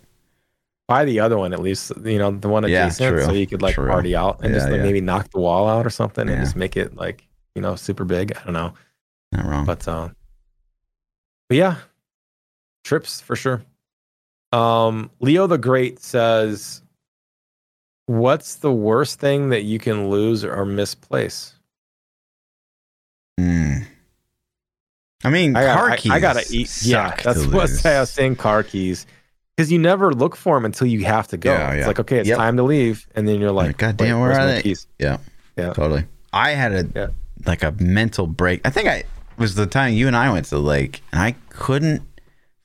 buy 0.88 1.04
the 1.04 1.20
other 1.20 1.38
one 1.38 1.52
at 1.52 1.60
least. 1.60 1.92
You 2.04 2.18
know, 2.18 2.30
the 2.30 2.48
one 2.48 2.68
Yeah, 2.68 2.86
adjacent, 2.86 3.14
true, 3.16 3.24
so 3.24 3.32
you 3.32 3.46
could 3.46 3.62
like 3.62 3.74
true. 3.74 3.88
party 3.88 4.14
out 4.16 4.40
and 4.44 4.52
just 4.54 4.66
like, 4.68 4.76
yeah. 4.76 4.82
maybe 4.82 5.00
knock 5.00 5.30
the 5.30 5.40
wall 5.40 5.68
out 5.68 5.86
or 5.86 5.90
something 5.90 6.28
and 6.28 6.42
just 6.42 6.56
make 6.56 6.76
it 6.76 6.96
like 6.96 7.26
you 7.54 7.62
know 7.62 7.76
super 7.76 8.04
big. 8.04 8.36
I 8.36 8.44
don't 8.44 8.52
know, 8.52 8.74
Not 9.32 9.44
wrong. 9.46 9.64
but 9.64 9.86
uh, 9.88 10.08
but 11.48 11.56
yeah, 11.56 11.76
trips 12.84 13.20
for 13.20 13.36
sure. 13.36 13.62
Um, 14.52 15.10
Leo 15.20 15.46
the 15.46 15.58
Great 15.58 16.00
says, 16.00 16.82
"What's 18.06 18.56
the 18.56 18.72
worst 18.72 19.20
thing 19.20 19.50
that 19.50 19.62
you 19.62 19.78
can 19.78 20.08
lose 20.10 20.44
or 20.44 20.64
misplace?" 20.64 21.54
Mm. 23.38 23.86
I 25.24 25.30
mean, 25.30 25.56
I 25.56 25.64
car 25.74 25.88
gotta, 25.88 26.00
keys. 26.02 26.12
I, 26.12 26.16
I 26.16 26.20
gotta 26.20 26.44
eat. 26.50 26.82
Yeah, 26.82 27.14
that's 27.22 27.44
what 27.46 27.68
lose. 27.70 27.84
I 27.84 28.00
was 28.00 28.10
saying. 28.10 28.36
Car 28.36 28.62
keys, 28.62 29.06
because 29.56 29.70
you 29.70 29.78
never 29.78 30.12
look 30.12 30.36
for 30.36 30.56
them 30.56 30.64
until 30.64 30.86
you 30.86 31.04
have 31.04 31.28
to 31.28 31.36
go. 31.36 31.52
Yeah, 31.52 31.72
yeah. 31.72 31.78
it's 31.78 31.86
like 31.86 32.00
okay, 32.00 32.18
it's 32.18 32.28
Yep. 32.28 32.38
time 32.38 32.56
to 32.56 32.62
leave, 32.62 33.06
and 33.14 33.28
then 33.28 33.40
you're 33.40 33.52
like, 33.52 33.76
God 33.76 33.96
damn, 33.96 34.20
where 34.20 34.32
are 34.32 34.38
my 34.38 34.46
they?" 34.46 34.62
keys?" 34.62 34.86
Yeah, 34.98 35.18
Yeah. 35.56 35.72
totally. 35.72 36.04
I 36.32 36.50
had 36.50 36.72
a 36.72 36.88
Yeah. 36.94 37.06
like 37.46 37.62
a 37.62 37.72
mental 37.72 38.26
break. 38.26 38.60
I 38.64 38.70
think 38.70 38.88
I 38.88 39.04
was 39.36 39.54
the 39.54 39.66
time 39.66 39.94
you 39.94 40.06
and 40.06 40.16
I 40.16 40.30
went 40.32 40.46
to 40.46 40.50
the 40.56 40.60
lake, 40.60 41.02
and 41.12 41.20
I 41.20 41.34
couldn't 41.50 42.02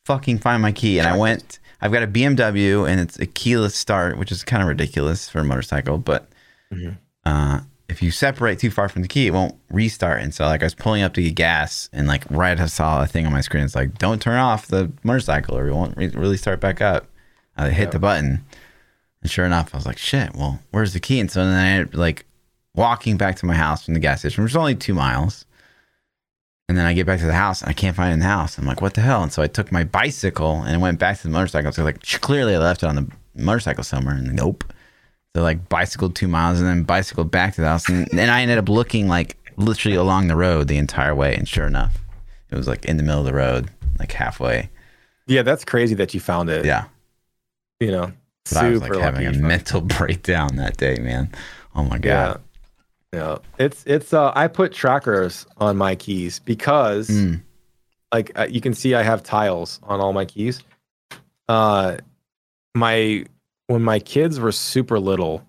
fucking 0.06 0.40
find 0.40 0.62
my 0.62 0.72
key. 0.72 1.00
And 1.00 1.08
I 1.08 1.18
went. 1.18 1.60
I've 1.84 1.92
got 1.92 2.02
a 2.02 2.08
BMW, 2.08 2.90
and 2.90 3.00
it's 3.02 3.20
a 3.20 3.26
keyless 3.26 3.76
start, 3.76 4.18
which 4.18 4.32
is 4.32 4.44
kind 4.44 4.64
of 4.64 4.70
ridiculous 4.70 5.28
for 5.28 5.40
a 5.40 5.44
motorcycle. 5.44 5.98
But 5.98 6.30
Mhm. 6.74 6.98
uh, 7.26 7.60
if 7.90 8.02
you 8.02 8.10
separate 8.10 8.58
too 8.58 8.72
far 8.72 8.88
from 8.88 9.02
the 9.02 9.08
key, 9.10 9.28
it 9.28 9.34
won't 9.34 9.56
restart. 9.70 10.22
And 10.22 10.34
so, 10.34 10.46
like, 10.46 10.62
I 10.64 10.66
was 10.66 10.74
pulling 10.76 11.04
up 11.04 11.14
to 11.16 11.22
get 11.22 11.36
gas, 11.36 11.90
and 11.92 12.08
like, 12.08 12.24
right, 12.30 12.58
I 12.60 12.68
saw 12.68 13.04
a 13.04 13.06
thing 13.08 13.26
on 13.28 13.34
my 13.34 13.42
screen. 13.42 13.66
It's 13.66 13.76
like, 13.76 13.98
"Don't 13.98 14.22
turn 14.22 14.38
off 14.40 14.68
the 14.68 14.92
motorcycle, 15.04 15.58
or 15.58 15.68
it 15.68 15.74
won't 15.74 15.98
re- 15.98 16.08
really 16.08 16.38
start 16.38 16.62
back 16.62 16.80
up." 16.82 17.06
I 17.58 17.70
hit 17.70 17.88
Yeah. 17.88 17.92
the 17.92 18.00
button, 18.00 18.46
and 19.22 19.30
sure 19.30 19.46
enough, 19.46 19.76
I 19.76 19.78
was 19.78 19.86
like, 19.86 19.98
"Shit! 19.98 20.34
Well, 20.36 20.62
where's 20.72 20.94
the 20.94 21.00
key?" 21.02 21.20
And 21.20 21.30
so 21.30 21.46
then 21.46 21.54
I 21.94 21.96
like 21.98 22.26
walking 22.74 23.18
back 23.18 23.36
to 23.38 23.46
my 23.46 23.56
house 23.56 23.84
from 23.86 23.94
the 23.94 24.00
gas 24.00 24.20
station, 24.22 24.42
which 24.44 24.54
is 24.54 24.58
only 24.58 24.74
two 24.76 24.94
miles. 24.96 25.46
And 26.74 26.80
then 26.80 26.88
I 26.88 26.94
get 26.96 27.06
back 27.06 27.20
to 27.20 27.28
the 27.28 27.36
house 27.36 27.62
and 27.62 27.70
I 27.70 27.74
can't 27.74 27.96
find 27.96 28.10
it 28.10 28.14
in 28.14 28.20
the 28.22 28.26
house. 28.26 28.58
I'm 28.58 28.66
like, 28.66 28.82
what 28.82 28.96
the 28.96 29.02
hell? 29.02 29.22
And 29.22 29.32
so 29.32 29.44
I 29.44 29.48
took 29.48 29.72
my 29.72 29.84
bicycle 29.84 30.64
and 30.64 30.82
went 30.82 30.98
back 30.98 31.18
to 31.18 31.24
the 31.24 31.30
motorcycle. 31.30 31.72
So 31.72 31.84
I 31.84 31.86
was 31.86 31.94
like, 31.94 32.22
clearly 32.22 32.56
I 32.56 32.58
left 32.58 32.82
it 32.82 32.88
on 32.88 32.96
the 32.96 33.08
motorcycle 33.36 33.84
somewhere. 33.84 34.16
And 34.16 34.34
nope. 34.36 34.64
So 35.36 35.44
like 35.44 35.70
bicycled 35.70 36.16
two 36.16 36.28
miles 36.28 36.60
and 36.60 36.68
then 36.68 36.82
bicycled 36.82 37.30
back 37.30 37.54
to 37.54 37.62
the 37.62 37.68
house. 37.68 37.88
And 37.88 38.08
then 38.08 38.32
I 38.32 38.42
ended 38.42 38.58
up 38.58 38.70
looking 38.70 39.08
like 39.08 39.38
literally 39.56 39.96
along 39.96 40.30
the 40.30 40.36
road 40.36 40.68
the 40.68 40.78
entire 40.80 41.14
way. 41.14 41.36
And 41.36 41.48
sure 41.48 41.68
enough, 41.68 41.96
it 42.50 42.56
was 42.56 42.68
like 42.68 42.86
in 42.86 42.98
the 42.98 43.04
middle 43.04 43.20
of 43.20 43.28
the 43.28 43.36
road, 43.36 43.70
like 44.00 44.12
halfway. 44.12 44.72
Yeah, 45.28 45.44
that's 45.44 45.64
crazy 45.64 45.94
that 45.94 46.16
you 46.16 46.20
found 46.20 46.50
it. 46.50 46.66
Yeah. 46.66 46.86
you 47.80 47.92
know, 47.92 48.12
But 48.52 48.58
I 48.64 48.70
was 48.72 48.82
like 48.82 48.96
having 48.96 49.28
a 49.28 49.34
mental 49.34 49.82
breakdown 50.00 50.56
that 50.56 50.78
day, 50.78 50.98
man. 51.00 51.32
Oh 51.76 51.84
my 51.84 52.00
God. 52.00 52.38
Yeah. 52.38 52.38
Yeah, 53.14 53.38
it's 53.60 53.84
it's 53.86 54.12
uh 54.12 54.32
I 54.36 54.48
put 54.48 54.74
trackers 54.74 55.46
on 55.58 55.78
my 55.78 55.94
keys 55.96 56.40
because 56.40 57.10
Mm. 57.10 57.42
like 58.12 58.32
uh, 58.38 58.48
you 58.50 58.60
can 58.60 58.74
see 58.74 58.96
I 58.96 59.04
have 59.04 59.22
tiles 59.22 59.80
on 59.84 60.00
all 60.02 60.14
my 60.14 60.26
keys. 60.26 60.64
Uh 61.48 61.98
my 62.74 63.26
when 63.68 63.84
my 63.84 64.00
kids 64.00 64.40
were 64.40 64.52
super 64.52 65.00
little, 65.00 65.46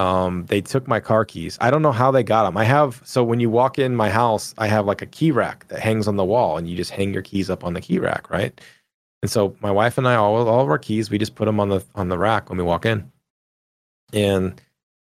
um 0.00 0.46
they 0.46 0.60
took 0.60 0.88
my 0.88 0.98
car 0.98 1.24
keys. 1.24 1.56
I 1.60 1.70
don't 1.70 1.82
know 1.82 1.92
how 1.92 2.10
they 2.10 2.24
got 2.24 2.42
them. 2.42 2.56
I 2.56 2.64
have 2.64 3.00
so 3.04 3.22
when 3.22 3.38
you 3.38 3.50
walk 3.50 3.78
in 3.78 3.94
my 3.94 4.10
house, 4.10 4.52
I 4.58 4.66
have 4.66 4.84
like 4.86 5.00
a 5.00 5.06
key 5.06 5.30
rack 5.30 5.68
that 5.68 5.78
hangs 5.78 6.08
on 6.08 6.16
the 6.16 6.24
wall 6.24 6.58
and 6.58 6.68
you 6.68 6.76
just 6.76 6.90
hang 6.90 7.12
your 7.12 7.22
keys 7.22 7.48
up 7.50 7.62
on 7.62 7.74
the 7.74 7.80
key 7.80 8.00
rack, 8.00 8.28
right? 8.30 8.60
And 9.22 9.30
so 9.30 9.54
my 9.60 9.70
wife 9.70 9.96
and 9.96 10.08
I 10.08 10.16
all 10.16 10.48
all 10.48 10.62
of 10.62 10.68
our 10.68 10.78
keys, 10.78 11.08
we 11.08 11.18
just 11.18 11.36
put 11.36 11.44
them 11.44 11.60
on 11.60 11.68
the 11.68 11.84
on 11.94 12.08
the 12.08 12.18
rack 12.18 12.48
when 12.48 12.58
we 12.58 12.64
walk 12.64 12.84
in. 12.84 13.12
And 14.12 14.60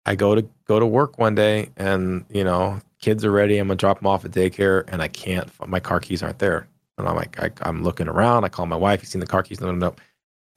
I 0.05 0.15
go 0.15 0.35
to 0.35 0.47
go 0.65 0.79
to 0.79 0.85
work 0.85 1.17
one 1.17 1.35
day 1.35 1.69
and 1.77 2.25
you 2.29 2.43
know 2.43 2.81
kids 2.99 3.25
are 3.25 3.31
ready. 3.31 3.57
I'm 3.57 3.67
gonna 3.67 3.77
drop 3.77 3.99
them 3.99 4.07
off 4.07 4.25
at 4.25 4.31
daycare, 4.31 4.83
and 4.87 5.01
I 5.01 5.07
can't. 5.07 5.49
My 5.67 5.79
car 5.79 5.99
keys 5.99 6.21
aren't 6.21 6.39
there, 6.39 6.67
and 6.97 7.07
I'm 7.07 7.15
like, 7.15 7.39
I, 7.39 7.51
am 7.67 7.83
looking 7.83 8.07
around. 8.07 8.43
I 8.43 8.49
call 8.49 8.65
my 8.65 8.75
wife. 8.75 9.01
You 9.01 9.07
seen 9.07 9.21
the 9.21 9.27
car 9.27 9.43
keys? 9.43 9.61
No, 9.61 9.71
no, 9.71 9.87
no. 9.89 9.95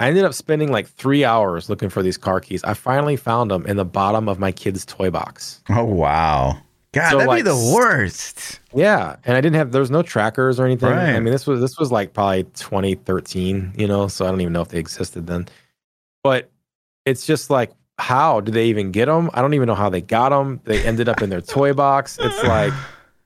I 0.00 0.08
ended 0.08 0.24
up 0.24 0.34
spending 0.34 0.72
like 0.72 0.88
three 0.88 1.24
hours 1.24 1.68
looking 1.68 1.88
for 1.88 2.02
these 2.02 2.16
car 2.16 2.40
keys. 2.40 2.64
I 2.64 2.74
finally 2.74 3.16
found 3.16 3.50
them 3.50 3.64
in 3.66 3.76
the 3.76 3.84
bottom 3.84 4.28
of 4.28 4.38
my 4.38 4.50
kid's 4.50 4.84
toy 4.84 5.10
box. 5.10 5.62
Oh 5.68 5.84
wow. 5.84 6.58
God, 6.92 7.10
so 7.10 7.16
that'd 7.18 7.28
like, 7.28 7.44
be 7.44 7.50
the 7.50 7.72
worst. 7.74 8.60
Yeah, 8.74 9.16
and 9.24 9.34
I 9.36 9.40
didn't 9.40 9.56
have 9.56 9.72
there 9.72 9.80
was 9.80 9.90
no 9.90 10.02
trackers 10.02 10.60
or 10.60 10.66
anything. 10.66 10.90
Right. 10.90 11.14
I 11.14 11.20
mean, 11.20 11.32
this 11.32 11.46
was 11.46 11.60
this 11.60 11.78
was 11.78 11.90
like 11.90 12.12
probably 12.12 12.44
2013, 12.44 13.74
you 13.76 13.86
know, 13.86 14.08
so 14.08 14.26
I 14.26 14.30
don't 14.30 14.40
even 14.40 14.52
know 14.52 14.60
if 14.60 14.68
they 14.68 14.78
existed 14.78 15.26
then. 15.26 15.48
But 16.22 16.50
it's 17.06 17.24
just 17.24 17.48
like, 17.48 17.72
how 18.02 18.40
did 18.40 18.52
they 18.54 18.66
even 18.66 18.90
get 18.90 19.06
them? 19.06 19.30
I 19.32 19.40
don't 19.40 19.54
even 19.54 19.68
know 19.68 19.76
how 19.76 19.88
they 19.88 20.00
got 20.00 20.30
them. 20.30 20.60
They 20.64 20.84
ended 20.84 21.08
up 21.08 21.22
in 21.22 21.30
their 21.30 21.40
toy 21.40 21.72
box. 21.72 22.18
It's 22.20 22.42
like 22.44 22.72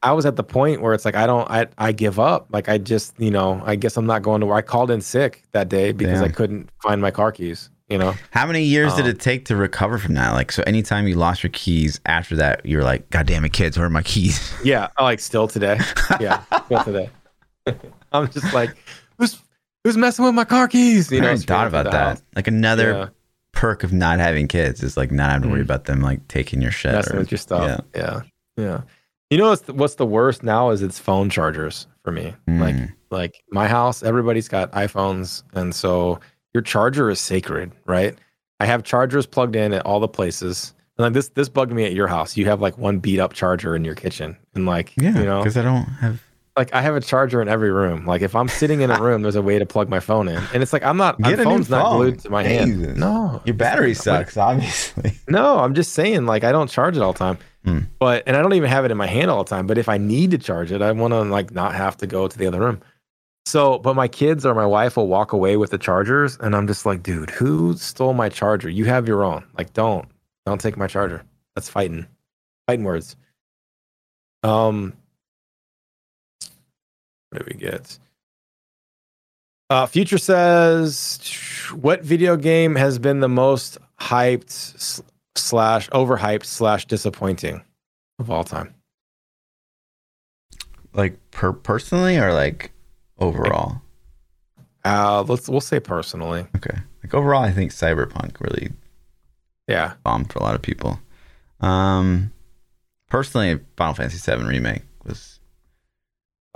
I 0.03 0.13
was 0.13 0.27
at 0.27 0.37
the 0.37 0.45
point 0.45 0.83
where 0.83 0.93
it's 0.93 1.07
like 1.07 1.17
I 1.17 1.27
don't 1.27 1.51
I 1.51 1.67
I 1.79 1.93
give 1.93 2.21
up. 2.21 2.49
Like 2.53 2.69
I 2.69 2.77
just 2.77 3.19
you 3.19 3.31
know 3.31 3.63
I 3.65 3.77
guess 3.77 3.97
I'm 3.97 4.07
not 4.07 4.23
going 4.23 4.41
to. 4.41 4.47
where 4.47 4.57
I 4.57 4.63
called 4.63 4.91
in 4.91 5.01
sick 5.01 5.43
that 5.53 5.71
day 5.71 5.93
because 5.93 6.21
Damn. 6.21 6.29
I 6.29 6.33
couldn't 6.33 6.71
find 6.83 7.01
my 7.01 7.11
car 7.11 7.33
keys 7.33 7.71
you 7.89 7.99
know 7.99 8.15
how 8.31 8.47
many 8.47 8.65
years 8.65 8.93
um, 8.93 8.99
did 8.99 9.07
it 9.07 9.21
take 9.21 9.45
to 9.45 9.55
recover 9.55 9.99
from 9.99 10.15
that 10.15 10.33
like 10.33 10.51
so 10.51 10.63
anytime 10.67 11.07
you 11.07 11.15
lost 11.15 11.43
your 11.43 11.51
keys 11.51 12.01
after 12.05 12.35
that 12.35 12.65
you're 12.67 12.83
like 12.83 13.09
god 13.11 13.27
damn 13.27 13.45
it 13.45 13.53
kids 13.53 13.79
where 13.79 13.87
are 13.87 13.91
my 13.91 14.03
keys 14.03 14.53
yeah 14.65 14.89
like 15.01 15.21
still 15.21 15.47
today 15.47 15.79
yeah 16.21 16.43
still 16.65 16.83
today 16.83 17.11
i'm 18.13 18.29
just 18.29 18.53
like 18.53 18.77
who's 19.19 19.41
who's 19.85 19.97
messing 19.97 20.25
with 20.25 20.35
my 20.35 20.45
car 20.45 20.67
keys 20.67 21.13
you 21.13 21.21
know 21.21 21.31
i 21.31 21.37
thought 21.37 21.69
about 21.69 21.85
that 21.85 21.93
house. 21.93 22.23
like 22.35 22.49
another 22.49 22.93
yeah. 22.93 23.09
Perk 23.57 23.83
of 23.83 23.93
not 23.93 24.21
having 24.21 24.47
kids 24.47 24.83
is 24.83 24.97
like 24.97 25.11
not 25.11 25.31
having 25.31 25.49
to 25.49 25.49
worry 25.49 25.61
mm. 25.61 25.65
about 25.65 25.85
them 25.85 26.01
like 26.01 26.27
taking 26.29 26.61
your 26.61 26.71
shit 26.71 26.93
messing 26.93 27.17
or, 27.17 27.19
with 27.21 27.31
your 27.31 27.39
stuff 27.39 27.83
yeah 27.95 28.01
yeah 28.01 28.23
yeah 28.57 28.81
you 29.31 29.39
know 29.39 29.49
what's 29.49 29.63
the, 29.63 29.73
what's 29.73 29.95
the 29.97 30.07
worst 30.07 30.43
now 30.43 30.71
is 30.71 30.83
it's 30.83 30.99
phone 30.99 31.31
chargers 31.31 31.87
for 32.05 32.13
me 32.13 32.35
mm. 32.47 32.61
like 32.61 32.91
like 33.11 33.43
my 33.51 33.67
house 33.67 34.03
everybody's 34.03 34.47
got 34.47 34.71
iphones 34.73 35.43
and 35.55 35.75
so 35.75 36.21
your 36.57 36.63
charger 36.63 37.11
is 37.11 37.21
sacred, 37.21 37.71
right? 37.85 38.17
I 38.61 38.65
have 38.65 38.83
chargers 38.83 39.27
plugged 39.27 39.57
in 39.57 39.75
at 39.75 39.85
all 39.85 40.01
the 40.01 40.09
places. 40.09 40.73
And 40.97 41.05
like 41.05 41.13
this 41.13 41.29
this 41.29 41.51
bugged 41.51 41.71
me 41.71 41.85
at 41.85 41.93
your 41.93 42.07
house. 42.07 42.35
You 42.35 42.47
have 42.47 42.63
like 42.63 42.79
one 42.79 42.99
beat 42.99 43.21
up 43.21 43.35
charger 43.35 43.77
in 43.77 43.85
your 43.85 43.95
kitchen. 43.95 44.39
And 44.55 44.65
like 44.65 44.95
yeah, 44.97 45.19
you 45.19 45.27
know 45.27 45.41
because 45.41 45.59
I 45.59 45.63
don't 45.63 45.85
have 45.85 46.23
like 46.57 46.75
I 46.75 46.81
have 46.81 46.97
a 46.97 47.01
charger 47.01 47.43
in 47.43 47.49
every 47.49 47.71
room. 47.71 48.07
Like 48.07 48.23
if 48.23 48.35
I'm 48.35 48.49
sitting 48.49 48.81
in 48.81 48.91
a 48.91 49.01
room, 49.01 49.23
there's 49.23 49.37
a 49.37 49.43
way 49.43 49.59
to 49.59 49.67
plug 49.67 49.89
my 49.89 50.01
phone 50.01 50.29
in. 50.29 50.43
And 50.55 50.63
it's 50.63 50.73
like 50.73 50.83
I'm 50.83 50.97
not 50.97 51.21
my 51.21 51.37
phone's 51.37 51.69
phone. 51.69 51.79
not 51.79 51.97
glued 51.97 52.19
to 52.21 52.31
my 52.31 52.43
Jesus. 52.43 52.87
hand. 52.87 52.97
No. 52.99 53.43
Your 53.45 53.55
battery 53.55 53.95
sucks, 53.95 54.37
obviously. 54.37 55.13
No, 55.29 55.59
I'm 55.59 55.75
just 55.75 55.93
saying, 55.93 56.25
like 56.27 56.45
I 56.45 56.53
don't 56.53 56.71
charge 56.71 56.97
it 56.97 57.03
all 57.03 57.13
the 57.13 57.19
time. 57.19 57.39
Hmm. 57.65 57.81
But 57.99 58.23
and 58.27 58.37
I 58.37 58.43
don't 58.43 58.55
even 58.55 58.71
have 58.71 58.85
it 58.85 58.91
in 58.91 58.97
my 58.97 59.07
hand 59.07 59.31
all 59.31 59.45
the 59.45 59.51
time. 59.51 59.67
But 59.67 59.77
if 59.77 59.89
I 59.89 59.99
need 59.99 60.31
to 60.31 60.39
charge 60.39 60.73
it, 60.73 60.83
I 60.83 60.93
want 60.93 61.13
to 61.13 61.23
like 61.23 61.51
not 61.51 61.75
have 61.75 61.97
to 61.99 62.07
go 62.07 62.27
to 62.29 62.39
the 62.39 62.47
other 62.47 62.61
room. 62.61 62.81
So, 63.45 63.79
but 63.79 63.95
my 63.95 64.09
kids 64.09 64.45
or 64.45 64.55
my 64.55 64.67
wife 64.67 64.97
will 64.97 65.07
walk 65.07 65.33
away 65.33 65.57
with 65.57 65.71
the 65.71 65.79
chargers, 65.79 66.37
and 66.41 66.57
I'm 66.57 66.67
just 66.67 66.85
like, 66.85 67.05
dude, 67.05 67.31
who 67.31 67.77
stole 67.77 68.13
my 68.13 68.29
charger? 68.29 68.69
You 68.69 68.87
have 68.87 69.07
your 69.07 69.23
own. 69.23 69.45
Like, 69.57 69.73
don't, 69.73 70.09
don't 70.47 70.61
take 70.61 70.77
my 70.77 70.89
charger. 70.89 71.23
That's 71.55 71.69
fighting, 71.69 72.09
fighting 72.67 72.85
words. 72.85 73.15
Um, 74.43 74.95
what 77.31 77.45
do 77.45 77.53
we 77.53 77.59
get? 77.59 77.99
Uh, 79.69 79.87
Future 79.87 80.19
says, 80.19 81.19
what 81.75 82.03
video 82.03 82.37
game 82.37 82.77
has 82.77 82.99
been 82.99 83.21
the 83.21 83.29
most 83.29 83.79
hyped 84.01 85.03
slash 85.35 85.91
overhyped 85.91 86.45
slash 86.45 86.87
disappointing 86.87 87.63
of 88.19 88.31
all 88.31 88.45
time? 88.45 88.75
Like 90.93 91.19
per 91.31 91.53
personally 91.53 92.17
or 92.17 92.33
like 92.33 92.71
overall? 93.19 93.83
Uh, 94.85 95.25
let's 95.27 95.49
we'll 95.49 95.61
say 95.61 95.81
personally. 95.81 96.47
Okay. 96.57 96.79
Like 97.03 97.13
overall, 97.13 97.43
I 97.43 97.51
think 97.51 97.73
Cyberpunk 97.73 98.41
really, 98.41 98.71
yeah, 99.69 99.95
bombed 100.05 100.33
for 100.33 100.39
a 100.39 100.43
lot 100.43 100.55
of 100.55 100.63
people. 100.63 101.01
Um, 101.61 102.33
personally, 103.09 103.61
Final 103.77 103.95
Fantasy 103.95 104.31
VII 104.31 104.45
remake 104.45 104.83
was 105.05 105.36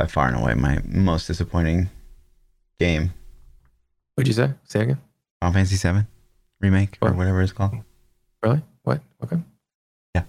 by 0.01 0.07
far 0.07 0.29
and 0.29 0.37
away 0.37 0.55
my 0.55 0.79
most 0.87 1.27
disappointing 1.27 1.91
game. 2.79 3.13
What'd 4.15 4.29
you 4.29 4.33
say? 4.33 4.55
Say 4.65 4.81
again. 4.81 4.99
Final 5.41 5.53
Fantasy 5.53 5.77
VII 5.77 6.07
remake 6.59 6.97
what? 7.01 7.11
or 7.11 7.15
whatever 7.15 7.43
it's 7.43 7.53
called. 7.53 7.75
Really? 8.43 8.63
What? 8.83 9.03
Okay. 9.23 9.37
Yeah. 10.15 10.23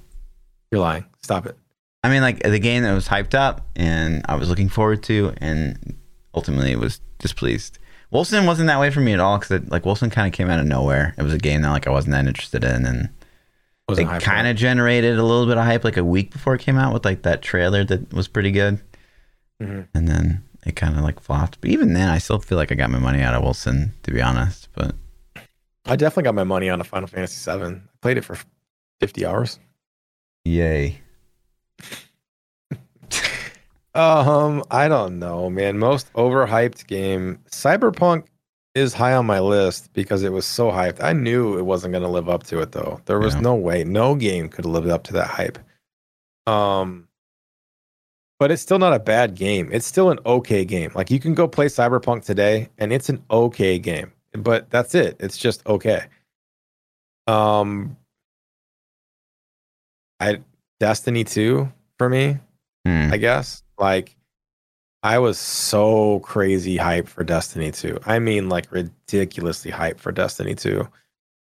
You're 0.72 0.82
lying. 0.82 1.06
Stop 1.22 1.46
it. 1.46 1.58
I 2.04 2.10
mean, 2.10 2.22
like 2.22 2.44
the 2.44 2.60
game 2.60 2.84
that 2.84 2.94
was 2.94 3.08
hyped 3.08 3.34
up 3.34 3.66
and 3.78 4.26
I 4.28 4.36
was 4.36 4.50
looking 4.50 4.68
forward 4.68 5.04
to, 5.04 5.34
and 5.38 5.96
ultimately 6.36 6.76
was 6.76 7.00
displeased. 7.20 7.80
Wolcen 8.12 8.46
wasn't 8.46 8.68
that 8.68 8.80
way 8.80 8.92
for 8.92 9.00
me 9.00 9.14
at 9.14 9.22
all 9.22 9.40
because 9.40 9.70
like 9.70 9.84
Wolcen 9.84 10.12
kind 10.12 10.28
of 10.28 10.34
came 10.34 10.50
out 10.50 10.60
of 10.60 10.66
nowhere. 10.66 11.16
It 11.18 11.24
was 11.24 11.34
a 11.34 11.38
game 11.38 11.62
that 11.62 11.70
like 11.70 11.88
I 11.88 11.92
wasn't 11.92 12.12
that 12.12 12.28
interested 12.28 12.66
in, 12.66 12.86
and 12.86 13.10
it 13.90 14.22
kind 14.22 14.48
of 14.48 14.58
generated 14.58 15.18
a 15.18 15.24
little 15.24 15.46
bit 15.46 15.58
of 15.58 15.64
hype 15.64 15.86
like 15.86 15.96
a 15.96 16.04
week 16.04 16.32
before 16.32 16.56
it 16.56 16.62
came 16.62 16.78
out 16.78 16.94
with 16.94 17.06
like 17.06 17.22
that 17.22 17.42
trailer 17.42 17.86
that 17.86 18.12
was 18.14 18.28
pretty 18.28 18.52
good, 18.52 18.82
mm-hmm. 19.62 19.82
and 19.94 20.08
then 20.08 20.44
it 20.66 20.76
kind 20.76 20.98
of 20.98 21.04
like 21.04 21.20
flopped. 21.20 21.60
But 21.62 21.70
even 21.70 21.94
then, 21.94 22.10
I 22.10 22.18
still 22.18 22.40
feel 22.40 22.58
like 22.58 22.72
I 22.72 22.76
got 22.76 22.90
my 22.90 23.00
money 23.00 23.22
out 23.22 23.34
of 23.34 23.44
Wolcen, 23.44 23.92
to 24.04 24.12
be 24.12 24.22
honest. 24.22 24.70
But 24.74 24.96
I 25.86 25.96
definitely 25.96 26.24
got 26.24 26.36
my 26.36 26.44
money 26.44 26.70
on 26.70 26.82
a 26.82 26.84
Final 26.84 27.08
Fantasy 27.08 27.52
VII. 27.52 27.64
I 27.64 27.80
played 28.02 28.18
it 28.18 28.26
for 28.26 28.38
fifty 29.00 29.26
hours. 29.26 29.60
Yay. 30.46 31.00
Um, 33.94 34.64
I 34.72 34.88
don't 34.88 35.20
know, 35.20 35.50
man. 35.50 35.78
Most 35.78 36.12
overhyped 36.14 36.88
game. 36.88 37.40
Cyberpunk 37.50 38.26
is 38.74 38.94
high 38.94 39.14
on 39.14 39.26
my 39.26 39.40
list 39.40 39.92
because 39.94 40.24
it 40.24 40.32
was 40.32 40.46
so 40.46 40.72
hyped. 40.72 41.04
I 41.04 41.12
knew 41.14 41.58
it 41.58 41.64
wasn't 41.64 41.92
going 41.92 42.04
to 42.04 42.10
live 42.10 42.30
up 42.30 42.44
to 42.44 42.62
it 42.62 42.72
though. 42.72 43.02
There 43.06 43.20
was 43.20 43.36
yeah. 43.36 43.42
no 43.42 43.56
way. 43.56 43.84
No 43.84 44.16
game 44.16 44.48
could 44.48 44.66
live 44.66 44.88
up 44.88 45.04
to 45.06 45.14
that 45.14 45.28
hype. 45.28 45.60
Um 46.48 47.08
but 48.42 48.50
it's 48.50 48.64
still 48.64 48.80
not 48.80 48.92
a 48.92 48.98
bad 48.98 49.36
game. 49.36 49.70
It's 49.72 49.86
still 49.86 50.10
an 50.10 50.18
okay 50.26 50.66
game. 50.66 50.92
Like 50.96 51.12
you 51.12 51.20
can 51.20 51.36
go 51.36 51.48
play 51.48 51.68
Cyberpunk 51.68 52.26
today 52.26 52.70
and 52.80 52.92
it's 52.92 53.08
an 53.08 53.24
okay 53.30 53.78
game. 53.78 54.14
But 54.34 54.68
that's 54.72 54.96
it. 54.96 55.16
It's 55.20 55.38
just 55.38 55.64
okay. 55.68 56.06
Um 57.28 57.96
I 60.20 60.40
Destiny 60.80 61.24
2 61.24 61.72
for 62.00 62.10
me, 62.10 62.40
mm. 62.88 63.14
I 63.14 63.18
guess. 63.18 63.62
Like, 63.78 64.16
I 65.04 65.20
was 65.20 65.38
so 65.38 66.22
crazy 66.22 66.80
hyped 66.80 67.10
for 67.10 67.24
Destiny 67.24 67.72
2. 67.72 68.00
I 68.08 68.18
mean, 68.18 68.50
like 68.50 68.72
ridiculously 68.72 69.72
hyped 69.72 70.00
for 70.00 70.12
Destiny 70.12 70.56
2. 70.56 70.88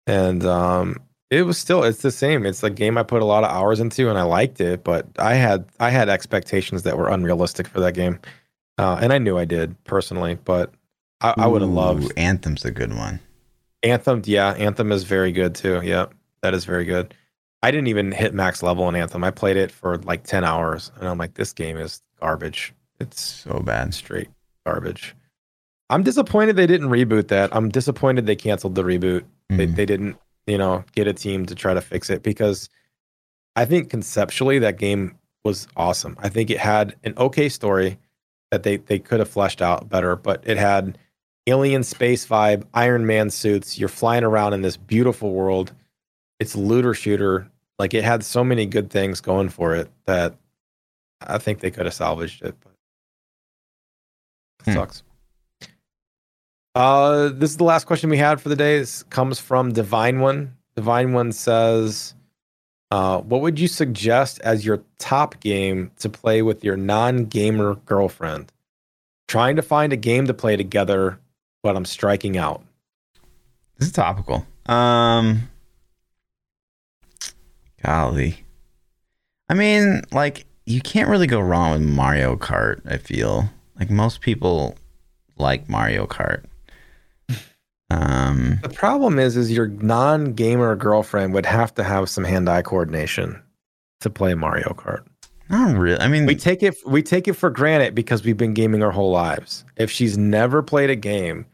And 0.09 0.45
um, 0.45 0.97
it 1.31 1.43
was 1.43 1.57
still 1.57 1.85
it's 1.85 2.03
the 2.03 2.11
same. 2.11 2.45
It's 2.45 2.63
a 2.63 2.71
game 2.71 2.99
I 2.99 3.03
put 3.03 3.23
a 3.23 3.25
lot 3.25 3.45
of 3.45 3.51
hours 3.51 3.81
into 3.81 4.09
and 4.09 4.19
I 4.19 4.23
liked 4.23 4.61
it, 4.61 4.83
but 4.83 5.07
I 5.19 5.35
had 5.35 5.65
I 5.79 5.91
had 5.91 6.09
expectations 6.09 6.83
that 6.83 6.99
were 6.99 7.09
unrealistic 7.09 7.69
for 7.69 7.81
that 7.81 7.95
game. 7.95 8.19
Uh, 8.79 8.99
and 9.01 9.13
I 9.13 9.19
knew 9.19 9.39
I 9.39 9.45
did 9.45 9.83
personally, 9.85 10.39
but 10.45 10.73
I, 11.21 11.35
I 11.37 11.47
would 11.47 11.61
have 11.61 11.71
loved 11.71 12.13
Anthem's 12.17 12.65
a 12.65 12.71
good 12.71 12.95
one. 12.95 13.21
Anthem, 13.83 14.23
yeah, 14.25 14.53
Anthem 14.53 14.91
is 14.91 15.05
very 15.05 15.33
good 15.33 15.55
too. 15.55 15.81
Yeah, 15.85 16.07
that 16.43 16.55
is 16.55 16.65
very 16.65 16.85
good. 16.85 17.15
I 17.63 17.71
didn't 17.71 17.89
even 17.89 18.11
hit 18.11 18.35
max 18.35 18.63
level 18.63 18.89
in 18.89 18.97
Anthem. 18.97 19.23
I 19.23 19.31
played 19.31 19.57
it 19.57 19.71
for 19.71 19.99
like 19.99 20.25
10 20.25 20.45
hours 20.45 20.91
and 20.97 21.09
I'm 21.09 21.19
like, 21.19 21.35
this 21.35 21.53
game 21.53 21.77
is 21.77 22.03
garbage. 22.21 22.73
It's 22.99 23.21
so 23.21 23.61
bad. 23.61 23.93
Straight 23.95 24.29
garbage. 24.65 25.15
I'm 25.91 26.03
disappointed 26.03 26.57
they 26.57 26.67
didn't 26.67 26.89
reboot 26.89 27.29
that. 27.29 27.55
I'm 27.55 27.69
disappointed 27.69 28.27
they 28.27 28.37
canceled 28.37 28.77
the 28.77 28.83
reboot. 28.83 29.25
Mm. 29.51 29.57
They, 29.57 29.67
they 29.67 29.87
didn't, 29.87 30.17
you 30.47 30.59
know, 30.59 30.85
get 30.95 31.07
a 31.07 31.13
team 31.13 31.47
to 31.47 31.55
try 31.55 31.75
to 31.75 31.81
fix 31.81 32.11
it 32.11 32.23
because 32.23 32.69
I 33.57 33.65
think 33.65 33.91
conceptually 33.91 34.59
that 34.61 34.79
game 34.79 35.17
was 35.45 35.67
awesome. 35.77 36.17
I 36.21 36.29
think 36.29 36.51
it 36.51 36.59
had 36.59 36.97
an 37.05 37.15
okay 37.17 37.49
story 37.49 37.99
that 38.51 38.63
they, 38.63 38.79
they 38.79 38.99
could 38.99 39.21
have 39.21 39.29
fleshed 39.29 39.63
out 39.63 39.89
better, 39.89 40.17
but 40.17 40.43
it 40.47 40.57
had 40.57 40.99
alien 41.47 41.83
space 41.83 42.27
vibe, 42.27 42.65
Iron 42.75 43.07
Man 43.07 43.31
suits. 43.31 43.79
You're 43.79 43.89
flying 43.89 44.25
around 44.25 44.53
in 44.53 44.63
this 44.63 44.77
beautiful 44.77 45.33
world 45.33 45.73
it's 46.41 46.57
looter 46.57 46.95
shooter. 46.95 47.49
Like 47.79 47.95
it 47.95 48.03
had 48.03 48.25
so 48.25 48.43
many 48.43 48.67
good 48.67 48.91
things 48.91 49.21
going 49.21 49.51
for 49.51 49.77
it 49.77 49.89
that 50.07 50.35
I 51.21 51.39
think 51.39 51.61
they 51.61 51.71
could 51.71 51.85
have 51.85 51.95
salvaged 51.95 52.43
it, 52.43 52.57
but 52.61 52.73
it 54.61 54.65
hmm. 54.65 54.73
sucks. 54.73 55.03
Uh, 56.75 57.31
this 57.31 57.51
is 57.51 57.57
the 57.57 57.65
last 57.65 57.87
question 57.87 58.11
we 58.11 58.19
had 58.19 58.41
for 58.41 58.49
the 58.49 58.57
day. 58.57 58.79
This 58.79 59.03
comes 59.05 59.39
from 59.39 59.73
Divine 59.73 60.21
One. 60.21 60.57
Divine 60.77 61.13
One 61.13 61.33
says, 61.33 62.15
uh, 62.91 63.21
"What 63.21 63.41
would 63.41 63.59
you 63.59 63.67
suggest 63.67 64.41
as 64.41 64.65
your 64.65 64.83
top 64.99 65.41
game 65.41 65.91
to 65.99 66.09
play 66.09 66.43
with 66.43 66.63
your 66.63 66.77
non-gamer 66.77 67.75
girlfriend? 67.87 68.53
Trying 69.27 69.57
to 69.57 69.63
find 69.63 69.93
a 69.93 69.97
game 69.97 70.27
to 70.27 70.35
play 70.35 70.57
together, 70.57 71.19
but 71.63 71.77
I'm 71.77 71.85
striking 71.85 72.39
out." 72.39 72.63
This 73.79 73.89
is 73.89 73.93
topical. 73.93 74.47
Um, 74.67 75.49
Golly. 77.83 78.45
I 79.49 79.55
mean, 79.55 80.03
like, 80.13 80.45
you 80.67 80.81
can't 80.81 81.09
really 81.09 81.27
go 81.27 81.41
wrong 81.41 81.73
with 81.73 81.83
Mario 81.83 82.37
Kart. 82.37 82.81
I 82.87 82.99
feel 82.99 83.51
like 83.79 83.91
most 83.91 84.21
people 84.21 84.77
like 85.37 85.69
Mario 85.69 86.07
Kart. 86.07 86.45
Um, 87.91 88.59
The 88.63 88.69
problem 88.69 89.19
is, 89.19 89.37
is 89.37 89.51
your 89.51 89.67
non-gamer 89.69 90.77
girlfriend 90.77 91.33
would 91.35 91.47
have 91.47 91.75
to 91.75 91.85
have 91.85 92.09
some 92.09 92.25
hand-eye 92.25 92.63
coordination 92.63 93.43
to 94.01 94.11
play 94.11 94.35
Mario 94.35 94.71
Kart. 94.75 95.05
not 95.49 95.77
really. 95.77 95.99
I 96.01 96.09
mean, 96.09 96.27
We 96.27 96.37
take 96.37 96.63
it 96.63 96.77
we 96.87 97.03
take 97.03 97.27
it 97.29 97.35
for 97.35 97.51
granted 97.51 97.95
because 97.95 98.25
we've 98.25 98.37
been 98.37 98.55
gaming 98.55 98.83
our 98.83 98.93
whole 98.93 99.11
lives. 99.11 99.65
If 99.77 99.91
she's 99.91 100.17
never 100.17 100.63
played 100.63 100.91
a 100.91 100.97
game 100.97 101.47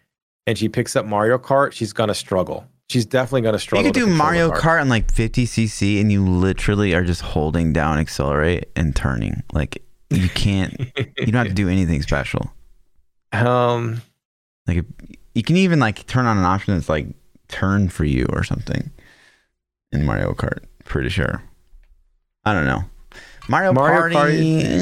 and 0.46 0.56
she 0.58 0.68
picks 0.68 0.94
up 0.94 1.06
Mario 1.06 1.38
Kart, 1.38 1.72
she's 1.72 1.92
gonna 1.92 2.14
struggle. 2.14 2.66
She's 2.88 3.04
definitely 3.06 3.40
gonna 3.40 3.58
struggle. 3.58 3.86
you 3.86 3.92
could 3.92 3.98
do 3.98 4.06
Mario. 4.06 4.50
Kart 4.52 4.80
on 4.80 4.88
like 4.88 5.12
50cc, 5.12 6.00
and 6.00 6.12
you 6.12 6.24
literally 6.24 6.94
are 6.94 7.02
just 7.02 7.20
holding 7.22 7.72
down 7.72 7.98
accelerate 7.98 8.66
and 8.76 8.94
turning. 8.94 9.42
Like 9.52 9.82
you 10.10 10.28
can't. 10.28 10.72
you 10.96 11.26
don't 11.32 11.34
have 11.34 11.48
to 11.48 11.52
do 11.54 11.68
anything 11.68 12.02
special. 12.02 12.52
Um, 13.32 14.02
Like 14.68 14.78
if, 14.78 14.84
you 15.36 15.42
can 15.42 15.58
even 15.58 15.78
like 15.78 16.06
turn 16.06 16.24
on 16.24 16.38
an 16.38 16.44
option 16.44 16.74
that's 16.74 16.88
like 16.88 17.08
turn 17.48 17.90
for 17.90 18.06
you 18.06 18.24
or 18.30 18.42
something 18.42 18.90
in 19.92 20.02
Mario 20.02 20.32
Kart. 20.32 20.64
Pretty 20.84 21.10
sure. 21.10 21.42
I 22.46 22.54
don't 22.54 22.64
know. 22.64 22.84
Mario, 23.46 23.74
Mario 23.74 24.00
Party. 24.00 24.14
Party, 24.14 24.36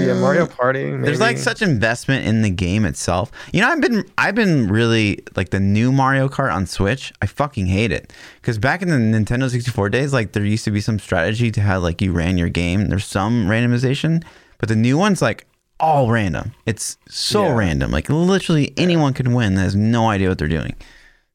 yeah, 0.06 0.14
Mario 0.14 0.44
eh, 0.44 0.48
Party. 0.48 0.90
There's 0.96 1.18
like 1.18 1.38
such 1.38 1.60
investment 1.60 2.24
in 2.24 2.42
the 2.42 2.50
game 2.50 2.84
itself. 2.84 3.32
You 3.52 3.62
know, 3.62 3.68
I've 3.68 3.80
been 3.80 4.08
I've 4.16 4.36
been 4.36 4.68
really 4.68 5.24
like 5.34 5.50
the 5.50 5.58
new 5.58 5.90
Mario 5.90 6.28
Kart 6.28 6.54
on 6.54 6.66
Switch. 6.66 7.12
I 7.20 7.26
fucking 7.26 7.66
hate 7.66 7.90
it 7.90 8.12
because 8.40 8.58
back 8.58 8.80
in 8.80 8.88
the 8.88 8.94
Nintendo 8.94 9.50
64 9.50 9.90
days, 9.90 10.12
like 10.12 10.32
there 10.32 10.44
used 10.44 10.64
to 10.66 10.70
be 10.70 10.80
some 10.80 11.00
strategy 11.00 11.50
to 11.50 11.62
how 11.62 11.80
like 11.80 12.00
you 12.00 12.12
ran 12.12 12.38
your 12.38 12.48
game. 12.48 12.90
There's 12.90 13.06
some 13.06 13.48
randomization, 13.48 14.22
but 14.58 14.68
the 14.68 14.76
new 14.76 14.96
one's 14.96 15.20
like 15.20 15.46
all 15.80 16.10
random. 16.10 16.52
It's 16.66 16.96
so 17.08 17.44
Yeah. 17.46 17.54
random. 17.56 17.90
Like 17.90 18.08
literally 18.08 18.72
anyone 18.76 19.12
can 19.12 19.34
win 19.34 19.54
that 19.56 19.62
has 19.62 19.74
no 19.76 20.08
idea 20.08 20.28
what 20.28 20.38
they're 20.38 20.48
doing. 20.48 20.74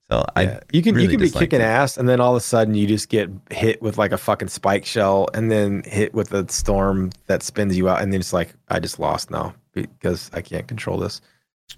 So 0.10 0.26
Yeah. 0.36 0.42
I 0.58 0.60
you 0.72 0.82
can 0.82 0.96
really 0.96 1.06
you 1.06 1.18
can 1.18 1.20
be 1.20 1.30
kicking 1.30 1.62
it. 1.62 1.66
ass, 1.66 1.98
and 1.98 2.10
then 2.10 2.20
all 2.20 2.32
of 2.36 2.38
a 2.38 2.44
sudden 2.44 2.74
you 2.74 2.88
just 2.88 3.10
get 3.10 3.30
hit 3.52 3.82
with 3.82 3.98
like 3.98 4.12
a 4.12 4.18
fucking 4.18 4.48
spike 4.48 4.86
shell, 4.86 5.28
and 5.34 5.52
then 5.52 5.84
hit 5.86 6.14
with 6.14 6.34
a 6.34 6.50
storm 6.52 7.12
that 7.28 7.44
spins 7.44 7.78
you 7.78 7.88
out, 7.90 8.02
and 8.02 8.12
then 8.12 8.20
it's 8.20 8.34
like 8.34 8.54
I 8.70 8.80
just 8.80 8.98
lost 9.00 9.30
now 9.30 9.54
because 9.74 10.32
I 10.34 10.42
can't 10.42 10.68
control 10.68 10.98
this. 10.98 11.22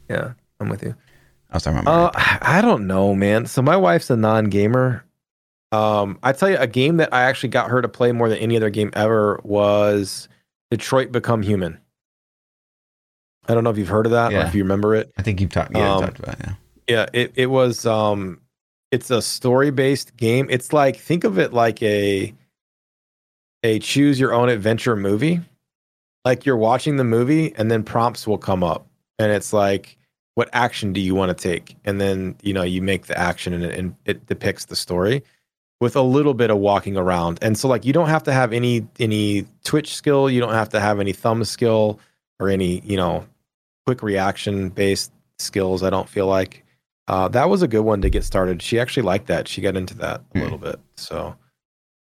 Yeah, 0.09 0.31
I'm 0.61 0.69
with 0.69 0.81
you. 0.83 0.95
I 1.49 1.55
was 1.57 1.63
talking 1.63 1.79
about 1.79 2.15
Uh, 2.15 2.37
I 2.41 2.61
don't 2.61 2.87
know, 2.87 3.13
man. 3.13 3.45
So 3.47 3.61
my 3.61 3.75
wife's 3.75 4.09
a 4.09 4.15
non-gamer. 4.15 5.03
Um, 5.73 6.17
I 6.23 6.31
tell 6.31 6.49
you, 6.49 6.57
a 6.57 6.67
game 6.67 6.97
that 6.97 7.13
I 7.13 7.23
actually 7.23 7.49
got 7.49 7.69
her 7.69 7.81
to 7.81 7.87
play 7.89 8.11
more 8.13 8.29
than 8.29 8.37
any 8.37 8.55
other 8.55 8.69
game 8.69 8.91
ever 8.93 9.39
was 9.43 10.29
Detroit 10.69 11.11
Become 11.11 11.41
Human. 11.43 11.77
I 13.47 13.53
don't 13.53 13.63
know 13.63 13.69
if 13.69 13.77
you've 13.77 13.87
heard 13.87 14.05
of 14.05 14.11
that 14.11 14.31
or 14.33 14.47
if 14.47 14.55
you 14.55 14.63
remember 14.63 14.95
it. 14.95 15.11
I 15.17 15.21
think 15.23 15.41
you've 15.41 15.51
talked. 15.51 15.75
Yeah, 15.75 15.95
Um, 15.95 16.01
talked 16.01 16.19
about 16.19 16.35
it, 16.39 16.45
yeah. 16.45 16.53
Yeah, 16.87 17.05
it, 17.13 17.31
it 17.35 17.45
was 17.47 17.85
um 17.85 18.41
it's 18.91 19.09
a 19.09 19.21
story-based 19.21 20.17
game. 20.17 20.47
It's 20.49 20.73
like 20.73 20.97
think 20.97 21.23
of 21.23 21.39
it 21.39 21.53
like 21.53 21.81
a 21.81 22.33
a 23.63 23.79
choose 23.79 24.19
your 24.19 24.33
own 24.33 24.49
adventure 24.49 24.95
movie. 24.95 25.41
Like 26.25 26.45
you're 26.45 26.57
watching 26.57 26.97
the 26.97 27.03
movie 27.03 27.53
and 27.55 27.71
then 27.71 27.83
prompts 27.83 28.27
will 28.27 28.37
come 28.37 28.63
up 28.63 28.85
and 29.17 29.31
it's 29.31 29.53
like 29.53 29.97
what 30.35 30.49
action 30.53 30.93
do 30.93 31.01
you 31.01 31.13
want 31.13 31.35
to 31.35 31.49
take? 31.49 31.75
And 31.83 31.99
then, 31.99 32.35
you 32.41 32.53
know, 32.53 32.63
you 32.63 32.81
make 32.81 33.07
the 33.07 33.17
action 33.17 33.53
and 33.53 33.63
it, 33.63 33.77
and 33.77 33.95
it 34.05 34.25
depicts 34.27 34.65
the 34.65 34.75
story 34.75 35.23
with 35.81 35.95
a 35.95 36.01
little 36.01 36.33
bit 36.33 36.49
of 36.49 36.57
walking 36.57 36.95
around. 36.95 37.39
And 37.41 37.57
so 37.57 37.67
like 37.67 37.85
you 37.85 37.91
don't 37.91 38.07
have 38.07 38.23
to 38.23 38.31
have 38.31 38.53
any 38.53 38.87
any 38.99 39.45
twitch 39.63 39.93
skill, 39.95 40.29
you 40.29 40.39
don't 40.39 40.53
have 40.53 40.69
to 40.69 40.79
have 40.79 40.99
any 40.99 41.11
thumb 41.11 41.43
skill 41.43 41.99
or 42.39 42.49
any, 42.49 42.79
you 42.81 42.97
know, 42.97 43.25
quick 43.85 44.03
reaction 44.03 44.69
based 44.69 45.11
skills, 45.39 45.83
I 45.83 45.89
don't 45.89 46.07
feel 46.09 46.27
like. 46.27 46.63
Uh, 47.07 47.27
that 47.29 47.49
was 47.49 47.61
a 47.61 47.67
good 47.67 47.81
one 47.81 48.01
to 48.01 48.09
get 48.09 48.23
started. 48.23 48.61
She 48.61 48.79
actually 48.79 49.03
liked 49.03 49.27
that. 49.27 49.47
She 49.47 49.59
got 49.61 49.75
into 49.75 49.95
that 49.97 50.21
a 50.21 50.37
Hmm. 50.37 50.43
little 50.43 50.57
bit. 50.57 50.79
So 50.95 51.35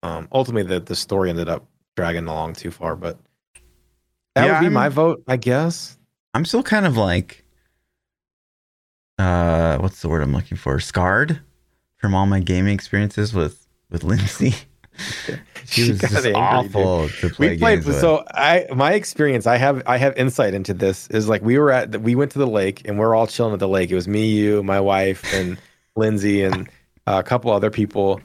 um, 0.03 0.27
ultimately, 0.31 0.63
the 0.63 0.79
the 0.81 0.95
story 0.95 1.29
ended 1.29 1.47
up 1.49 1.65
dragging 1.95 2.27
along 2.27 2.53
too 2.53 2.69
far. 2.71 2.95
But 2.95 3.17
that 4.35 4.45
Yeah, 4.45 4.51
would 4.53 4.59
be 4.59 4.65
I'm- 4.65 4.73
my 4.73 4.89
vote, 4.89 5.23
I 5.27 5.37
guess. 5.37 5.97
I'm 6.33 6.45
still 6.45 6.63
kind 6.63 6.85
of 6.85 6.97
like, 6.97 7.45
uh, 9.19 9.77
what's 9.77 10.01
the 10.01 10.09
word 10.09 10.21
I'm 10.21 10.33
looking 10.33 10.57
for? 10.57 10.79
Scarred 10.79 11.39
from 11.97 12.13
all 12.15 12.25
my 12.25 12.39
gaming 12.39 12.73
experiences 12.73 13.33
with 13.33 13.67
with 13.89 14.03
Lindsay. 14.03 14.53
she 15.65 15.83
She 15.83 15.91
was 15.91 16.01
got 16.01 16.11
just 16.11 16.25
angry, 16.25 16.33
dude. 16.33 16.35
awful 16.35 17.09
to 17.09 17.29
play 17.29 17.49
we 17.51 17.57
played 17.57 17.75
games 17.77 17.85
with. 17.87 17.99
so 17.99 18.23
i 18.31 18.65
my 18.75 18.93
experience 18.93 19.47
i 19.47 19.57
have 19.57 19.81
i 19.87 19.97
have 19.97 20.15
insight 20.17 20.53
into 20.53 20.73
this 20.73 21.07
is 21.07 21.27
like 21.29 21.41
we 21.41 21.57
were 21.57 21.71
at 21.71 21.91
the, 21.93 21.99
we 21.99 22.15
went 22.15 22.31
to 22.31 22.39
the 22.39 22.47
lake 22.47 22.87
and 22.87 22.99
we're 22.99 23.15
all 23.15 23.27
chilling 23.27 23.53
at 23.53 23.59
the 23.59 23.67
lake. 23.67 23.89
It 23.91 23.95
was 23.95 24.07
me 24.07 24.27
you 24.29 24.61
my 24.63 24.79
wife 24.79 25.23
and 25.33 25.57
lindsay 25.95 26.43
and 26.43 26.67
uh, 27.07 27.17
a 27.19 27.23
couple 27.23 27.51
other 27.51 27.69
people. 27.71 28.21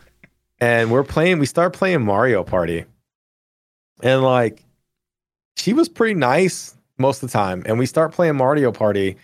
And 0.61 0.91
we're 0.91 1.05
playing 1.05 1.39
we 1.39 1.47
start 1.47 1.73
playing 1.73 2.03
mario 2.05 2.43
party. 2.45 2.85
And 4.03 4.23
like 4.23 4.63
she 5.57 5.73
was 5.73 5.89
pretty 5.89 6.15
nice 6.15 6.75
most 6.99 7.23
of 7.23 7.31
the 7.31 7.33
time. 7.33 7.63
And 7.67 7.79
we 7.79 7.87
start 7.87 8.13
playing 8.13 8.37
mario 8.37 8.73
party 8.73 9.17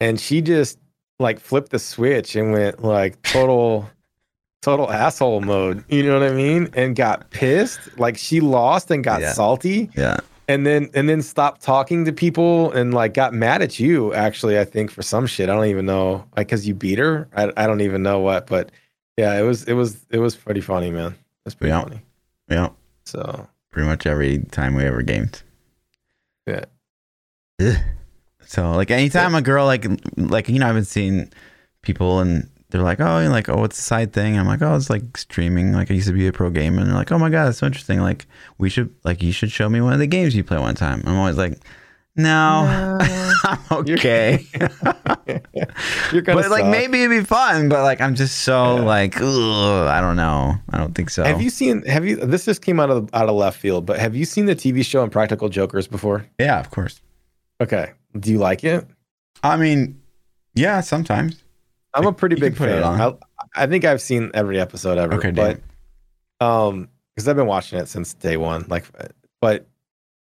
and 0.00 0.18
she 0.20 0.40
just 0.42 0.78
like 1.20 1.40
flipped 1.40 1.70
the 1.70 1.78
switch 1.80 2.36
and 2.36 2.52
went 2.52 2.82
like 2.82 3.20
total 3.22 3.90
total 4.60 4.90
asshole 4.90 5.40
mode 5.40 5.84
you 5.88 6.02
know 6.02 6.18
what 6.18 6.28
i 6.28 6.32
mean 6.34 6.68
and 6.74 6.96
got 6.96 7.30
pissed 7.30 7.78
like 7.98 8.18
she 8.18 8.40
lost 8.40 8.90
and 8.90 9.04
got 9.04 9.20
Yeah. 9.20 9.32
salty 9.32 9.88
yeah, 9.96 10.16
and 10.48 10.66
then 10.66 10.90
and 10.94 11.08
then 11.08 11.22
stopped 11.22 11.62
talking 11.62 12.04
to 12.06 12.12
people 12.12 12.72
and 12.72 12.92
like 12.92 13.14
got 13.14 13.32
mad 13.32 13.62
at 13.62 13.78
you 13.78 14.12
actually 14.14 14.58
i 14.58 14.64
think 14.64 14.90
for 14.90 15.02
some 15.02 15.26
shit 15.26 15.48
i 15.48 15.54
don't 15.54 15.66
even 15.66 15.86
know 15.86 16.24
like 16.36 16.48
because 16.48 16.66
you 16.66 16.74
beat 16.74 16.98
her 16.98 17.28
I, 17.36 17.52
I 17.56 17.66
don't 17.68 17.80
even 17.82 18.02
know 18.02 18.18
what 18.18 18.48
but 18.48 18.72
yeah 19.16 19.38
it 19.38 19.42
was 19.42 19.62
it 19.64 19.74
was 19.74 20.04
it 20.10 20.18
was 20.18 20.34
pretty 20.34 20.60
funny 20.60 20.90
man 20.90 21.14
That's 21.44 21.54
pretty 21.54 21.70
Yeah. 21.70 21.82
funny 21.82 22.00
yeah. 22.50 22.68
so 23.04 23.48
Pretty 23.70 23.86
much 23.86 24.06
every 24.06 24.38
time 24.50 24.74
we 24.74 24.82
ever 24.84 25.02
gamed. 25.02 25.42
Yeah. 26.48 26.64
Ugh. 27.60 27.76
So 28.46 28.72
like 28.72 28.90
anytime 28.90 29.34
a 29.34 29.42
girl 29.42 29.66
like 29.66 29.86
like 30.16 30.48
you 30.48 30.58
know 30.58 30.66
I've 30.66 30.74
been 30.74 30.84
seeing 30.86 31.30
people 31.82 32.18
and 32.20 32.48
they're 32.70 32.82
like 32.82 33.00
oh 33.00 33.20
you're 33.20 33.30
like 33.30 33.48
oh 33.48 33.64
it's 33.64 33.78
a 33.78 33.82
side 33.82 34.12
thing. 34.12 34.32
And 34.32 34.40
I'm 34.40 34.46
like 34.46 34.62
oh 34.62 34.74
it's 34.74 34.90
like 34.90 35.16
streaming. 35.16 35.72
Like 35.72 35.90
I 35.90 35.94
used 35.94 36.08
to 36.08 36.12
be 36.14 36.26
a 36.26 36.32
pro 36.32 36.50
gamer. 36.50 36.80
And 36.80 36.88
they're 36.88 36.96
like 36.96 37.12
oh 37.12 37.18
my 37.18 37.30
god 37.30 37.46
that's 37.46 37.58
so 37.58 37.66
interesting. 37.66 38.00
Like 38.00 38.26
we 38.58 38.68
should 38.70 38.94
like 39.04 39.22
you 39.22 39.32
should 39.32 39.50
show 39.50 39.68
me 39.68 39.80
one 39.80 39.92
of 39.92 39.98
the 39.98 40.06
games 40.06 40.34
you 40.36 40.44
play 40.44 40.58
one 40.58 40.74
time. 40.74 41.02
I'm 41.06 41.16
always 41.16 41.36
like 41.38 41.58
no, 42.16 42.98
I'm 43.44 43.58
okay. 43.70 44.44
You're 46.12 46.22
gonna 46.22 46.40
but 46.42 46.50
like 46.50 46.62
suck. 46.62 46.70
maybe 46.70 47.02
it'd 47.04 47.16
be 47.16 47.24
fun 47.24 47.68
but 47.68 47.82
like 47.82 48.00
I'm 48.00 48.14
just 48.14 48.38
so 48.38 48.76
Yeah. 48.76 48.82
like 48.82 49.16
ugh, 49.18 49.86
I 49.86 50.00
don't 50.00 50.16
know. 50.16 50.54
I 50.70 50.78
don't 50.78 50.94
think 50.94 51.10
so. 51.10 51.22
Have 51.24 51.40
you 51.42 51.50
seen 51.50 51.82
have 51.82 52.04
you 52.04 52.16
this 52.16 52.44
just 52.44 52.62
came 52.62 52.80
out 52.80 52.90
of 52.90 53.08
out 53.14 53.28
of 53.28 53.36
left 53.36 53.58
field 53.60 53.86
but 53.86 53.98
have 53.98 54.16
you 54.16 54.24
seen 54.24 54.46
the 54.46 54.56
tv 54.56 54.84
show 54.84 55.04
impractical 55.04 55.48
jokers 55.48 55.86
before? 55.86 56.26
Yeah 56.40 56.58
of 56.58 56.70
course. 56.70 57.00
Okay. 57.60 57.92
Do 58.18 58.30
you 58.32 58.38
like 58.38 58.64
it? 58.64 58.86
I 59.42 59.56
mean 59.56 60.00
yeah 60.54 60.80
sometimes 60.80 61.44
i'm 61.94 62.06
a 62.06 62.12
pretty 62.12 62.36
You 62.36 62.40
big 62.40 62.56
fan. 62.56 62.82
on. 62.82 63.00
I, 63.00 63.64
I 63.64 63.66
think 63.66 63.84
i've 63.84 64.00
seen 64.00 64.30
every 64.34 64.60
episode 64.60 64.98
ever 64.98 65.14
Okay, 65.14 65.30
but 65.30 65.60
um 66.40 66.88
because 67.14 67.28
i've 67.28 67.36
been 67.36 67.46
watching 67.46 67.78
it 67.78 67.88
since 67.88 68.14
day 68.14 68.36
one 68.36 68.64
like 68.68 68.84
but 69.40 69.66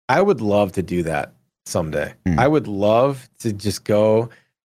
i 0.09 0.21
would 0.21 0.41
love 0.41 0.71
to 0.73 0.81
do 0.83 1.03
that 1.03 1.33
someday. 1.65 2.13
Hmm. 2.25 2.39
i 2.39 2.47
would 2.47 2.67
love 2.67 3.29
to 3.39 3.53
just 3.53 3.83
go 3.83 4.29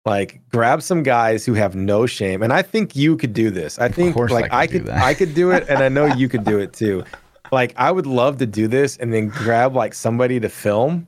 like 0.05 0.41
grab 0.49 0.81
some 0.81 1.01
guys 1.01 1.45
who 1.45 1.53
have 1.53 1.75
no 1.75 2.05
shame 2.05 2.43
and 2.43 2.51
i 2.51 2.61
think 2.61 2.95
you 2.95 3.15
could 3.15 3.33
do 3.33 3.49
this. 3.49 3.79
I 3.79 3.87
think 3.87 4.15
like 4.17 4.51
I 4.51 4.63
i 4.63 4.67
could 4.67 4.85
do 4.85 4.91
could 4.91 4.93
i 5.01 5.13
could 5.13 5.33
do 5.33 5.51
it 5.51 5.65
and 5.69 5.79
i 5.79 5.87
know 5.87 6.05
you 6.07 6.27
could 6.27 6.43
do 6.43 6.59
it 6.59 6.73
too. 6.73 7.03
Like 7.51 7.73
i 7.77 7.91
would 7.91 8.07
love 8.07 8.39
to 8.39 8.47
do 8.47 8.67
this 8.67 8.97
and 8.97 9.13
then 9.13 9.27
grab 9.27 9.75
like 9.75 9.93
somebody 9.93 10.39
to 10.39 10.49
film 10.49 11.05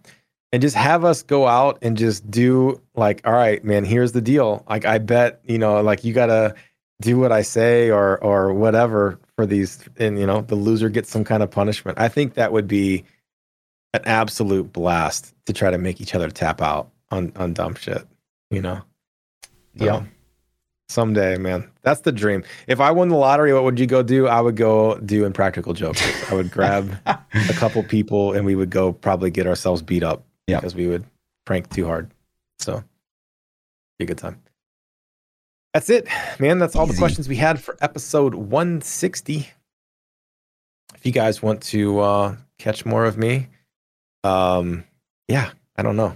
and 0.55 0.61
just 0.61 0.77
have 0.77 1.03
us 1.03 1.21
go 1.21 1.47
out 1.47 1.79
and 1.81 1.97
just 1.97 2.31
do 2.31 2.81
like 2.95 3.19
all 3.27 3.33
right 3.33 3.65
man 3.65 3.83
here's 3.83 4.13
the 4.13 4.21
deal. 4.21 4.63
Like 4.69 4.85
i 4.85 4.99
bet 4.99 5.41
you 5.43 5.57
know 5.57 5.81
like 5.81 6.05
you 6.05 6.13
gotta 6.13 6.55
do 7.01 7.19
what 7.19 7.33
i 7.33 7.41
say 7.41 7.91
or 7.91 8.23
or 8.23 8.53
whatever 8.53 9.19
for 9.35 9.45
these 9.45 9.83
and 9.97 10.17
you 10.17 10.25
know 10.25 10.43
the 10.43 10.55
loser 10.55 10.87
gets 10.87 11.09
some 11.09 11.25
kind 11.25 11.43
of 11.43 11.51
punishment. 11.51 11.99
I 11.99 12.07
think 12.07 12.35
that 12.35 12.53
would 12.53 12.69
be 12.69 13.03
an 13.93 13.99
absolute 14.05 14.71
blast 14.71 15.33
to 15.45 15.51
try 15.51 15.71
to 15.71 15.77
make 15.77 15.99
each 15.99 16.15
other 16.15 16.29
tap 16.29 16.61
out 16.61 16.89
on 17.11 17.33
on 17.35 17.51
dumb 17.53 17.75
shit 17.75 18.07
you 18.49 18.61
know? 18.61 18.81
Yeah. 19.73 20.03
someday 20.87 21.37
man. 21.37 21.69
That's 21.81 21.99
the 21.99 22.13
dream. 22.13 22.45
If 22.67 22.79
i 22.79 22.91
won 22.91 23.09
the 23.09 23.17
lottery 23.17 23.51
what 23.51 23.65
would 23.65 23.77
you 23.77 23.87
go 23.87 24.03
do? 24.03 24.27
I 24.27 24.39
would 24.39 24.55
go 24.55 24.97
do 24.99 25.25
impractical 25.25 25.73
jokes. 25.73 26.01
I 26.31 26.33
would 26.33 26.49
grab 26.49 26.97
a 27.05 27.53
couple 27.55 27.83
people 27.83 28.31
and 28.31 28.45
we 28.45 28.55
would 28.55 28.69
go 28.69 28.93
probably 28.93 29.31
get 29.31 29.47
ourselves 29.47 29.81
beat 29.81 30.01
up 30.01 30.23
Yeah. 30.47 30.57
because 30.57 30.75
we 30.75 30.87
would 30.87 31.05
prank 31.45 31.69
too 31.69 31.85
hard. 31.85 32.11
So 32.59 32.83
be 33.97 34.05
a 34.05 34.07
good 34.07 34.17
time. 34.17 34.41
That's 35.73 35.89
it, 35.89 36.07
man. 36.39 36.59
That's 36.59 36.75
all 36.75 36.85
the 36.85 36.95
questions 36.95 37.27
we 37.27 37.35
had 37.35 37.61
for 37.61 37.75
episode 37.81 38.33
160. 38.33 39.49
If 40.95 41.05
you 41.05 41.11
guys 41.11 41.41
want 41.41 41.61
to 41.63 41.99
uh, 41.99 42.35
catch 42.57 42.85
more 42.85 43.03
of 43.03 43.17
me, 43.17 43.49
um, 44.23 44.85
yeah, 45.27 45.51
I 45.75 45.81
don't 45.81 45.97
know. 45.97 46.15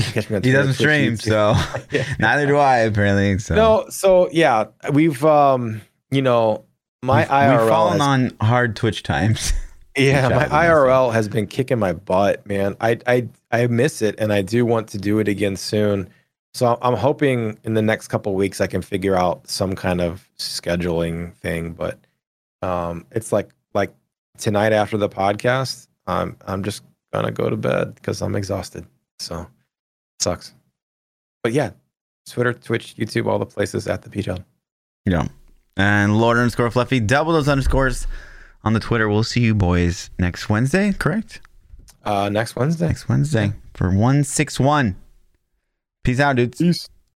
Catch 0.00 0.30
me 0.30 0.36
on 0.36 0.42
he 0.44 0.52
doesn't 0.52 0.74
stream, 0.74 1.16
so 1.16 1.54
neither 2.18 2.46
do 2.46 2.56
I 2.56 2.78
apparently. 2.78 3.38
So 3.38 3.54
no, 3.54 3.86
so 3.90 4.30
yeah, 4.32 4.68
we've 4.90 5.22
um, 5.22 5.82
you 6.10 6.22
know, 6.22 6.64
my 7.02 7.20
we've, 7.20 7.28
IRL 7.28 7.60
we've 7.60 7.68
fallen 7.68 8.00
has, 8.00 8.00
on 8.00 8.36
hard 8.40 8.74
Twitch 8.74 9.02
times. 9.02 9.52
Yeah, 9.96 10.28
my 10.28 10.46
IRL 10.46 11.12
has 11.12 11.28
been 11.28 11.46
kicking 11.46 11.78
my 11.78 11.92
butt, 11.92 12.46
man. 12.46 12.76
I 12.80 12.98
I 13.06 13.28
I 13.54 13.66
miss 13.68 14.02
it, 14.02 14.16
and 14.18 14.32
I 14.32 14.42
do 14.42 14.66
want 14.66 14.88
to 14.88 14.98
do 14.98 15.18
it 15.18 15.28
again 15.28 15.56
soon. 15.56 16.08
So 16.54 16.78
I'm 16.82 16.94
hoping 16.94 17.58
in 17.64 17.74
the 17.74 17.82
next 17.82 18.08
couple 18.08 18.34
weeks 18.34 18.60
I 18.60 18.66
can 18.66 18.82
figure 18.82 19.16
out 19.16 19.48
some 19.48 19.74
kind 19.74 20.00
of 20.00 20.28
scheduling 20.38 21.34
thing. 21.34 21.72
But 21.72 21.98
um, 22.62 23.06
it's 23.10 23.32
like 23.32 23.50
like 23.72 23.92
tonight 24.38 24.72
after 24.72 24.96
the 24.96 25.08
podcast, 25.08 25.88
I'm 26.06 26.36
I'm 26.46 26.62
just 26.62 26.82
gonna 27.12 27.32
go 27.32 27.48
to 27.48 27.56
bed 27.56 27.94
because 27.94 28.22
I'm 28.22 28.34
exhausted. 28.34 28.86
So 29.18 29.40
it 29.40 30.22
sucks. 30.22 30.54
But 31.42 31.52
yeah, 31.52 31.70
Twitter, 32.28 32.52
Twitch, 32.52 32.96
YouTube, 32.96 33.26
all 33.26 33.38
the 33.38 33.46
places 33.46 33.86
at 33.86 34.02
the 34.02 34.10
P 34.10 34.24
Yeah. 35.04 35.28
And 35.76 36.18
Lord 36.18 36.38
underscore 36.38 36.70
Fluffy, 36.70 37.00
double 37.00 37.32
those 37.32 37.48
underscores 37.48 38.06
on 38.62 38.72
the 38.72 38.80
Twitter. 38.80 39.08
We'll 39.08 39.24
see 39.24 39.40
you 39.40 39.54
boys 39.54 40.10
next 40.18 40.48
Wednesday, 40.48 40.92
correct? 40.92 41.40
Uh, 42.04 42.28
next 42.28 42.56
Wednesday. 42.56 42.88
Next 42.88 43.08
Wednesday 43.08 43.52
for 43.74 43.88
161. 43.88 44.96
Peace 46.04 46.20
out, 46.20 46.36
dudes. 46.36 46.58
Peace. 46.58 46.88